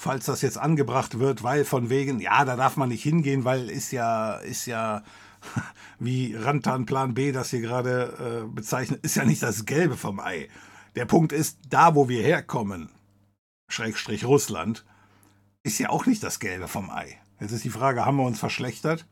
falls 0.00 0.26
das 0.26 0.42
jetzt 0.42 0.58
angebracht 0.58 1.18
wird, 1.18 1.42
weil 1.42 1.64
von 1.64 1.90
wegen, 1.90 2.20
ja, 2.20 2.44
da 2.44 2.56
darf 2.56 2.76
man 2.76 2.88
nicht 2.90 3.02
hingehen, 3.02 3.44
weil 3.44 3.70
ist 3.70 3.92
ja, 3.92 4.36
ist 4.36 4.66
ja, 4.66 5.02
wie 5.98 6.34
Rantan 6.34 6.86
Plan 6.86 7.14
B 7.14 7.32
das 7.32 7.50
hier 7.50 7.60
gerade 7.60 8.44
äh, 8.44 8.48
bezeichnet, 8.48 9.04
ist 9.04 9.16
ja 9.16 9.24
nicht 9.24 9.42
das 9.42 9.66
Gelbe 9.66 9.96
vom 9.96 10.20
Ei. 10.20 10.48
Der 10.94 11.06
Punkt 11.06 11.32
ist, 11.32 11.58
da 11.68 11.94
wo 11.94 12.08
wir 12.08 12.22
herkommen, 12.22 12.90
Schrägstrich 13.68 14.24
Russland, 14.24 14.84
ist 15.62 15.78
ja 15.78 15.90
auch 15.90 16.06
nicht 16.06 16.22
das 16.22 16.38
Gelbe 16.38 16.68
vom 16.68 16.90
Ei. 16.90 17.18
Jetzt 17.40 17.52
ist 17.52 17.64
die 17.64 17.70
Frage, 17.70 18.04
haben 18.04 18.16
wir 18.16 18.24
uns 18.24 18.38
verschlechtert? 18.38 19.06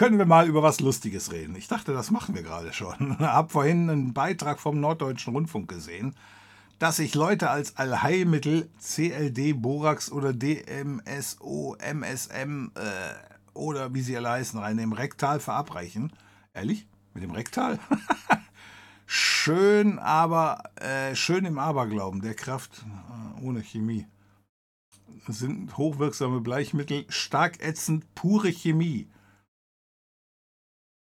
können 0.00 0.16
wir 0.16 0.24
mal 0.24 0.48
über 0.48 0.62
was 0.62 0.80
Lustiges 0.80 1.30
reden. 1.30 1.54
Ich 1.56 1.68
dachte, 1.68 1.92
das 1.92 2.10
machen 2.10 2.34
wir 2.34 2.42
gerade 2.42 2.72
schon. 2.72 3.18
Hab 3.18 3.52
vorhin 3.52 3.90
einen 3.90 4.14
Beitrag 4.14 4.58
vom 4.58 4.80
Norddeutschen 4.80 5.34
Rundfunk 5.34 5.68
gesehen, 5.68 6.14
dass 6.80 6.96
sich 6.96 7.14
Leute 7.14 7.50
als 7.50 7.76
Allheilmittel 7.76 8.70
CLD, 8.80 9.52
Borax 9.52 10.10
oder 10.10 10.32
DMSO, 10.32 11.76
MSM 11.78 12.72
äh, 12.74 13.12
oder 13.52 13.92
wie 13.92 14.00
sie 14.00 14.16
alle 14.16 14.30
heißen, 14.30 14.58
reinnehmen, 14.58 14.94
Rektal 14.96 15.40
verabreichen. 15.40 16.10
Ehrlich? 16.54 16.88
Mit 17.12 17.22
dem 17.22 17.32
Rektal? 17.32 17.78
schön, 19.06 19.98
aber 19.98 20.62
äh, 20.76 21.14
schön 21.14 21.44
im 21.44 21.58
Aberglauben 21.58 22.22
der 22.22 22.34
Kraft 22.34 22.82
äh, 23.38 23.44
ohne 23.44 23.60
Chemie. 23.60 24.06
Sind 25.28 25.76
hochwirksame 25.76 26.40
Bleichmittel, 26.40 27.04
stark 27.10 27.62
ätzend, 27.62 28.06
pure 28.14 28.48
Chemie. 28.48 29.06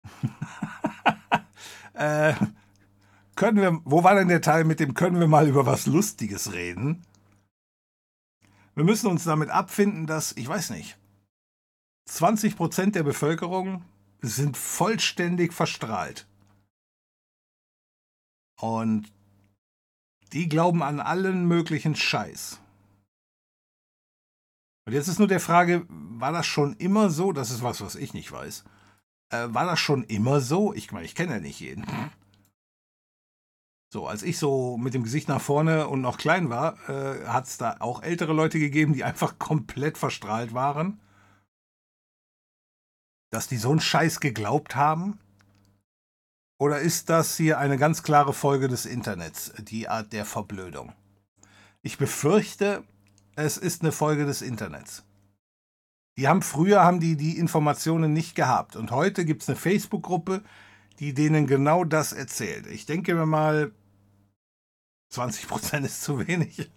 äh, 1.93 2.33
können 3.39 3.61
wir, 3.61 3.79
wo 3.85 4.03
war 4.03 4.15
denn 4.15 4.27
der 4.27 4.41
Teil 4.41 4.65
mit 4.65 4.81
dem, 4.81 4.93
können 4.93 5.17
wir 5.17 5.27
mal 5.27 5.47
über 5.47 5.65
was 5.65 5.85
Lustiges 5.85 6.51
reden? 6.51 7.05
Wir 8.75 8.83
müssen 8.83 9.07
uns 9.07 9.23
damit 9.23 9.49
abfinden, 9.49 10.07
dass, 10.07 10.33
ich 10.33 10.45
weiß 10.45 10.71
nicht, 10.71 10.97
20% 12.09 12.91
der 12.91 13.03
Bevölkerung 13.03 13.85
sind 14.21 14.57
vollständig 14.57 15.53
verstrahlt. 15.53 16.27
Und 18.59 19.09
die 20.33 20.49
glauben 20.49 20.83
an 20.83 20.99
allen 20.99 21.47
möglichen 21.47 21.95
Scheiß. 21.95 22.59
Und 24.85 24.91
jetzt 24.91 25.07
ist 25.07 25.19
nur 25.19 25.29
der 25.29 25.39
Frage, 25.39 25.85
war 25.87 26.33
das 26.33 26.45
schon 26.45 26.75
immer 26.75 27.09
so? 27.09 27.31
Das 27.31 27.51
ist 27.51 27.63
was, 27.63 27.79
was 27.79 27.95
ich 27.95 28.13
nicht 28.13 28.33
weiß. 28.33 28.65
Äh, 29.31 29.47
war 29.53 29.65
das 29.65 29.79
schon 29.79 30.03
immer 30.03 30.41
so? 30.41 30.73
Ich 30.73 30.91
meine, 30.91 31.05
ich 31.05 31.15
kenne 31.15 31.35
ja 31.35 31.39
nicht 31.39 31.61
jeden. 31.61 31.85
So, 33.91 34.05
als 34.05 34.21
ich 34.21 34.37
so 34.37 34.77
mit 34.77 34.93
dem 34.93 35.03
Gesicht 35.03 35.27
nach 35.27 35.41
vorne 35.41 35.87
und 35.87 36.01
noch 36.01 36.17
klein 36.19 36.51
war, 36.51 36.77
äh, 36.89 37.25
hat 37.25 37.47
es 37.47 37.57
da 37.57 37.77
auch 37.79 38.03
ältere 38.03 38.33
Leute 38.33 38.59
gegeben, 38.59 38.93
die 38.93 39.03
einfach 39.03 39.39
komplett 39.39 39.97
verstrahlt 39.97 40.53
waren. 40.53 40.99
Dass 43.31 43.47
die 43.47 43.57
so 43.57 43.71
einen 43.71 43.79
Scheiß 43.79 44.19
geglaubt 44.19 44.75
haben? 44.75 45.19
Oder 46.59 46.79
ist 46.79 47.09
das 47.09 47.37
hier 47.37 47.57
eine 47.57 47.77
ganz 47.77 48.03
klare 48.03 48.33
Folge 48.33 48.67
des 48.67 48.85
Internets, 48.85 49.53
die 49.57 49.87
Art 49.87 50.13
der 50.13 50.25
Verblödung? 50.25 50.93
Ich 51.81 51.97
befürchte, 51.97 52.83
es 53.35 53.57
ist 53.57 53.81
eine 53.81 53.93
Folge 53.93 54.25
des 54.25 54.41
Internets. 54.41 55.03
Die 56.17 56.27
haben 56.27 56.41
früher 56.41 56.83
haben 56.83 56.99
die 56.99 57.15
die 57.15 57.37
Informationen 57.37 58.11
nicht 58.11 58.35
gehabt 58.35 58.75
und 58.75 58.91
heute 58.91 59.23
gibt 59.23 59.43
es 59.43 59.47
eine 59.47 59.55
Facebook-Gruppe, 59.55 60.43
die 60.99 61.13
denen 61.13 61.47
genau 61.47 61.85
das 61.85 62.11
erzählt. 62.11 62.67
Ich 62.67 62.85
denke 62.85 63.15
mir 63.15 63.25
mal, 63.25 63.71
20% 65.11 65.85
ist 65.85 66.03
zu 66.03 66.27
wenig. 66.27 66.69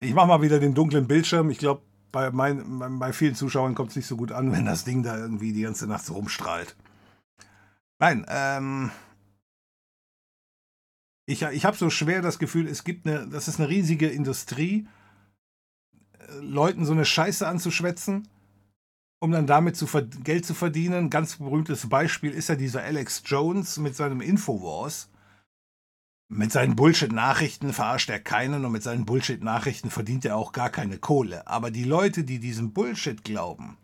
ich 0.00 0.14
mache 0.14 0.26
mal 0.26 0.42
wieder 0.42 0.58
den 0.58 0.74
dunklen 0.74 1.06
Bildschirm. 1.06 1.50
Ich 1.50 1.58
glaube, 1.58 1.82
bei, 2.12 2.30
bei 2.30 3.12
vielen 3.12 3.34
Zuschauern 3.34 3.74
kommt 3.74 3.90
es 3.90 3.96
nicht 3.96 4.06
so 4.06 4.16
gut 4.16 4.32
an, 4.32 4.52
wenn 4.52 4.64
das 4.64 4.84
Ding 4.84 5.02
da 5.02 5.18
irgendwie 5.18 5.52
die 5.52 5.62
ganze 5.62 5.86
Nacht 5.86 6.06
so 6.06 6.14
rumstrahlt. 6.14 6.76
Nein, 7.98 8.24
ähm, 8.28 8.90
ich, 11.26 11.42
ich 11.42 11.64
habe 11.64 11.76
so 11.76 11.90
schwer 11.90 12.22
das 12.22 12.38
Gefühl, 12.38 12.68
es 12.68 12.84
gibt 12.84 13.06
eine, 13.06 13.26
das 13.28 13.48
ist 13.48 13.58
eine 13.58 13.68
riesige 13.68 14.08
Industrie, 14.08 14.86
Leuten 16.40 16.84
so 16.84 16.92
eine 16.92 17.04
Scheiße 17.04 17.46
anzuschwätzen, 17.46 18.28
um 19.24 19.32
dann 19.32 19.46
damit 19.46 19.74
zu 19.74 19.86
Geld 20.22 20.44
zu 20.44 20.52
verdienen. 20.52 21.08
Ganz 21.08 21.36
berühmtes 21.36 21.88
Beispiel 21.88 22.30
ist 22.30 22.50
ja 22.50 22.56
dieser 22.56 22.82
Alex 22.82 23.22
Jones 23.24 23.78
mit 23.78 23.96
seinem 23.96 24.20
Infowars. 24.20 25.08
Mit 26.28 26.52
seinen 26.52 26.76
Bullshit-Nachrichten 26.76 27.72
verarscht 27.72 28.10
er 28.10 28.20
keinen 28.20 28.66
und 28.66 28.72
mit 28.72 28.82
seinen 28.82 29.06
Bullshit-Nachrichten 29.06 29.88
verdient 29.88 30.26
er 30.26 30.36
auch 30.36 30.52
gar 30.52 30.68
keine 30.68 30.98
Kohle. 30.98 31.46
Aber 31.46 31.70
die 31.70 31.84
Leute, 31.84 32.24
die 32.24 32.38
diesem 32.38 32.74
Bullshit 32.74 33.24
glauben, 33.24 33.78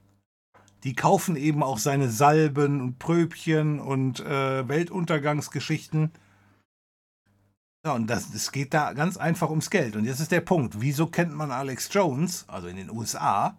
die 0.84 0.94
kaufen 0.94 1.36
eben 1.36 1.62
auch 1.62 1.78
seine 1.78 2.10
Salben 2.10 2.82
und 2.82 2.98
Pröbchen 2.98 3.80
und 3.80 4.20
äh, 4.20 4.68
Weltuntergangsgeschichten. 4.68 6.12
Ja, 7.86 7.94
und 7.94 8.08
das, 8.08 8.34
es 8.34 8.52
geht 8.52 8.74
da 8.74 8.92
ganz 8.92 9.16
einfach 9.16 9.48
ums 9.48 9.70
Geld. 9.70 9.96
Und 9.96 10.04
jetzt 10.04 10.20
ist 10.20 10.32
der 10.32 10.42
Punkt. 10.42 10.82
Wieso 10.82 11.06
kennt 11.06 11.32
man 11.32 11.50
Alex 11.50 11.88
Jones, 11.90 12.44
also 12.46 12.68
in 12.68 12.76
den 12.76 12.90
USA? 12.90 13.56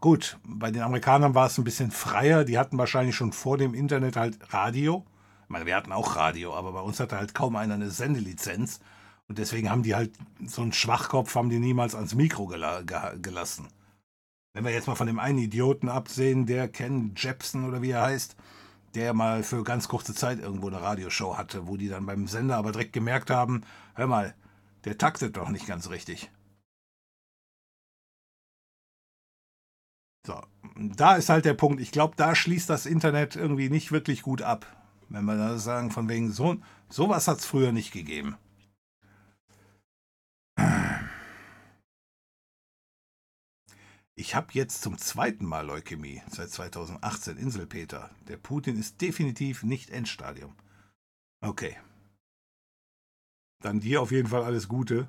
Gut, 0.00 0.38
bei 0.44 0.70
den 0.70 0.80
Amerikanern 0.80 1.34
war 1.34 1.46
es 1.46 1.58
ein 1.58 1.64
bisschen 1.64 1.90
freier. 1.90 2.44
Die 2.44 2.58
hatten 2.58 2.78
wahrscheinlich 2.78 3.14
schon 3.14 3.32
vor 3.32 3.58
dem 3.58 3.74
Internet 3.74 4.16
halt 4.16 4.38
Radio. 4.52 5.04
Ich 5.42 5.50
meine, 5.50 5.66
wir 5.66 5.76
hatten 5.76 5.92
auch 5.92 6.16
Radio, 6.16 6.54
aber 6.54 6.72
bei 6.72 6.80
uns 6.80 7.00
hatte 7.00 7.18
halt 7.18 7.34
kaum 7.34 7.54
einer 7.56 7.74
eine 7.74 7.90
Sendelizenz. 7.90 8.80
Und 9.28 9.38
deswegen 9.38 9.68
haben 9.68 9.82
die 9.82 9.94
halt 9.94 10.12
so 10.46 10.62
einen 10.62 10.72
Schwachkopf, 10.72 11.34
haben 11.34 11.50
die 11.50 11.58
niemals 11.58 11.94
ans 11.94 12.14
Mikro 12.14 12.46
gela 12.46 12.82
gelassen. 13.20 13.68
Wenn 14.54 14.64
wir 14.64 14.72
jetzt 14.72 14.88
mal 14.88 14.94
von 14.94 15.06
dem 15.06 15.18
einen 15.18 15.38
Idioten 15.38 15.88
absehen, 15.88 16.46
der 16.46 16.68
Ken 16.68 17.12
Jepson 17.14 17.68
oder 17.68 17.82
wie 17.82 17.90
er 17.90 18.02
heißt, 18.02 18.36
der 18.94 19.12
mal 19.12 19.42
für 19.42 19.62
ganz 19.62 19.86
kurze 19.86 20.14
Zeit 20.14 20.40
irgendwo 20.40 20.68
eine 20.68 20.80
Radioshow 20.80 21.36
hatte, 21.36 21.68
wo 21.68 21.76
die 21.76 21.88
dann 21.88 22.06
beim 22.06 22.26
Sender 22.26 22.56
aber 22.56 22.72
direkt 22.72 22.92
gemerkt 22.94 23.30
haben, 23.30 23.62
hör 23.94 24.06
mal, 24.06 24.34
der 24.84 24.98
taktet 24.98 25.36
doch 25.36 25.50
nicht 25.50 25.66
ganz 25.66 25.90
richtig. 25.90 26.30
So, 30.26 30.40
da 30.76 31.16
ist 31.16 31.28
halt 31.28 31.44
der 31.44 31.54
Punkt. 31.54 31.80
Ich 31.80 31.92
glaube, 31.92 32.14
da 32.16 32.34
schließt 32.34 32.68
das 32.68 32.86
Internet 32.86 33.36
irgendwie 33.36 33.70
nicht 33.70 33.92
wirklich 33.92 34.22
gut 34.22 34.42
ab. 34.42 34.66
Wenn 35.08 35.24
wir 35.24 35.36
da 35.36 35.58
sagen, 35.58 35.90
von 35.90 36.08
wegen 36.08 36.30
so, 36.30 36.56
sowas 36.88 37.26
hat 37.26 37.38
es 37.38 37.46
früher 37.46 37.72
nicht 37.72 37.92
gegeben. 37.92 38.36
Ich 44.14 44.34
habe 44.34 44.48
jetzt 44.52 44.82
zum 44.82 44.98
zweiten 44.98 45.46
Mal 45.46 45.66
Leukämie 45.66 46.22
seit 46.28 46.50
2018 46.50 47.38
Inselpeter. 47.38 48.10
Der 48.28 48.36
Putin 48.36 48.78
ist 48.78 49.00
definitiv 49.00 49.62
nicht 49.62 49.88
Endstadium. 49.88 50.54
Okay. 51.40 51.78
Dann 53.62 53.80
dir 53.80 54.02
auf 54.02 54.10
jeden 54.10 54.28
Fall 54.28 54.44
alles 54.44 54.68
Gute. 54.68 55.08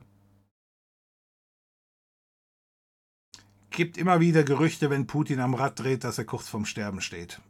Gibt 3.72 3.98
immer 3.98 4.19
wieder 4.19 4.43
Gerüchte, 4.43 4.89
wenn 4.89 5.07
Putin 5.07 5.39
am 5.39 5.56
Rad 5.56 5.80
dreht, 5.80 6.03
dass 6.03 6.18
er 6.18 6.26
kurz 6.26 6.49
vorm 6.49 6.65
Sterben 6.65 7.02
steht. 7.02 7.41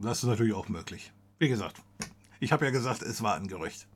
Das 0.00 0.18
ist 0.18 0.28
natürlich 0.28 0.54
auch 0.54 0.68
möglich. 0.68 1.12
Wie 1.38 1.48
gesagt, 1.48 1.80
ich 2.40 2.52
habe 2.52 2.64
ja 2.64 2.72
gesagt, 2.72 3.02
es 3.02 3.22
war 3.22 3.36
ein 3.36 3.46
Gerücht. 3.46 3.86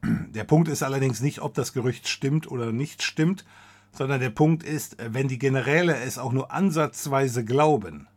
Der 0.00 0.44
Punkt 0.44 0.68
ist 0.68 0.82
allerdings 0.82 1.20
nicht, 1.20 1.40
ob 1.40 1.54
das 1.54 1.72
Gerücht 1.72 2.08
stimmt 2.08 2.50
oder 2.50 2.72
nicht 2.72 3.02
stimmt, 3.02 3.44
sondern 3.92 4.20
der 4.20 4.30
Punkt 4.30 4.64
ist, 4.64 4.96
wenn 4.98 5.28
die 5.28 5.38
Generäle 5.38 5.96
es 5.96 6.18
auch 6.18 6.32
nur 6.32 6.52
ansatzweise 6.52 7.44
glauben, 7.44 8.08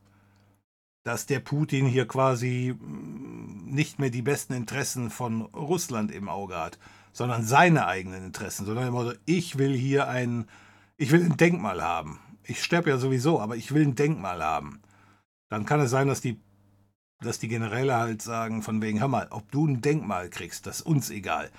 dass 1.04 1.26
der 1.28 1.40
Putin 1.40 1.86
hier 1.86 2.08
quasi 2.08 2.76
mm, 2.78 3.66
nicht 3.66 4.00
mehr 4.00 4.10
die 4.10 4.24
besten 4.24 4.54
Interessen 4.54 5.10
von 5.10 5.42
Russland 5.42 6.12
im 6.12 6.30
Auge 6.30 6.58
hat, 6.58 6.80
sondern 7.18 7.44
seine 7.44 7.88
eigenen 7.88 8.24
Interessen, 8.24 8.68
sondern 8.68 8.88
immer 8.88 9.04
so, 9.04 9.14
ich 9.26 9.58
will 9.58 9.76
hier 9.76 10.08
ein, 10.08 10.48
ich 10.98 11.12
will 11.12 11.26
ein 11.26 11.36
Denkmal 11.36 11.84
haben. 11.84 12.20
Ich 12.44 12.64
sterbe 12.64 12.92
ja 12.92 13.00
sowieso, 13.00 13.42
aber 13.42 13.56
ich 13.56 13.74
will 13.74 13.82
ein 13.82 13.96
Denkmal 13.96 14.44
haben. 14.44 14.84
Dann 15.50 15.66
kann 15.66 15.80
es 15.80 15.90
sein, 15.90 16.08
dass 16.08 16.22
die, 16.22 16.40
dass 17.20 17.40
die 17.40 17.48
Generäle 17.48 17.96
halt 17.96 18.22
sagen, 18.22 18.62
von 18.62 18.84
wegen, 18.84 19.00
hör 19.00 19.08
mal, 19.08 19.26
ob 19.32 19.50
du 19.52 19.66
ein 19.66 19.82
Denkmal 19.82 20.30
kriegst, 20.30 20.68
das 20.68 20.82
ist 20.82 20.86
uns 20.86 21.10
egal. 21.10 21.50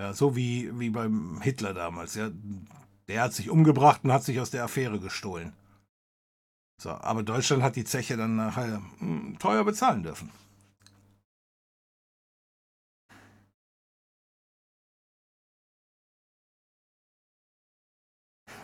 Ja, 0.00 0.14
so 0.14 0.34
wie, 0.34 0.76
wie 0.80 0.90
beim 0.90 1.40
Hitler 1.40 1.74
damals. 1.74 2.16
Ja. 2.16 2.30
Der 3.06 3.22
hat 3.22 3.34
sich 3.34 3.50
umgebracht 3.50 4.00
und 4.02 4.12
hat 4.12 4.24
sich 4.24 4.40
aus 4.40 4.50
der 4.50 4.64
Affäre 4.64 4.98
gestohlen. 4.98 5.52
So, 6.80 6.90
aber 6.90 7.22
Deutschland 7.22 7.62
hat 7.62 7.76
die 7.76 7.84
Zeche 7.84 8.16
dann 8.16 8.34
nachher 8.34 8.82
hm, 8.98 9.36
teuer 9.38 9.64
bezahlen 9.64 10.02
dürfen. 10.02 10.30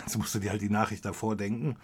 Jetzt 0.09 0.17
musst 0.17 0.35
du 0.35 0.39
dir 0.39 0.53
halt 0.53 0.63
die 0.63 0.71
Nachricht 0.71 1.05
davor 1.05 1.37
denken. 1.37 1.77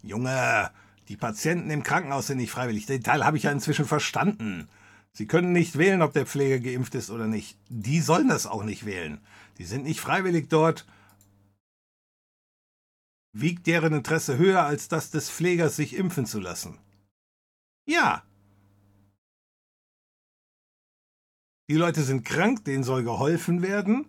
Junge, 0.00 0.70
die 1.08 1.16
Patienten 1.16 1.70
im 1.70 1.82
Krankenhaus 1.82 2.28
sind 2.28 2.36
nicht 2.36 2.52
freiwillig. 2.52 2.86
Den 2.86 3.02
Teil 3.02 3.26
habe 3.26 3.36
ich 3.36 3.42
ja 3.42 3.50
inzwischen 3.50 3.84
verstanden. 3.84 4.68
Sie 5.10 5.26
können 5.26 5.50
nicht 5.50 5.76
wählen, 5.76 6.00
ob 6.02 6.12
der 6.12 6.24
Pfleger 6.24 6.60
geimpft 6.60 6.94
ist 6.94 7.10
oder 7.10 7.26
nicht. 7.26 7.58
Die 7.68 8.00
sollen 8.00 8.28
das 8.28 8.46
auch 8.46 8.62
nicht 8.62 8.86
wählen. 8.86 9.20
Die 9.58 9.64
sind 9.64 9.82
nicht 9.82 9.98
freiwillig 9.98 10.48
dort. 10.48 10.86
Wiegt 13.32 13.66
deren 13.66 13.92
Interesse 13.92 14.38
höher 14.38 14.62
als 14.62 14.86
das 14.86 15.10
des 15.10 15.28
Pflegers, 15.28 15.74
sich 15.74 15.96
impfen 15.96 16.26
zu 16.26 16.38
lassen? 16.38 16.78
Ja. 17.86 18.22
Die 21.68 21.74
Leute 21.74 22.04
sind 22.04 22.24
krank, 22.24 22.64
denen 22.64 22.84
soll 22.84 23.02
geholfen 23.02 23.62
werden. 23.62 24.06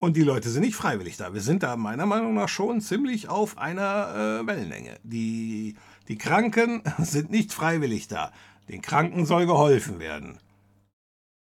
Und 0.00 0.16
die 0.16 0.22
Leute 0.22 0.48
sind 0.48 0.62
nicht 0.62 0.76
freiwillig 0.76 1.18
da. 1.18 1.34
Wir 1.34 1.42
sind 1.42 1.62
da 1.62 1.76
meiner 1.76 2.06
Meinung 2.06 2.34
nach 2.34 2.48
schon 2.48 2.80
ziemlich 2.80 3.28
auf 3.28 3.58
einer 3.58 4.40
äh, 4.40 4.46
Wellenlänge. 4.46 4.98
Die, 5.02 5.76
die 6.08 6.16
Kranken 6.16 6.82
sind 6.98 7.30
nicht 7.30 7.52
freiwillig 7.52 8.08
da. 8.08 8.32
Den 8.68 8.80
Kranken 8.80 9.26
soll 9.26 9.46
geholfen 9.46 9.98
werden. 9.98 10.38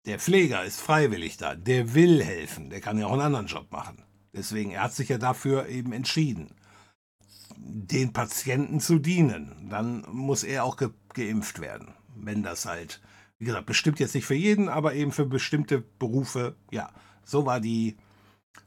Der 0.05 0.19
Pfleger 0.19 0.63
ist 0.63 0.81
freiwillig 0.81 1.37
da, 1.37 1.55
der 1.55 1.93
will 1.93 2.21
helfen, 2.21 2.69
der 2.69 2.81
kann 2.81 2.97
ja 2.97 3.07
auch 3.07 3.13
einen 3.13 3.21
anderen 3.21 3.47
Job 3.47 3.71
machen. 3.71 4.03
Deswegen, 4.33 4.71
er 4.71 4.83
hat 4.83 4.93
sich 4.93 5.07
ja 5.07 5.17
dafür 5.17 5.69
eben 5.69 5.93
entschieden, 5.93 6.53
den 7.55 8.11
Patienten 8.11 8.81
zu 8.81 8.99
dienen. 8.99 9.69
Dann 9.69 10.05
muss 10.11 10.43
er 10.43 10.65
auch 10.65 10.75
ge 10.75 10.89
geimpft 11.13 11.61
werden, 11.61 11.93
wenn 12.15 12.43
das 12.43 12.65
halt, 12.65 13.01
wie 13.37 13.45
gesagt, 13.45 13.67
bestimmt 13.67 13.99
jetzt 13.99 14.15
nicht 14.15 14.25
für 14.25 14.33
jeden, 14.33 14.67
aber 14.67 14.95
eben 14.95 15.11
für 15.11 15.25
bestimmte 15.25 15.79
Berufe, 15.99 16.55
ja, 16.71 16.91
so 17.23 17.45
war 17.45 17.59
die, 17.59 17.97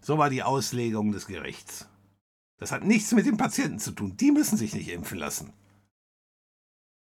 so 0.01 0.19
war 0.19 0.31
die 0.31 0.43
Auslegung 0.43 1.13
des 1.13 1.27
Gerichts. 1.27 1.89
Das 2.59 2.73
hat 2.73 2.85
nichts 2.85 3.13
mit 3.13 3.27
den 3.27 3.37
Patienten 3.37 3.79
zu 3.79 3.93
tun, 3.93 4.17
die 4.17 4.33
müssen 4.33 4.57
sich 4.57 4.75
nicht 4.75 4.89
impfen 4.89 5.19
lassen. 5.19 5.53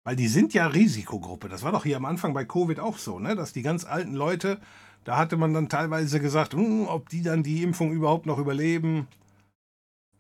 Weil 0.04 0.16
die 0.16 0.28
sind 0.28 0.52
ja 0.54 0.66
Risikogruppe. 0.66 1.48
Das 1.48 1.62
war 1.62 1.72
doch 1.72 1.84
hier 1.84 1.96
am 1.96 2.04
Anfang 2.04 2.34
bei 2.34 2.44
Covid 2.44 2.80
auch 2.80 2.98
so, 2.98 3.18
ne? 3.18 3.36
Dass 3.36 3.52
die 3.52 3.62
ganz 3.62 3.84
alten 3.84 4.14
Leute, 4.14 4.60
da 5.04 5.16
hatte 5.16 5.36
man 5.36 5.54
dann 5.54 5.68
teilweise 5.68 6.20
gesagt, 6.20 6.54
hm, 6.54 6.88
ob 6.88 7.08
die 7.08 7.22
dann 7.22 7.42
die 7.42 7.62
Impfung 7.62 7.92
überhaupt 7.92 8.26
noch 8.26 8.38
überleben. 8.38 9.06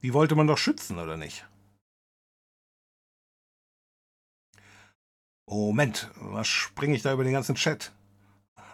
Die 0.02 0.14
wollte 0.14 0.34
man 0.34 0.46
doch 0.46 0.58
schützen, 0.58 0.98
oder 0.98 1.16
nicht? 1.16 1.46
Moment, 5.46 6.10
was 6.16 6.46
springe 6.46 6.94
ich 6.94 7.02
da 7.02 7.12
über 7.12 7.24
den 7.24 7.32
ganzen 7.32 7.56
Chat? 7.56 7.92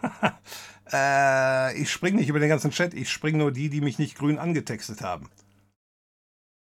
äh, 0.91 1.77
ich 1.79 1.91
springe 1.91 2.17
nicht 2.17 2.29
über 2.29 2.39
den 2.39 2.49
ganzen 2.49 2.71
Chat, 2.71 2.93
ich 2.93 3.09
springe 3.09 3.37
nur 3.37 3.51
die, 3.51 3.69
die 3.69 3.81
mich 3.81 3.99
nicht 3.99 4.17
grün 4.17 4.39
angetextet 4.39 5.01
haben. 5.01 5.29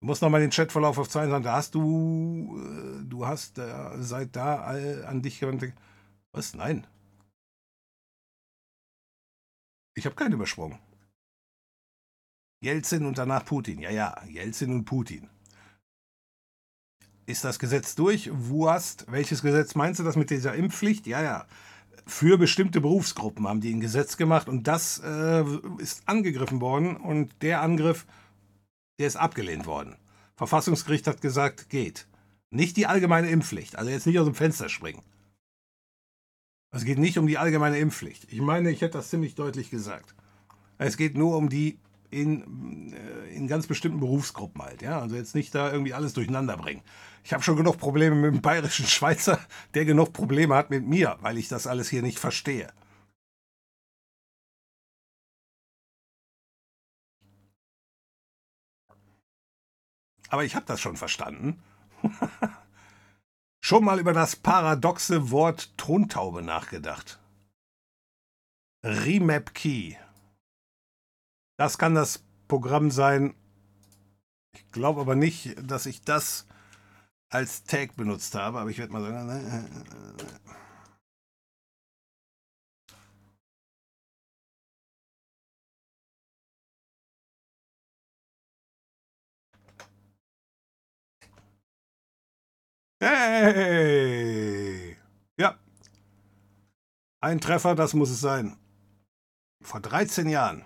Du 0.00 0.08
musst 0.08 0.20
nochmal 0.20 0.42
den 0.42 0.50
Chatverlauf 0.50 0.98
auf 0.98 1.08
zwei 1.08 1.26
sagen. 1.28 1.44
Da 1.44 1.54
hast 1.54 1.74
du, 1.74 2.60
äh, 2.60 3.04
du 3.04 3.26
hast 3.26 3.58
äh, 3.58 4.02
seit 4.02 4.36
da 4.36 4.60
all 4.60 5.04
an 5.06 5.22
dich 5.22 5.40
gewandt. 5.40 5.72
Was? 6.32 6.54
Nein. 6.54 6.86
Ich 9.96 10.04
habe 10.04 10.14
keinen 10.14 10.34
übersprungen. 10.34 10.78
Jelzin 12.60 13.06
und 13.06 13.16
danach 13.16 13.44
Putin. 13.44 13.80
Ja, 13.80 13.90
ja, 13.90 14.22
Jelzin 14.26 14.72
und 14.72 14.84
Putin. 14.84 15.30
Ist 17.26 17.44
das 17.44 17.58
Gesetz 17.58 17.94
durch? 17.94 18.30
Wurst. 18.30 19.06
Welches 19.10 19.40
Gesetz 19.40 19.74
meinst 19.74 20.00
du 20.00 20.04
das 20.04 20.16
mit 20.16 20.28
dieser 20.28 20.54
Impfpflicht? 20.54 21.06
Ja, 21.06 21.22
ja. 21.22 21.46
Für 22.06 22.36
bestimmte 22.36 22.80
Berufsgruppen 22.80 23.48
haben 23.48 23.60
die 23.60 23.72
ein 23.72 23.80
Gesetz 23.80 24.16
gemacht 24.16 24.48
und 24.48 24.68
das 24.68 25.00
äh, 25.04 25.44
ist 25.78 26.06
angegriffen 26.06 26.60
worden 26.60 26.96
und 26.96 27.42
der 27.42 27.62
Angriff 27.62 28.06
der 28.98 29.06
ist 29.08 29.16
abgelehnt 29.16 29.66
worden. 29.66 29.96
Verfassungsgericht 30.36 31.06
hat 31.06 31.20
gesagt, 31.20 31.68
geht. 31.68 32.06
Nicht 32.50 32.76
die 32.76 32.86
allgemeine 32.86 33.28
Impfpflicht, 33.28 33.76
also 33.76 33.90
jetzt 33.90 34.06
nicht 34.06 34.18
aus 34.18 34.26
dem 34.26 34.34
Fenster 34.34 34.68
springen. 34.68 35.02
Es 36.70 36.84
geht 36.84 36.98
nicht 36.98 37.18
um 37.18 37.26
die 37.26 37.38
allgemeine 37.38 37.78
Impfpflicht. 37.78 38.32
Ich 38.32 38.40
meine, 38.40 38.70
ich 38.70 38.80
hätte 38.80 38.98
das 38.98 39.10
ziemlich 39.10 39.34
deutlich 39.34 39.70
gesagt. 39.70 40.14
Es 40.78 40.96
geht 40.96 41.16
nur 41.16 41.36
um 41.36 41.48
die 41.48 41.78
in, 42.14 42.92
äh, 42.92 43.34
in 43.34 43.48
ganz 43.48 43.66
bestimmten 43.66 44.00
Berufsgruppen 44.00 44.62
halt. 44.62 44.82
Ja? 44.82 45.00
Also 45.00 45.16
jetzt 45.16 45.34
nicht 45.34 45.54
da 45.54 45.70
irgendwie 45.72 45.94
alles 45.94 46.14
durcheinander 46.14 46.56
bringen. 46.56 46.82
Ich 47.24 47.32
habe 47.32 47.42
schon 47.42 47.56
genug 47.56 47.78
Probleme 47.78 48.14
mit 48.14 48.34
dem 48.34 48.42
bayerischen 48.42 48.86
Schweizer, 48.86 49.38
der 49.74 49.84
genug 49.84 50.12
Probleme 50.12 50.54
hat 50.54 50.70
mit 50.70 50.86
mir, 50.86 51.16
weil 51.20 51.38
ich 51.38 51.48
das 51.48 51.66
alles 51.66 51.88
hier 51.88 52.02
nicht 52.02 52.18
verstehe. 52.18 52.72
Aber 60.28 60.44
ich 60.44 60.56
habe 60.56 60.66
das 60.66 60.80
schon 60.80 60.96
verstanden. 60.96 61.62
schon 63.64 63.84
mal 63.84 64.00
über 64.00 64.12
das 64.12 64.36
paradoxe 64.36 65.30
Wort 65.30 65.76
Tontaube 65.76 66.42
nachgedacht. 66.42 67.20
Remap 68.84 69.54
Key. 69.54 69.94
Das 71.56 71.78
kann 71.78 71.94
das 71.94 72.22
Programm 72.48 72.90
sein. 72.90 73.34
Ich 74.54 74.70
glaube 74.72 75.00
aber 75.00 75.14
nicht, 75.14 75.56
dass 75.62 75.86
ich 75.86 76.02
das 76.02 76.46
als 77.30 77.64
Tag 77.64 77.96
benutzt 77.96 78.34
habe, 78.34 78.60
aber 78.60 78.70
ich 78.70 78.78
werde 78.78 78.92
mal 78.92 79.02
sagen. 79.02 79.26
Ne, 79.26 80.40
Hey! 93.00 94.96
Ja. 95.36 95.58
Ein 97.20 97.40
Treffer, 97.40 97.74
das 97.74 97.92
muss 97.94 98.10
es 98.10 98.20
sein. 98.20 98.56
Vor 99.62 99.80
13 99.80 100.28
Jahren. 100.28 100.64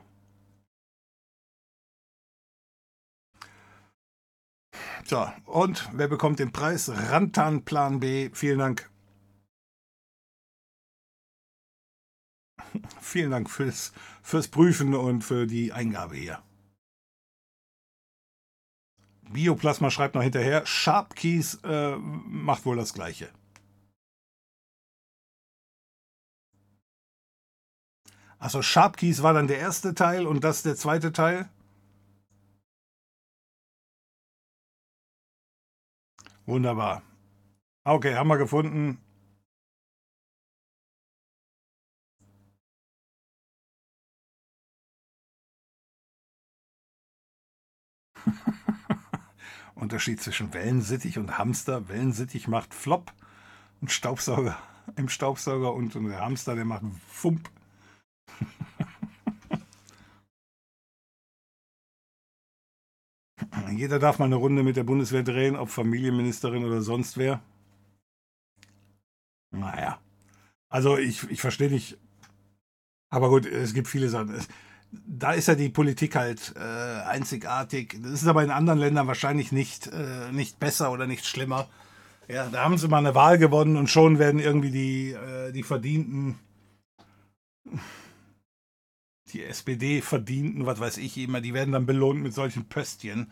So, 5.09 5.26
und 5.47 5.89
wer 5.94 6.06
bekommt 6.06 6.39
den 6.39 6.52
Preis? 6.52 6.90
Rantan 6.90 7.64
Plan 7.64 7.98
B. 7.98 8.28
Vielen 8.35 8.59
Dank. 8.59 8.90
Vielen 13.01 13.30
Dank 13.30 13.48
fürs, 13.48 13.94
fürs 14.22 14.48
Prüfen 14.48 14.94
und 14.94 15.22
für 15.22 15.47
die 15.47 15.72
Eingabe 15.72 16.14
hier. 16.16 16.43
Bioplasma 19.30 19.90
schreibt 19.90 20.14
noch 20.14 20.22
hinterher, 20.22 20.66
Sharpkeys 20.66 21.55
äh, 21.64 21.97
macht 21.97 22.66
wohl 22.66 22.76
das 22.76 22.93
gleiche. 22.93 23.30
Achso, 28.39 28.60
Sharpkeys 28.60 29.22
war 29.22 29.32
dann 29.32 29.47
der 29.47 29.59
erste 29.59 29.94
Teil 29.94 30.26
und 30.26 30.44
das 30.44 30.62
der 30.62 30.76
zweite 30.76 31.12
Teil? 31.14 31.48
Wunderbar. 36.49 37.03
Okay, 37.85 38.15
haben 38.15 38.29
wir 38.29 38.39
gefunden. 38.39 38.97
Unterschied 49.75 50.23
zwischen 50.23 50.55
Wellensittich 50.55 51.19
und 51.19 51.37
Hamster. 51.37 51.87
Wellensittich 51.91 52.49
macht 52.49 52.73
Flop 52.73 53.12
und 53.83 53.93
Staubsauger 53.93 54.57
im 54.97 55.11
Staubsauger 55.11 55.75
und 55.75 55.93
der 55.93 56.20
Hamster, 56.23 56.55
der 56.55 56.65
macht 56.65 56.85
Fump. 57.09 57.51
Jeder 63.70 63.99
darf 63.99 64.19
mal 64.19 64.27
eine 64.27 64.37
Runde 64.37 64.62
mit 64.62 64.77
der 64.77 64.85
Bundeswehr 64.85 65.23
drehen, 65.23 65.57
ob 65.57 65.70
Familienministerin 65.70 66.65
oder 66.65 66.83
sonst 66.83 67.16
wer. 67.16 67.41
Naja. 69.51 69.99
Also 70.69 70.99
ich, 70.99 71.29
ich 71.31 71.41
verstehe 71.41 71.70
nicht. 71.70 71.99
Aber 73.11 73.31
gut, 73.31 73.47
es 73.47 73.73
gibt 73.73 73.89
viele 73.89 74.09
Sachen 74.09 74.39
da 74.91 75.33
ist 75.33 75.49
ja 75.49 75.55
die 75.55 75.69
Politik 75.69 76.16
halt 76.16 76.55
äh, 76.57 77.03
einzigartig. 77.03 77.99
Das 78.03 78.12
ist 78.12 78.27
aber 78.27 78.43
in 78.43 78.51
anderen 78.51 78.79
Ländern 78.79 79.07
wahrscheinlich 79.07 79.53
nicht, 79.53 79.89
äh, 79.89 80.33
nicht 80.33 80.59
besser 80.59 80.93
oder 80.93 81.07
nicht 81.07 81.27
schlimmer. 81.27 81.69
Ja, 82.29 82.49
da 82.49 82.65
haben 82.65 82.79
sie 82.79 82.89
mal 82.89 82.99
eine 82.99 83.15
Wahl 83.15 83.39
gewonnen 83.39 83.77
und 83.77 83.89
schon 83.89 84.19
werden 84.19 84.41
irgendwie 84.41 84.70
die, 84.70 85.12
äh, 85.12 85.53
die 85.53 85.62
verdienten, 85.62 86.39
die 89.32 89.44
SPD 89.44 90.00
verdienten, 90.02 90.66
was 90.66 90.80
weiß 90.80 90.96
ich 90.98 91.16
immer, 91.18 91.40
die 91.40 91.55
werden 91.55 91.72
dann 91.72 91.86
belohnt 91.86 92.22
mit 92.22 92.34
solchen 92.34 92.68
Pöstchen, 92.68 93.30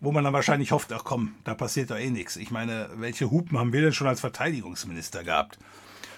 wo 0.00 0.12
man 0.12 0.24
dann 0.24 0.32
wahrscheinlich 0.32 0.72
hofft, 0.72 0.92
ach 0.92 1.04
komm, 1.04 1.34
da 1.44 1.54
passiert 1.54 1.90
doch 1.90 1.98
eh 1.98 2.10
nichts. 2.10 2.36
Ich 2.36 2.50
meine, 2.50 2.88
welche 2.96 3.30
Hupen 3.30 3.58
haben 3.58 3.72
wir 3.72 3.82
denn 3.82 3.92
schon 3.92 4.06
als 4.06 4.20
Verteidigungsminister 4.20 5.24
gehabt? 5.24 5.58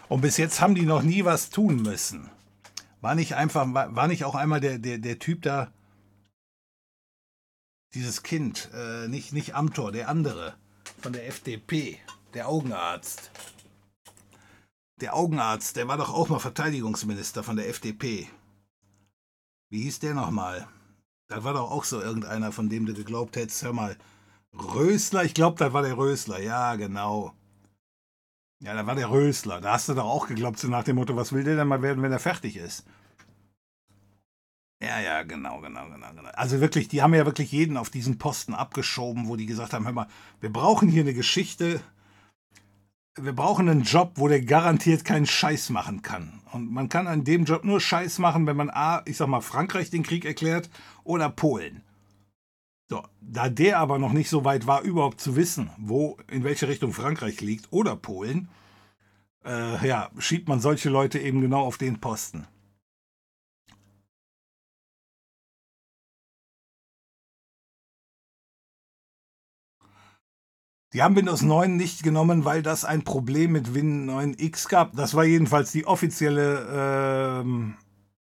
Und 0.09 0.21
bis 0.21 0.37
jetzt 0.37 0.61
haben 0.61 0.75
die 0.75 0.87
noch 0.87 1.03
nie 1.03 1.25
was 1.25 1.51
tun 1.51 1.83
müssen. 1.83 2.31
War 3.01 3.15
nicht 3.15 3.35
einfach, 3.35 3.67
war, 3.73 3.95
war 3.97 4.07
nicht 4.07 4.25
auch 4.25 4.35
einmal 4.35 4.61
der, 4.61 4.79
der, 4.79 4.99
der 4.99 5.19
Typ 5.19 5.43
da, 5.43 5.73
dieses 7.95 8.23
Kind, 8.23 8.71
äh, 8.75 9.09
nicht, 9.09 9.33
nicht 9.33 9.55
Amtor, 9.55 9.93
der 9.93 10.09
andere 10.09 10.55
von 11.01 11.13
der 11.13 11.27
FDP, 11.27 11.99
der 12.35 12.49
Augenarzt. 12.49 13.31
Der 15.01 15.15
Augenarzt, 15.17 15.77
der 15.77 15.89
war 15.89 15.97
doch 15.97 16.15
auch 16.15 16.29
mal 16.29 16.39
Verteidigungsminister 16.39 17.43
von 17.43 17.57
der 17.57 17.69
FDP. 17.69 18.29
Wie 19.73 19.85
hieß 19.85 20.01
der 20.01 20.13
nochmal? 20.13 20.69
Da 21.29 21.45
war 21.45 21.55
doch 21.55 21.71
auch 21.71 21.85
so 21.85 21.99
irgendeiner, 21.99 22.53
von 22.53 22.69
dem 22.69 22.85
du 22.85 22.93
geglaubt 22.93 23.37
hättest, 23.37 23.63
hör 23.63 23.73
mal, 23.73 23.97
Rösler, 24.53 25.25
ich 25.25 25.33
glaube, 25.33 25.57
das 25.57 25.73
war 25.73 25.81
der 25.81 25.97
Rösler, 25.97 26.41
ja, 26.43 26.77
genau. 26.77 27.33
Ja, 28.63 28.75
da 28.75 28.87
war 28.87 28.97
der 28.97 29.11
Rösler. 29.11 29.63
Da 29.63 29.73
hast 29.73 29.89
du 29.89 29.95
doch 29.95 30.05
auch 30.05 30.29
geglaubt, 30.29 30.59
so 30.59 30.69
nach 30.69 30.85
dem 30.85 30.97
Motto, 30.97 31.17
was 31.17 31.33
will 31.33 31.43
der 31.43 31.57
denn 31.57 31.69
mal 31.69 31.81
werden, 31.81 32.03
wenn 32.03 32.13
er 32.13 32.19
fertig 32.19 32.59
ist? 32.59 32.85
Ja, 34.83 35.01
ja, 35.01 35.23
genau, 35.23 35.63
genau, 35.63 35.89
genau, 35.89 36.11
genau. 36.15 36.29
Also 36.35 36.61
wirklich, 36.61 36.89
die 36.89 37.01
haben 37.01 37.15
ja 37.15 37.25
wirklich 37.25 37.51
jeden 37.51 37.79
auf 37.79 37.89
diesen 37.89 38.19
Posten 38.19 38.53
abgeschoben, 38.53 39.27
wo 39.27 39.37
die 39.37 39.47
gesagt 39.47 39.73
haben, 39.73 39.87
hör 39.87 39.95
mal, 39.95 40.09
wir 40.43 40.53
brauchen 40.53 40.91
hier 40.91 41.03
eine 41.03 41.15
Geschichte, 41.15 41.81
wir 43.21 43.33
brauchen 43.33 43.69
einen 43.69 43.83
Job, 43.83 44.13
wo 44.17 44.29
der 44.29 44.41
garantiert 44.41 45.05
keinen 45.05 45.27
Scheiß 45.27 45.71
machen 45.71 46.03
kann. 46.03 46.41
Und 46.53 46.71
man 46.71 46.89
kann 46.89 47.07
an 47.07 47.25
dem 47.25 47.45
Job 47.45 47.65
nur 47.65 47.81
Scheiß 47.81 48.19
machen, 48.19 48.47
wenn 48.47 48.57
man 48.57 48.71
A, 48.71 49.03
ich 49.05 49.17
sag 49.17 49.29
mal, 49.29 49.41
Frankreich 49.41 49.91
den 49.91 50.03
Krieg 50.03 50.25
erklärt 50.25 50.71
oder 51.05 51.29
Polen. 51.29 51.83
So, 52.89 53.03
da 53.21 53.49
der 53.49 53.79
aber 53.79 53.99
noch 53.99 54.13
nicht 54.13 54.29
so 54.29 54.45
weit 54.45 54.67
war, 54.67 54.83
überhaupt 54.83 55.21
zu 55.21 55.37
wissen, 55.37 55.71
wo, 55.79 56.19
in 56.31 56.45
welche 56.45 56.69
Richtung 56.69 56.93
Frankreich 56.93 57.41
liegt 57.41 57.73
oder 57.73 57.97
Polen, 57.97 58.49
äh, 59.45 59.87
ja, 59.87 60.11
schiebt 60.19 60.49
man 60.49 60.61
solche 60.61 60.91
Leute 60.91 61.19
eben 61.19 61.41
genau 61.41 61.63
auf 61.63 61.79
den 61.79 62.01
Posten. 62.01 62.47
Die 70.93 71.03
haben 71.03 71.17
Windows 71.17 71.41
9 71.41 71.77
nicht 71.77 72.03
genommen, 72.03 72.45
weil 72.45 72.63
das 72.63 72.85
ein 72.85 73.03
Problem 73.03 73.53
mit 73.53 73.75
Win 73.75 74.09
9X 74.09 74.69
gab. 74.69 74.95
Das 74.95 75.15
war 75.15 75.25
jedenfalls 75.25 75.73
die 75.73 75.87
offizielle, 75.87 77.41
ähm, 77.41 77.77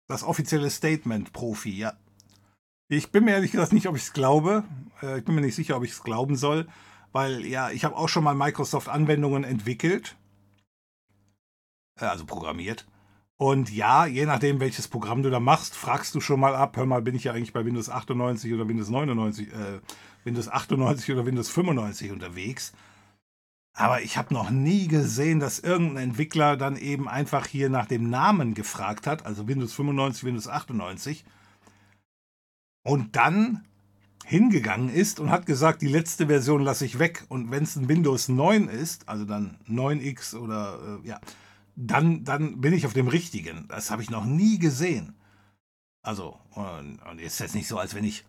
das 0.07 0.23
offizielle 0.23 0.69
Statement 0.69 1.33
Profi, 1.33 1.79
ja. 1.79 1.95
Ich 2.89 3.11
bin 3.11 3.25
mir 3.25 3.33
ehrlich 3.33 3.53
gesagt 3.53 3.73
nicht, 3.73 3.89
ob 3.89 3.97
ich 3.97 4.03
es 4.03 4.13
glaube. 4.13 4.65
Äh, 5.03 5.19
ich 5.19 5.25
bin 5.25 5.35
mir 5.35 5.41
nicht 5.41 5.55
sicher, 5.55 5.77
ob 5.79 5.85
ich 5.85 5.93
es 5.93 6.03
glauben 6.03 6.37
soll, 6.37 6.69
weil 7.13 7.47
ja, 7.47 7.71
ich 7.71 7.85
habe 7.85 7.97
auch 7.97 8.09
schon 8.09 8.25
mal 8.25 8.35
Microsoft-Anwendungen 8.35 9.45
entwickelt, 9.45 10.17
äh, 11.99 12.05
also 12.05 12.27
programmiert. 12.27 12.87
Und 13.39 13.71
ja, 13.71 14.05
je 14.05 14.27
nachdem, 14.27 14.61
welches 14.61 14.89
Programm 14.89 15.23
du 15.23 15.31
da 15.31 15.39
machst, 15.39 15.77
fragst 15.77 16.15
du 16.15 16.21
schon 16.21 16.41
mal 16.41 16.57
ab, 16.57 16.77
hör 16.77 16.87
mal, 16.87 17.03
bin 17.03 17.15
ich 17.15 17.25
ja 17.25 17.33
eigentlich 17.33 17.53
bei 17.53 17.65
Windows 17.65 17.89
98 17.89 18.53
oder 18.53 18.69
Windows 18.69 18.91
99, 18.91 19.53
äh, 19.53 19.81
Windows 20.29 20.49
98 20.49 21.13
oder 21.13 21.27
Windows 21.27 21.49
95 21.49 22.13
unterwegs. 22.13 22.73
Aber 23.75 24.03
ich 24.03 24.17
habe 24.17 24.35
noch 24.35 24.51
nie 24.51 24.89
gesehen, 24.89 25.41
dass 25.41 25.61
irgendein 25.61 26.11
Entwickler 26.11 26.57
dann 26.57 26.77
eben 26.77 27.09
einfach 27.09 27.47
hier 27.47 27.71
nach 27.71 27.87
dem 27.87 28.11
Namen 28.11 28.55
gefragt 28.55 29.07
hat, 29.07 29.25
also 29.25 29.47
Windows 29.47 29.73
95, 29.73 30.25
Windows 30.25 30.49
98, 30.49 31.25
und 32.85 33.17
dann 33.17 33.65
hingegangen 34.25 34.91
ist 34.91 35.21
und 35.21 35.31
hat 35.31 35.47
gesagt, 35.47 35.81
die 35.81 35.89
letzte 35.89 36.27
Version 36.27 36.63
lasse 36.63 36.85
ich 36.85 36.99
weg. 36.99 37.25
Und 37.29 37.51
wenn 37.51 37.63
es 37.63 37.77
ein 37.77 37.89
Windows 37.89 38.29
9 38.29 38.69
ist, 38.69 39.09
also 39.09 39.25
dann 39.25 39.59
9X 39.69 40.37
oder 40.37 41.01
äh, 41.03 41.09
ja, 41.09 41.21
dann, 41.77 42.25
dann 42.25 42.61
bin 42.61 42.75
ich 42.75 42.85
auf 42.85 42.93
dem 42.93 43.09
richtigen. 43.09 43.67
Das 43.69 43.91
habe 43.91 44.03
ich 44.03 44.11
noch 44.11 44.25
nie 44.25 44.59
gesehen. 44.59 45.15
Also, 46.03 46.39
und, 46.51 46.99
und 47.11 47.21
ist 47.21 47.39
jetzt 47.39 47.55
nicht 47.55 47.69
so, 47.69 47.79
als 47.79 47.95
wenn 47.95 48.05
ich 48.05 48.25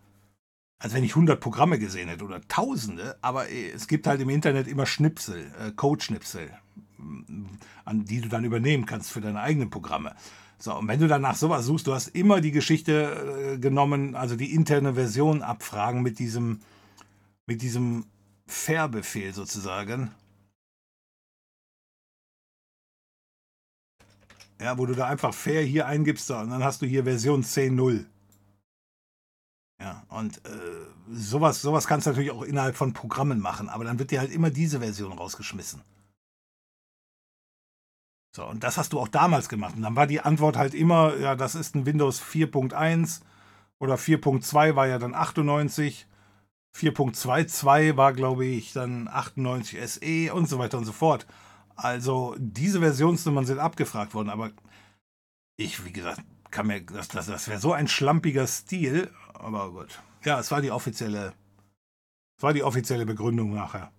als 0.80 0.94
wenn 0.94 1.04
ich 1.04 1.12
100 1.12 1.38
Programme 1.38 1.78
gesehen 1.78 2.08
hätte 2.08 2.24
oder 2.24 2.40
Tausende, 2.48 3.16
aber 3.20 3.48
äh, 3.48 3.70
es 3.70 3.86
gibt 3.86 4.06
halt 4.06 4.20
im 4.20 4.30
Internet 4.30 4.66
immer 4.66 4.86
Schnipsel, 4.86 5.52
äh, 5.60 5.70
Code-Schnipsel, 5.72 6.50
an 7.84 8.04
die 8.04 8.20
du 8.22 8.28
dann 8.28 8.44
übernehmen 8.44 8.86
kannst 8.86 9.12
für 9.12 9.20
deine 9.20 9.40
eigenen 9.40 9.70
Programme. 9.70 10.16
So, 10.58 10.76
und 10.76 10.88
wenn 10.88 11.00
du 11.00 11.06
dann 11.06 11.22
nach 11.22 11.36
sowas 11.36 11.66
suchst, 11.66 11.86
du 11.86 11.94
hast 11.94 12.08
immer 12.08 12.40
die 12.40 12.50
Geschichte 12.50 13.54
äh, 13.54 13.58
genommen, 13.58 14.16
also 14.16 14.36
die 14.36 14.54
interne 14.54 14.94
Version 14.94 15.42
abfragen 15.42 16.02
mit 16.02 16.18
diesem, 16.18 16.60
mit 17.46 17.60
diesem 17.62 18.06
Fährbefehl 18.46 19.34
sozusagen. 19.34 20.10
Ja, 24.60 24.76
wo 24.78 24.86
du 24.86 24.94
da 24.94 25.06
einfach 25.06 25.32
fair 25.32 25.62
hier 25.62 25.86
eingibst 25.86 26.30
und 26.30 26.50
dann 26.50 26.64
hast 26.64 26.82
du 26.82 26.86
hier 26.86 27.04
Version 27.04 27.42
10.0. 27.42 28.04
Ja, 29.80 30.04
und 30.08 30.44
äh, 30.44 30.50
sowas, 31.10 31.62
sowas 31.62 31.86
kannst 31.86 32.06
du 32.06 32.10
natürlich 32.10 32.30
auch 32.32 32.42
innerhalb 32.42 32.76
von 32.76 32.92
Programmen 32.92 33.40
machen, 33.40 33.70
aber 33.70 33.84
dann 33.84 33.98
wird 33.98 34.10
dir 34.10 34.20
halt 34.20 34.30
immer 34.30 34.50
diese 34.50 34.80
Version 34.80 35.12
rausgeschmissen. 35.12 35.82
So, 38.36 38.46
und 38.46 38.62
das 38.62 38.76
hast 38.76 38.92
du 38.92 39.00
auch 39.00 39.08
damals 39.08 39.48
gemacht. 39.48 39.74
Und 39.74 39.82
dann 39.82 39.96
war 39.96 40.06
die 40.06 40.20
Antwort 40.20 40.56
halt 40.56 40.74
immer, 40.74 41.16
ja, 41.16 41.34
das 41.34 41.54
ist 41.54 41.74
ein 41.74 41.86
Windows 41.86 42.22
4.1 42.22 43.22
oder 43.80 43.94
4.2 43.94 44.76
war 44.76 44.86
ja 44.86 44.98
dann 44.98 45.14
98. 45.14 46.06
4.22 46.76 47.96
war, 47.96 48.12
glaube 48.12 48.46
ich, 48.46 48.72
dann 48.72 49.08
98 49.08 49.80
SE 49.90 50.32
und 50.32 50.48
so 50.48 50.58
weiter 50.58 50.78
und 50.78 50.84
so 50.84 50.92
fort. 50.92 51.26
Also 51.74 52.36
diese 52.38 52.80
Versionsnummern 52.80 53.46
sind 53.46 53.58
abgefragt 53.58 54.14
worden, 54.14 54.30
aber 54.30 54.52
ich, 55.56 55.84
wie 55.84 55.92
gesagt, 55.92 56.22
kann 56.50 56.66
mir, 56.66 56.82
das, 56.82 57.08
das, 57.08 57.26
das 57.26 57.48
wäre 57.48 57.58
so 57.58 57.72
ein 57.72 57.88
schlampiger 57.88 58.46
Stil, 58.46 59.10
aber 59.40 59.70
gut. 59.72 60.02
Ja, 60.24 60.38
es 60.38 60.50
war 60.50 60.60
die 60.60 60.70
offizielle, 60.70 61.32
es 62.36 62.42
war 62.42 62.52
die 62.52 62.62
offizielle 62.62 63.06
Begründung 63.06 63.54
nachher. 63.54 63.92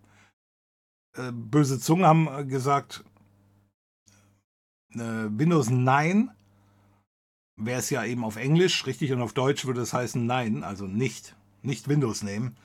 Äh, 1.15 1.31
böse 1.31 1.79
Zungen 1.79 2.05
haben 2.05 2.47
gesagt, 2.47 3.03
äh, 4.93 4.99
Windows 5.29 5.69
9 5.69 6.31
wäre 7.57 7.79
es 7.79 7.89
ja 7.89 8.03
eben 8.03 8.23
auf 8.23 8.37
Englisch, 8.37 8.85
richtig, 8.85 9.11
und 9.11 9.21
auf 9.21 9.33
Deutsch 9.33 9.65
würde 9.65 9.81
es 9.81 9.93
heißen 9.93 10.25
Nein, 10.25 10.63
also 10.63 10.85
nicht, 10.85 11.35
nicht 11.61 11.87
Windows 11.87 12.23
nehmen. 12.23 12.55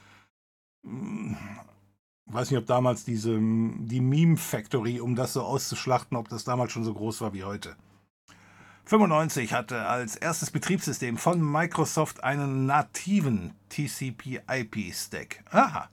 Hm, 0.85 1.37
weiß 2.27 2.51
nicht, 2.51 2.59
ob 2.59 2.67
damals 2.67 3.05
diese, 3.05 3.37
die 3.39 4.01
Meme 4.01 4.37
Factory, 4.37 5.01
um 5.01 5.15
das 5.17 5.33
so 5.33 5.43
auszuschlachten, 5.43 6.17
ob 6.17 6.29
das 6.29 6.45
damals 6.45 6.73
schon 6.73 6.85
so 6.85 6.95
groß 6.95 7.21
war 7.21 7.33
wie 7.33 7.45
heute. 7.45 7.77
95 8.87 9.53
hatte 9.53 9.85
als 9.87 10.15
erstes 10.15 10.53
Betriebssystem 10.53 11.19
von 11.19 11.41
Microsoft 11.43 12.23
einen 12.23 12.67
nativen 12.67 13.53
TCP/IP-Stack. 13.69 15.43
Aha. 15.51 15.91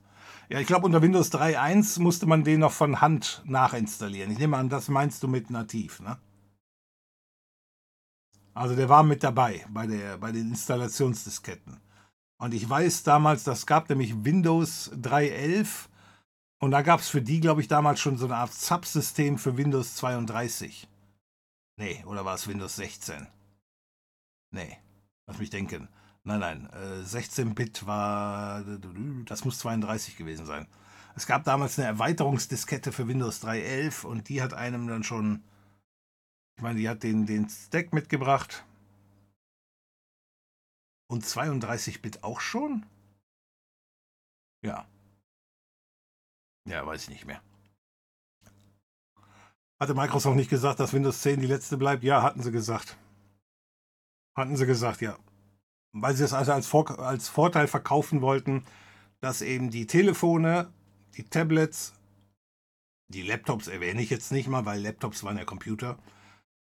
Ja, 0.48 0.60
ich 0.60 0.66
glaube, 0.68 0.86
unter 0.86 1.02
Windows 1.02 1.32
3.1 1.32 2.00
musste 2.00 2.26
man 2.26 2.44
den 2.44 2.60
noch 2.60 2.70
von 2.70 3.00
Hand 3.00 3.42
nachinstallieren. 3.46 4.30
Ich 4.30 4.38
nehme 4.38 4.56
an, 4.56 4.68
das 4.68 4.88
meinst 4.88 5.24
du 5.24 5.28
mit 5.28 5.50
nativ, 5.50 6.00
ne? 6.00 6.18
Also 8.52 8.76
der 8.76 8.88
war 8.88 9.02
mit 9.02 9.24
dabei 9.24 9.66
bei, 9.68 9.88
der, 9.88 10.18
bei 10.18 10.30
den 10.30 10.50
Installationsdisketten. 10.50 11.80
Und 12.38 12.54
ich 12.54 12.68
weiß 12.68 13.02
damals, 13.02 13.42
das 13.42 13.66
gab 13.66 13.88
nämlich 13.88 14.24
Windows 14.24 14.92
3.11 14.92 15.88
und 16.60 16.70
da 16.70 16.82
gab 16.82 17.00
es 17.00 17.08
für 17.08 17.22
die, 17.22 17.40
glaube 17.40 17.60
ich, 17.60 17.66
damals 17.66 17.98
schon 17.98 18.16
so 18.16 18.26
eine 18.26 18.36
Art 18.36 18.54
Subsystem 18.54 19.38
für 19.38 19.56
Windows 19.56 19.96
32. 19.96 20.88
Nee, 21.76 22.04
oder 22.04 22.24
war 22.24 22.34
es 22.34 22.46
Windows 22.46 22.76
16? 22.76 23.26
Nee, 24.52 24.78
lass 25.26 25.38
mich 25.38 25.50
denken. 25.50 25.88
Nein, 26.22 26.40
nein, 26.40 26.70
äh, 26.72 27.02
16-Bit 27.02 27.86
war, 27.86 28.62
das 29.26 29.44
muss 29.44 29.58
32 29.58 30.16
gewesen 30.16 30.46
sein. 30.46 30.66
Es 31.16 31.26
gab 31.26 31.44
damals 31.44 31.78
eine 31.78 31.86
Erweiterungsdiskette 31.86 32.92
für 32.92 33.06
Windows 33.08 33.42
3.11 33.42 34.06
und 34.06 34.28
die 34.28 34.40
hat 34.40 34.54
einem 34.54 34.88
dann 34.88 35.04
schon, 35.04 35.44
ich 36.56 36.62
meine, 36.62 36.78
die 36.78 36.88
hat 36.88 37.02
den, 37.02 37.26
den 37.26 37.48
Stack 37.48 37.92
mitgebracht. 37.92 38.64
Und 41.08 41.24
32-Bit 41.24 42.24
auch 42.24 42.40
schon? 42.40 42.86
Ja. 44.62 44.88
Ja, 46.66 46.86
weiß 46.86 47.02
ich 47.02 47.10
nicht 47.10 47.26
mehr. 47.26 47.42
Hatte 49.84 49.92
Microsoft 49.92 50.36
nicht 50.36 50.48
gesagt, 50.48 50.80
dass 50.80 50.94
Windows 50.94 51.20
10 51.20 51.42
die 51.42 51.46
letzte 51.46 51.76
bleibt? 51.76 52.02
Ja, 52.04 52.22
hatten 52.22 52.42
sie 52.42 52.50
gesagt. 52.50 52.96
Hatten 54.34 54.56
sie 54.56 54.64
gesagt, 54.64 55.02
ja. 55.02 55.18
Weil 55.92 56.16
sie 56.16 56.24
es 56.24 56.32
also 56.32 56.52
als, 56.52 56.66
Vor 56.66 56.98
als 56.98 57.28
Vorteil 57.28 57.66
verkaufen 57.66 58.22
wollten, 58.22 58.64
dass 59.20 59.42
eben 59.42 59.68
die 59.68 59.86
Telefone, 59.86 60.72
die 61.18 61.24
Tablets, 61.24 61.92
die 63.08 63.20
Laptops 63.20 63.68
erwähne 63.68 64.00
ich 64.00 64.08
jetzt 64.08 64.32
nicht 64.32 64.48
mal, 64.48 64.64
weil 64.64 64.80
Laptops 64.80 65.22
waren 65.22 65.36
ja 65.36 65.44
Computer. 65.44 65.98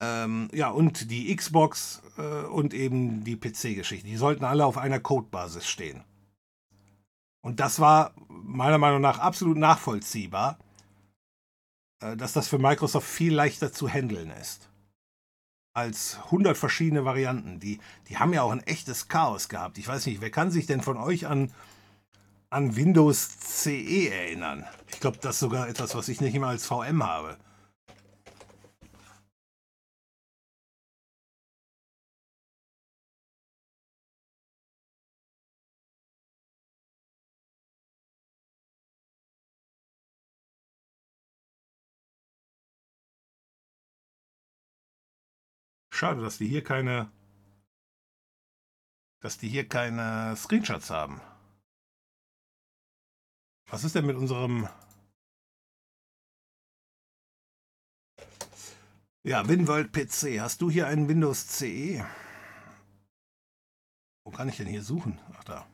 Ähm, 0.01 0.47
ja, 0.53 0.69
und 0.69 1.11
die 1.11 1.35
Xbox 1.35 2.03
äh, 2.17 2.45
und 2.45 2.73
eben 2.73 3.25
die 3.25 3.35
PC-Geschichte. 3.35 4.07
Die 4.07 4.15
sollten 4.15 4.45
alle 4.45 4.65
auf 4.65 4.77
einer 4.77 5.01
Codebasis 5.01 5.67
stehen. 5.67 6.05
Und 7.41 7.59
das 7.59 7.81
war 7.81 8.13
meiner 8.29 8.77
Meinung 8.77 9.01
nach 9.01 9.19
absolut 9.19 9.57
nachvollziehbar 9.57 10.59
dass 12.01 12.33
das 12.33 12.47
für 12.47 12.57
Microsoft 12.57 13.07
viel 13.07 13.33
leichter 13.33 13.71
zu 13.71 13.87
handeln 13.87 14.31
ist. 14.31 14.69
Als 15.73 16.17
100 16.25 16.57
verschiedene 16.57 17.05
Varianten. 17.05 17.59
Die, 17.59 17.79
die 18.09 18.17
haben 18.17 18.33
ja 18.33 18.41
auch 18.41 18.51
ein 18.51 18.63
echtes 18.63 19.07
Chaos 19.07 19.47
gehabt. 19.47 19.77
Ich 19.77 19.87
weiß 19.87 20.05
nicht, 20.07 20.19
wer 20.19 20.31
kann 20.31 20.51
sich 20.51 20.65
denn 20.65 20.81
von 20.81 20.97
euch 20.97 21.27
an, 21.27 21.53
an 22.49 22.75
Windows 22.75 23.39
CE 23.39 24.09
erinnern? 24.09 24.65
Ich 24.91 24.99
glaube, 24.99 25.19
das 25.21 25.35
ist 25.35 25.39
sogar 25.39 25.69
etwas, 25.69 25.95
was 25.95 26.09
ich 26.09 26.19
nicht 26.19 26.35
immer 26.35 26.47
als 26.47 26.65
VM 26.65 27.05
habe. 27.05 27.37
Schade, 46.01 46.19
dass 46.19 46.39
die 46.39 46.47
hier 46.47 46.63
keine. 46.63 47.11
Dass 49.19 49.37
die 49.37 49.47
hier 49.47 49.69
keine 49.69 50.35
Screenshots 50.35 50.89
haben. 50.89 51.21
Was 53.67 53.83
ist 53.83 53.93
denn 53.93 54.07
mit 54.07 54.15
unserem. 54.15 54.67
Ja, 59.21 59.47
WinWorld 59.47 59.93
PC. 59.93 60.39
Hast 60.39 60.61
du 60.63 60.71
hier 60.71 60.87
einen 60.87 61.07
Windows 61.07 61.47
CE? 61.59 62.03
Wo 64.23 64.31
kann 64.31 64.49
ich 64.49 64.57
denn 64.57 64.65
hier 64.65 64.81
suchen? 64.81 65.19
Ach 65.37 65.43
da. 65.43 65.67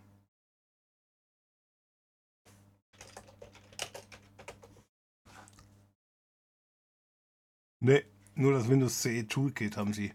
Nee. 7.79 8.03
Nur 8.39 8.51
das 8.51 8.69
Windows 8.69 9.01
CE 9.01 9.25
Toolkit 9.27 9.77
haben 9.77 9.93
sie. 9.93 10.13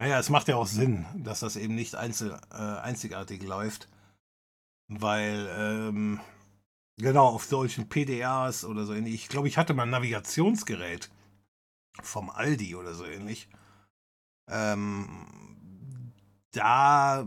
Naja, 0.00 0.18
es 0.18 0.30
macht 0.30 0.46
ja 0.48 0.56
auch 0.56 0.66
Sinn, 0.66 1.06
dass 1.16 1.40
das 1.40 1.56
eben 1.56 1.74
nicht 1.74 1.96
einzel, 1.96 2.38
äh, 2.52 2.56
einzigartig 2.56 3.42
läuft, 3.42 3.88
weil 4.86 5.48
ähm, 5.50 6.20
genau 6.98 7.26
auf 7.26 7.44
solchen 7.44 7.88
PDAs 7.88 8.64
oder 8.64 8.86
so 8.86 8.94
ähnlich. 8.94 9.14
Ich 9.14 9.28
glaube, 9.28 9.48
ich 9.48 9.58
hatte 9.58 9.74
mal 9.74 9.84
ein 9.84 9.90
Navigationsgerät 9.90 11.10
vom 12.00 12.30
Aldi 12.30 12.76
oder 12.76 12.94
so 12.94 13.04
ähnlich. 13.04 13.48
Ähm, 14.48 15.08
da 16.52 17.26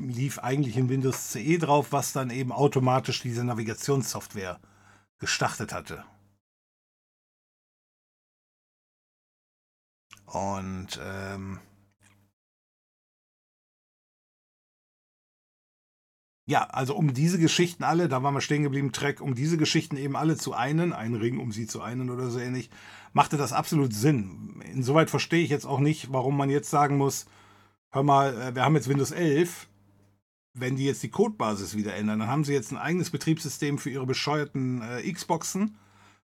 lief 0.00 0.38
eigentlich 0.38 0.76
in 0.76 0.88
Windows 0.88 1.32
CE 1.32 1.58
drauf, 1.58 1.88
was 1.90 2.12
dann 2.12 2.30
eben 2.30 2.52
automatisch 2.52 3.20
diese 3.20 3.44
Navigationssoftware 3.44 4.60
gestartet 5.18 5.72
hatte. 5.72 6.04
Und 10.26 10.98
ähm, 11.02 11.60
ja, 16.46 16.64
also 16.64 16.96
um 16.96 17.14
diese 17.14 17.38
Geschichten 17.38 17.84
alle, 17.84 18.08
da 18.08 18.22
waren 18.22 18.34
wir 18.34 18.40
stehen 18.40 18.64
geblieben, 18.64 18.92
Track, 18.92 19.20
um 19.20 19.34
diese 19.34 19.56
Geschichten 19.56 19.96
eben 19.96 20.16
alle 20.16 20.36
zu 20.36 20.54
einen, 20.54 20.92
einen 20.92 21.14
Ring, 21.14 21.38
um 21.38 21.52
sie 21.52 21.66
zu 21.66 21.80
einen 21.80 22.10
oder 22.10 22.30
so 22.30 22.40
ähnlich, 22.40 22.70
machte 23.12 23.36
das 23.36 23.52
absolut 23.52 23.94
Sinn. 23.94 24.60
Insoweit 24.72 25.10
verstehe 25.10 25.44
ich 25.44 25.50
jetzt 25.50 25.66
auch 25.66 25.78
nicht, 25.78 26.12
warum 26.12 26.36
man 26.36 26.50
jetzt 26.50 26.70
sagen 26.70 26.96
muss, 26.96 27.26
hör 27.90 28.02
mal, 28.02 28.34
äh, 28.40 28.54
wir 28.54 28.64
haben 28.64 28.74
jetzt 28.74 28.88
Windows 28.88 29.12
11, 29.12 29.68
wenn 30.54 30.76
die 30.76 30.84
jetzt 30.84 31.02
die 31.02 31.10
Codebasis 31.10 31.76
wieder 31.76 31.94
ändern, 31.94 32.18
dann 32.18 32.28
haben 32.28 32.44
sie 32.44 32.52
jetzt 32.52 32.72
ein 32.72 32.76
eigenes 32.76 33.10
Betriebssystem 33.10 33.78
für 33.78 33.90
ihre 33.90 34.06
bescheuerten 34.06 34.82
äh, 34.82 35.10
Xboxen 35.10 35.76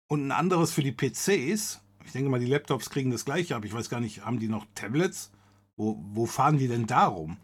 und 0.07 0.27
ein 0.27 0.33
anderes 0.33 0.73
für 0.73 0.83
die 0.83 0.93
PCs. 0.93 1.81
Ich 2.05 2.13
denke 2.13 2.31
mal, 2.31 2.41
die 2.41 2.47
Laptops 2.47 2.91
kriegen 2.91 3.11
das 3.11 3.25
gleiche 3.25 3.57
ab. 3.57 3.65
Ich 3.65 3.73
weiß 3.73 3.91
gar 3.91 4.01
nicht, 4.01 4.25
haben 4.25 4.39
die 4.39 4.49
noch 4.49 4.67
Tablets? 4.75 5.33
Wo, 5.77 5.99
wo 6.13 6.27
fahren 6.27 6.59
die 6.59 6.69
denn 6.69 6.87
darum? 6.87 7.39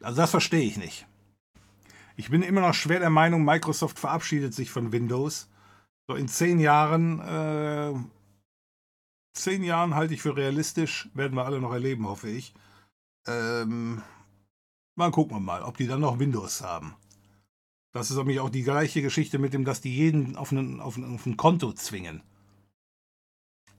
Also 0.00 0.20
das 0.20 0.30
verstehe 0.30 0.62
ich 0.62 0.76
nicht. 0.76 1.06
Ich 2.16 2.30
bin 2.30 2.42
immer 2.42 2.60
noch 2.60 2.74
schwer 2.74 3.00
der 3.00 3.10
Meinung, 3.10 3.44
Microsoft 3.44 3.98
verabschiedet 3.98 4.54
sich 4.54 4.70
von 4.70 4.92
Windows. 4.92 5.48
So 6.06 6.14
in 6.14 6.28
zehn 6.28 6.58
Jahren, 6.58 7.20
äh, 7.20 7.94
zehn 9.34 9.62
Jahren 9.62 9.94
halte 9.94 10.14
ich 10.14 10.22
für 10.22 10.36
realistisch, 10.36 11.08
werden 11.14 11.36
wir 11.36 11.44
alle 11.44 11.60
noch 11.60 11.72
erleben, 11.72 12.06
hoffe 12.06 12.28
ich. 12.28 12.54
Ähm, 13.26 14.02
mal 14.94 15.10
gucken 15.10 15.36
wir 15.36 15.40
mal, 15.40 15.62
ob 15.62 15.76
die 15.76 15.86
dann 15.86 16.00
noch 16.00 16.18
Windows 16.18 16.60
haben. 16.62 16.94
Das 17.92 18.10
ist 18.10 18.16
nämlich 18.16 18.40
auch 18.40 18.50
die 18.50 18.62
gleiche 18.62 19.02
Geschichte 19.02 19.38
mit 19.38 19.52
dem, 19.52 19.64
dass 19.64 19.80
die 19.80 19.94
jeden 19.94 20.36
auf 20.36 20.50
ein, 20.50 20.80
auf 20.80 20.96
ein, 20.96 21.14
auf 21.14 21.26
ein 21.26 21.36
Konto 21.36 21.72
zwingen. 21.72 22.22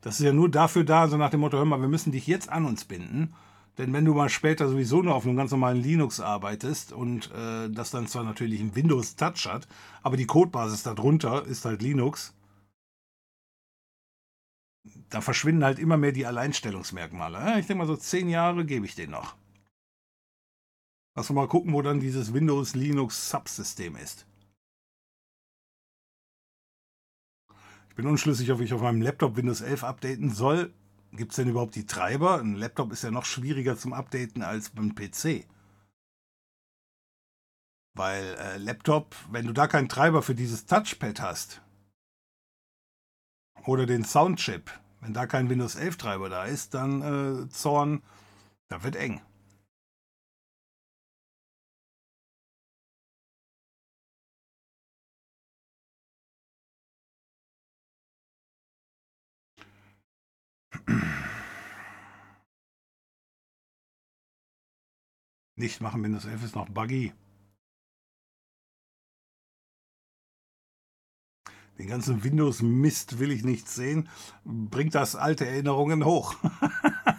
Das 0.01 0.19
ist 0.19 0.25
ja 0.25 0.33
nur 0.33 0.49
dafür 0.49 0.83
da, 0.83 1.07
so 1.07 1.17
nach 1.17 1.29
dem 1.29 1.39
Motto, 1.39 1.57
hör 1.57 1.65
mal, 1.65 1.81
wir 1.81 1.87
müssen 1.87 2.11
dich 2.11 2.27
jetzt 2.27 2.49
an 2.49 2.65
uns 2.65 2.85
binden. 2.85 3.33
Denn 3.77 3.91
wenn 3.91 4.05
du 4.05 4.13
mal 4.13 4.29
später 4.29 4.69
sowieso 4.69 5.01
nur 5.01 5.15
auf 5.15 5.25
einem 5.25 5.35
ganz 5.35 5.51
normalen 5.51 5.81
Linux 5.81 6.19
arbeitest 6.19 6.93
und 6.93 7.31
äh, 7.31 7.69
das 7.69 7.89
dann 7.89 8.07
zwar 8.07 8.23
natürlich 8.23 8.61
ein 8.61 8.75
Windows 8.75 9.15
Touch 9.15 9.47
hat, 9.47 9.67
aber 10.03 10.15
die 10.15 10.27
Codebasis 10.27 10.83
darunter 10.83 11.45
ist 11.45 11.65
halt 11.65 11.81
Linux, 11.81 12.35
da 15.09 15.21
verschwinden 15.21 15.63
halt 15.63 15.79
immer 15.79 15.97
mehr 15.97 16.11
die 16.11 16.25
Alleinstellungsmerkmale. 16.25 17.59
Ich 17.59 17.67
denke 17.67 17.75
mal, 17.75 17.87
so 17.87 17.95
zehn 17.95 18.29
Jahre 18.29 18.65
gebe 18.65 18.85
ich 18.85 18.95
den 18.95 19.11
noch. 19.11 19.35
Lass 21.15 21.29
uns 21.29 21.35
mal 21.35 21.47
gucken, 21.47 21.73
wo 21.73 21.81
dann 21.81 21.99
dieses 21.99 22.33
Windows 22.33 22.75
Linux 22.75 23.29
Subsystem 23.29 23.95
ist. 23.95 24.25
Ich 27.89 27.95
bin 27.95 28.07
unschlüssig, 28.07 28.51
ob 28.51 28.59
ich 28.61 28.73
auf 28.73 28.81
meinem 28.81 29.01
Laptop 29.01 29.35
Windows 29.35 29.61
11 29.61 29.83
updaten 29.83 30.31
soll. 30.31 30.73
Gibt 31.15 31.31
es 31.31 31.35
denn 31.35 31.49
überhaupt 31.49 31.75
die 31.75 31.85
Treiber? 31.85 32.39
Ein 32.39 32.55
Laptop 32.55 32.91
ist 32.91 33.03
ja 33.03 33.11
noch 33.11 33.25
schwieriger 33.25 33.77
zum 33.77 33.93
Updaten 33.93 34.41
als 34.41 34.71
beim 34.71 34.95
PC. 34.95 35.45
Weil 37.95 38.23
äh, 38.39 38.57
Laptop, 38.57 39.15
wenn 39.29 39.45
du 39.45 39.53
da 39.53 39.67
keinen 39.67 39.89
Treiber 39.89 40.23
für 40.23 40.33
dieses 40.33 40.65
Touchpad 40.65 41.21
hast 41.21 41.61
oder 43.67 43.85
den 43.85 44.03
Soundchip, 44.03 44.71
wenn 45.01 45.13
da 45.13 45.27
kein 45.27 45.49
Windows 45.49 45.75
11 45.75 45.97
Treiber 45.97 46.29
da 46.29 46.45
ist, 46.45 46.73
dann 46.73 47.43
äh, 47.43 47.49
Zorn, 47.49 48.01
da 48.69 48.83
wird 48.83 48.95
eng. 48.95 49.21
Nicht 65.55 65.81
machen, 65.81 66.03
Windows 66.03 66.25
11 66.25 66.43
ist 66.45 66.55
noch 66.55 66.69
buggy. 66.69 67.13
Den 71.77 71.87
ganzen 71.87 72.23
Windows-Mist 72.23 73.19
will 73.19 73.31
ich 73.31 73.43
nicht 73.43 73.67
sehen. 73.67 74.09
Bringt 74.45 74.95
das 74.95 75.15
alte 75.15 75.45
Erinnerungen 75.47 76.05
hoch. 76.05 76.35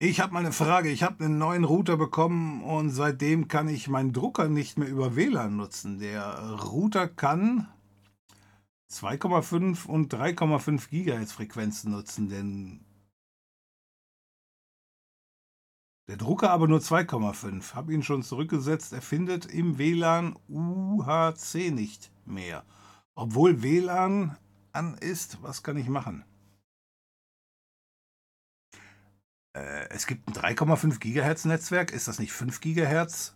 Ich 0.00 0.20
habe 0.20 0.32
mal 0.32 0.40
eine 0.40 0.52
Frage. 0.52 0.90
Ich 0.90 1.02
habe 1.02 1.24
einen 1.24 1.38
neuen 1.38 1.64
Router 1.64 1.96
bekommen 1.96 2.62
und 2.62 2.90
seitdem 2.90 3.48
kann 3.48 3.66
ich 3.66 3.88
meinen 3.88 4.12
Drucker 4.12 4.48
nicht 4.48 4.78
mehr 4.78 4.88
über 4.88 5.16
WLAN 5.16 5.56
nutzen. 5.56 5.98
Der 5.98 6.38
Router 6.60 7.08
kann 7.08 7.66
2,5 8.92 9.86
und 9.86 10.14
3,5 10.14 10.88
Gigahertz 10.88 11.32
Frequenzen 11.32 11.90
nutzen, 11.90 12.28
denn 12.28 12.84
der 16.06 16.16
Drucker 16.16 16.50
aber 16.50 16.68
nur 16.68 16.78
2,5. 16.78 17.74
Habe 17.74 17.92
ihn 17.92 18.04
schon 18.04 18.22
zurückgesetzt. 18.22 18.92
Er 18.92 19.02
findet 19.02 19.46
im 19.46 19.78
WLAN 19.78 20.36
UHC 20.48 21.72
nicht 21.72 22.12
mehr. 22.24 22.64
Obwohl 23.16 23.64
WLAN 23.64 24.36
an 24.72 24.96
ist, 24.98 25.42
was 25.42 25.64
kann 25.64 25.76
ich 25.76 25.88
machen? 25.88 26.24
Äh, 29.56 29.88
es 29.90 30.06
gibt 30.06 30.28
ein 30.28 30.34
3,5 30.34 30.98
Gigahertz 30.98 31.44
Netzwerk. 31.44 31.92
Ist 31.92 32.08
das 32.08 32.18
nicht 32.18 32.32
5 32.32 32.60
Gigahertz? 32.60 33.34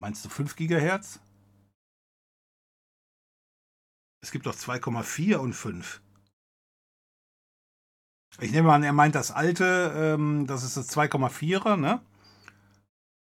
Meinst 0.00 0.24
du 0.24 0.28
5 0.28 0.56
Gigahertz? 0.56 1.20
Es 4.22 4.30
gibt 4.30 4.46
doch 4.46 4.54
2,4 4.54 5.36
und 5.36 5.52
5. 5.54 6.00
Ich 8.40 8.52
nehme 8.52 8.72
an, 8.72 8.84
er 8.84 8.92
meint 8.92 9.14
das 9.14 9.30
alte, 9.30 9.92
ähm, 9.96 10.46
das 10.46 10.62
ist 10.62 10.76
das 10.76 10.88
2,4er, 10.90 11.76
ne? 11.76 12.00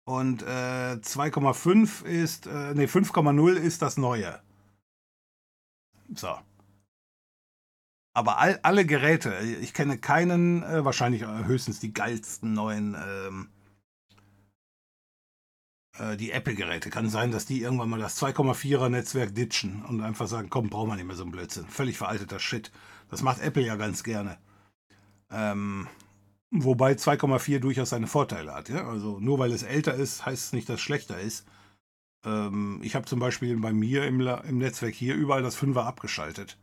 Und 0.05 0.41
äh, 0.41 0.97
2,5 1.01 2.03
ist, 2.03 2.47
äh, 2.47 2.73
ne, 2.73 2.87
5,0 2.87 3.53
ist 3.53 3.81
das 3.81 3.97
neue. 3.97 4.41
So. 6.13 6.39
Aber 8.19 8.37
all, 8.37 8.59
alle 8.63 8.85
Geräte, 8.85 9.33
ich 9.61 9.73
kenne 9.73 9.97
keinen, 9.97 10.61
äh, 10.63 10.83
wahrscheinlich 10.83 11.25
höchstens 11.25 11.79
die 11.79 11.93
geilsten 11.93 12.51
neuen, 12.51 12.93
ähm, 13.01 13.49
äh, 15.97 16.17
die 16.17 16.31
Apple-Geräte. 16.31 16.89
Kann 16.89 17.09
sein, 17.09 17.31
dass 17.31 17.45
die 17.45 17.61
irgendwann 17.61 17.87
mal 17.87 18.01
das 18.01 18.21
2,4er 18.21 18.89
Netzwerk 18.89 19.33
ditchen 19.33 19.85
und 19.85 20.01
einfach 20.01 20.27
sagen, 20.27 20.49
komm, 20.49 20.69
brauchen 20.69 20.89
wir 20.89 20.97
nicht 20.97 21.05
mehr 21.05 21.15
so 21.15 21.23
einen 21.23 21.31
Blödsinn. 21.31 21.65
Völlig 21.69 21.97
veralteter 21.97 22.39
Shit. 22.39 22.73
Das 23.09 23.21
macht 23.21 23.39
Apple 23.39 23.63
ja 23.63 23.77
ganz 23.77 24.03
gerne. 24.03 24.37
Ähm, 25.31 25.87
wobei 26.51 26.95
2,4 26.95 27.59
durchaus 27.59 27.91
seine 27.91 28.07
Vorteile 28.07 28.53
hat. 28.53 28.67
Ja? 28.67 28.85
Also 28.85 29.21
nur 29.21 29.39
weil 29.39 29.53
es 29.53 29.63
älter 29.63 29.93
ist, 29.93 30.25
heißt 30.25 30.47
es 30.47 30.51
nicht, 30.51 30.67
dass 30.67 30.75
es 30.75 30.81
schlechter 30.81 31.21
ist. 31.21 31.47
Ähm, 32.25 32.81
ich 32.83 32.95
habe 32.95 33.05
zum 33.05 33.21
Beispiel 33.21 33.55
bei 33.61 33.71
mir 33.71 34.05
im, 34.07 34.19
im 34.19 34.57
Netzwerk 34.57 34.93
hier 34.93 35.15
überall 35.15 35.41
das 35.41 35.57
5er 35.57 35.85
abgeschaltet. 35.85 36.57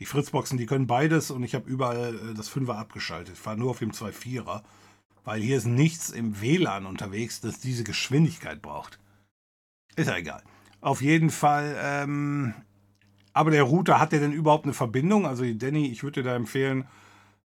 Die 0.00 0.06
Fritzboxen, 0.06 0.56
die 0.58 0.66
können 0.66 0.86
beides 0.86 1.30
und 1.30 1.42
ich 1.42 1.54
habe 1.54 1.68
überall 1.68 2.14
äh, 2.14 2.34
das 2.34 2.50
5er 2.50 2.74
abgeschaltet. 2.74 3.34
Ich 3.34 3.40
fahre 3.40 3.58
nur 3.58 3.70
auf 3.70 3.78
dem 3.78 3.92
2,4er, 3.92 4.62
weil 5.24 5.40
hier 5.40 5.58
ist 5.58 5.66
nichts 5.66 6.10
im 6.10 6.40
WLAN 6.40 6.86
unterwegs, 6.86 7.40
das 7.40 7.60
diese 7.60 7.84
Geschwindigkeit 7.84 8.62
braucht. 8.62 8.98
Ist 9.96 10.08
ja 10.08 10.16
egal. 10.16 10.42
Auf 10.80 11.02
jeden 11.02 11.28
Fall, 11.28 11.76
ähm, 11.78 12.54
aber 13.34 13.50
der 13.50 13.64
Router, 13.64 14.00
hat 14.00 14.12
der 14.12 14.20
denn 14.20 14.32
überhaupt 14.32 14.64
eine 14.64 14.72
Verbindung? 14.72 15.26
Also 15.26 15.44
Danny, 15.52 15.88
ich 15.88 16.02
würde 16.02 16.22
dir 16.22 16.30
da 16.30 16.34
empfehlen, 16.34 16.86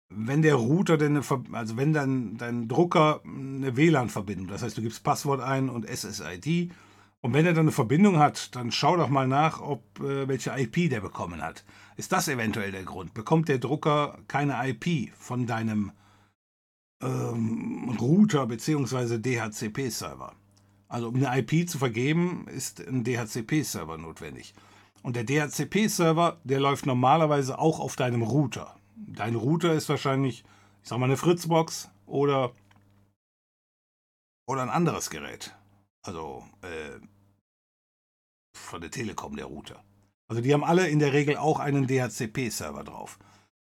wenn 0.08 0.42
der 0.42 0.56
Router 0.56 0.98
denn, 0.98 1.18
eine, 1.18 1.26
also 1.52 1.76
wenn 1.76 1.92
dann 1.92 2.38
dein 2.38 2.70
Drucker 2.70 3.22
eine 3.26 3.76
WLAN-Verbindung, 3.76 4.48
das 4.48 4.64
heißt, 4.64 4.78
du 4.78 4.82
gibst 4.82 5.04
Passwort 5.04 5.42
ein 5.42 5.68
und 5.68 5.86
SSID 5.86 6.72
und 7.20 7.34
wenn 7.34 7.46
er 7.46 7.54
dann 7.54 7.66
eine 7.66 7.72
Verbindung 7.72 8.20
hat, 8.20 8.56
dann 8.56 8.72
schau 8.72 8.96
doch 8.96 9.10
mal 9.10 9.28
nach, 9.28 9.60
ob 9.60 10.00
äh, 10.00 10.28
welche 10.28 10.52
IP 10.58 10.90
der 10.90 11.02
bekommen 11.02 11.42
hat. 11.42 11.66
Ist 11.98 12.12
das 12.12 12.28
eventuell 12.28 12.72
der 12.72 12.84
Grund? 12.84 13.14
Bekommt 13.14 13.50
der 13.50 13.60
Drucker 13.60 14.20
keine 14.28 14.56
IP 14.70 15.14
von 15.16 15.48
deinem 15.48 15.92
ähm, 17.02 17.96
Router 18.00 18.48
bzw. 18.48 19.18
DHCP-Server? 19.20 20.34
Also 20.88 21.08
um 21.10 21.16
eine 21.16 21.40
IP 21.40 21.70
zu 21.70 21.78
vergeben, 21.78 22.48
ist 22.48 22.86
ein 22.86 23.04
DHCP-Server 23.04 23.98
notwendig. 23.98 24.54
Und 25.02 25.16
der 25.16 25.24
DHCP-Server, 25.24 26.40
der 26.44 26.60
läuft 26.60 26.86
normalerweise 26.86 27.60
auch 27.60 27.80
auf 27.80 27.96
deinem 27.96 28.22
Router 28.22 28.76
dein 28.96 29.36
Router 29.36 29.74
ist 29.74 29.90
wahrscheinlich, 29.90 30.44
ich 30.82 30.90
sag 30.90 31.00
mal, 31.00 31.06
eine 31.06 31.18
Fritzbox 31.18 31.90
oder, 32.06 32.54
oder 34.48 34.64
ein 34.64 34.70
anderes 34.70 35.10
Gerät. 35.10 35.56
Also 36.04 36.44
äh, 36.62 37.00
von 38.56 38.82
der 38.82 38.92
Telekom, 38.92 39.36
der 39.36 39.46
Router. 39.46 39.84
Also 40.28 40.42
die 40.42 40.54
haben 40.54 40.64
alle 40.64 40.88
in 40.88 41.00
der 41.00 41.14
Regel 41.14 41.38
auch 41.38 41.60
einen 41.60 41.88
DHCP-Server 41.88 42.84
drauf. 42.84 43.20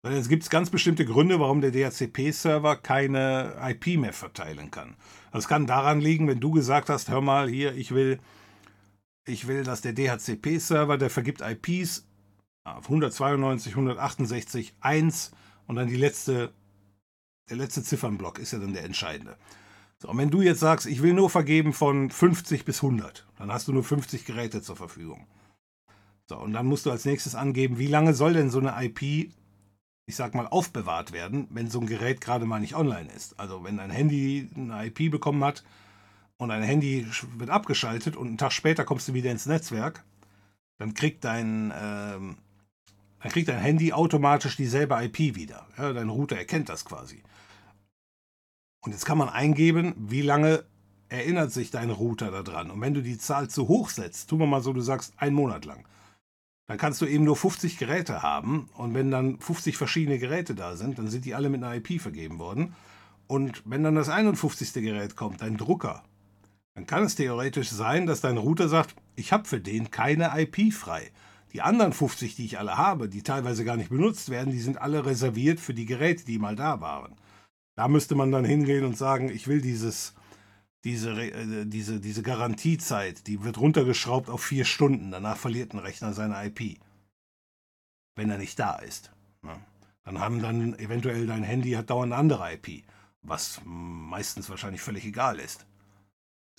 Weil 0.03 0.13
es 0.13 0.27
gibt 0.27 0.49
ganz 0.49 0.69
bestimmte 0.69 1.05
Gründe, 1.05 1.39
warum 1.39 1.61
der 1.61 1.71
DHCP-Server 1.71 2.75
keine 2.75 3.55
IP 3.61 3.97
mehr 3.99 4.11
verteilen 4.11 4.69
kann. 4.69 4.95
Das 5.31 5.47
kann 5.47 5.65
daran 5.65 6.01
liegen, 6.01 6.27
wenn 6.27 6.41
du 6.41 6.51
gesagt 6.51 6.89
hast, 6.89 7.09
hör 7.09 7.21
mal 7.21 7.47
hier, 7.49 7.73
ich 7.75 7.91
will, 7.91 8.19
ich 9.25 9.47
will, 9.47 9.63
dass 9.63 9.81
der 9.81 9.93
DHCP-Server, 9.93 10.97
der 10.97 11.09
vergibt 11.09 11.41
IPs 11.41 12.05
auf 12.65 12.85
192, 12.85 13.73
168, 13.73 14.75
1 14.81 15.31
und 15.67 15.75
dann 15.77 15.87
die 15.87 15.95
letzte, 15.95 16.53
der 17.49 17.57
letzte 17.57 17.83
Ziffernblock 17.83 18.39
ist 18.39 18.51
ja 18.51 18.59
dann 18.59 18.73
der 18.73 18.83
entscheidende. 18.83 19.37
So, 19.99 20.09
und 20.09 20.17
wenn 20.17 20.29
du 20.29 20.41
jetzt 20.41 20.59
sagst, 20.59 20.85
ich 20.85 21.01
will 21.01 21.13
nur 21.13 21.29
vergeben 21.29 21.71
von 21.71 22.09
50 22.09 22.65
bis 22.65 22.83
100, 22.83 23.25
dann 23.37 23.51
hast 23.51 23.69
du 23.69 23.73
nur 23.73 23.85
50 23.85 24.25
Geräte 24.25 24.61
zur 24.61 24.75
Verfügung. 24.75 25.27
So, 26.29 26.37
und 26.37 26.53
dann 26.53 26.65
musst 26.65 26.85
du 26.85 26.91
als 26.91 27.05
nächstes 27.05 27.35
angeben, 27.35 27.77
wie 27.77 27.87
lange 27.87 28.13
soll 28.13 28.33
denn 28.33 28.49
so 28.49 28.59
eine 28.59 28.73
IP, 28.85 29.31
ich 30.05 30.15
sag 30.15 30.33
mal, 30.35 30.47
aufbewahrt 30.47 31.11
werden, 31.11 31.47
wenn 31.49 31.69
so 31.69 31.79
ein 31.79 31.87
Gerät 31.87 32.21
gerade 32.21 32.45
mal 32.45 32.59
nicht 32.59 32.75
online 32.75 33.11
ist. 33.11 33.39
Also 33.39 33.63
wenn 33.63 33.77
dein 33.77 33.91
Handy 33.91 34.49
eine 34.55 34.85
IP 34.87 35.11
bekommen 35.11 35.43
hat 35.43 35.63
und 36.37 36.49
dein 36.49 36.63
Handy 36.63 37.05
wird 37.37 37.49
abgeschaltet 37.49 38.15
und 38.15 38.27
einen 38.27 38.37
Tag 38.37 38.53
später 38.53 38.85
kommst 38.85 39.07
du 39.07 39.13
wieder 39.13 39.31
ins 39.31 39.45
Netzwerk, 39.45 40.03
dann 40.77 40.93
kriegt 40.93 41.23
dein, 41.23 41.73
ähm, 41.75 42.37
dann 43.19 43.31
kriegt 43.31 43.49
dein 43.49 43.59
Handy 43.59 43.93
automatisch 43.93 44.55
dieselbe 44.55 44.95
IP 45.03 45.35
wieder. 45.35 45.67
Ja, 45.77 45.93
dein 45.93 46.09
Router 46.09 46.37
erkennt 46.37 46.69
das 46.69 46.85
quasi. 46.85 47.21
Und 48.81 48.91
jetzt 48.91 49.05
kann 49.05 49.17
man 49.17 49.29
eingeben, 49.29 49.93
wie 49.97 50.21
lange 50.21 50.65
erinnert 51.07 51.51
sich 51.51 51.71
dein 51.71 51.89
Router 51.89 52.31
daran. 52.31 52.71
Und 52.71 52.81
wenn 52.81 52.93
du 52.93 53.01
die 53.01 53.17
Zahl 53.17 53.49
zu 53.49 53.67
hoch 53.67 53.89
setzt, 53.89 54.29
tun 54.29 54.39
wir 54.39 54.47
mal 54.47 54.61
so, 54.61 54.73
du 54.73 54.81
sagst 54.81 55.13
einen 55.17 55.35
Monat 55.35 55.63
lang, 55.63 55.85
dann 56.67 56.77
kannst 56.77 57.01
du 57.01 57.05
eben 57.05 57.23
nur 57.23 57.35
50 57.35 57.77
Geräte 57.77 58.21
haben. 58.21 58.69
Und 58.75 58.93
wenn 58.93 59.11
dann 59.11 59.39
50 59.39 59.77
verschiedene 59.77 60.19
Geräte 60.19 60.55
da 60.55 60.75
sind, 60.75 60.97
dann 60.97 61.09
sind 61.09 61.25
die 61.25 61.35
alle 61.35 61.49
mit 61.49 61.63
einer 61.63 61.75
IP 61.75 62.01
vergeben 62.01 62.39
worden. 62.39 62.75
Und 63.27 63.63
wenn 63.65 63.83
dann 63.83 63.95
das 63.95 64.09
51. 64.09 64.73
Gerät 64.73 65.15
kommt, 65.15 65.41
dein 65.41 65.57
Drucker, 65.57 66.03
dann 66.75 66.87
kann 66.87 67.03
es 67.03 67.15
theoretisch 67.15 67.69
sein, 67.69 68.05
dass 68.05 68.21
dein 68.21 68.37
Router 68.37 68.67
sagt, 68.67 68.95
ich 69.15 69.31
habe 69.31 69.45
für 69.45 69.59
den 69.59 69.91
keine 69.91 70.31
IP 70.39 70.73
frei. 70.73 71.11
Die 71.53 71.61
anderen 71.61 71.93
50, 71.93 72.35
die 72.35 72.45
ich 72.45 72.57
alle 72.57 72.77
habe, 72.77 73.07
die 73.07 73.21
teilweise 73.21 73.63
gar 73.63 73.77
nicht 73.77 73.89
benutzt 73.89 74.29
werden, 74.29 74.51
die 74.51 74.59
sind 74.59 74.81
alle 74.81 75.05
reserviert 75.05 75.59
für 75.59 75.75
die 75.75 75.85
Geräte, 75.85 76.25
die 76.25 76.39
mal 76.39 76.55
da 76.55 76.81
waren. 76.81 77.15
Da 77.75 77.87
müsste 77.87 78.15
man 78.15 78.31
dann 78.31 78.45
hingehen 78.45 78.85
und 78.85 78.97
sagen, 78.97 79.29
ich 79.29 79.47
will 79.47 79.61
dieses, 79.61 80.15
diese, 80.83 81.11
äh, 81.11 81.65
diese, 81.65 81.99
diese 81.99 82.23
Garantiezeit, 82.23 83.27
die 83.27 83.43
wird 83.43 83.57
runtergeschraubt 83.57 84.29
auf 84.29 84.43
vier 84.43 84.65
Stunden. 84.65 85.11
Danach 85.11 85.37
verliert 85.37 85.73
ein 85.73 85.79
Rechner 85.79 86.13
seine 86.13 86.45
IP. 86.45 86.79
Wenn 88.15 88.29
er 88.29 88.37
nicht 88.37 88.59
da 88.59 88.75
ist. 88.75 89.11
Ja. 89.43 89.59
Dann 90.03 90.19
haben 90.19 90.41
dann 90.41 90.77
eventuell 90.79 91.25
dein 91.25 91.43
Handy 91.43 91.71
hat 91.71 91.89
dauernd 91.89 92.11
eine 92.11 92.19
andere 92.19 92.53
IP, 92.53 92.83
was 93.21 93.61
meistens 93.63 94.49
wahrscheinlich 94.49 94.81
völlig 94.81 95.05
egal 95.05 95.39
ist. 95.39 95.65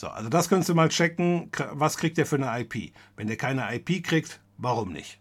So, 0.00 0.08
also 0.08 0.28
das 0.28 0.48
könntest 0.48 0.70
du 0.70 0.74
mal 0.74 0.88
checken, 0.88 1.50
was 1.72 1.98
kriegt 1.98 2.16
der 2.16 2.26
für 2.26 2.36
eine 2.36 2.60
IP. 2.60 2.94
Wenn 3.16 3.26
der 3.26 3.36
keine 3.36 3.72
IP 3.74 4.02
kriegt, 4.02 4.40
warum 4.56 4.92
nicht? 4.92 5.20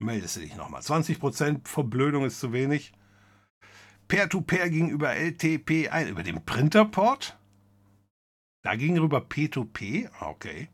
Meldest 0.00 0.36
du 0.36 0.40
dich 0.40 0.54
nochmal. 0.54 0.82
20% 0.82 1.66
Verblödung 1.66 2.24
ist 2.24 2.38
zu 2.38 2.52
wenig. 2.52 2.92
Peer-to-Peer 4.06 4.66
-Peer 4.66 4.70
ging 4.70 4.90
über 4.90 5.14
LTP 5.14 5.88
ein, 5.90 6.08
über 6.08 6.22
den 6.22 6.44
Printerport? 6.44 7.36
Da 8.62 8.74
ging 8.74 8.98
rüber 8.98 9.18
P2P? 9.18 10.10
Okay. 10.20 10.68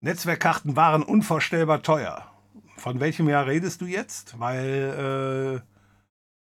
Netzwerkkarten 0.00 0.76
waren 0.76 1.02
unvorstellbar 1.02 1.82
teuer. 1.82 2.32
Von 2.76 3.00
welchem 3.00 3.28
Jahr 3.28 3.46
redest 3.46 3.80
du 3.80 3.86
jetzt? 3.86 4.38
Weil, 4.38 5.62
äh, 5.62 5.74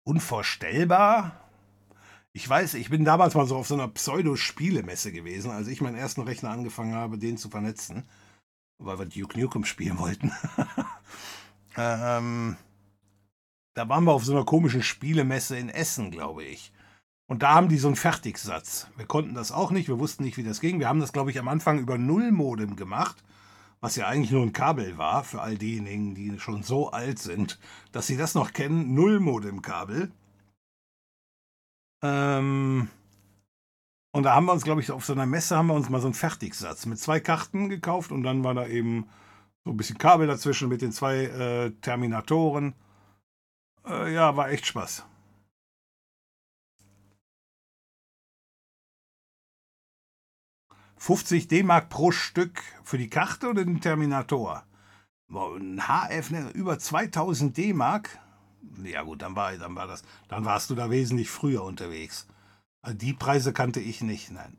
unvorstellbar? 0.06 1.40
Ich 2.36 2.50
weiß, 2.50 2.74
ich 2.74 2.90
bin 2.90 3.06
damals 3.06 3.36
mal 3.36 3.46
so 3.46 3.58
auf 3.58 3.68
so 3.68 3.76
einer 3.76 3.88
Pseudo-Spielemesse 3.88 5.12
gewesen, 5.12 5.52
als 5.52 5.68
ich 5.68 5.82
meinen 5.82 5.98
ersten 5.98 6.22
Rechner 6.22 6.50
angefangen 6.50 6.96
habe, 6.96 7.20
den 7.20 7.38
zu 7.38 7.50
vernetzen, 7.50 8.08
weil 8.80 8.98
wir 8.98 9.06
Duke 9.06 9.40
Nukem 9.40 9.66
spielen 9.66 10.00
wollten. 10.00 10.32
ähm, 11.78 12.58
da 13.76 13.88
waren 13.88 14.06
wir 14.06 14.14
auf 14.14 14.26
so 14.26 14.32
einer 14.32 14.46
komischen 14.46 14.82
Spielemesse 14.82 15.58
in 15.58 15.70
Essen, 15.70 16.10
glaube 16.10 16.44
ich. 16.44 16.73
Und 17.34 17.42
da 17.42 17.56
haben 17.56 17.68
die 17.68 17.80
so 17.80 17.88
einen 17.88 17.96
Fertigsatz. 17.96 18.86
Wir 18.96 19.08
konnten 19.08 19.34
das 19.34 19.52
auch 19.52 19.72
nicht, 19.72 19.88
wir 19.88 19.98
wussten 19.98 20.24
nicht, 20.24 20.38
wie 20.38 20.44
das 20.44 20.62
ging. 20.62 20.78
Wir 20.78 20.88
haben 20.88 21.00
das, 21.00 21.14
glaube 21.14 21.32
ich, 21.32 21.40
am 21.40 21.48
Anfang 21.48 21.80
über 21.80 21.98
Nullmodem 21.98 22.76
gemacht, 22.76 23.24
was 23.82 23.96
ja 23.96 24.06
eigentlich 24.06 24.30
nur 24.30 24.44
ein 24.44 24.54
Kabel 24.54 25.00
war, 25.00 25.24
für 25.24 25.42
all 25.42 25.58
diejenigen, 25.58 26.14
die 26.14 26.38
schon 26.38 26.62
so 26.62 26.92
alt 26.92 27.18
sind, 27.18 27.58
dass 27.92 28.06
sie 28.06 28.18
das 28.18 28.36
noch 28.36 28.54
kennen. 28.54 28.94
Nullmodem-Kabel. 28.94 30.12
Ähm, 32.04 32.90
und 34.12 34.22
da 34.22 34.36
haben 34.36 34.46
wir 34.46 34.54
uns, 34.54 34.64
glaube 34.64 34.82
ich, 34.82 34.92
auf 34.92 35.04
so 35.04 35.14
einer 35.14 35.26
Messe 35.26 35.58
haben 35.58 35.70
wir 35.70 35.74
uns 35.74 35.90
mal 35.90 36.02
so 36.02 36.06
einen 36.06 36.14
Fertigsatz 36.14 36.86
mit 36.86 37.00
zwei 37.00 37.20
Karten 37.20 37.68
gekauft 37.68 38.12
und 38.12 38.22
dann 38.22 38.44
war 38.44 38.54
da 38.54 38.68
eben 38.68 39.10
so 39.66 39.72
ein 39.72 39.78
bisschen 39.78 39.98
Kabel 39.98 40.28
dazwischen 40.28 40.70
mit 40.70 40.84
den 40.84 40.92
zwei 40.92 41.24
äh, 41.24 41.72
Terminatoren. 41.82 42.76
Äh, 43.88 44.14
ja, 44.14 44.38
war 44.38 44.52
echt 44.52 44.68
Spaß. 44.68 45.08
...50 51.04 51.50
D-Mark 51.50 51.90
pro 51.90 52.12
Stück 52.12 52.62
für 52.84 52.98
die 52.98 53.10
Karte 53.10 53.50
oder 53.50 53.66
den 53.66 53.82
Terminator? 53.82 54.64
Ein 55.30 55.82
HF 55.82 56.32
ne, 56.32 56.50
über 56.52 56.80
2000 56.80 57.58
D-Mark 57.58 58.20
ja 58.84 59.04
gut, 59.04 59.22
dann 59.22 59.36
war, 59.36 59.56
dann 59.58 59.76
war 59.76 59.88
das, 59.88 60.04
dann 60.28 60.46
warst 60.46 60.70
du 60.70 60.76
da 60.76 60.90
wesentlich 60.90 61.30
früher 61.30 61.64
unterwegs. 61.64 62.28
Also 62.82 62.98
die 62.98 63.14
Preise 63.14 63.54
kannte 63.54 63.80
ich 63.80 64.02
nicht, 64.02 64.32
nein. 64.32 64.58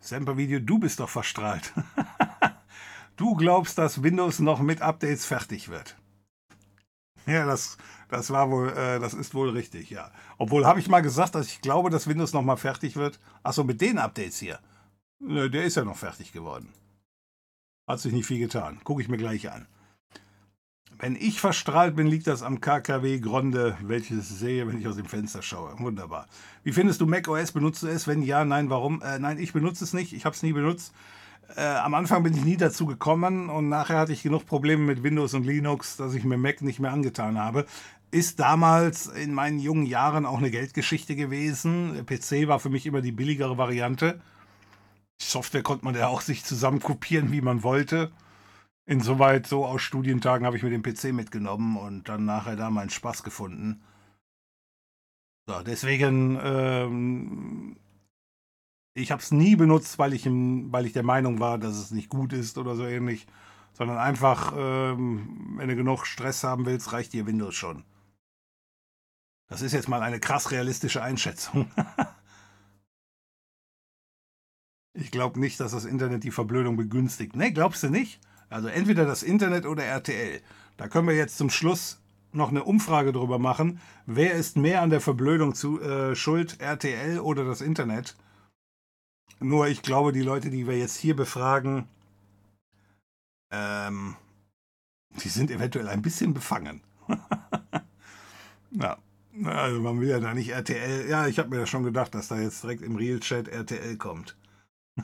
Semper-Video, 0.00 0.58
du 0.58 0.78
bist 0.78 0.98
doch 0.98 1.08
verstrahlt. 1.08 1.72
du 3.16 3.36
glaubst, 3.36 3.78
dass 3.78 4.02
Windows 4.02 4.40
noch 4.40 4.60
mit 4.60 4.82
Updates 4.82 5.24
fertig 5.24 5.68
wird. 5.68 5.96
Ja, 7.24 7.46
das, 7.46 7.78
das 8.12 8.30
war 8.30 8.50
wohl, 8.50 8.68
äh, 8.68 9.00
das 9.00 9.14
ist 9.14 9.34
wohl 9.34 9.48
richtig, 9.48 9.88
ja. 9.88 10.10
Obwohl 10.36 10.66
habe 10.66 10.78
ich 10.78 10.88
mal 10.88 11.00
gesagt, 11.00 11.34
dass 11.34 11.46
ich 11.46 11.62
glaube, 11.62 11.88
dass 11.88 12.06
Windows 12.06 12.34
noch 12.34 12.42
mal 12.42 12.56
fertig 12.56 12.96
wird. 12.96 13.18
Achso, 13.42 13.64
mit 13.64 13.80
den 13.80 13.96
Updates 13.96 14.38
hier. 14.38 14.58
Nö, 15.18 15.48
der 15.48 15.64
ist 15.64 15.76
ja 15.76 15.84
noch 15.84 15.96
fertig 15.96 16.30
geworden. 16.30 16.68
Hat 17.88 18.00
sich 18.00 18.12
nicht 18.12 18.26
viel 18.26 18.38
getan. 18.38 18.80
Gucke 18.84 19.00
ich 19.00 19.08
mir 19.08 19.16
gleich 19.16 19.50
an. 19.50 19.66
Wenn 20.98 21.16
ich 21.16 21.40
verstrahlt 21.40 21.96
bin, 21.96 22.06
liegt 22.06 22.26
das 22.26 22.42
am 22.42 22.60
KKW 22.60 23.18
Gronde, 23.18 23.78
welches 23.80 24.30
ich 24.30 24.36
sehe, 24.36 24.68
wenn 24.68 24.78
ich 24.78 24.86
aus 24.86 24.96
dem 24.96 25.06
Fenster 25.06 25.40
schaue. 25.40 25.78
Wunderbar. 25.78 26.28
Wie 26.64 26.72
findest 26.72 27.00
du 27.00 27.06
macOS? 27.06 27.52
Benutzt 27.52 27.82
du 27.82 27.86
es? 27.86 28.06
Wenn 28.06 28.22
ja, 28.22 28.44
nein, 28.44 28.68
warum? 28.68 29.00
Äh, 29.00 29.18
nein, 29.18 29.38
ich 29.38 29.54
benutze 29.54 29.84
es 29.84 29.94
nicht. 29.94 30.12
Ich 30.12 30.26
habe 30.26 30.36
es 30.36 30.42
nie 30.42 30.52
benutzt. 30.52 30.92
Äh, 31.56 31.62
am 31.62 31.94
Anfang 31.94 32.22
bin 32.22 32.34
ich 32.34 32.44
nie 32.44 32.56
dazu 32.56 32.86
gekommen 32.86 33.50
und 33.50 33.68
nachher 33.68 33.98
hatte 33.98 34.12
ich 34.12 34.22
genug 34.22 34.46
Probleme 34.46 34.82
mit 34.82 35.02
Windows 35.02 35.34
und 35.34 35.44
Linux, 35.44 35.96
dass 35.96 36.14
ich 36.14 36.24
mir 36.24 36.38
Mac 36.38 36.62
nicht 36.62 36.80
mehr 36.80 36.92
angetan 36.92 37.38
habe. 37.38 37.66
Ist 38.12 38.40
damals 38.40 39.06
in 39.06 39.32
meinen 39.32 39.58
jungen 39.58 39.86
Jahren 39.86 40.26
auch 40.26 40.36
eine 40.36 40.50
Geldgeschichte 40.50 41.16
gewesen. 41.16 42.04
PC 42.04 42.46
war 42.46 42.60
für 42.60 42.68
mich 42.68 42.84
immer 42.84 43.00
die 43.00 43.10
billigere 43.10 43.56
Variante. 43.56 44.20
Software 45.18 45.62
konnte 45.62 45.86
man 45.86 45.94
ja 45.94 46.08
auch 46.08 46.20
sich 46.20 46.44
zusammen 46.44 46.80
kopieren, 46.80 47.32
wie 47.32 47.40
man 47.40 47.62
wollte. 47.62 48.12
Insoweit, 48.84 49.46
so 49.46 49.64
aus 49.64 49.80
Studientagen 49.80 50.44
habe 50.44 50.58
ich 50.58 50.62
mir 50.62 50.68
den 50.68 50.82
PC 50.82 51.14
mitgenommen 51.14 51.78
und 51.78 52.08
dann 52.10 52.26
nachher 52.26 52.54
da 52.54 52.68
meinen 52.68 52.90
Spaß 52.90 53.22
gefunden. 53.22 53.82
So, 55.48 55.62
deswegen, 55.62 56.38
ähm, 56.42 57.76
ich 58.94 59.10
habe 59.10 59.22
es 59.22 59.30
nie 59.30 59.56
benutzt, 59.56 59.98
weil 59.98 60.12
ich, 60.12 60.26
weil 60.26 60.84
ich 60.84 60.92
der 60.92 61.02
Meinung 61.02 61.40
war, 61.40 61.56
dass 61.58 61.76
es 61.76 61.92
nicht 61.92 62.10
gut 62.10 62.34
ist 62.34 62.58
oder 62.58 62.76
so 62.76 62.84
ähnlich, 62.84 63.26
sondern 63.72 63.96
einfach, 63.96 64.52
ähm, 64.54 65.54
wenn 65.56 65.68
du 65.68 65.76
genug 65.76 66.06
Stress 66.06 66.44
haben 66.44 66.66
willst, 66.66 66.92
reicht 66.92 67.14
dir 67.14 67.26
Windows 67.26 67.54
schon. 67.54 67.84
Das 69.52 69.60
ist 69.60 69.72
jetzt 69.72 69.86
mal 69.86 70.00
eine 70.00 70.18
krass 70.18 70.50
realistische 70.50 71.02
Einschätzung. 71.02 71.70
Ich 74.94 75.10
glaube 75.10 75.40
nicht, 75.40 75.58
dass 75.58 75.72
das 75.72 75.86
Internet 75.86 76.22
die 76.22 76.30
Verblödung 76.30 76.76
begünstigt. 76.76 77.34
Ne, 77.34 77.50
glaubst 77.50 77.82
du 77.82 77.88
nicht? 77.88 78.20
Also 78.50 78.68
entweder 78.68 79.06
das 79.06 79.22
Internet 79.22 79.64
oder 79.64 79.84
RTL. 79.84 80.42
Da 80.76 80.86
können 80.86 81.08
wir 81.08 81.16
jetzt 81.16 81.38
zum 81.38 81.48
Schluss 81.48 82.02
noch 82.32 82.50
eine 82.50 82.62
Umfrage 82.62 83.10
drüber 83.10 83.38
machen. 83.38 83.80
Wer 84.04 84.34
ist 84.34 84.58
mehr 84.58 84.82
an 84.82 84.90
der 84.90 85.00
Verblödung 85.00 85.54
zu, 85.54 85.80
äh, 85.80 86.14
schuld, 86.14 86.60
RTL 86.60 87.20
oder 87.20 87.46
das 87.46 87.62
Internet? 87.62 88.16
Nur 89.40 89.66
ich 89.66 89.80
glaube, 89.80 90.12
die 90.12 90.20
Leute, 90.20 90.50
die 90.50 90.66
wir 90.66 90.78
jetzt 90.78 90.98
hier 90.98 91.16
befragen, 91.16 91.88
ähm, 93.50 94.14
die 95.24 95.30
sind 95.30 95.50
eventuell 95.50 95.88
ein 95.88 96.02
bisschen 96.02 96.34
befangen. 96.34 96.82
ja, 98.72 98.98
also 99.44 99.80
man 99.80 100.00
will 100.00 100.08
ja 100.08 100.20
da 100.20 100.34
nicht 100.34 100.50
RTL. 100.50 101.08
Ja, 101.08 101.26
ich 101.26 101.38
habe 101.38 101.50
mir 101.50 101.58
ja 101.60 101.66
schon 101.66 101.84
gedacht, 101.84 102.14
dass 102.14 102.28
da 102.28 102.38
jetzt 102.38 102.62
direkt 102.62 102.82
im 102.82 102.96
Real-Chat 102.96 103.48
RTL 103.48 103.96
kommt. 103.96 104.36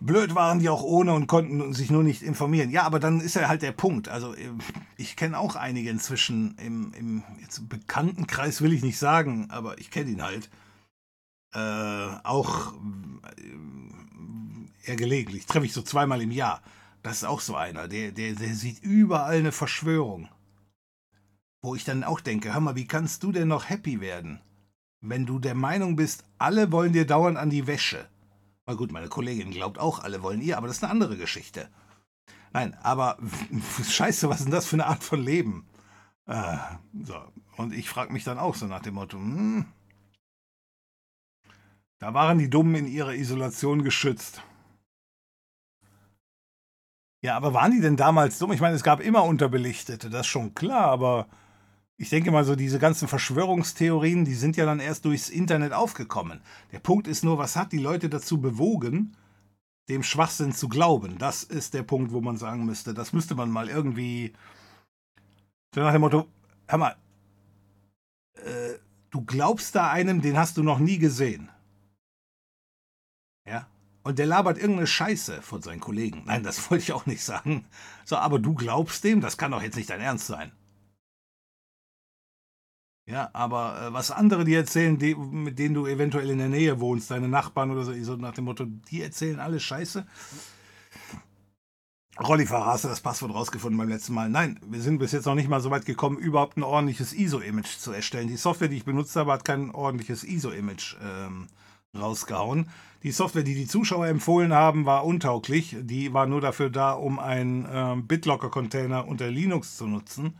Blöd 0.00 0.34
waren 0.34 0.58
die 0.58 0.68
auch 0.68 0.82
ohne 0.82 1.14
und 1.14 1.28
konnten 1.28 1.72
sich 1.74 1.90
nur 1.90 2.02
nicht 2.02 2.22
informieren. 2.22 2.70
Ja, 2.70 2.82
aber 2.82 2.98
dann 2.98 3.20
ist 3.20 3.36
ja 3.36 3.46
halt 3.46 3.62
der 3.62 3.70
Punkt. 3.70 4.08
Also 4.08 4.34
äh, 4.34 4.50
ich 4.96 5.14
kenne 5.16 5.38
auch 5.38 5.54
einige 5.54 5.90
inzwischen 5.90 6.56
im, 6.58 6.92
im 6.94 7.22
jetzt 7.40 7.68
Bekanntenkreis 7.68 8.62
will 8.62 8.72
ich 8.72 8.82
nicht 8.82 8.98
sagen, 8.98 9.48
aber 9.50 9.78
ich 9.78 9.92
kenne 9.92 10.10
ihn 10.10 10.22
halt. 10.22 10.50
Äh, 11.54 12.08
auch 12.24 12.72
äh, 13.36 14.88
eher 14.88 14.96
gelegentlich. 14.96 15.46
Treffe 15.46 15.66
ich 15.66 15.72
so 15.72 15.82
zweimal 15.82 16.20
im 16.20 16.32
Jahr. 16.32 16.62
Das 17.02 17.18
ist 17.18 17.24
auch 17.24 17.40
so 17.40 17.56
einer, 17.56 17.88
der, 17.88 18.12
der, 18.12 18.34
der 18.34 18.54
sieht 18.54 18.82
überall 18.82 19.38
eine 19.38 19.52
Verschwörung. 19.52 20.28
Wo 21.60 21.74
ich 21.74 21.84
dann 21.84 22.04
auch 22.04 22.20
denke, 22.20 22.52
hör 22.52 22.60
mal, 22.60 22.76
wie 22.76 22.86
kannst 22.86 23.22
du 23.22 23.32
denn 23.32 23.48
noch 23.48 23.68
happy 23.68 24.00
werden, 24.00 24.40
wenn 25.00 25.26
du 25.26 25.38
der 25.38 25.54
Meinung 25.54 25.96
bist, 25.96 26.24
alle 26.38 26.72
wollen 26.72 26.92
dir 26.92 27.06
dauernd 27.06 27.38
an 27.38 27.50
die 27.50 27.66
Wäsche? 27.66 28.08
Na 28.66 28.74
gut, 28.74 28.92
meine 28.92 29.08
Kollegin 29.08 29.50
glaubt 29.50 29.78
auch, 29.78 30.00
alle 30.00 30.22
wollen 30.22 30.40
ihr, 30.40 30.56
aber 30.56 30.68
das 30.68 30.76
ist 30.76 30.84
eine 30.84 30.92
andere 30.92 31.16
Geschichte. 31.16 31.68
Nein, 32.52 32.76
aber 32.82 33.18
scheiße, 33.88 34.28
was 34.28 34.38
ist 34.38 34.44
denn 34.44 34.52
das 34.52 34.66
für 34.66 34.76
eine 34.76 34.86
Art 34.86 35.02
von 35.02 35.22
Leben? 35.22 35.66
Äh, 36.26 36.56
so. 37.02 37.16
Und 37.56 37.72
ich 37.72 37.88
frage 37.88 38.12
mich 38.12 38.24
dann 38.24 38.38
auch 38.38 38.54
so 38.54 38.66
nach 38.66 38.82
dem 38.82 38.94
Motto, 38.94 39.18
hm, 39.18 39.66
da 41.98 42.14
waren 42.14 42.38
die 42.38 42.50
Dummen 42.50 42.74
in 42.74 42.86
ihrer 42.88 43.14
Isolation 43.14 43.84
geschützt. 43.84 44.42
Ja, 47.24 47.36
aber 47.36 47.54
waren 47.54 47.70
die 47.70 47.80
denn 47.80 47.96
damals 47.96 48.38
dumm? 48.38 48.52
Ich 48.52 48.60
meine, 48.60 48.74
es 48.74 48.82
gab 48.82 49.00
immer 49.00 49.24
Unterbelichtete, 49.24 50.10
das 50.10 50.22
ist 50.22 50.26
schon 50.26 50.54
klar, 50.54 50.86
aber 50.88 51.28
ich 51.96 52.10
denke 52.10 52.32
mal 52.32 52.44
so, 52.44 52.56
diese 52.56 52.80
ganzen 52.80 53.06
Verschwörungstheorien, 53.06 54.24
die 54.24 54.34
sind 54.34 54.56
ja 54.56 54.64
dann 54.66 54.80
erst 54.80 55.04
durchs 55.04 55.28
Internet 55.28 55.72
aufgekommen. 55.72 56.40
Der 56.72 56.80
Punkt 56.80 57.06
ist 57.06 57.22
nur, 57.22 57.38
was 57.38 57.54
hat 57.54 57.70
die 57.70 57.78
Leute 57.78 58.08
dazu 58.08 58.40
bewogen, 58.40 59.16
dem 59.88 60.02
Schwachsinn 60.02 60.52
zu 60.52 60.68
glauben? 60.68 61.16
Das 61.18 61.44
ist 61.44 61.74
der 61.74 61.84
Punkt, 61.84 62.12
wo 62.12 62.20
man 62.20 62.36
sagen 62.36 62.64
müsste, 62.64 62.92
das 62.92 63.12
müsste 63.12 63.36
man 63.36 63.50
mal 63.50 63.68
irgendwie. 63.68 64.32
So 65.72 65.80
nach 65.80 65.92
dem 65.92 66.00
Motto, 66.00 66.26
hör 66.66 66.78
mal, 66.78 66.96
äh, 68.34 68.78
du 69.10 69.24
glaubst 69.24 69.76
da 69.76 69.90
einem, 69.92 70.22
den 70.22 70.36
hast 70.36 70.56
du 70.56 70.64
noch 70.64 70.80
nie 70.80 70.98
gesehen. 70.98 71.50
Ja? 73.46 73.68
Und 74.02 74.18
der 74.18 74.26
labert 74.26 74.58
irgendeine 74.58 74.86
Scheiße 74.86 75.42
von 75.42 75.62
seinen 75.62 75.80
Kollegen. 75.80 76.22
Nein, 76.26 76.42
das 76.42 76.58
wollte 76.70 76.82
ich 76.82 76.92
auch 76.92 77.06
nicht 77.06 77.24
sagen. 77.24 77.66
So, 78.04 78.16
aber 78.16 78.38
du 78.38 78.54
glaubst 78.54 79.04
dem, 79.04 79.20
das 79.20 79.36
kann 79.36 79.52
doch 79.52 79.62
jetzt 79.62 79.76
nicht 79.76 79.90
dein 79.90 80.00
Ernst 80.00 80.26
sein. 80.26 80.52
Ja, 83.06 83.30
aber 83.32 83.88
äh, 83.88 83.92
was 83.92 84.10
andere 84.12 84.44
dir 84.44 84.58
erzählen, 84.58 84.96
die, 84.96 85.14
mit 85.14 85.58
denen 85.58 85.74
du 85.74 85.86
eventuell 85.86 86.30
in 86.30 86.38
der 86.38 86.48
Nähe 86.48 86.80
wohnst, 86.80 87.10
deine 87.10 87.28
Nachbarn 87.28 87.70
oder 87.70 87.84
so, 87.84 87.92
so 88.02 88.16
nach 88.16 88.32
dem 88.32 88.44
Motto, 88.44 88.64
die 88.64 89.02
erzählen 89.02 89.40
alles 89.40 89.62
Scheiße. 89.64 90.06
Rollifahrer, 92.20 92.66
hast 92.66 92.84
du 92.84 92.88
das 92.88 93.00
Passwort 93.00 93.34
rausgefunden 93.34 93.78
beim 93.78 93.88
letzten 93.88 94.12
Mal? 94.12 94.28
Nein, 94.28 94.60
wir 94.66 94.80
sind 94.80 94.98
bis 94.98 95.12
jetzt 95.12 95.24
noch 95.24 95.34
nicht 95.34 95.48
mal 95.48 95.60
so 95.60 95.70
weit 95.70 95.86
gekommen, 95.86 96.18
überhaupt 96.18 96.56
ein 96.56 96.62
ordentliches 96.62 97.12
ISO-Image 97.12 97.78
zu 97.78 97.90
erstellen. 97.90 98.28
Die 98.28 98.36
Software, 98.36 98.68
die 98.68 98.76
ich 98.76 98.84
benutzt 98.84 99.16
habe, 99.16 99.32
hat 99.32 99.44
kein 99.44 99.70
ordentliches 99.70 100.22
ISO-Image 100.22 100.96
ähm, 101.02 101.48
rausgehauen. 101.98 102.68
Die 103.02 103.10
Software, 103.10 103.42
die 103.42 103.54
die 103.54 103.66
Zuschauer 103.66 104.06
empfohlen 104.06 104.52
haben, 104.52 104.86
war 104.86 105.04
untauglich. 105.04 105.76
Die 105.80 106.12
war 106.12 106.26
nur 106.26 106.40
dafür 106.40 106.70
da, 106.70 106.92
um 106.92 107.18
einen 107.18 107.64
äh, 107.64 108.00
BitLocker-Container 108.00 109.08
unter 109.08 109.28
Linux 109.28 109.76
zu 109.76 109.88
nutzen. 109.88 110.36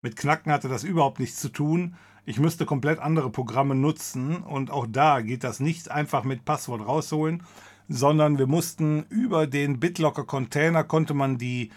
Mit 0.00 0.16
Knacken 0.16 0.52
hatte 0.52 0.68
das 0.68 0.84
überhaupt 0.84 1.18
nichts 1.18 1.40
zu 1.40 1.48
tun. 1.48 1.96
Ich 2.24 2.38
müsste 2.38 2.66
komplett 2.66 3.00
andere 3.00 3.30
Programme 3.30 3.74
nutzen 3.74 4.36
und 4.36 4.70
auch 4.70 4.86
da 4.88 5.22
geht 5.22 5.42
das 5.42 5.58
nicht 5.60 5.90
einfach 5.90 6.24
mit 6.24 6.44
Passwort 6.44 6.86
rausholen, 6.86 7.42
sondern 7.88 8.38
wir 8.38 8.46
mussten 8.46 9.04
über 9.08 9.46
den 9.46 9.80
BitLocker 9.80 10.24
Container 10.24 10.84
konnte 10.84 11.14
man 11.14 11.36
die, 11.36 11.70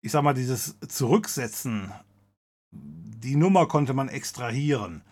ich 0.00 0.12
sag 0.12 0.22
mal, 0.22 0.34
dieses 0.34 0.78
Zurücksetzen, 0.86 1.92
die 2.72 3.36
Nummer 3.36 3.68
konnte 3.68 3.94
man 3.94 4.08
extrahieren. 4.08 5.02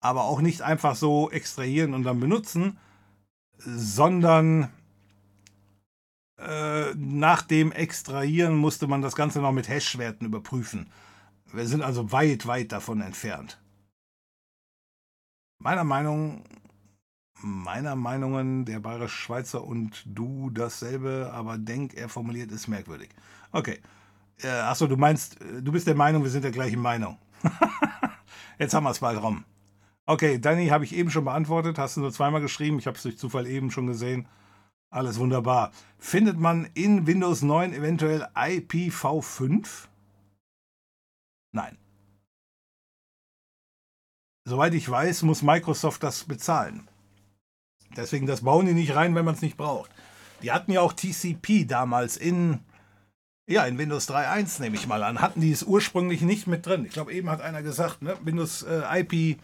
Aber 0.00 0.24
auch 0.24 0.40
nicht 0.40 0.62
einfach 0.62 0.94
so 0.94 1.30
extrahieren 1.30 1.94
und 1.94 2.04
dann 2.04 2.20
benutzen, 2.20 2.78
sondern 3.58 4.70
äh, 6.38 6.94
nach 6.94 7.42
dem 7.42 7.72
Extrahieren 7.72 8.56
musste 8.56 8.86
man 8.86 9.02
das 9.02 9.16
Ganze 9.16 9.40
noch 9.40 9.52
mit 9.52 9.68
Hash-Werten 9.68 10.24
überprüfen. 10.24 10.90
Wir 11.52 11.66
sind 11.66 11.82
also 11.82 12.12
weit, 12.12 12.46
weit 12.46 12.72
davon 12.72 13.00
entfernt. 13.00 13.58
Meiner 15.58 15.84
Meinung, 15.84 16.44
meiner 17.40 17.96
Meinungen, 17.96 18.64
der 18.64 18.80
bayerische 18.80 19.16
Schweizer 19.16 19.64
und 19.64 20.02
du 20.06 20.50
dasselbe, 20.50 21.30
aber 21.32 21.58
denk, 21.58 21.94
er 21.94 22.08
formuliert 22.08 22.52
ist 22.52 22.68
merkwürdig. 22.68 23.10
Okay. 23.50 23.80
Äh, 24.42 24.48
achso, 24.48 24.86
du 24.86 24.96
meinst, 24.96 25.38
du 25.40 25.72
bist 25.72 25.88
der 25.88 25.96
Meinung, 25.96 26.22
wir 26.22 26.30
sind 26.30 26.44
der 26.44 26.52
gleichen 26.52 26.80
Meinung. 26.80 27.18
Jetzt 28.58 28.74
haben 28.74 28.84
wir 28.84 28.90
es 28.90 29.00
bald 29.00 29.20
rum. 29.20 29.44
Okay, 30.08 30.38
Danny 30.38 30.68
habe 30.68 30.84
ich 30.84 30.94
eben 30.94 31.10
schon 31.10 31.26
beantwortet, 31.26 31.76
hast 31.76 31.98
du 31.98 32.00
nur 32.00 32.10
zweimal 32.10 32.40
geschrieben, 32.40 32.78
ich 32.78 32.86
habe 32.86 32.96
es 32.96 33.02
durch 33.02 33.18
Zufall 33.18 33.46
eben 33.46 33.70
schon 33.70 33.86
gesehen. 33.86 34.26
Alles 34.88 35.18
wunderbar. 35.18 35.70
Findet 35.98 36.38
man 36.38 36.66
in 36.72 37.06
Windows 37.06 37.42
9 37.42 37.74
eventuell 37.74 38.22
IPv5? 38.34 39.66
Nein. 41.52 41.76
Soweit 44.46 44.72
ich 44.72 44.88
weiß, 44.88 45.24
muss 45.24 45.42
Microsoft 45.42 46.02
das 46.02 46.24
bezahlen. 46.24 46.88
Deswegen, 47.94 48.26
das 48.26 48.40
bauen 48.40 48.64
die 48.64 48.72
nicht 48.72 48.94
rein, 48.94 49.14
wenn 49.14 49.26
man 49.26 49.34
es 49.34 49.42
nicht 49.42 49.58
braucht. 49.58 49.90
Die 50.40 50.52
hatten 50.52 50.72
ja 50.72 50.80
auch 50.80 50.94
TCP 50.94 51.66
damals 51.66 52.16
in, 52.16 52.60
ja, 53.46 53.66
in 53.66 53.76
Windows 53.76 54.08
3.1, 54.08 54.62
nehme 54.62 54.76
ich 54.76 54.86
mal 54.86 55.02
an. 55.02 55.20
Hatten 55.20 55.42
die 55.42 55.52
es 55.52 55.64
ursprünglich 55.64 56.22
nicht 56.22 56.46
mit 56.46 56.64
drin. 56.64 56.86
Ich 56.86 56.92
glaube, 56.92 57.12
eben 57.12 57.28
hat 57.28 57.42
einer 57.42 57.62
gesagt, 57.62 58.00
ne, 58.00 58.16
Windows 58.22 58.62
äh, 58.62 59.02
IP, 59.02 59.38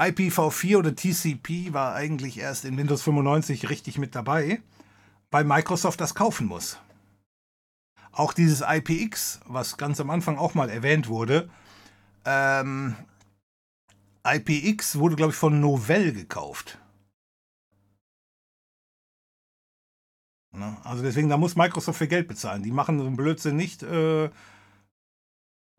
IPv4 0.00 0.78
oder 0.78 0.96
TCP 0.96 1.74
war 1.74 1.94
eigentlich 1.94 2.38
erst 2.38 2.64
in 2.64 2.78
Windows 2.78 3.02
95 3.02 3.68
richtig 3.68 3.98
mit 3.98 4.14
dabei, 4.14 4.62
weil 5.30 5.44
Microsoft 5.44 6.00
das 6.00 6.14
kaufen 6.14 6.46
muss. 6.46 6.78
Auch 8.12 8.32
dieses 8.32 8.62
IPX, 8.66 9.40
was 9.44 9.76
ganz 9.76 10.00
am 10.00 10.10
Anfang 10.10 10.38
auch 10.38 10.54
mal 10.54 10.70
erwähnt 10.70 11.08
wurde, 11.08 11.50
ähm, 12.24 12.96
IPX 14.26 14.98
wurde, 14.98 15.16
glaube 15.16 15.32
ich, 15.32 15.38
von 15.38 15.60
Novell 15.60 16.12
gekauft. 16.12 16.78
Also 20.82 21.02
deswegen, 21.02 21.28
da 21.28 21.36
muss 21.36 21.56
Microsoft 21.56 21.98
für 21.98 22.08
Geld 22.08 22.26
bezahlen. 22.26 22.62
Die 22.62 22.72
machen 22.72 22.98
so 22.98 23.06
einen 23.06 23.16
Blödsinn 23.16 23.56
nicht. 23.56 23.82
Äh, 23.82 24.30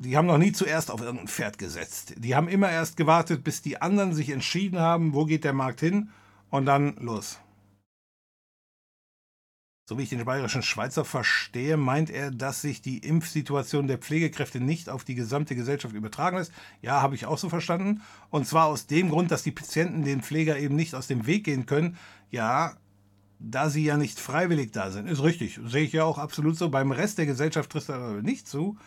die 0.04 0.18
haben 0.18 0.26
noch 0.26 0.40
nie 0.40 0.52
zuerst 0.52 0.90
auf 0.90 1.02
irgendein 1.02 1.28
Pferd 1.28 1.60
gesetzt. 1.60 2.16
Die 2.18 2.36
haben 2.36 2.48
immer 2.48 2.72
erst 2.72 2.98
gewartet, 2.98 3.44
bis 3.44 3.62
die 3.62 3.82
anderen 3.82 4.14
sich 4.14 4.30
entschieden 4.30 4.80
haben, 4.80 5.14
wo 5.14 5.26
geht 5.26 5.44
der 5.44 5.54
Markt 5.54 5.80
hin 5.80 6.10
und 6.50 6.66
dann 6.66 6.96
los. 6.96 7.40
So 9.88 9.98
wie 10.00 10.04
ich 10.04 10.10
den 10.10 10.26
bayerischen 10.26 10.64
Schweizer 10.64 11.06
verstehe, 11.06 11.78
meint 11.78 12.10
er, 12.10 12.32
dass 12.32 12.62
sich 12.62 12.82
die 12.82 13.00
Impfsituation 13.00 13.88
der 13.88 14.00
Pflegekräfte 14.00 14.60
nicht 14.60 14.90
auf 14.90 15.04
die 15.04 15.16
gesamte 15.16 15.56
Gesellschaft 15.56 15.94
übertragen 15.94 16.38
lässt. 16.38 16.54
Ja, 16.82 17.02
habe 17.02 17.14
ich 17.14 17.26
auch 17.26 17.38
so 17.38 17.50
verstanden. 17.50 18.02
Und 18.30 18.48
zwar 18.48 18.68
aus 18.68 18.88
dem 18.88 19.10
Grund, 19.10 19.30
dass 19.30 19.44
die 19.44 19.52
Patienten 19.52 20.04
den 20.04 20.24
Pfleger 20.24 20.58
eben 20.58 20.76
nicht 20.76 20.96
aus 20.96 21.08
dem 21.08 21.28
Weg 21.28 21.44
gehen 21.44 21.68
können. 21.68 21.98
Ja, 22.32 22.78
da 23.38 23.70
sie 23.70 23.84
ja 23.84 23.98
nicht 23.98 24.20
freiwillig 24.20 24.72
da 24.72 24.90
sind. 24.90 25.08
Ist 25.08 25.24
richtig. 25.24 25.60
Sehe 25.66 25.84
ich 25.84 25.92
ja 25.92 26.06
auch 26.06 26.18
absolut 26.18 26.58
so. 26.58 26.70
Beim 26.70 26.92
Rest 26.92 27.18
der 27.18 27.26
Gesellschaft 27.28 27.70
trifft 27.70 27.90
aber 27.90 28.22
nicht 28.22 28.48
zu. 28.48 28.78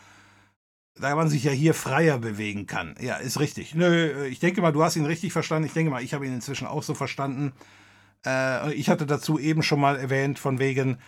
Da 1.00 1.14
man 1.16 1.28
sich 1.28 1.42
ja 1.44 1.50
hier 1.50 1.74
freier 1.74 2.18
bewegen 2.18 2.66
kann. 2.66 2.94
Ja, 3.00 3.16
ist 3.16 3.40
richtig. 3.40 3.74
Nö, 3.74 4.26
ich 4.26 4.38
denke 4.38 4.62
mal, 4.62 4.72
du 4.72 4.84
hast 4.84 4.94
ihn 4.94 5.06
richtig 5.06 5.32
verstanden. 5.32 5.66
Ich 5.66 5.72
denke 5.72 5.90
mal, 5.90 6.02
ich 6.02 6.14
habe 6.14 6.24
ihn 6.26 6.34
inzwischen 6.34 6.68
auch 6.68 6.84
so 6.84 6.94
verstanden. 6.94 7.52
Äh, 8.24 8.72
ich 8.74 8.88
hatte 8.88 9.06
dazu 9.06 9.38
eben 9.38 9.62
schon 9.62 9.80
mal 9.80 9.96
erwähnt, 9.96 10.38
von 10.38 10.58
wegen, 10.58 10.98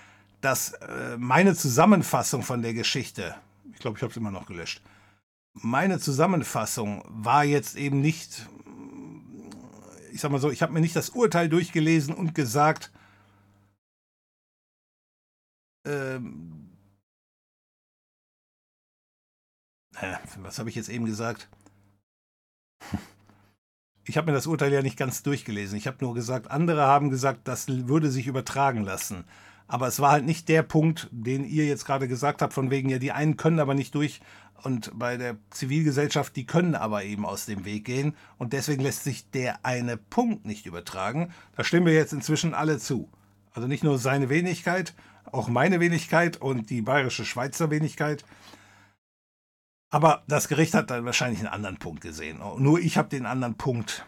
dass 0.41 0.73
äh, 0.73 1.17
meine 1.19 1.55
Zusammenfassung 1.55 2.43
von 2.43 2.63
der 2.63 2.75
Geschichte, 2.75 3.35
ich 3.73 3.79
glaube, 3.79 3.97
ich 3.97 4.03
habe 4.03 4.11
es 4.11 4.17
immer 4.17 4.31
noch 4.31 4.47
gelöscht, 4.47 4.83
meine 5.53 5.99
Zusammenfassung 5.99 7.03
war 7.09 7.45
jetzt 7.45 7.77
eben 7.77 8.01
nicht, 8.01 8.47
ich 10.13 10.21
sag 10.21 10.31
mal 10.31 10.41
so, 10.41 10.51
ich 10.51 10.63
habe 10.63 10.73
mir 10.73 10.81
nicht 10.81 10.97
das 10.97 11.11
Urteil 11.11 11.49
durchgelesen 11.49 12.15
und 12.15 12.35
gesagt, 12.35 12.91
ähm, 15.87 16.56
äh, 20.01 20.15
was 20.43 20.59
habe 20.59 20.69
ich 20.69 20.75
jetzt 20.75 20.89
eben 20.89 21.05
gesagt? 21.05 21.49
ich 24.09 24.17
habe 24.17 24.31
mir 24.31 24.37
das 24.37 24.47
Urteil 24.47 24.73
ja 24.73 24.83
nicht 24.83 24.97
ganz 24.97 25.23
durchgelesen. 25.23 25.77
Ich 25.77 25.87
habe 25.87 25.99
nur 26.01 26.15
gesagt, 26.15 26.51
andere 26.51 26.87
haben 26.87 27.11
gesagt, 27.11 27.49
das 27.49 27.67
würde 27.69 28.11
sich 28.11 28.27
übertragen 28.27 28.85
lassen. 28.85 29.25
Aber 29.69 29.89
es 29.89 29.99
war 29.99 30.13
halt 30.13 30.25
nicht 30.25 30.49
der 30.49 30.63
Punkt, 30.63 31.09
den 31.11 31.45
ihr 31.45 31.67
jetzt 31.67 31.85
gerade 31.85 32.07
gesagt 32.07 32.41
habt, 32.41 32.53
von 32.53 32.71
wegen, 32.71 32.89
ja, 32.89 32.99
die 32.99 33.11
einen 33.11 33.37
können 33.37 33.59
aber 33.59 33.75
nicht 33.75 33.95
durch 33.97 34.21
und 34.63 34.93
bei 34.95 35.17
der 35.17 35.37
Zivilgesellschaft, 35.51 36.37
die 36.37 36.47
können 36.47 36.77
aber 36.77 37.03
eben 37.03 37.27
aus 37.27 37.47
dem 37.47 37.65
Weg 37.65 37.85
gehen 37.85 38.15
und 38.39 38.53
deswegen 38.53 38.83
lässt 38.83 39.03
sich 39.03 39.29
der 39.31 39.67
eine 39.67 39.97
Punkt 39.97 40.47
nicht 40.47 40.67
übertragen. 40.67 41.33
Da 41.57 41.65
stimmen 41.65 41.87
wir 41.87 41.95
jetzt 41.95 42.13
inzwischen 42.13 42.55
alle 42.55 42.79
zu. 42.79 43.11
Also 43.53 43.67
nicht 43.67 43.83
nur 43.83 43.99
seine 43.99 44.29
Wenigkeit, 44.29 44.95
auch 45.33 45.49
meine 45.49 45.81
Wenigkeit 45.81 46.37
und 46.41 46.71
die 46.71 46.81
bayerische 46.81 47.25
Schweizer 47.25 47.71
Wenigkeit. 47.71 48.25
Aber 49.97 50.23
das 50.29 50.49
Gericht 50.49 50.75
hat 50.75 50.91
dann 50.91 51.07
wahrscheinlich 51.07 51.39
einen 51.39 51.49
anderen 51.49 51.79
Punkt 51.79 52.03
gesehen. 52.03 52.37
Nur 52.59 52.81
ich 52.81 52.99
habe 52.99 53.09
den 53.09 53.25
anderen 53.25 53.55
Punkt. 53.55 54.05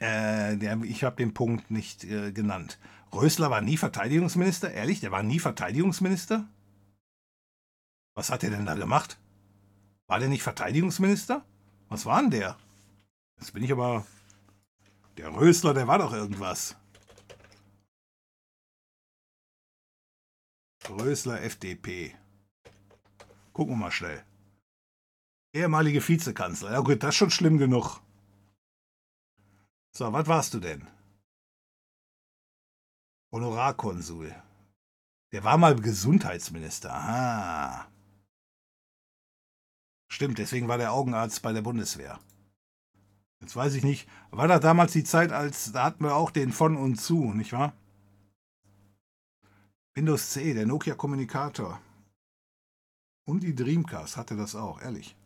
Äh, 0.00 0.56
ich 0.86 1.04
habe 1.04 1.14
den 1.14 1.34
Punkt 1.34 1.70
nicht 1.70 2.02
äh, 2.02 2.32
genannt. 2.32 2.80
Rösler 3.12 3.48
war 3.48 3.60
nie 3.60 3.76
Verteidigungsminister? 3.76 4.72
Ehrlich, 4.72 4.98
der 4.98 5.12
war 5.12 5.22
nie 5.22 5.38
Verteidigungsminister? 5.38 6.48
Was 8.16 8.30
hat 8.30 8.42
er 8.42 8.50
denn 8.50 8.66
da 8.66 8.74
gemacht? 8.74 9.16
War 10.08 10.18
der 10.18 10.28
nicht 10.28 10.42
Verteidigungsminister? 10.42 11.44
Was 11.88 12.06
war 12.06 12.22
denn 12.22 12.32
der? 12.32 12.56
Jetzt 13.38 13.52
bin 13.52 13.62
ich 13.62 13.70
aber. 13.70 14.04
Der 15.16 15.32
Rösler, 15.32 15.74
der 15.74 15.86
war 15.86 16.00
doch 16.00 16.12
irgendwas. 16.12 16.76
Rösler 20.90 21.42
FDP. 21.42 22.14
Gucken 23.52 23.74
wir 23.74 23.78
mal 23.78 23.90
schnell. 23.90 24.24
Ehemalige 25.52 26.06
Vizekanzler. 26.06 26.72
Ja 26.72 26.80
gut, 26.80 27.02
das 27.02 27.10
ist 27.10 27.16
schon 27.16 27.30
schlimm 27.30 27.58
genug. 27.58 28.00
So, 29.92 30.12
was 30.12 30.26
warst 30.26 30.54
du 30.54 30.60
denn? 30.60 30.86
Honorarkonsul. 33.32 34.34
Der 35.32 35.44
war 35.44 35.58
mal 35.58 35.74
Gesundheitsminister. 35.74 36.94
Aha. 36.94 37.88
Stimmt, 40.08 40.38
deswegen 40.38 40.68
war 40.68 40.78
der 40.78 40.92
Augenarzt 40.92 41.42
bei 41.42 41.52
der 41.52 41.62
Bundeswehr. 41.62 42.20
Jetzt 43.40 43.56
weiß 43.56 43.74
ich 43.74 43.84
nicht, 43.84 44.08
war 44.30 44.48
da 44.48 44.58
damals 44.58 44.92
die 44.92 45.04
Zeit, 45.04 45.32
als 45.32 45.72
da 45.72 45.84
hatten 45.84 46.04
wir 46.04 46.14
auch 46.14 46.30
den 46.30 46.52
von 46.52 46.76
und 46.76 46.96
zu, 46.96 47.32
nicht 47.34 47.52
wahr? 47.52 47.74
Windows 49.96 50.34
CE, 50.34 50.52
der 50.52 50.66
Nokia 50.66 50.94
Kommunikator. 50.94 51.80
Und 53.26 53.42
die 53.42 53.54
Dreamcast 53.54 54.18
hatte 54.18 54.36
das 54.36 54.54
auch, 54.54 54.82
ehrlich. 54.82 55.16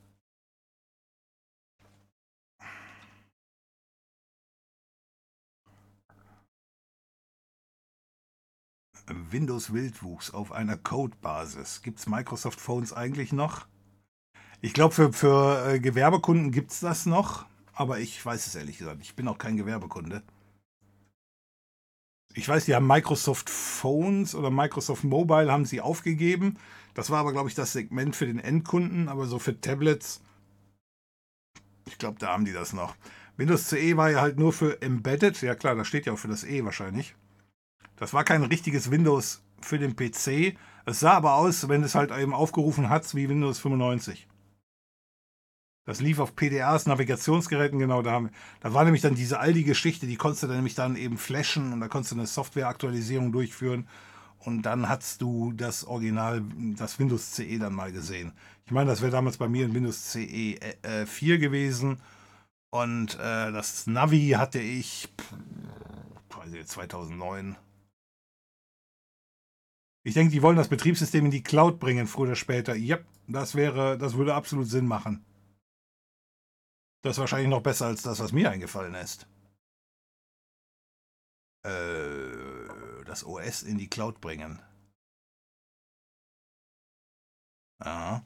Windows 9.08 9.72
Wildwuchs 9.72 10.30
auf 10.30 10.52
einer 10.52 10.76
Codebasis. 10.76 11.82
Gibt 11.82 11.98
es 11.98 12.06
Microsoft 12.06 12.60
Phones 12.60 12.92
eigentlich 12.92 13.32
noch? 13.32 13.66
Ich 14.60 14.72
glaube, 14.72 14.94
für, 14.94 15.12
für 15.12 15.66
äh, 15.66 15.80
Gewerbekunden 15.80 16.52
gibt 16.52 16.70
es 16.70 16.78
das 16.78 17.06
noch, 17.06 17.44
aber 17.72 17.98
ich 17.98 18.24
weiß 18.24 18.46
es 18.46 18.54
ehrlich 18.54 18.78
gesagt. 18.78 19.02
Ich 19.02 19.16
bin 19.16 19.26
auch 19.26 19.38
kein 19.38 19.56
Gewerbekunde. 19.56 20.22
Ich 22.34 22.48
weiß, 22.48 22.64
die 22.66 22.74
haben 22.74 22.86
Microsoft 22.86 23.50
Phones 23.50 24.34
oder 24.34 24.50
Microsoft 24.50 25.04
Mobile 25.04 25.50
haben 25.50 25.64
sie 25.64 25.80
aufgegeben. 25.80 26.56
Das 26.94 27.10
war 27.10 27.18
aber, 27.18 27.32
glaube 27.32 27.48
ich, 27.48 27.54
das 27.54 27.72
Segment 27.72 28.14
für 28.14 28.26
den 28.26 28.38
Endkunden, 28.38 29.08
aber 29.08 29.26
so 29.26 29.38
für 29.38 29.60
Tablets, 29.60 30.22
ich 31.86 31.98
glaube, 31.98 32.18
da 32.18 32.28
haben 32.28 32.44
die 32.44 32.52
das 32.52 32.72
noch. 32.72 32.94
Windows 33.36 33.68
CE 33.68 33.96
war 33.96 34.10
ja 34.10 34.20
halt 34.20 34.38
nur 34.38 34.52
für 34.52 34.80
Embedded. 34.82 35.40
Ja 35.42 35.54
klar, 35.54 35.74
da 35.74 35.84
steht 35.84 36.06
ja 36.06 36.12
auch 36.12 36.18
für 36.18 36.28
das 36.28 36.44
E 36.44 36.64
wahrscheinlich. 36.64 37.14
Das 37.96 38.12
war 38.12 38.24
kein 38.24 38.42
richtiges 38.44 38.90
Windows 38.90 39.42
für 39.60 39.78
den 39.78 39.96
PC. 39.96 40.56
Es 40.86 41.00
sah 41.00 41.14
aber 41.14 41.34
aus, 41.34 41.68
wenn 41.68 41.82
es 41.82 41.94
halt 41.94 42.10
eben 42.12 42.34
aufgerufen 42.34 42.88
hat, 42.88 43.14
wie 43.14 43.28
Windows 43.28 43.58
95. 43.58 44.28
Das 45.90 46.00
lief 46.00 46.20
auf 46.20 46.36
PDAs, 46.36 46.86
Navigationsgeräten, 46.86 47.80
genau 47.80 48.00
da 48.00 48.12
haben 48.12 48.30
Da 48.60 48.72
war 48.72 48.84
nämlich 48.84 49.02
dann 49.02 49.16
diese 49.16 49.40
all 49.40 49.52
die 49.52 49.64
Geschichte, 49.64 50.06
die 50.06 50.14
konntest 50.14 50.44
du 50.44 50.46
dann 50.46 50.54
nämlich 50.54 50.76
dann 50.76 50.94
eben 50.94 51.18
flashen 51.18 51.72
und 51.72 51.80
da 51.80 51.88
konntest 51.88 52.12
du 52.12 52.16
eine 52.16 52.28
Softwareaktualisierung 52.28 53.32
durchführen 53.32 53.88
und 54.38 54.62
dann 54.62 54.88
hast 54.88 55.20
du 55.20 55.52
das 55.52 55.84
Original, 55.84 56.44
das 56.76 57.00
Windows 57.00 57.32
CE 57.32 57.58
dann 57.58 57.74
mal 57.74 57.90
gesehen. 57.90 58.32
Ich 58.66 58.70
meine, 58.70 58.88
das 58.88 59.00
wäre 59.00 59.10
damals 59.10 59.36
bei 59.36 59.48
mir 59.48 59.66
in 59.66 59.74
Windows 59.74 60.12
CE 60.12 60.60
äh, 60.82 61.06
4 61.06 61.38
gewesen 61.38 62.00
und 62.70 63.16
äh, 63.16 63.50
das 63.50 63.88
Navi 63.88 64.36
hatte 64.36 64.60
ich 64.60 65.08
pff, 65.18 66.66
2009 66.66 67.56
ich 70.02 70.14
denke, 70.14 70.32
die 70.32 70.40
wollen 70.42 70.56
das 70.56 70.68
Betriebssystem 70.68 71.24
in 71.24 71.30
die 71.30 71.42
Cloud 71.42 71.78
bringen, 71.78 72.06
früher 72.06 72.28
oder 72.28 72.36
später. 72.36 72.74
Ja, 72.74 72.98
das 73.26 73.54
wäre, 73.54 73.98
das 73.98 74.14
würde 74.14 74.34
absolut 74.34 74.68
Sinn 74.68 74.86
machen. 74.86 75.24
Das 77.02 77.16
ist 77.16 77.20
wahrscheinlich 77.20 77.48
noch 77.48 77.62
besser 77.62 77.86
als 77.86 78.02
das, 78.02 78.20
was 78.20 78.32
mir 78.32 78.50
eingefallen 78.50 78.94
ist. 78.94 79.26
Äh, 81.64 83.04
das 83.04 83.24
OS 83.24 83.62
in 83.62 83.78
die 83.78 83.88
Cloud 83.88 84.20
bringen. 84.20 84.60
Aha. 87.80 88.22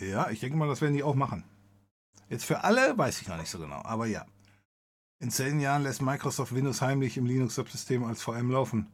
Ja, 0.00 0.30
ich 0.30 0.40
denke 0.40 0.56
mal, 0.56 0.68
das 0.68 0.80
werden 0.80 0.94
die 0.94 1.02
auch 1.02 1.14
machen. 1.14 1.44
Jetzt 2.28 2.44
für 2.44 2.62
alle 2.62 2.96
weiß 2.96 3.20
ich 3.22 3.28
noch 3.28 3.38
nicht 3.38 3.50
so 3.50 3.58
genau, 3.58 3.82
aber 3.84 4.06
ja. 4.06 4.26
In 5.20 5.30
zehn 5.30 5.58
Jahren 5.58 5.82
lässt 5.82 6.02
Microsoft 6.02 6.54
Windows 6.54 6.82
heimlich 6.82 7.16
im 7.16 7.26
Linux-Subsystem 7.26 8.04
als 8.04 8.22
VM 8.22 8.50
laufen. 8.50 8.86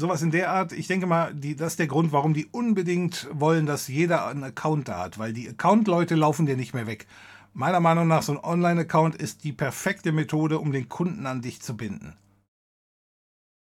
Sowas 0.00 0.22
in 0.22 0.30
der 0.30 0.52
Art, 0.52 0.70
ich 0.70 0.86
denke 0.86 1.06
mal, 1.06 1.34
die, 1.34 1.56
das 1.56 1.72
ist 1.72 1.80
der 1.80 1.88
Grund, 1.88 2.12
warum 2.12 2.32
die 2.32 2.46
unbedingt 2.46 3.26
wollen, 3.32 3.66
dass 3.66 3.88
jeder 3.88 4.28
einen 4.28 4.44
Account 4.44 4.86
da 4.86 5.00
hat, 5.00 5.18
weil 5.18 5.32
die 5.32 5.48
Account-Leute 5.48 6.14
laufen 6.14 6.46
dir 6.46 6.56
nicht 6.56 6.72
mehr 6.72 6.86
weg. 6.86 7.08
Meiner 7.52 7.80
Meinung 7.80 8.06
nach, 8.06 8.22
so 8.22 8.32
ein 8.32 8.44
Online-Account 8.44 9.16
ist 9.16 9.42
die 9.42 9.52
perfekte 9.52 10.12
Methode, 10.12 10.60
um 10.60 10.70
den 10.70 10.88
Kunden 10.88 11.26
an 11.26 11.42
dich 11.42 11.60
zu 11.60 11.76
binden. 11.76 12.16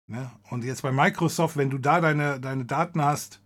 Ne? 0.08 0.32
Und 0.49 0.64
jetzt 0.64 0.84
bei 0.84 0.94
Microsoft, 0.94 1.58
wenn 1.58 1.70
du 1.70 1.78
da 1.78 1.99
deine, 1.99 2.40
deine 2.40 2.64
Daten 2.64 3.03
hast, 3.03 3.41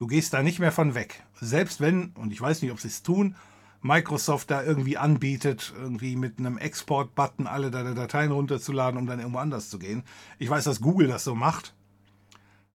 du 0.00 0.06
gehst 0.06 0.34
da 0.34 0.42
nicht 0.42 0.58
mehr 0.58 0.72
von 0.72 0.94
weg. 0.94 1.24
Selbst 1.40 1.80
wenn, 1.80 2.10
und 2.10 2.32
ich 2.32 2.40
weiß 2.42 2.60
nicht, 2.60 2.72
ob 2.72 2.80
sie 2.80 2.88
es 2.88 3.02
tun, 3.02 3.36
Microsoft 3.82 4.50
da 4.50 4.62
irgendwie 4.62 4.96
anbietet, 4.96 5.72
irgendwie 5.76 6.16
mit 6.16 6.38
einem 6.38 6.56
Export-Button 6.56 7.46
alle 7.46 7.70
deine 7.70 7.94
Dateien 7.94 8.30
runterzuladen, 8.30 8.98
um 8.98 9.06
dann 9.06 9.18
irgendwo 9.18 9.38
anders 9.38 9.68
zu 9.68 9.78
gehen. 9.78 10.04
Ich 10.38 10.48
weiß, 10.48 10.64
dass 10.64 10.80
Google 10.80 11.08
das 11.08 11.24
so 11.24 11.34
macht. 11.34 11.74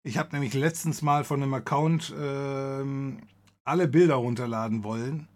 Ich 0.03 0.17
habe 0.17 0.29
nämlich 0.33 0.53
letztens 0.53 1.01
mal 1.01 1.23
von 1.23 1.41
einem 1.41 1.53
Account 1.53 2.13
ähm, 2.19 3.21
alle 3.63 3.87
Bilder 3.87 4.15
runterladen 4.15 4.83
wollen. 4.83 5.27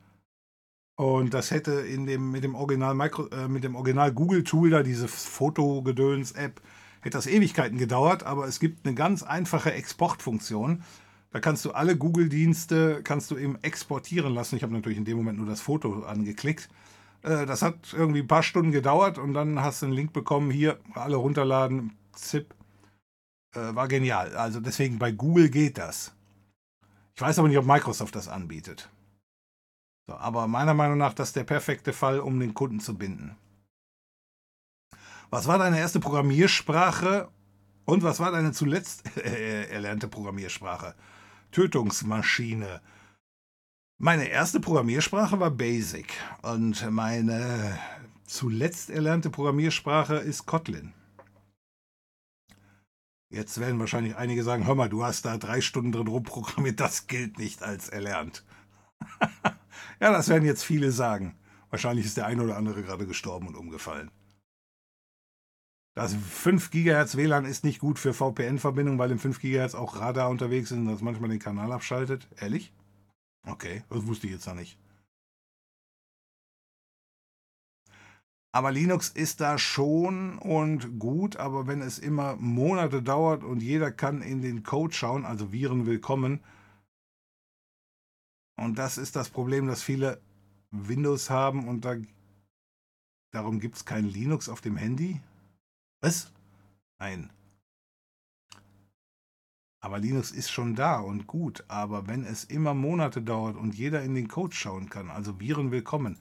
Und 0.96 1.34
das 1.34 1.52
hätte 1.52 1.72
in 1.72 2.06
dem, 2.06 2.32
mit 2.32 2.44
dem 2.44 2.54
Original, 2.54 2.94
Micro, 2.94 3.28
äh, 3.28 3.48
mit 3.48 3.64
dem 3.64 3.76
Original 3.76 4.14
Google 4.14 4.44
Tool 4.44 4.70
da, 4.70 4.84
diese 4.84 5.08
Fotogedöns-App, 5.08 6.62
hätte 7.02 7.18
das 7.18 7.28
Ewigkeiten 7.28 7.78
gedauert, 7.78 8.24
aber 8.24 8.46
es 8.46 8.60
gibt 8.60 8.86
eine 8.86 8.94
ganz 8.94 9.24
einfache 9.24 9.74
Exportfunktion. 9.74 10.84
Da 11.32 11.40
kannst 11.40 11.64
du 11.64 11.72
alle 11.72 11.98
Google-Dienste, 11.98 13.02
kannst 13.04 13.32
du 13.32 13.38
eben 13.38 13.58
exportieren 13.62 14.34
lassen. 14.34 14.58
Ich 14.58 14.64
habe 14.64 14.74
natürlich 14.74 14.98
in 14.98 15.06
dem 15.06 15.18
Moment 15.18 15.38
nur 15.38 15.48
das 15.48 15.62
Foto 15.62 16.04
angeklickt. 16.04 16.70
Äh, 17.24 17.46
das 17.46 17.62
hat 17.62 17.94
irgendwie 17.94 18.20
ein 18.20 18.28
paar 18.28 18.44
Stunden 18.44 18.72
gedauert 18.72 19.18
und 19.18 19.34
dann 19.34 19.62
hast 19.62 19.82
du 19.82 19.86
einen 19.86 19.96
Link 19.96 20.12
bekommen, 20.12 20.52
hier, 20.52 20.80
alle 20.94 21.16
runterladen, 21.16 21.96
zip. 22.14 22.54
Äh, 23.56 23.76
war 23.76 23.88
genial. 23.88 24.36
Also 24.36 24.60
deswegen 24.60 25.00
bei 25.00 25.12
Google 25.12 25.50
geht 25.50 25.78
das. 25.78 26.14
Ich 27.16 27.22
weiß 27.22 27.40
aber 27.40 27.48
nicht, 27.48 27.58
ob 27.58 27.66
Microsoft 27.66 28.16
das 28.16 28.28
anbietet. 28.28 28.90
So, 30.08 30.16
aber 30.16 30.48
meiner 30.48 30.74
Meinung 30.74 30.98
nach 30.98 31.14
das 31.14 31.30
ist 31.30 31.36
der 31.38 31.44
perfekte 31.46 31.94
Fall, 31.94 32.20
um 32.20 32.40
den 32.40 32.54
Kunden 32.54 32.82
zu 32.82 32.98
binden. 32.98 33.38
Was 35.30 35.48
war 35.48 35.58
deine 35.58 35.80
erste 35.80 36.02
Programmiersprache 36.02 37.30
und 37.86 38.04
was 38.04 38.20
war 38.20 38.32
deine 38.32 38.52
zuletzt 38.52 39.04
erlernte 39.24 40.10
Programmiersprache? 40.10 40.94
Tötungsmaschine. 41.52 42.82
Meine 43.98 44.28
erste 44.30 44.60
Programmiersprache 44.60 45.40
war 45.40 45.52
Basic 45.52 46.14
und 46.42 46.90
meine 46.90 47.78
zuletzt 48.26 48.90
erlernte 48.90 49.30
Programmiersprache 49.30 50.16
ist 50.16 50.46
Kotlin. 50.46 50.94
Jetzt 53.30 53.60
werden 53.60 53.80
wahrscheinlich 53.80 54.16
einige 54.16 54.44
sagen, 54.44 54.66
hör 54.66 54.76
mal, 54.76 54.90
du 54.90 55.04
hast 55.04 55.26
da 55.26 55.38
drei 55.38 55.62
Stunden 55.62 55.92
drin 55.92 56.08
rumprogrammiert, 56.08 56.80
das 56.80 57.08
gilt 57.08 57.38
nicht 57.38 57.64
als 57.64 57.90
erlernt. 57.90 58.44
ja, 60.00 60.12
das 60.12 60.28
werden 60.30 60.46
jetzt 60.46 60.64
viele 60.64 60.92
sagen. 60.92 61.38
Wahrscheinlich 61.70 62.06
ist 62.06 62.18
der 62.18 62.26
eine 62.26 62.44
oder 62.44 62.58
andere 62.58 62.84
gerade 62.84 63.08
gestorben 63.08 63.48
und 63.48 63.56
umgefallen. 63.56 64.12
Das 65.94 66.16
5 66.16 66.72
GHz 66.72 67.18
WLAN 67.18 67.46
ist 67.46 67.66
nicht 67.66 67.80
gut 67.80 68.00
für 68.00 68.14
VPN-Verbindungen, 68.14 68.98
weil 68.98 69.12
im 69.12 69.20
5 69.20 69.40
GHz 69.40 69.76
auch 69.76 70.00
Radar 70.00 70.30
unterwegs 70.30 70.72
ist 70.72 70.78
und 70.78 70.86
das 70.86 71.02
manchmal 71.02 71.30
den 71.30 71.40
Kanal 71.40 71.72
abschaltet. 71.74 72.28
Ehrlich? 72.40 72.74
Okay, 73.46 73.84
das 73.90 74.06
wusste 74.08 74.28
ich 74.28 74.34
jetzt 74.34 74.48
noch 74.48 74.56
nicht. 74.56 74.78
Aber 78.54 78.72
Linux 78.72 79.10
ist 79.10 79.40
da 79.42 79.58
schon 79.58 80.38
und 80.38 81.00
gut, 81.00 81.38
aber 81.38 81.68
wenn 81.68 81.82
es 81.82 82.00
immer 82.00 82.36
Monate 82.36 83.02
dauert 83.02 83.44
und 83.44 83.62
jeder 83.62 83.92
kann 83.92 84.22
in 84.22 84.42
den 84.42 84.64
Code 84.64 84.94
schauen, 84.94 85.26
also 85.26 85.52
Viren 85.52 85.86
willkommen, 85.86 86.42
und 88.58 88.78
das 88.78 88.98
ist 88.98 89.16
das 89.16 89.30
Problem, 89.30 89.68
dass 89.68 89.82
viele 89.82 90.22
Windows 90.70 91.30
haben 91.30 91.68
und 91.68 91.84
da, 91.84 91.96
darum 93.32 93.60
gibt 93.60 93.78
es 93.78 93.86
kein 93.86 94.06
Linux 94.06 94.50
auf 94.50 94.62
dem 94.62 94.76
Handy. 94.76 95.22
Was? 96.02 96.32
Nein. 97.00 97.30
Aber 99.80 100.00
Linux 100.00 100.32
ist 100.32 100.52
schon 100.52 100.76
da 100.76 101.00
und 101.00 101.28
gut, 101.28 101.64
aber 101.68 102.08
wenn 102.08 102.24
es 102.24 102.44
immer 102.44 102.74
Monate 102.74 103.22
dauert 103.22 103.56
und 103.56 103.76
jeder 103.76 104.04
in 104.04 104.16
den 104.16 104.28
Code 104.28 104.56
schauen 104.56 104.90
kann, 104.90 105.10
also 105.12 105.40
Viren 105.40 105.72
willkommen. 105.72 106.20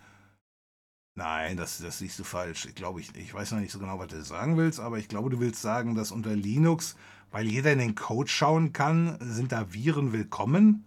Nein, 1.14 1.56
das, 1.56 1.78
das 1.78 1.98
siehst 1.98 2.18
du 2.18 2.24
falsch. 2.24 2.66
Ich 2.66 2.74
glaube, 2.74 3.00
ich, 3.00 3.14
ich 3.14 3.32
weiß 3.32 3.52
noch 3.52 3.60
nicht 3.60 3.72
so 3.72 3.78
genau, 3.78 3.98
was 3.98 4.08
du 4.08 4.22
sagen 4.22 4.56
willst, 4.56 4.80
aber 4.80 4.98
ich 4.98 5.08
glaube, 5.08 5.30
du 5.30 5.40
willst 5.40 5.60
sagen, 5.60 5.94
dass 5.94 6.12
unter 6.12 6.34
Linux, 6.34 6.96
weil 7.30 7.46
jeder 7.46 7.72
in 7.72 7.78
den 7.78 7.94
Code 7.94 8.28
schauen 8.28 8.72
kann, 8.72 9.18
sind 9.20 9.52
da 9.52 9.72
Viren 9.72 10.12
willkommen? 10.12 10.86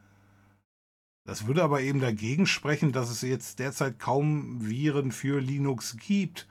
Das 1.26 1.48
würde 1.48 1.64
aber 1.64 1.82
eben 1.82 2.00
dagegen 2.00 2.46
sprechen, 2.46 2.92
dass 2.92 3.10
es 3.10 3.22
jetzt 3.22 3.60
derzeit 3.60 3.98
kaum 3.98 4.68
Viren 4.68 5.12
für 5.12 5.40
Linux 5.40 5.98
gibt. 5.98 6.48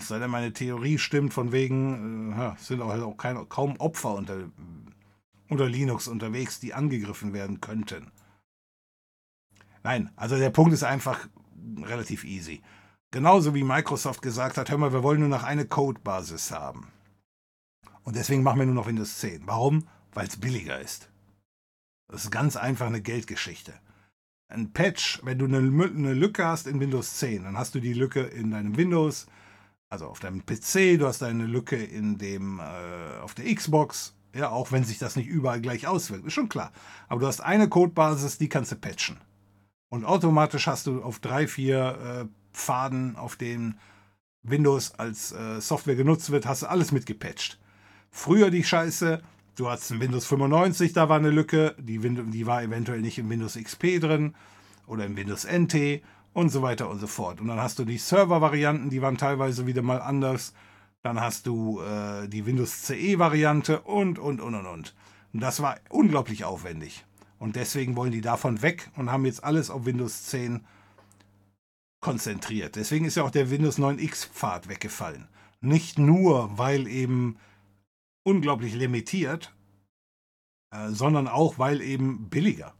Es 0.00 0.08
sei 0.08 0.18
denn, 0.18 0.30
meine 0.30 0.52
Theorie 0.52 0.98
stimmt, 0.98 1.34
von 1.34 1.52
wegen, 1.52 2.32
äh, 2.32 2.54
sind 2.58 2.80
auch, 2.80 2.88
halt 2.88 3.02
auch 3.02 3.16
kein, 3.16 3.48
kaum 3.50 3.76
Opfer 3.76 4.14
unter, 4.14 4.50
unter 5.48 5.68
Linux 5.68 6.08
unterwegs, 6.08 6.58
die 6.58 6.72
angegriffen 6.72 7.34
werden 7.34 7.60
könnten. 7.60 8.10
Nein, 9.82 10.10
also 10.16 10.38
der 10.38 10.50
Punkt 10.50 10.72
ist 10.72 10.84
einfach 10.84 11.28
relativ 11.82 12.24
easy. 12.24 12.62
Genauso 13.10 13.54
wie 13.54 13.62
Microsoft 13.62 14.22
gesagt 14.22 14.56
hat, 14.56 14.70
hör 14.70 14.78
mal, 14.78 14.92
wir 14.92 15.02
wollen 15.02 15.20
nur 15.20 15.28
noch 15.28 15.42
eine 15.42 15.66
Codebasis 15.66 16.50
haben. 16.50 16.88
Und 18.02 18.16
deswegen 18.16 18.42
machen 18.42 18.60
wir 18.60 18.66
nur 18.66 18.74
noch 18.74 18.86
Windows 18.86 19.18
10. 19.18 19.46
Warum? 19.46 19.86
Weil 20.12 20.26
es 20.26 20.38
billiger 20.38 20.80
ist. 20.80 21.10
Das 22.08 22.24
ist 22.24 22.30
ganz 22.30 22.56
einfach 22.56 22.86
eine 22.86 23.02
Geldgeschichte. 23.02 23.74
Ein 24.48 24.72
Patch, 24.72 25.20
wenn 25.24 25.38
du 25.38 25.44
eine, 25.44 25.58
eine 25.58 26.14
Lücke 26.14 26.46
hast 26.46 26.66
in 26.66 26.80
Windows 26.80 27.18
10, 27.18 27.44
dann 27.44 27.58
hast 27.58 27.74
du 27.74 27.80
die 27.80 27.92
Lücke 27.92 28.22
in 28.22 28.50
deinem 28.50 28.76
Windows, 28.76 29.26
also 29.90 30.06
auf 30.06 30.20
deinem 30.20 30.46
PC, 30.46 30.98
du 30.98 31.06
hast 31.06 31.22
eine 31.22 31.46
Lücke 31.46 31.76
in 31.76 32.16
dem, 32.16 32.60
äh, 32.60 33.20
auf 33.20 33.34
der 33.34 33.52
Xbox, 33.52 34.14
ja, 34.34 34.48
auch 34.48 34.70
wenn 34.70 34.84
sich 34.84 34.98
das 34.98 35.16
nicht 35.16 35.26
überall 35.26 35.60
gleich 35.60 35.88
auswirkt, 35.88 36.24
ist 36.24 36.32
schon 36.32 36.48
klar. 36.48 36.72
Aber 37.08 37.20
du 37.20 37.26
hast 37.26 37.40
eine 37.40 37.68
Codebasis, 37.68 38.38
die 38.38 38.48
kannst 38.48 38.70
du 38.70 38.76
patchen. 38.76 39.18
Und 39.88 40.04
automatisch 40.04 40.68
hast 40.68 40.86
du 40.86 41.02
auf 41.02 41.18
drei, 41.18 41.48
vier 41.48 41.98
äh, 42.22 42.56
Pfaden, 42.56 43.16
auf 43.16 43.34
denen 43.34 43.78
Windows 44.44 44.94
als 44.94 45.32
äh, 45.32 45.60
Software 45.60 45.96
genutzt 45.96 46.30
wird, 46.30 46.46
hast 46.46 46.62
du 46.62 46.70
alles 46.70 46.92
mitgepatcht. 46.92 47.58
Früher 48.12 48.50
die 48.50 48.64
Scheiße, 48.64 49.20
du 49.56 49.68
hast 49.68 49.90
ein 49.90 50.00
Windows 50.00 50.26
95, 50.26 50.92
da 50.92 51.08
war 51.08 51.18
eine 51.18 51.30
Lücke, 51.30 51.74
die, 51.78 51.98
die 51.98 52.46
war 52.46 52.62
eventuell 52.62 53.00
nicht 53.00 53.18
im 53.18 53.28
Windows 53.28 53.58
XP 53.60 54.00
drin 54.00 54.34
oder 54.86 55.04
im 55.04 55.16
Windows 55.16 55.44
NT 55.44 56.02
und 56.32 56.50
so 56.50 56.62
weiter 56.62 56.88
und 56.88 57.00
so 57.00 57.06
fort. 57.06 57.40
Und 57.40 57.48
dann 57.48 57.60
hast 57.60 57.78
du 57.78 57.84
die 57.84 57.98
Server-Varianten, 57.98 58.90
die 58.90 59.02
waren 59.02 59.16
teilweise 59.16 59.66
wieder 59.66 59.82
mal 59.82 60.00
anders. 60.00 60.54
Dann 61.02 61.20
hast 61.20 61.46
du 61.46 61.80
äh, 61.80 62.28
die 62.28 62.46
Windows 62.46 62.82
CE-Variante 62.82 63.80
und, 63.80 64.18
und, 64.18 64.40
und, 64.40 64.54
und, 64.54 64.66
und. 64.66 64.94
Und 65.32 65.40
das 65.40 65.62
war 65.62 65.76
unglaublich 65.88 66.44
aufwendig. 66.44 67.04
Und 67.38 67.56
deswegen 67.56 67.96
wollen 67.96 68.12
die 68.12 68.20
davon 68.20 68.62
weg 68.62 68.90
und 68.96 69.10
haben 69.10 69.24
jetzt 69.24 69.42
alles 69.42 69.70
auf 69.70 69.86
Windows 69.86 70.24
10 70.24 70.64
konzentriert. 72.00 72.76
Deswegen 72.76 73.04
ist 73.04 73.16
ja 73.16 73.24
auch 73.24 73.30
der 73.30 73.50
Windows 73.50 73.78
9X-Pfad 73.78 74.68
weggefallen. 74.68 75.28
Nicht 75.60 75.98
nur, 75.98 76.58
weil 76.58 76.86
eben 76.86 77.38
unglaublich 78.24 78.74
limitiert, 78.74 79.54
äh, 80.70 80.90
sondern 80.90 81.28
auch, 81.28 81.58
weil 81.58 81.80
eben 81.80 82.28
billiger. 82.28 82.74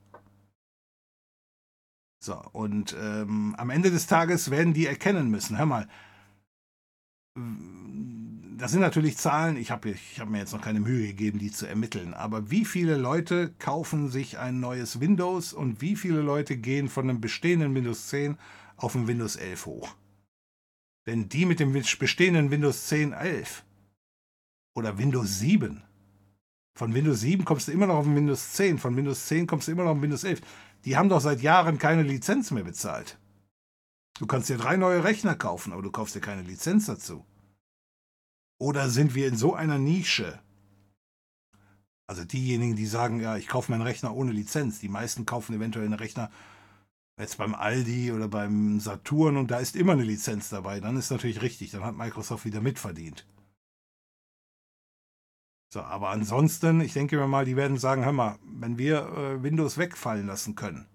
So, 2.22 2.34
und 2.52 2.94
ähm, 3.00 3.54
am 3.56 3.70
Ende 3.70 3.90
des 3.90 4.06
Tages 4.06 4.50
werden 4.50 4.74
die 4.74 4.86
erkennen 4.86 5.30
müssen, 5.30 5.56
hör 5.56 5.64
mal, 5.64 5.88
das 8.58 8.72
sind 8.72 8.80
natürlich 8.80 9.16
Zahlen, 9.16 9.56
ich 9.56 9.70
habe 9.70 9.94
hab 10.18 10.28
mir 10.28 10.38
jetzt 10.38 10.52
noch 10.52 10.60
keine 10.60 10.80
Mühe 10.80 11.06
gegeben, 11.06 11.38
die 11.38 11.50
zu 11.50 11.66
ermitteln, 11.66 12.12
aber 12.12 12.50
wie 12.50 12.66
viele 12.66 12.96
Leute 12.96 13.54
kaufen 13.58 14.10
sich 14.10 14.38
ein 14.38 14.60
neues 14.60 15.00
Windows 15.00 15.54
und 15.54 15.80
wie 15.80 15.96
viele 15.96 16.20
Leute 16.20 16.58
gehen 16.58 16.90
von 16.90 17.08
einem 17.08 17.22
bestehenden 17.22 17.74
Windows 17.74 18.08
10 18.08 18.36
auf 18.76 18.94
ein 18.94 19.06
Windows 19.06 19.36
11 19.36 19.64
hoch? 19.64 19.94
Denn 21.06 21.30
die 21.30 21.46
mit 21.46 21.58
dem 21.58 21.72
bestehenden 21.72 22.50
Windows 22.50 22.86
10 22.88 23.14
11 23.14 23.64
oder 24.74 24.98
Windows 24.98 25.38
7, 25.38 25.82
von 26.76 26.94
Windows 26.94 27.20
7 27.20 27.46
kommst 27.46 27.68
du 27.68 27.72
immer 27.72 27.86
noch 27.86 27.96
auf 27.96 28.06
Windows 28.06 28.52
10, 28.52 28.78
von 28.78 28.94
Windows 28.94 29.26
10 29.26 29.46
kommst 29.46 29.68
du 29.68 29.72
immer 29.72 29.84
noch 29.84 29.92
auf 29.92 30.02
Windows 30.02 30.24
11. 30.24 30.42
Die 30.84 30.96
haben 30.96 31.08
doch 31.08 31.20
seit 31.20 31.42
Jahren 31.42 31.78
keine 31.78 32.02
Lizenz 32.02 32.50
mehr 32.50 32.64
bezahlt. 32.64 33.18
Du 34.18 34.26
kannst 34.26 34.48
dir 34.48 34.58
drei 34.58 34.76
neue 34.76 35.04
Rechner 35.04 35.34
kaufen, 35.34 35.72
aber 35.72 35.82
du 35.82 35.90
kaufst 35.90 36.14
dir 36.14 36.20
keine 36.20 36.42
Lizenz 36.42 36.86
dazu. 36.86 37.24
Oder 38.58 38.90
sind 38.90 39.14
wir 39.14 39.26
in 39.28 39.36
so 39.36 39.54
einer 39.54 39.78
Nische? 39.78 40.38
Also 42.06 42.24
diejenigen, 42.24 42.76
die 42.76 42.86
sagen, 42.86 43.20
ja, 43.20 43.36
ich 43.36 43.48
kaufe 43.48 43.70
meinen 43.70 43.82
Rechner 43.82 44.14
ohne 44.14 44.32
Lizenz. 44.32 44.80
Die 44.80 44.88
meisten 44.88 45.26
kaufen 45.26 45.54
eventuell 45.54 45.86
einen 45.86 45.94
Rechner 45.94 46.30
jetzt 47.18 47.38
beim 47.38 47.54
Aldi 47.54 48.12
oder 48.12 48.28
beim 48.28 48.80
Saturn 48.80 49.36
und 49.36 49.50
da 49.50 49.58
ist 49.58 49.76
immer 49.76 49.92
eine 49.92 50.04
Lizenz 50.04 50.48
dabei. 50.48 50.80
Dann 50.80 50.96
ist 50.96 51.10
natürlich 51.10 51.42
richtig, 51.42 51.70
dann 51.70 51.84
hat 51.84 51.96
Microsoft 51.96 52.44
wieder 52.44 52.60
mitverdient. 52.60 53.26
So, 55.72 55.82
aber 55.82 56.10
ansonsten, 56.10 56.80
ich 56.80 56.92
denke 56.92 57.16
mir 57.16 57.28
mal, 57.28 57.44
die 57.44 57.56
werden 57.56 57.78
sagen, 57.78 58.04
hör 58.04 58.12
mal, 58.12 58.38
wenn 58.42 58.76
wir 58.76 59.06
äh, 59.06 59.42
Windows 59.42 59.78
wegfallen 59.78 60.26
lassen 60.26 60.56
können, 60.56 60.86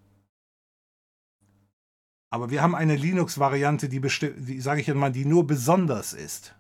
aber 2.36 2.50
wir 2.50 2.62
haben 2.62 2.76
eine 2.76 2.98
Linux-Variante, 2.98 3.88
die, 3.88 4.02
die 4.02 4.60
sage 4.60 4.82
ich 4.82 4.94
mal, 4.94 5.14
die 5.14 5.24
nur 5.24 5.48
besonders 5.48 6.12
ist. 6.12 6.54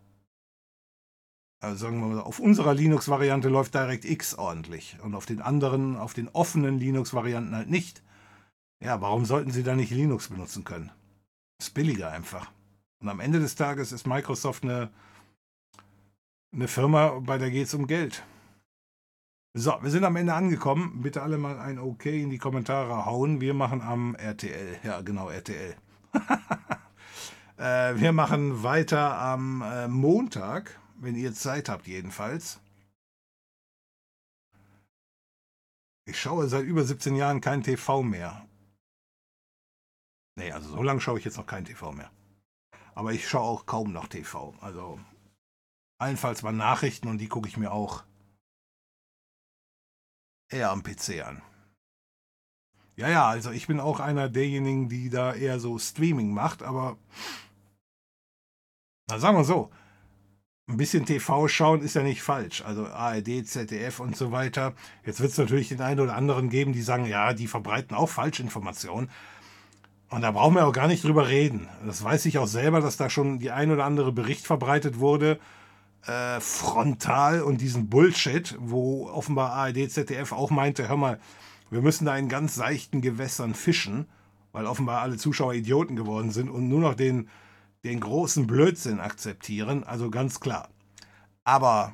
Also 1.60 1.78
sagen 1.78 2.00
wir 2.00 2.08
mal, 2.08 2.22
auf 2.22 2.40
unserer 2.40 2.74
Linux-Variante 2.74 3.50
läuft 3.50 3.76
DirectX 3.76 4.36
ordentlich 4.36 4.98
und 5.04 5.16
auf 5.16 5.26
den 5.26 5.42
anderen, 5.42 5.98
auf 5.98 6.14
den 6.14 6.30
offenen 6.30 6.80
Linux-Varianten 6.80 7.54
halt 7.54 7.70
nicht. 7.70 8.04
Ja, 8.82 9.02
warum 9.02 9.26
sollten 9.26 9.52
Sie 9.52 9.64
da 9.64 9.76
nicht 9.76 9.92
Linux 9.92 10.30
benutzen 10.30 10.64
können? 10.64 10.92
Ist 11.60 11.74
billiger 11.74 12.10
einfach. 12.10 12.52
Und 13.02 13.10
am 13.10 13.20
Ende 13.20 13.42
des 13.42 13.56
Tages 13.56 13.92
ist 13.92 14.08
Microsoft 14.08 14.64
eine, 14.64 14.92
eine 16.56 16.68
Firma, 16.68 17.20
bei 17.20 17.38
der 17.38 17.52
geht 17.52 17.68
es 17.68 17.74
um 17.74 17.86
Geld. 17.86 18.24
So, 19.54 19.78
wir 19.82 19.92
sind 19.92 20.04
am 20.04 20.16
Ende 20.16 20.34
angekommen. 20.34 21.02
Bitte 21.02 21.22
alle 21.22 21.38
mal 21.38 21.60
ein 21.60 21.80
OK 21.80 22.08
in 22.08 22.30
die 22.30 22.38
Kommentare 22.38 23.06
hauen. 23.06 23.40
Wir 23.42 23.54
machen 23.54 23.82
am 23.82 24.16
RTL. 24.16 24.80
Ja, 24.84 25.02
genau, 25.02 25.30
RTL. 25.30 25.76
äh, 27.58 27.96
wir 27.96 28.12
machen 28.12 28.64
weiter 28.64 29.18
am 29.18 29.62
äh, 29.62 29.88
Montag, 29.88 30.80
wenn 30.98 31.16
ihr 31.16 31.34
Zeit 31.34 31.70
habt 31.70 31.88
jedenfalls. 31.88 32.60
Ich 36.08 36.20
schaue 36.20 36.48
seit 36.48 36.66
über 36.66 36.84
17 36.84 37.16
Jahren 37.16 37.42
kein 37.42 37.64
TV 37.64 38.04
mehr. 38.04 38.46
Nee, 40.38 40.52
also 40.52 40.70
so 40.70 40.84
lange 40.84 41.00
schaue 41.00 41.18
ich 41.18 41.26
jetzt 41.26 41.38
noch 41.38 41.48
kein 41.48 41.66
TV 41.66 41.92
mehr. 41.94 42.12
Aber 42.94 43.14
ich 43.14 43.28
schaue 43.28 43.44
auch 43.44 43.66
kaum 43.66 43.92
noch 43.92 44.08
TV. 44.08 44.54
Also 44.60 45.00
allenfalls 45.98 46.44
mal 46.44 46.52
Nachrichten 46.52 47.08
und 47.08 47.18
die 47.18 47.28
gucke 47.28 47.48
ich 47.48 47.58
mir 47.58 47.72
auch 47.72 48.04
eher 50.50 50.72
am 50.72 50.84
PC 50.84 51.26
an. 51.26 51.42
Ja, 52.96 53.10
ja, 53.10 53.28
also 53.28 53.52
ich 53.52 53.68
bin 53.68 53.80
auch 53.80 54.00
einer 54.00 54.30
derjenigen, 54.30 54.88
die 54.88 55.10
da 55.10 55.34
eher 55.34 55.60
so 55.60 55.78
Streaming 55.78 56.34
macht, 56.34 56.64
aber 56.64 56.98
na 59.08 59.20
sagen 59.20 59.38
wir 59.38 59.44
so, 59.44 59.70
ein 60.68 60.78
bisschen 60.78 61.06
TV 61.06 61.48
schauen 61.48 61.82
ist 61.82 61.94
ja 61.94 62.02
nicht 62.02 62.24
falsch. 62.24 62.64
Also 62.64 62.88
ARD, 62.88 63.46
ZDF 63.46 64.00
und 64.00 64.16
so 64.16 64.32
weiter. 64.32 64.74
Jetzt 65.06 65.20
wird 65.20 65.32
es 65.32 65.38
natürlich 65.38 65.70
den 65.70 65.82
einen 65.82 66.00
oder 66.00 66.16
anderen 66.16 66.50
geben, 66.50 66.74
die 66.74 66.82
sagen, 66.82 67.06
ja, 67.06 67.34
die 67.34 67.48
verbreiten 67.48 67.96
auch 67.96 68.10
Falschinformationen. 68.10 69.12
Und 70.10 70.22
da 70.22 70.32
brauchen 70.32 70.56
wir 70.56 70.66
auch 70.66 70.74
gar 70.74 70.88
nicht 70.88 71.04
drüber 71.04 71.28
reden. 71.28 71.68
Das 71.86 72.04
weiß 72.04 72.26
ich 72.26 72.40
auch 72.40 72.48
selber, 72.48 72.82
dass 72.82 72.98
da 72.98 73.10
schon 73.10 73.40
die 73.40 73.52
ein 73.52 73.72
oder 73.72 73.86
andere 73.86 74.12
Bericht 74.12 74.48
verbreitet 74.48 75.00
wurde, 75.00 75.40
äh, 76.08 76.40
frontal 76.40 77.42
und 77.42 77.62
diesen 77.62 77.90
Bullshit, 77.90 78.56
wo 78.60 79.08
offenbar 79.10 79.54
ARD, 79.54 79.90
ZDF 79.90 80.32
auch 80.32 80.52
meinte, 80.52 80.88
hör 80.88 80.98
mal, 80.98 81.20
wir 81.70 81.82
müssen 81.82 82.06
da 82.06 82.16
in 82.16 82.30
ganz 82.30 82.56
seichten 82.56 83.02
Gewässern 83.02 83.54
fischen, 83.54 84.08
weil 84.52 84.68
offenbar 84.68 85.02
alle 85.02 85.18
Zuschauer 85.18 85.54
Idioten 85.54 85.96
geworden 85.96 86.32
sind 86.32 86.50
und 86.50 86.68
nur 86.68 86.80
noch 86.80 86.96
den, 86.96 87.30
den 87.84 88.00
großen 88.00 88.48
Blödsinn 88.48 89.00
akzeptieren. 89.00 89.84
Also 89.84 90.10
ganz 90.10 90.40
klar. 90.40 90.70
Aber 91.44 91.94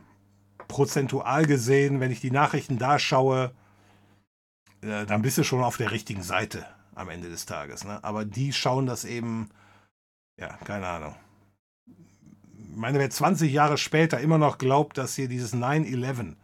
prozentual 0.68 1.46
gesehen, 1.46 2.00
wenn 2.00 2.12
ich 2.12 2.20
die 2.20 2.32
Nachrichten 2.32 2.78
da 2.78 3.00
schaue, 3.00 3.54
äh, 4.82 5.06
dann 5.06 5.22
bist 5.22 5.38
du 5.38 5.44
schon 5.44 5.64
auf 5.64 5.78
der 5.78 5.92
richtigen 5.92 6.24
Seite 6.24 6.66
am 6.96 7.10
Ende 7.10 7.30
des 7.30 7.46
Tages. 7.46 7.86
Ne? 7.86 8.04
Aber 8.04 8.26
die 8.26 8.52
schauen 8.54 8.86
das 8.86 9.06
eben, 9.06 9.50
ja, 10.38 10.58
keine 10.66 10.88
Ahnung 10.88 11.16
meine, 12.76 13.00
wer 13.00 13.10
20 13.10 13.52
Jahre 13.52 13.78
später 13.78 14.20
immer 14.20 14.38
noch 14.38 14.58
glaubt, 14.58 14.98
dass 14.98 15.16
hier 15.16 15.28
dieses 15.28 15.54
9-11, 15.54 16.36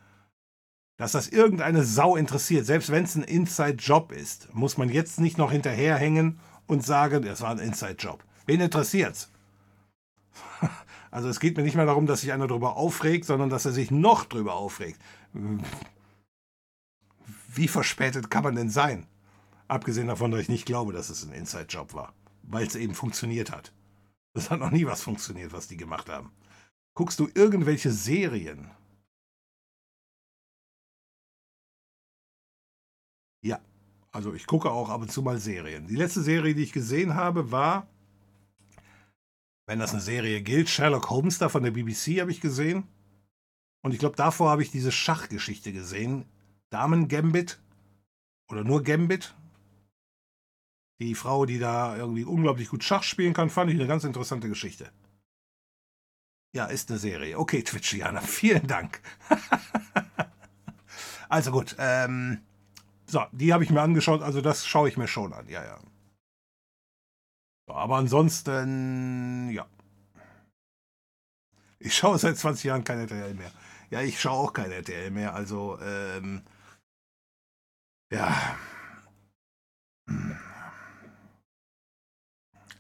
dass 0.98 1.12
das 1.12 1.28
irgendeine 1.28 1.84
Sau 1.84 2.16
interessiert, 2.16 2.66
selbst 2.66 2.92
wenn 2.92 3.04
es 3.04 3.16
ein 3.16 3.24
Inside-Job 3.24 4.12
ist, 4.12 4.54
muss 4.54 4.78
man 4.78 4.90
jetzt 4.90 5.20
nicht 5.20 5.38
noch 5.38 5.52
hinterherhängen 5.52 6.40
und 6.66 6.86
sagen, 6.86 7.24
das 7.24 7.42
war 7.42 7.52
ein 7.52 7.60
Inside-Job. 7.60 8.24
Wen 8.46 8.62
interessiert's? 8.62 9.32
Also 11.10 11.30
es 11.30 11.40
geht 11.40 11.56
mir 11.56 11.64
nicht 11.64 11.76
mehr 11.76 11.86
darum, 11.86 12.06
dass 12.06 12.20
sich 12.22 12.34
einer 12.34 12.48
darüber 12.48 12.76
aufregt, 12.76 13.24
sondern 13.24 13.50
dass 13.50 13.66
er 13.66 13.72
sich 13.72 13.92
noch 13.92 14.26
darüber 14.26 14.56
aufregt. 14.56 15.02
Wie 17.48 17.70
verspätet 17.70 18.30
kann 18.30 18.44
man 18.44 18.56
denn 18.56 18.70
sein? 18.70 19.08
Abgesehen 19.70 20.08
davon, 20.08 20.32
dass 20.32 20.42
ich 20.42 20.50
nicht 20.50 20.66
glaube, 20.66 20.92
dass 20.92 21.10
es 21.10 21.24
ein 21.24 21.32
Inside-Job 21.32 21.94
war, 21.94 22.14
weil 22.44 22.68
es 22.68 22.76
eben 22.76 22.94
funktioniert 22.94 23.52
hat. 23.52 23.72
Das 24.38 24.52
hat 24.52 24.60
noch 24.60 24.70
nie 24.70 24.86
was 24.86 25.02
funktioniert, 25.02 25.52
was 25.52 25.68
die 25.68 25.78
gemacht 25.78 26.10
haben. 26.10 26.32
Guckst 26.94 27.20
du 27.20 27.28
irgendwelche 27.34 27.92
Serien? 27.92 28.70
Ja, 33.44 33.60
also 34.12 34.36
ich 34.36 34.46
gucke 34.46 34.70
auch 34.70 34.90
ab 34.92 35.02
und 35.02 35.12
zu 35.12 35.24
mal 35.24 35.40
Serien. 35.40 35.88
Die 35.88 35.96
letzte 35.96 36.22
Serie, 36.22 36.54
die 36.54 36.62
ich 36.62 36.72
gesehen 36.72 37.16
habe, 37.16 37.52
war, 37.52 37.88
wenn 39.66 39.80
das 39.80 39.94
eine 39.94 40.02
Serie 40.02 40.44
gilt, 40.44 40.70
Sherlock 40.70 41.10
Holmes 41.10 41.40
da 41.40 41.50
von 41.50 41.64
der 41.64 41.72
BBC 41.72 42.22
habe 42.22 42.30
ich 42.30 42.40
gesehen. 42.40 42.88
Und 43.82 43.94
ich 43.94 44.00
glaube, 44.00 44.18
davor 44.18 44.52
habe 44.52 44.62
ich 44.62 44.70
diese 44.70 44.92
Schachgeschichte 44.92 45.74
gesehen. 45.74 46.26
Damen 46.70 47.08
Gambit 47.08 47.60
oder 48.52 48.64
nur 48.64 48.84
Gambit, 48.84 49.34
die 51.00 51.16
Frau, 51.16 51.46
die 51.46 51.60
da 51.60 51.96
irgendwie 51.96 52.24
unglaublich 52.24 52.70
gut 52.70 52.84
Schach 52.84 53.04
spielen 53.04 53.34
kann, 53.34 53.50
fand 53.50 53.72
ich 53.72 53.78
eine 53.78 53.88
ganz 53.88 54.04
interessante 54.04 54.50
Geschichte. 54.50 54.92
Ja, 56.56 56.66
ist 56.66 56.90
eine 56.90 57.00
Serie. 57.00 57.38
Okay, 57.38 57.64
Twitchiana, 57.64 58.22
vielen 58.40 58.68
Dank. 58.68 59.02
also 61.30 61.52
gut, 61.52 61.76
ähm, 61.78 62.42
so, 63.06 63.24
die 63.32 63.54
habe 63.54 63.64
ich 63.64 63.70
mir 63.70 63.82
angeschaut, 63.82 64.22
also 64.22 64.42
das 64.42 64.66
schaue 64.66 64.90
ich 64.90 64.98
mir 64.98 65.08
schon 65.08 65.34
an, 65.34 65.48
ja, 65.48 65.64
ja. 65.64 65.80
Aber 67.68 67.98
ansonsten, 67.98 69.50
ja. 69.52 69.68
Ich 71.80 71.96
schaue 71.96 72.18
seit 72.18 72.38
20 72.38 72.64
Jahren 72.64 72.84
kein 72.84 73.00
RTL 73.00 73.34
mehr. 73.34 73.52
Ja, 73.92 74.02
ich 74.02 74.20
schaue 74.20 74.48
auch 74.48 74.54
kein 74.54 74.72
RTL 74.72 75.12
mehr, 75.12 75.36
also, 75.36 75.78
ähm, 75.82 76.44
ja. 78.12 78.58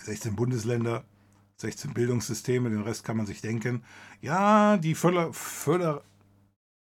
16 0.08 0.36
Bundesländer, 0.36 1.04
16 1.58 1.94
Bildungssysteme, 1.94 2.70
den 2.70 2.82
Rest 2.82 3.04
kann 3.04 3.18
man 3.18 3.26
sich 3.26 3.42
denken. 3.42 3.84
Ja, 4.22 4.78
die 4.78 4.96
Föder 4.96 5.34
Föder 5.34 6.02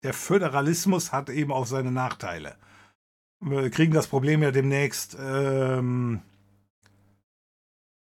der 0.04 0.14
Föderalismus 0.14 1.12
hat 1.12 1.30
eben 1.30 1.52
auch 1.52 1.66
seine 1.66 1.92
Nachteile. 1.92 2.56
Wir 3.42 3.70
kriegen 3.70 3.94
das 3.94 4.08
Problem 4.08 4.44
ja 4.44 4.52
demnächst, 4.52 5.18
ähm, 5.20 6.22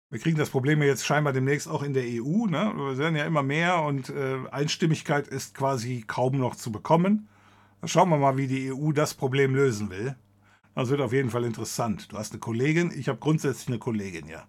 wir 0.09 0.19
kriegen 0.19 0.37
das 0.37 0.49
Problem 0.49 0.81
ja 0.81 0.89
jetzt 0.89 1.05
scheinbar 1.05 1.31
demnächst 1.31 1.69
auch 1.69 1.83
in 1.83 1.93
der 1.93 2.03
EU. 2.03 2.47
Ne? 2.47 2.73
Wir 2.75 2.97
werden 2.97 3.15
ja 3.15 3.25
immer 3.25 3.43
mehr 3.43 3.81
und 3.83 4.09
äh, 4.09 4.39
Einstimmigkeit 4.51 5.27
ist 5.27 5.55
quasi 5.55 6.03
kaum 6.05 6.37
noch 6.37 6.55
zu 6.55 6.71
bekommen. 6.71 7.29
Schauen 7.85 8.09
wir 8.09 8.17
mal, 8.17 8.35
wie 8.37 8.47
die 8.47 8.73
EU 8.73 8.91
das 8.91 9.13
Problem 9.13 9.55
lösen 9.55 9.89
will. 9.89 10.15
Das 10.75 10.89
wird 10.89 11.01
auf 11.01 11.13
jeden 11.13 11.29
Fall 11.29 11.45
interessant. 11.45 12.11
Du 12.11 12.17
hast 12.17 12.33
eine 12.33 12.39
Kollegin, 12.39 12.91
ich 12.93 13.07
habe 13.07 13.19
grundsätzlich 13.19 13.69
eine 13.69 13.79
Kollegin, 13.79 14.27
ja. 14.27 14.45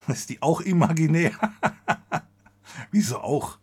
Ist 0.08 0.30
die 0.30 0.42
auch 0.42 0.60
imaginär? 0.60 1.32
Wieso 2.90 3.18
auch? 3.18 3.58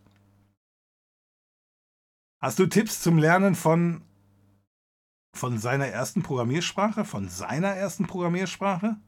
Hast 2.42 2.58
du 2.58 2.66
Tipps 2.66 3.00
zum 3.00 3.16
Lernen 3.16 3.54
von, 3.54 4.02
von 5.34 5.58
seiner 5.58 5.86
ersten 5.86 6.22
Programmiersprache? 6.22 7.04
Von 7.04 7.28
seiner 7.28 7.68
ersten 7.68 8.06
Programmiersprache? 8.06 9.00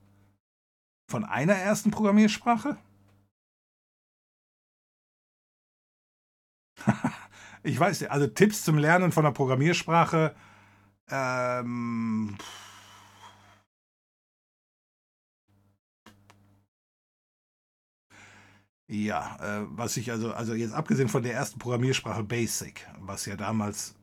Von 1.10 1.24
einer 1.24 1.54
ersten 1.54 1.90
Programmiersprache? 1.90 2.78
ich 7.62 7.78
weiß 7.78 8.00
nicht, 8.00 8.10
also 8.10 8.26
Tipps 8.26 8.64
zum 8.64 8.78
Lernen 8.78 9.12
von 9.12 9.26
einer 9.26 9.34
Programmiersprache. 9.34 10.34
Ähm, 11.08 12.36
Ja, 18.88 19.36
äh, 19.40 19.66
was 19.70 19.96
ich 19.96 20.10
also, 20.12 20.32
also 20.32 20.54
jetzt 20.54 20.72
abgesehen 20.74 21.08
von 21.08 21.22
der 21.22 21.34
ersten 21.34 21.58
Programmiersprache 21.58 22.22
Basic, 22.22 22.86
was 23.00 23.26
ja 23.26 23.36
damals, 23.36 23.96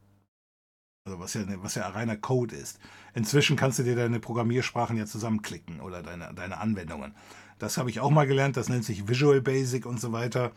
also 1.06 1.20
was 1.20 1.34
ja, 1.36 1.44
was 1.58 1.76
ja 1.76 1.88
reiner 1.88 2.18
Code 2.18 2.56
ist. 2.56 2.80
Inzwischen 3.14 3.56
kannst 3.56 3.80
du 3.80 3.84
dir 3.84 3.96
deine 3.96 4.20
Programmiersprachen 4.20 4.98
ja 4.98 5.06
zusammenklicken 5.06 5.80
oder 5.80 6.04
deine, 6.04 6.34
deine 6.34 6.58
Anwendungen. 6.58 7.16
Das 7.60 7.78
habe 7.78 7.90
ich 7.90 8.02
auch 8.02 8.10
mal 8.12 8.28
gelernt, 8.28 8.58
das 8.58 8.68
nennt 8.68 8.84
sich 8.84 9.08
Visual 9.08 9.40
Basic 9.42 9.86
und 9.86 10.02
so 10.02 10.12
weiter. 10.12 10.52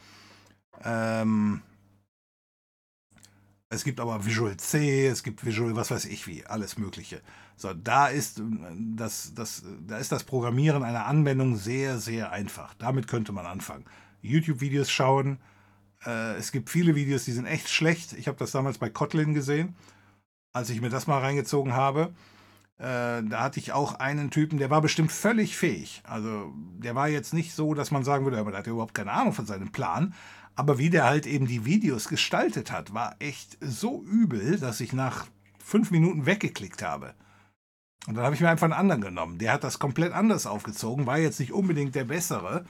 Ähm, 0.83 1.63
es 3.69 3.85
gibt 3.85 4.01
aber 4.01 4.25
Visual 4.25 4.57
C, 4.57 5.07
es 5.07 5.23
gibt 5.23 5.45
Visual, 5.45 5.77
was 5.77 5.91
weiß 5.91 6.05
ich 6.07 6.27
wie, 6.27 6.45
alles 6.47 6.79
Mögliche. 6.79 7.21
So, 7.57 7.75
da 7.75 8.09
ist 8.09 8.41
das, 8.97 9.35
das, 9.35 9.65
da 9.87 9.99
ist 9.99 10.13
das 10.13 10.25
Programmieren 10.25 10.83
einer 10.83 11.07
Anwendung 11.07 11.57
sehr, 11.57 11.99
sehr 11.99 12.31
einfach. 12.33 12.75
Damit 12.75 13.09
könnte 13.09 13.33
man 13.33 13.47
anfangen. 13.47 13.85
YouTube-Videos 14.27 14.91
schauen. 14.91 15.39
Äh, 16.05 16.35
es 16.37 16.53
gibt 16.53 16.71
viele 16.71 16.95
Videos, 16.95 17.25
die 17.25 17.33
sind 17.33 17.47
echt 17.47 17.69
schlecht. 17.69 18.13
Ich 18.15 18.29
habe 18.29 18.39
das 18.39 18.51
damals 18.51 18.79
bei 18.79 18.91
Kotlin 18.91 19.35
gesehen, 19.35 19.77
als 20.53 20.71
ich 20.71 20.81
mir 20.81 20.91
das 20.91 21.07
mal 21.07 21.21
reingezogen 21.21 21.75
habe. 21.75 22.15
Äh, 22.79 23.23
da 23.23 23.41
hatte 23.41 23.59
ich 23.59 23.73
auch 23.73 23.95
einen 23.95 24.31
Typen, 24.31 24.59
der 24.59 24.71
war 24.71 24.83
bestimmt 24.83 25.11
völlig 25.11 25.57
fähig. 25.57 26.03
Also 26.05 26.53
der 26.79 26.95
war 26.95 27.09
jetzt 27.09 27.33
nicht 27.33 27.55
so, 27.55 27.73
dass 27.73 27.91
man 27.91 28.05
sagen 28.05 28.25
würde, 28.25 28.39
aber 28.39 28.51
der 28.51 28.59
hat 28.59 28.67
überhaupt 28.67 28.95
keine 28.95 29.13
Ahnung 29.13 29.33
von 29.33 29.47
seinem 29.47 29.73
Plan. 29.73 30.15
Aber 30.57 30.79
wie 30.79 30.91
der 30.91 31.05
halt 31.05 31.27
eben 31.27 31.47
die 31.47 31.65
Videos 31.65 32.09
gestaltet 32.09 32.71
hat, 32.71 32.95
war 32.95 33.17
echt 33.19 33.59
so 33.61 34.03
übel, 34.05 34.59
dass 34.59 34.81
ich 34.81 34.93
nach 34.93 35.27
fünf 35.59 35.91
Minuten 35.91 36.27
weggeklickt 36.27 36.83
habe. 36.83 37.15
Und 38.07 38.15
dann 38.15 38.25
habe 38.25 38.35
ich 38.35 38.41
mir 38.41 38.49
einfach 38.49 38.65
einen 38.65 38.73
anderen 38.73 39.01
genommen. 39.01 39.39
Der 39.39 39.53
hat 39.53 39.65
das 39.65 39.79
komplett 39.79 40.13
anders 40.13 40.47
aufgezogen, 40.47 41.07
war 41.07 41.19
jetzt 41.19 41.41
nicht 41.41 41.53
unbedingt 41.53 41.95
der 41.95 42.05
bessere, 42.05 42.65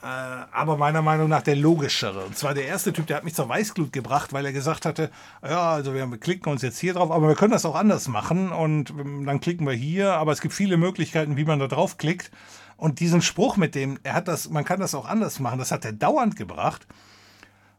aber 0.00 0.76
meiner 0.76 1.02
Meinung 1.02 1.28
nach 1.28 1.42
der 1.42 1.56
logischere. 1.56 2.24
Und 2.24 2.38
zwar 2.38 2.54
der 2.54 2.66
erste 2.66 2.92
Typ, 2.92 3.06
der 3.08 3.16
hat 3.16 3.24
mich 3.24 3.34
zur 3.34 3.48
Weißglut 3.48 3.92
gebracht, 3.92 4.32
weil 4.32 4.46
er 4.46 4.52
gesagt 4.52 4.84
hatte, 4.84 5.10
ja, 5.42 5.72
also 5.72 5.92
wir 5.92 6.06
klicken 6.18 6.52
uns 6.52 6.62
jetzt 6.62 6.78
hier 6.78 6.94
drauf, 6.94 7.10
aber 7.10 7.28
wir 7.28 7.34
können 7.34 7.52
das 7.52 7.64
auch 7.64 7.74
anders 7.74 8.06
machen 8.06 8.52
und 8.52 8.90
ähm, 8.90 9.26
dann 9.26 9.40
klicken 9.40 9.66
wir 9.66 9.74
hier, 9.74 10.14
aber 10.14 10.30
es 10.30 10.40
gibt 10.40 10.54
viele 10.54 10.76
Möglichkeiten, 10.76 11.36
wie 11.36 11.44
man 11.44 11.58
da 11.58 11.66
drauf 11.66 11.98
klickt. 11.98 12.30
Und 12.76 13.00
diesen 13.00 13.22
Spruch 13.22 13.56
mit 13.56 13.74
dem, 13.74 13.98
er 14.04 14.14
hat 14.14 14.28
das, 14.28 14.50
man 14.50 14.64
kann 14.64 14.78
das 14.78 14.94
auch 14.94 15.06
anders 15.06 15.40
machen, 15.40 15.58
das 15.58 15.72
hat 15.72 15.84
er 15.84 15.92
dauernd 15.92 16.36
gebracht, 16.36 16.86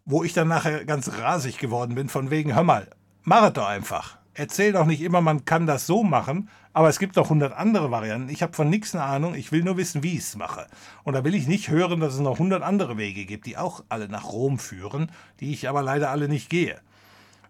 wo 0.04 0.24
ich 0.26 0.34
dann 0.34 0.50
nachher 0.50 0.84
ganz 0.84 1.10
rasig 1.20 1.58
geworden 1.58 1.96
bin, 1.96 2.10
von 2.10 2.32
wegen, 2.32 2.54
hör 2.54 2.64
mal, 2.64 2.90
mach 3.24 3.48
es 3.48 3.54
doch 3.54 3.68
einfach. 3.68 4.19
Erzähl 4.40 4.72
doch 4.72 4.86
nicht 4.86 5.02
immer, 5.02 5.20
man 5.20 5.44
kann 5.44 5.68
das 5.68 5.86
so 5.86 6.02
machen, 6.02 6.48
aber 6.72 6.88
es 6.88 6.98
gibt 6.98 7.18
noch 7.18 7.30
hundert 7.30 7.52
andere 7.52 7.92
Varianten. 7.92 8.30
Ich 8.30 8.42
habe 8.42 8.54
von 8.54 8.70
nichts 8.70 8.96
eine 8.96 9.04
Ahnung. 9.04 9.36
Ich 9.36 9.52
will 9.52 9.64
nur 9.64 9.76
wissen, 9.76 10.02
wie 10.02 10.14
ich 10.14 10.20
es 10.20 10.38
mache. 10.38 10.66
Und 11.04 11.14
da 11.14 11.26
will 11.26 11.36
ich 11.36 11.46
nicht 11.46 11.68
hören, 11.68 12.00
dass 12.00 12.14
es 12.14 12.22
noch 12.22 12.40
hundert 12.40 12.64
andere 12.64 12.98
Wege 12.98 13.26
gibt, 13.26 13.48
die 13.48 13.58
auch 13.58 13.84
alle 13.90 14.08
nach 14.08 14.32
Rom 14.32 14.58
führen, 14.58 15.12
die 15.42 15.52
ich 15.52 15.68
aber 15.68 15.82
leider 15.82 16.10
alle 16.10 16.30
nicht 16.30 16.50
gehe. 16.50 16.80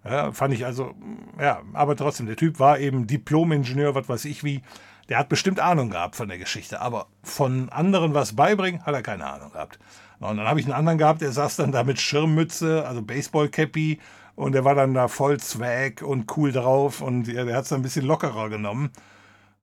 Ja, 0.03 0.31
fand 0.31 0.55
ich 0.55 0.65
also, 0.65 0.95
ja, 1.39 1.61
aber 1.73 1.95
trotzdem, 1.95 2.25
der 2.25 2.37
Typ 2.37 2.59
war 2.59 2.79
eben 2.79 3.05
Diplom-Ingenieur, 3.05 3.93
was 3.93 4.09
weiß 4.09 4.25
ich 4.25 4.43
wie. 4.43 4.63
Der 5.09 5.19
hat 5.19 5.29
bestimmt 5.29 5.59
Ahnung 5.59 5.91
gehabt 5.91 6.15
von 6.15 6.27
der 6.27 6.39
Geschichte, 6.39 6.81
aber 6.81 7.05
von 7.21 7.69
anderen 7.69 8.15
was 8.15 8.35
beibringen, 8.35 8.83
hat 8.83 8.95
er 8.95 9.03
keine 9.03 9.27
Ahnung 9.27 9.51
gehabt. 9.51 9.77
Und 10.19 10.37
dann 10.37 10.47
habe 10.47 10.59
ich 10.59 10.65
einen 10.65 10.73
anderen 10.73 10.97
gehabt, 10.97 11.21
der 11.21 11.33
saß 11.33 11.55
dann 11.57 11.71
da 11.71 11.83
mit 11.83 11.99
Schirmmütze, 11.99 12.87
also 12.87 13.03
Baseball-Cappy, 13.03 13.99
und 14.39 14.53
der 14.53 14.63
war 14.63 14.73
dann 14.73 14.93
da 14.93 15.09
voll 15.09 15.37
Swag 15.41 16.01
und 16.01 16.37
cool 16.37 16.53
drauf 16.53 17.01
und 17.01 17.27
ja, 17.27 17.43
der 17.43 17.57
hat 17.57 17.65
es 17.65 17.73
ein 17.73 17.81
bisschen 17.81 18.05
lockerer 18.05 18.47
genommen. 18.47 18.89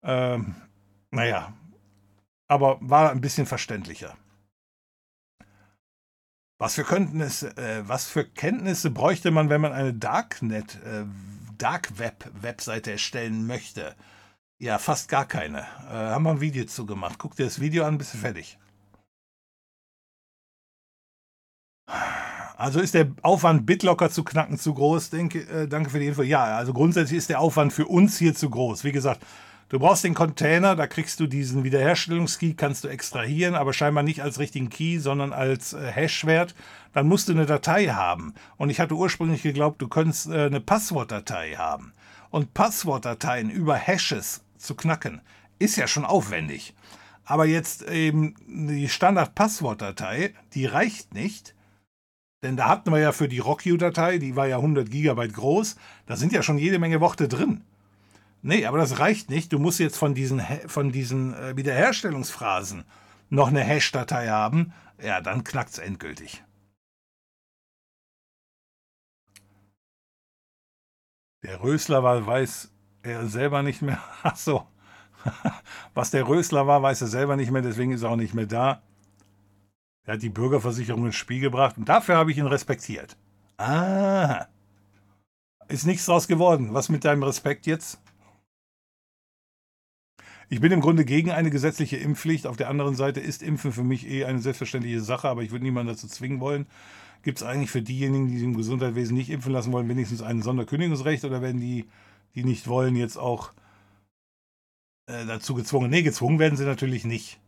Ähm, 0.02 0.54
naja, 1.10 1.54
aber 2.46 2.76
war 2.82 3.10
ein 3.10 3.22
bisschen 3.22 3.46
verständlicher. 3.46 4.14
Was 6.58 6.74
für 6.74 6.84
Kenntnisse, 6.84 7.56
äh, 7.56 7.88
was 7.88 8.06
für 8.06 8.26
Kenntnisse 8.26 8.90
bräuchte 8.90 9.30
man, 9.30 9.48
wenn 9.48 9.62
man 9.62 9.72
eine 9.72 9.94
Darknet, 9.94 10.74
äh, 10.84 11.06
Dark 11.56 11.98
Web 11.98 12.30
Webseite 12.34 12.92
erstellen 12.92 13.46
möchte? 13.46 13.96
Ja, 14.58 14.76
fast 14.78 15.08
gar 15.08 15.24
keine. 15.24 15.60
Äh, 15.88 15.94
haben 16.12 16.24
wir 16.24 16.32
ein 16.32 16.40
Video 16.42 16.66
zu 16.66 16.84
gemacht. 16.84 17.18
Guck 17.18 17.34
dir 17.36 17.46
das 17.46 17.60
Video 17.60 17.84
an, 17.84 17.96
bist 17.96 18.12
du 18.12 18.18
fertig. 18.18 18.58
Also 22.56 22.80
ist 22.80 22.94
der 22.94 23.08
Aufwand, 23.20 23.66
BitLocker 23.66 24.08
zu 24.10 24.24
knacken, 24.24 24.58
zu 24.58 24.72
groß? 24.72 25.10
Denke, 25.10 25.40
äh, 25.40 25.68
danke 25.68 25.90
für 25.90 25.98
die 26.00 26.06
Info. 26.06 26.22
Ja, 26.22 26.56
also 26.56 26.72
grundsätzlich 26.72 27.18
ist 27.18 27.28
der 27.28 27.40
Aufwand 27.40 27.74
für 27.74 27.86
uns 27.86 28.16
hier 28.16 28.34
zu 28.34 28.48
groß. 28.48 28.82
Wie 28.82 28.92
gesagt, 28.92 29.20
du 29.68 29.78
brauchst 29.78 30.04
den 30.04 30.14
Container, 30.14 30.74
da 30.74 30.86
kriegst 30.86 31.20
du 31.20 31.26
diesen 31.26 31.64
Wiederherstellungskey, 31.64 32.54
kannst 32.54 32.82
du 32.84 32.88
extrahieren, 32.88 33.54
aber 33.54 33.74
scheinbar 33.74 34.02
nicht 34.02 34.22
als 34.22 34.38
richtigen 34.38 34.70
Key, 34.70 34.98
sondern 34.98 35.34
als 35.34 35.74
äh, 35.74 35.92
Hashwert. 35.92 36.54
Dann 36.94 37.06
musst 37.08 37.28
du 37.28 37.32
eine 37.32 37.44
Datei 37.44 37.88
haben. 37.88 38.32
Und 38.56 38.70
ich 38.70 38.80
hatte 38.80 38.94
ursprünglich 38.94 39.42
geglaubt, 39.42 39.82
du 39.82 39.88
könntest 39.88 40.28
äh, 40.28 40.46
eine 40.46 40.60
Passwortdatei 40.60 41.56
haben. 41.56 41.92
Und 42.30 42.54
Passwortdateien 42.54 43.50
über 43.50 43.74
Hashes 43.74 44.40
zu 44.56 44.74
knacken, 44.74 45.20
ist 45.58 45.76
ja 45.76 45.86
schon 45.86 46.06
aufwendig. 46.06 46.74
Aber 47.26 47.44
jetzt 47.44 47.82
eben 47.82 48.34
die 48.46 48.88
Standard-Passwortdatei, 48.88 50.32
die 50.54 50.64
reicht 50.64 51.12
nicht 51.12 51.55
denn 52.46 52.56
da 52.56 52.68
hatten 52.68 52.92
wir 52.92 53.00
ja 53.00 53.10
für 53.10 53.28
die 53.28 53.40
RockU-Datei, 53.40 54.18
die 54.18 54.36
war 54.36 54.46
ja 54.46 54.56
100 54.56 54.88
Gigabyte 54.88 55.34
groß, 55.34 55.74
da 56.06 56.14
sind 56.14 56.32
ja 56.32 56.44
schon 56.44 56.58
jede 56.58 56.78
Menge 56.78 57.00
Worte 57.00 57.26
drin. 57.26 57.62
Nee, 58.42 58.66
aber 58.66 58.78
das 58.78 59.00
reicht 59.00 59.30
nicht. 59.30 59.52
Du 59.52 59.58
musst 59.58 59.80
jetzt 59.80 59.98
von 59.98 60.14
diesen, 60.14 60.40
von 60.68 60.92
diesen 60.92 61.34
äh, 61.34 61.56
Wiederherstellungsphrasen 61.56 62.84
noch 63.30 63.48
eine 63.48 63.64
Hash-Datei 63.64 64.28
haben. 64.28 64.72
Ja, 65.02 65.20
dann 65.20 65.42
knackt 65.42 65.70
es 65.70 65.78
endgültig. 65.78 66.44
Der 71.42 71.60
Rösler 71.64 72.04
war, 72.04 72.24
weiß 72.24 72.70
er 73.02 73.26
selber 73.26 73.64
nicht 73.64 73.82
mehr. 73.82 74.00
Ach 74.22 74.36
so. 74.36 74.68
Was 75.94 76.12
der 76.12 76.28
Rösler 76.28 76.68
war, 76.68 76.80
weiß 76.80 77.00
er 77.00 77.08
selber 77.08 77.34
nicht 77.34 77.50
mehr, 77.50 77.62
deswegen 77.62 77.90
ist 77.90 78.02
er 78.02 78.10
auch 78.10 78.16
nicht 78.16 78.34
mehr 78.34 78.46
da. 78.46 78.82
Er 80.06 80.14
hat 80.14 80.22
die 80.22 80.30
Bürgerversicherung 80.30 81.06
ins 81.06 81.16
Spiel 81.16 81.40
gebracht 81.40 81.76
und 81.76 81.88
dafür 81.88 82.16
habe 82.16 82.30
ich 82.30 82.38
ihn 82.38 82.46
respektiert. 82.46 83.16
Ah. 83.58 84.46
Ist 85.68 85.84
nichts 85.84 86.06
draus 86.06 86.28
geworden. 86.28 86.72
Was 86.72 86.88
mit 86.88 87.04
deinem 87.04 87.24
Respekt 87.24 87.66
jetzt? 87.66 88.00
Ich 90.48 90.60
bin 90.60 90.70
im 90.70 90.80
Grunde 90.80 91.04
gegen 91.04 91.32
eine 91.32 91.50
gesetzliche 91.50 91.96
Impfpflicht. 91.96 92.46
Auf 92.46 92.56
der 92.56 92.70
anderen 92.70 92.94
Seite 92.94 93.18
ist 93.18 93.42
Impfen 93.42 93.72
für 93.72 93.82
mich 93.82 94.08
eh 94.08 94.24
eine 94.24 94.38
selbstverständliche 94.38 95.00
Sache, 95.00 95.28
aber 95.28 95.42
ich 95.42 95.50
würde 95.50 95.64
niemanden 95.64 95.92
dazu 95.92 96.06
zwingen 96.06 96.38
wollen. 96.38 96.66
Gibt 97.22 97.38
es 97.38 97.44
eigentlich 97.44 97.72
für 97.72 97.82
diejenigen, 97.82 98.28
die 98.28 98.36
sich 98.36 98.44
im 98.44 98.56
Gesundheitswesen 98.56 99.16
nicht 99.16 99.30
impfen 99.30 99.52
lassen 99.52 99.72
wollen, 99.72 99.88
wenigstens 99.88 100.22
ein 100.22 100.42
Sonderkündigungsrecht 100.42 101.24
oder 101.24 101.42
werden 101.42 101.60
die, 101.60 101.86
die 102.36 102.44
nicht 102.44 102.68
wollen, 102.68 102.94
jetzt 102.94 103.16
auch 103.16 103.52
äh, 105.06 105.26
dazu 105.26 105.54
gezwungen? 105.54 105.90
Nee, 105.90 106.02
gezwungen 106.02 106.38
werden 106.38 106.56
sie 106.56 106.64
natürlich 106.64 107.04
nicht. 107.04 107.40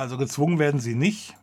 Also 0.00 0.16
gezwungen 0.16 0.58
werden 0.58 0.80
sie 0.80 0.94
nicht. 0.94 1.36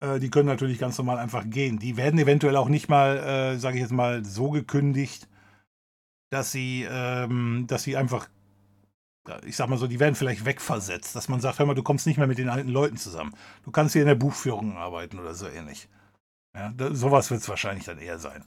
Äh, 0.00 0.20
die 0.20 0.30
können 0.30 0.46
natürlich 0.46 0.78
ganz 0.78 0.96
normal 0.98 1.18
einfach 1.18 1.42
gehen. 1.50 1.80
Die 1.80 1.96
werden 1.96 2.20
eventuell 2.20 2.54
auch 2.54 2.68
nicht 2.68 2.88
mal, 2.88 3.16
äh, 3.16 3.58
sage 3.58 3.74
ich 3.76 3.82
jetzt 3.82 3.90
mal, 3.90 4.24
so 4.24 4.50
gekündigt, 4.50 5.28
dass 6.30 6.52
sie, 6.52 6.86
ähm, 6.88 7.64
dass 7.66 7.82
sie 7.82 7.96
einfach, 7.96 8.28
ich 9.44 9.56
sag 9.56 9.68
mal 9.68 9.78
so, 9.78 9.88
die 9.88 9.98
werden 9.98 10.14
vielleicht 10.14 10.44
wegversetzt, 10.44 11.16
dass 11.16 11.28
man 11.28 11.40
sagt, 11.40 11.58
hör 11.58 11.66
mal, 11.66 11.74
du 11.74 11.82
kommst 11.82 12.06
nicht 12.06 12.18
mehr 12.18 12.28
mit 12.28 12.38
den 12.38 12.48
alten 12.48 12.68
Leuten 12.68 12.96
zusammen. 12.96 13.34
Du 13.64 13.72
kannst 13.72 13.94
hier 13.94 14.02
in 14.02 14.08
der 14.08 14.14
Buchführung 14.14 14.76
arbeiten 14.76 15.18
oder 15.18 15.34
so 15.34 15.48
ähnlich. 15.48 15.88
Ja, 16.54 16.70
da, 16.70 16.94
sowas 16.94 17.32
wird 17.32 17.40
es 17.40 17.48
wahrscheinlich 17.48 17.86
dann 17.86 17.98
eher 17.98 18.20
sein. 18.20 18.44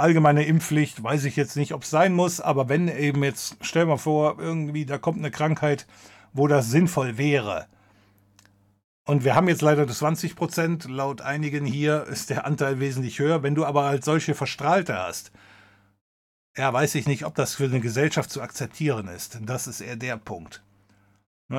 Allgemeine 0.00 0.44
Impfpflicht, 0.44 1.02
weiß 1.02 1.24
ich 1.24 1.36
jetzt 1.36 1.56
nicht, 1.56 1.74
ob 1.74 1.82
es 1.82 1.90
sein 1.90 2.12
muss, 2.12 2.40
aber 2.40 2.68
wenn 2.68 2.88
eben 2.88 3.22
jetzt, 3.24 3.56
stell 3.60 3.86
mal 3.86 3.96
vor, 3.96 4.38
irgendwie 4.38 4.86
da 4.86 4.98
kommt 4.98 5.18
eine 5.18 5.30
Krankheit, 5.30 5.86
wo 6.32 6.46
das 6.46 6.70
sinnvoll 6.70 7.18
wäre, 7.18 7.66
und 9.10 9.24
wir 9.24 9.34
haben 9.34 9.48
jetzt 9.48 9.62
leider 9.62 9.88
20 9.88 10.36
Prozent. 10.36 10.84
Laut 10.88 11.20
einigen 11.20 11.66
hier 11.66 12.04
ist 12.04 12.30
der 12.30 12.46
Anteil 12.46 12.78
wesentlich 12.78 13.18
höher. 13.18 13.42
Wenn 13.42 13.56
du 13.56 13.64
aber 13.64 13.82
als 13.82 14.04
solche 14.04 14.36
Verstrahlte 14.36 14.96
hast, 14.96 15.32
ja, 16.56 16.72
weiß 16.72 16.94
ich 16.94 17.08
nicht, 17.08 17.24
ob 17.24 17.34
das 17.34 17.56
für 17.56 17.64
eine 17.64 17.80
Gesellschaft 17.80 18.30
zu 18.30 18.40
akzeptieren 18.40 19.08
ist. 19.08 19.40
Das 19.42 19.66
ist 19.66 19.80
eher 19.80 19.96
der 19.96 20.16
Punkt. 20.16 20.62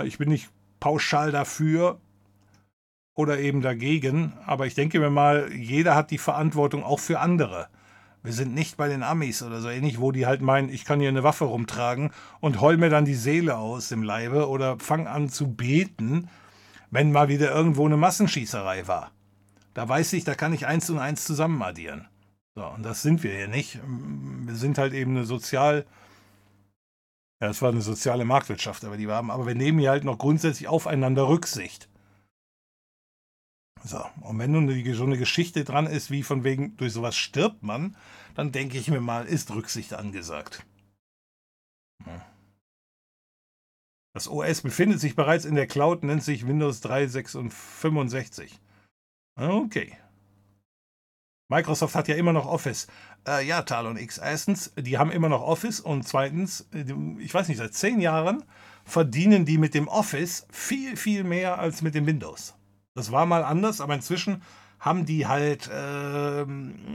Ich 0.06 0.18
bin 0.18 0.30
nicht 0.30 0.50
pauschal 0.80 1.32
dafür 1.32 2.00
oder 3.16 3.40
eben 3.40 3.60
dagegen, 3.60 4.32
aber 4.46 4.66
ich 4.66 4.76
denke 4.76 5.02
mir 5.02 5.10
mal, 5.10 5.52
jeder 5.52 5.96
hat 5.96 6.12
die 6.12 6.18
Verantwortung 6.18 6.84
auch 6.84 7.00
für 7.00 7.20
andere. 7.20 7.68
Wir 8.24 8.34
sind 8.34 8.54
nicht 8.54 8.78
bei 8.78 8.88
den 8.88 9.04
Amis 9.04 9.42
oder 9.42 9.62
so 9.62 9.70
ähnlich, 9.70 10.00
wo 10.00 10.12
die 10.12 10.26
halt 10.26 10.42
meinen, 10.42 10.70
ich 10.70 10.86
kann 10.86 11.00
hier 11.00 11.10
eine 11.10 11.24
Waffe 11.24 11.46
rumtragen 11.46 12.12
und 12.40 12.62
heul 12.62 12.78
mir 12.78 12.90
dann 12.90 13.06
die 13.06 13.16
Seele 13.16 13.58
aus 13.58 13.90
dem 13.90 14.04
Leibe 14.04 14.48
oder 14.48 14.78
fang 14.80 15.08
an 15.08 15.30
zu 15.30 15.54
beten 15.54 16.30
wenn 16.92 17.12
mal 17.12 17.30
wieder 17.30 17.52
irgendwo 17.52 17.86
eine 17.86 17.98
Massenschießerei 17.98 18.88
war. 18.88 19.12
Da 19.74 19.88
weiß 19.88 20.14
ich, 20.14 20.26
da 20.26 20.36
kann 20.36 20.54
ich 20.54 20.68
eins 20.68 20.90
und 20.90 21.00
eins 21.00 21.24
zusammen 21.24 21.62
addieren. 21.64 22.08
So, 22.54 22.66
und 22.66 22.84
das 22.84 23.02
sind 23.02 23.24
wir 23.24 23.34
hier 23.34 23.48
nicht. 23.48 23.80
Wir 23.86 24.56
sind 24.56 24.78
halt 24.78 24.94
eben 24.94 25.16
eine 25.16 25.26
sozial, 25.26 25.86
ja, 27.42 27.48
es 27.48 27.62
war 27.62 27.72
eine 27.72 27.82
soziale 27.82 28.26
Marktwirtschaft, 28.26 28.84
aber 28.84 28.98
die 28.98 29.08
haben, 29.08 29.32
aber 29.32 29.48
wir 29.48 29.56
nehmen 29.56 29.80
hier 29.80 29.90
halt 29.90 30.04
noch 30.04 30.18
grundsätzlich 30.18 30.68
aufeinander 30.68 31.30
Rücksicht. 31.30 31.88
So, 33.84 34.06
und 34.22 34.38
wenn 34.38 34.52
nun 34.52 34.68
so 34.94 35.04
eine 35.04 35.18
Geschichte 35.18 35.64
dran 35.64 35.88
ist, 35.88 36.12
wie 36.12 36.24
von 36.24 36.44
wegen, 36.44 36.78
durch 36.78 36.94
sowas 36.94 37.16
stirbt 37.16 37.64
man, 37.64 37.96
dann 38.36 38.52
denke 38.52 38.78
ich 38.78 38.90
mir 38.90 39.02
mal, 39.02 39.26
ist 39.26 39.52
Rücksicht 39.52 39.94
angesagt. 39.94 40.66
Das 44.14 44.28
OS 44.28 44.62
befindet 44.62 45.00
sich 45.00 45.16
bereits 45.16 45.46
in 45.46 45.56
der 45.56 45.68
Cloud, 45.68 46.04
nennt 46.04 46.24
sich 46.24 46.48
Windows 46.48 46.82
365. 46.82 48.60
Okay. 49.36 49.98
Microsoft 51.50 51.96
hat 51.96 52.08
ja 52.08 52.16
immer 52.16 52.34
noch 52.34 52.46
Office. 52.46 52.88
Äh, 53.28 53.46
ja, 53.46 53.62
Talon 53.64 53.98
X. 53.98 54.18
Erstens, 54.18 54.74
die 54.78 54.98
haben 54.98 55.12
immer 55.12 55.28
noch 55.28 55.42
Office 55.42 55.80
und 55.82 56.08
zweitens, 56.08 56.68
äh, 56.74 56.86
ich 57.20 57.34
weiß 57.34 57.50
nicht, 57.50 57.58
seit 57.58 57.74
zehn 57.74 58.00
Jahren 58.00 58.44
verdienen 58.86 59.46
die 59.46 59.58
mit 59.58 59.74
dem 59.74 59.88
Office 59.88 60.48
viel, 60.50 60.96
viel 60.96 61.24
mehr 61.24 61.60
als 61.60 61.82
mit 61.82 61.94
dem 61.94 62.06
Windows. 62.06 62.56
Das 62.94 63.12
war 63.12 63.26
mal 63.26 63.44
anders, 63.44 63.82
aber 63.82 63.94
inzwischen 63.96 64.42
haben 64.80 65.06
die 65.06 65.28
halt 65.28 65.70
äh, 65.70 66.46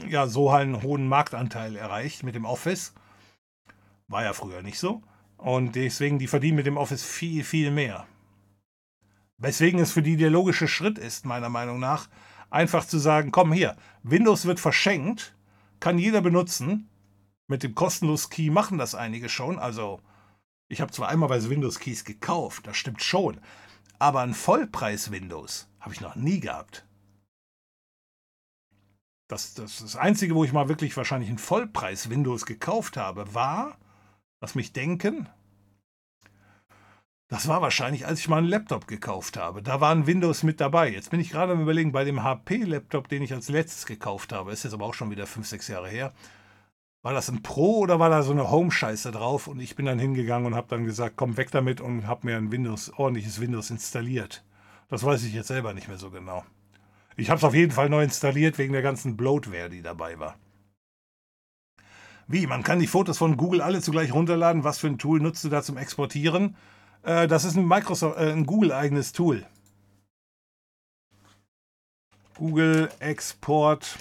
ja 0.08 0.26
so 0.26 0.52
halt 0.52 0.64
einen 0.64 0.82
hohen 0.82 1.08
Marktanteil 1.08 1.76
erreicht 1.76 2.22
mit 2.22 2.34
dem 2.34 2.44
Office. 2.44 2.92
War 4.08 4.24
ja 4.24 4.32
früher 4.32 4.62
nicht 4.62 4.78
so. 4.78 5.02
Und 5.36 5.76
deswegen, 5.76 6.18
die 6.18 6.26
verdienen 6.26 6.56
mit 6.56 6.66
dem 6.66 6.76
Office 6.76 7.04
viel, 7.04 7.44
viel 7.44 7.70
mehr. 7.70 8.06
Weswegen 9.38 9.80
es 9.80 9.92
für 9.92 10.02
die 10.02 10.16
der 10.16 10.30
logische 10.30 10.66
Schritt 10.66 10.98
ist, 10.98 11.26
meiner 11.26 11.48
Meinung 11.50 11.78
nach, 11.78 12.08
einfach 12.50 12.86
zu 12.86 12.98
sagen, 12.98 13.32
komm 13.32 13.52
hier, 13.52 13.76
Windows 14.02 14.46
wird 14.46 14.60
verschenkt, 14.60 15.34
kann 15.78 15.98
jeder 15.98 16.20
benutzen. 16.20 16.88
Mit 17.48 17.62
dem 17.62 17.74
kostenlos 17.74 18.30
Key 18.30 18.50
machen 18.50 18.78
das 18.78 18.94
einige 18.94 19.28
schon. 19.28 19.58
Also, 19.58 20.00
ich 20.68 20.80
habe 20.80 20.90
zwar 20.90 21.08
einmal 21.08 21.28
bei 21.28 21.48
Windows 21.48 21.78
Keys 21.78 22.04
gekauft, 22.04 22.66
das 22.66 22.76
stimmt 22.76 23.02
schon. 23.02 23.40
Aber 23.98 24.22
ein 24.22 24.34
Vollpreis 24.34 25.10
Windows 25.10 25.68
habe 25.86 25.94
ich 25.94 26.02
noch 26.02 26.16
nie 26.16 26.40
gehabt. 26.40 26.86
Das, 29.28 29.54
das, 29.54 29.78
das 29.78 29.96
Einzige, 29.96 30.34
wo 30.34 30.44
ich 30.44 30.52
mal 30.52 30.68
wirklich 30.68 30.94
wahrscheinlich 30.96 31.30
ein 31.30 31.38
Vollpreis 31.38 32.10
Windows 32.10 32.44
gekauft 32.44 32.98
habe, 32.98 33.34
war 33.34 33.78
Lass 34.40 34.54
mich 34.54 34.72
denken. 34.72 35.28
Das 37.28 37.48
war 37.48 37.62
wahrscheinlich, 37.62 38.06
als 38.06 38.20
ich 38.20 38.28
mal 38.28 38.38
einen 38.38 38.46
Laptop 38.46 38.86
gekauft 38.86 39.36
habe. 39.36 39.62
Da 39.62 39.80
waren 39.80 40.06
Windows 40.06 40.42
mit 40.42 40.60
dabei. 40.60 40.92
Jetzt 40.92 41.10
bin 41.10 41.18
ich 41.18 41.30
gerade 41.30 41.52
am 41.52 41.60
Überlegen, 41.60 41.90
bei 41.90 42.04
dem 42.04 42.22
HP-Laptop, 42.22 43.08
den 43.08 43.22
ich 43.22 43.32
als 43.32 43.48
letztes 43.48 43.86
gekauft 43.86 44.32
habe, 44.32 44.52
ist 44.52 44.62
jetzt 44.62 44.74
aber 44.74 44.84
auch 44.84 44.94
schon 44.94 45.10
wieder 45.10 45.26
5, 45.26 45.46
6 45.46 45.68
Jahre 45.68 45.88
her. 45.88 46.12
War 47.02 47.12
das 47.12 47.28
ein 47.28 47.42
Pro 47.42 47.78
oder 47.78 47.98
war 47.98 48.10
da 48.10 48.22
so 48.22 48.32
eine 48.32 48.50
Home-Scheiße 48.50 49.10
drauf? 49.10 49.48
Und 49.48 49.58
ich 49.58 49.74
bin 49.74 49.86
dann 49.86 49.98
hingegangen 49.98 50.46
und 50.46 50.54
habe 50.54 50.68
dann 50.68 50.84
gesagt, 50.84 51.16
komm 51.16 51.36
weg 51.36 51.50
damit 51.50 51.80
und 51.80 52.06
habe 52.06 52.26
mir 52.26 52.36
ein 52.36 52.52
Windows, 52.52 52.92
ordentliches 52.92 53.40
Windows 53.40 53.70
installiert. 53.70 54.44
Das 54.88 55.04
weiß 55.04 55.24
ich 55.24 55.34
jetzt 55.34 55.48
selber 55.48 55.74
nicht 55.74 55.88
mehr 55.88 55.98
so 55.98 56.10
genau. 56.10 56.44
Ich 57.16 57.30
habe 57.30 57.38
es 57.38 57.44
auf 57.44 57.54
jeden 57.54 57.72
Fall 57.72 57.88
neu 57.88 58.04
installiert 58.04 58.58
wegen 58.58 58.72
der 58.72 58.82
ganzen 58.82 59.16
Bloatware, 59.16 59.70
die 59.70 59.82
dabei 59.82 60.18
war. 60.18 60.38
Wie? 62.28 62.46
Man 62.46 62.62
kann 62.62 62.78
die 62.78 62.86
Fotos 62.86 63.18
von 63.18 63.36
Google 63.36 63.62
alle 63.62 63.80
zugleich 63.80 64.12
runterladen. 64.12 64.64
Was 64.64 64.78
für 64.78 64.88
ein 64.88 64.98
Tool 64.98 65.20
nutzt 65.20 65.44
du 65.44 65.48
da 65.48 65.62
zum 65.62 65.76
Exportieren? 65.76 66.56
Äh, 67.02 67.26
das 67.28 67.44
ist 67.44 67.56
ein 67.56 67.66
Microsoft, 67.66 68.18
äh, 68.18 68.32
ein 68.32 68.46
Google-eigenes 68.46 69.12
Tool. 69.12 69.46
Google 72.34 72.90
Export 72.98 73.96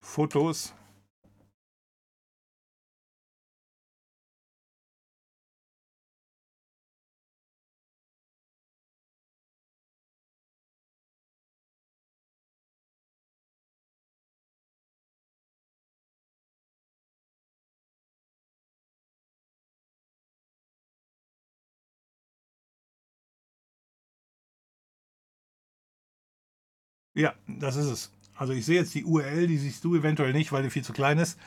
Fotos. 0.00 0.74
Ja, 27.16 27.34
das 27.46 27.76
ist 27.76 27.86
es. 27.86 28.12
Also 28.34 28.52
ich 28.52 28.66
sehe 28.66 28.76
jetzt 28.76 28.94
die 28.94 29.04
URL, 29.04 29.46
die 29.46 29.56
siehst 29.56 29.82
du 29.84 29.96
eventuell 29.96 30.34
nicht, 30.34 30.52
weil 30.52 30.62
die 30.62 30.70
viel 30.70 30.84
zu 30.84 30.92
klein 30.92 31.18
ist. 31.18 31.38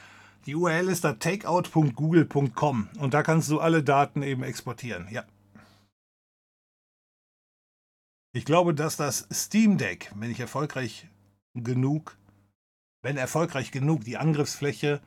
Die 0.48 0.56
URL 0.56 0.90
ist 0.90 1.04
da 1.04 1.14
takeout.google.com 1.14 2.90
und 2.98 3.14
da 3.14 3.22
kannst 3.22 3.52
du 3.52 3.60
alle 3.60 3.84
Daten 3.84 4.24
eben 4.24 4.42
exportieren. 4.42 5.08
Ja. 5.12 5.26
Ich 8.34 8.46
glaube, 8.46 8.74
dass 8.74 8.98
das 8.98 9.28
Steam 9.32 9.78
Deck, 9.78 10.12
wenn 10.16 10.32
ich 10.32 10.40
erfolgreich 10.40 11.08
genug, 11.54 12.18
wenn 13.04 13.18
erfolgreich 13.18 13.72
genug 13.72 14.04
die 14.04 14.18
Angriffsfläche 14.18 15.02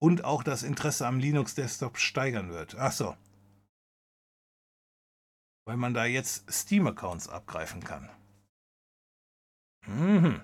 und 0.00 0.24
auch 0.24 0.44
das 0.44 0.62
Interesse 0.62 1.08
am 1.08 1.18
Linux 1.18 1.56
Desktop 1.56 1.98
steigern 1.98 2.50
wird. 2.50 2.76
Ach 2.78 2.92
so. 2.92 3.16
Weil 5.64 5.76
man 5.76 5.94
da 5.94 6.04
jetzt 6.04 6.52
Steam 6.52 6.86
Accounts 6.86 7.28
abgreifen 7.28 7.82
kann. 7.82 8.08
Mhm. 9.86 10.40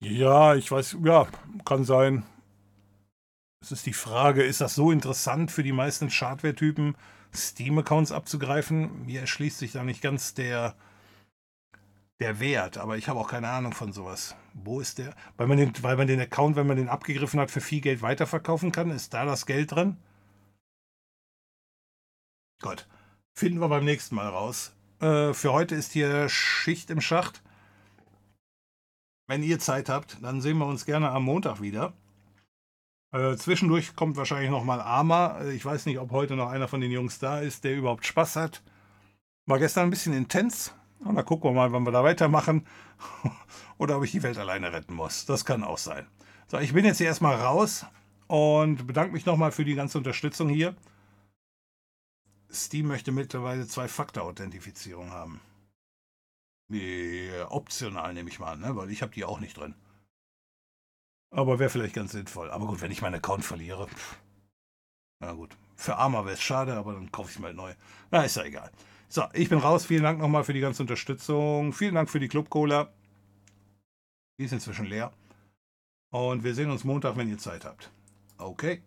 Ja, 0.00 0.54
ich 0.54 0.70
weiß, 0.70 0.98
ja, 1.04 1.26
kann 1.64 1.84
sein. 1.84 2.24
Es 3.60 3.72
ist 3.72 3.86
die 3.86 3.92
Frage, 3.92 4.44
ist 4.44 4.60
das 4.60 4.76
so 4.76 4.92
interessant 4.92 5.50
für 5.50 5.64
die 5.64 5.72
meisten 5.72 6.08
Schadware-Typen, 6.08 6.96
Steam-Accounts 7.34 8.12
abzugreifen? 8.12 9.06
Mir 9.06 9.22
erschließt 9.22 9.58
sich 9.58 9.72
da 9.72 9.82
nicht 9.82 10.02
ganz 10.02 10.34
der, 10.34 10.76
der 12.20 12.40
Wert, 12.40 12.78
aber 12.78 12.96
ich 12.96 13.08
habe 13.08 13.20
auch 13.20 13.28
keine 13.28 13.48
Ahnung 13.48 13.72
von 13.72 13.92
sowas. 13.92 14.34
Wo 14.52 14.80
ist 14.80 14.98
der? 14.98 15.14
Weil 15.36 15.46
man, 15.46 15.58
den, 15.58 15.72
weil 15.82 15.96
man 15.96 16.06
den 16.06 16.20
Account, 16.20 16.56
wenn 16.56 16.66
man 16.66 16.76
den 16.76 16.88
abgegriffen 16.88 17.40
hat, 17.40 17.50
für 17.50 17.60
viel 17.60 17.80
Geld 17.80 18.02
weiterverkaufen 18.02 18.72
kann? 18.72 18.90
Ist 18.90 19.14
da 19.14 19.24
das 19.24 19.46
Geld 19.46 19.72
drin? 19.72 19.96
Gott, 22.60 22.86
finden 23.32 23.60
wir 23.60 23.68
beim 23.68 23.84
nächsten 23.84 24.14
Mal 24.14 24.28
raus. 24.28 24.72
Äh, 25.00 25.34
für 25.34 25.52
heute 25.52 25.74
ist 25.74 25.92
hier 25.92 26.28
Schicht 26.28 26.90
im 26.90 27.00
Schacht. 27.00 27.42
Wenn 29.26 29.42
ihr 29.42 29.58
Zeit 29.58 29.88
habt, 29.88 30.22
dann 30.22 30.40
sehen 30.40 30.58
wir 30.58 30.66
uns 30.66 30.84
gerne 30.84 31.10
am 31.10 31.24
Montag 31.24 31.60
wieder. 31.60 31.94
Äh, 33.12 33.36
zwischendurch 33.36 33.94
kommt 33.94 34.16
wahrscheinlich 34.16 34.50
nochmal 34.50 34.80
Arma. 34.80 35.38
Äh, 35.40 35.52
ich 35.52 35.64
weiß 35.64 35.86
nicht, 35.86 35.98
ob 35.98 36.10
heute 36.10 36.36
noch 36.36 36.50
einer 36.50 36.68
von 36.68 36.80
den 36.80 36.90
Jungs 36.90 37.18
da 37.18 37.40
ist, 37.40 37.64
der 37.64 37.76
überhaupt 37.76 38.04
Spaß 38.04 38.36
hat. 38.36 38.62
War 39.46 39.58
gestern 39.58 39.84
ein 39.84 39.90
bisschen 39.90 40.14
intens. 40.14 40.74
Und 41.00 41.16
dann 41.16 41.24
gucken 41.24 41.50
wir 41.50 41.54
mal, 41.54 41.72
wann 41.72 41.84
wir 41.84 41.92
da 41.92 42.02
weitermachen. 42.02 42.66
Oder 43.78 43.98
ob 43.98 44.04
ich 44.04 44.12
die 44.12 44.22
Welt 44.22 44.38
alleine 44.38 44.72
retten 44.72 44.94
muss. 44.94 45.26
Das 45.26 45.44
kann 45.44 45.64
auch 45.64 45.78
sein. 45.78 46.06
So, 46.48 46.58
ich 46.58 46.72
bin 46.72 46.84
jetzt 46.84 46.98
hier 46.98 47.06
erstmal 47.06 47.36
raus 47.36 47.86
und 48.26 48.86
bedanke 48.86 49.12
mich 49.12 49.26
nochmal 49.26 49.52
für 49.52 49.64
die 49.64 49.74
ganze 49.74 49.98
Unterstützung 49.98 50.48
hier. 50.48 50.74
Steam 52.54 52.86
möchte 52.86 53.12
mittlerweile 53.12 53.66
Zwei-Faktor-Authentifizierung 53.66 55.10
haben. 55.10 55.40
Yeah, 56.70 57.50
optional 57.50 58.14
nehme 58.14 58.30
ich 58.30 58.38
mal 58.38 58.52
an, 58.52 58.60
ne? 58.60 58.74
weil 58.74 58.90
ich 58.90 59.02
habe 59.02 59.12
die 59.12 59.24
auch 59.24 59.40
nicht 59.40 59.58
drin. 59.58 59.74
Aber 61.30 61.58
wäre 61.58 61.70
vielleicht 61.70 61.94
ganz 61.94 62.12
sinnvoll. 62.12 62.50
Aber 62.50 62.66
gut, 62.66 62.80
wenn 62.80 62.92
ich 62.92 63.02
meinen 63.02 63.16
Account 63.16 63.44
verliere. 63.44 63.88
Pff. 63.88 64.18
Na 65.20 65.32
gut. 65.32 65.56
Für 65.76 65.96
Arma 65.96 66.24
wäre 66.24 66.34
es 66.34 66.42
schade, 66.42 66.74
aber 66.74 66.92
dann 66.92 67.10
kaufe 67.10 67.30
ich 67.30 67.38
mal 67.38 67.52
neu. 67.52 67.74
Na, 68.10 68.22
ist 68.22 68.36
ja 68.36 68.44
egal. 68.44 68.70
So, 69.08 69.24
ich 69.32 69.48
bin 69.48 69.58
raus. 69.58 69.84
Vielen 69.84 70.04
Dank 70.04 70.20
nochmal 70.20 70.44
für 70.44 70.52
die 70.52 70.60
ganze 70.60 70.82
Unterstützung. 70.82 71.72
Vielen 71.72 71.96
Dank 71.96 72.08
für 72.08 72.20
die 72.20 72.28
Club 72.28 72.50
Cola. 72.50 72.92
Die 74.38 74.44
ist 74.44 74.52
inzwischen 74.52 74.86
leer. 74.86 75.12
Und 76.10 76.44
wir 76.44 76.54
sehen 76.54 76.70
uns 76.70 76.84
Montag, 76.84 77.16
wenn 77.16 77.28
ihr 77.28 77.38
Zeit 77.38 77.64
habt. 77.64 77.90
Okay. 78.38 78.82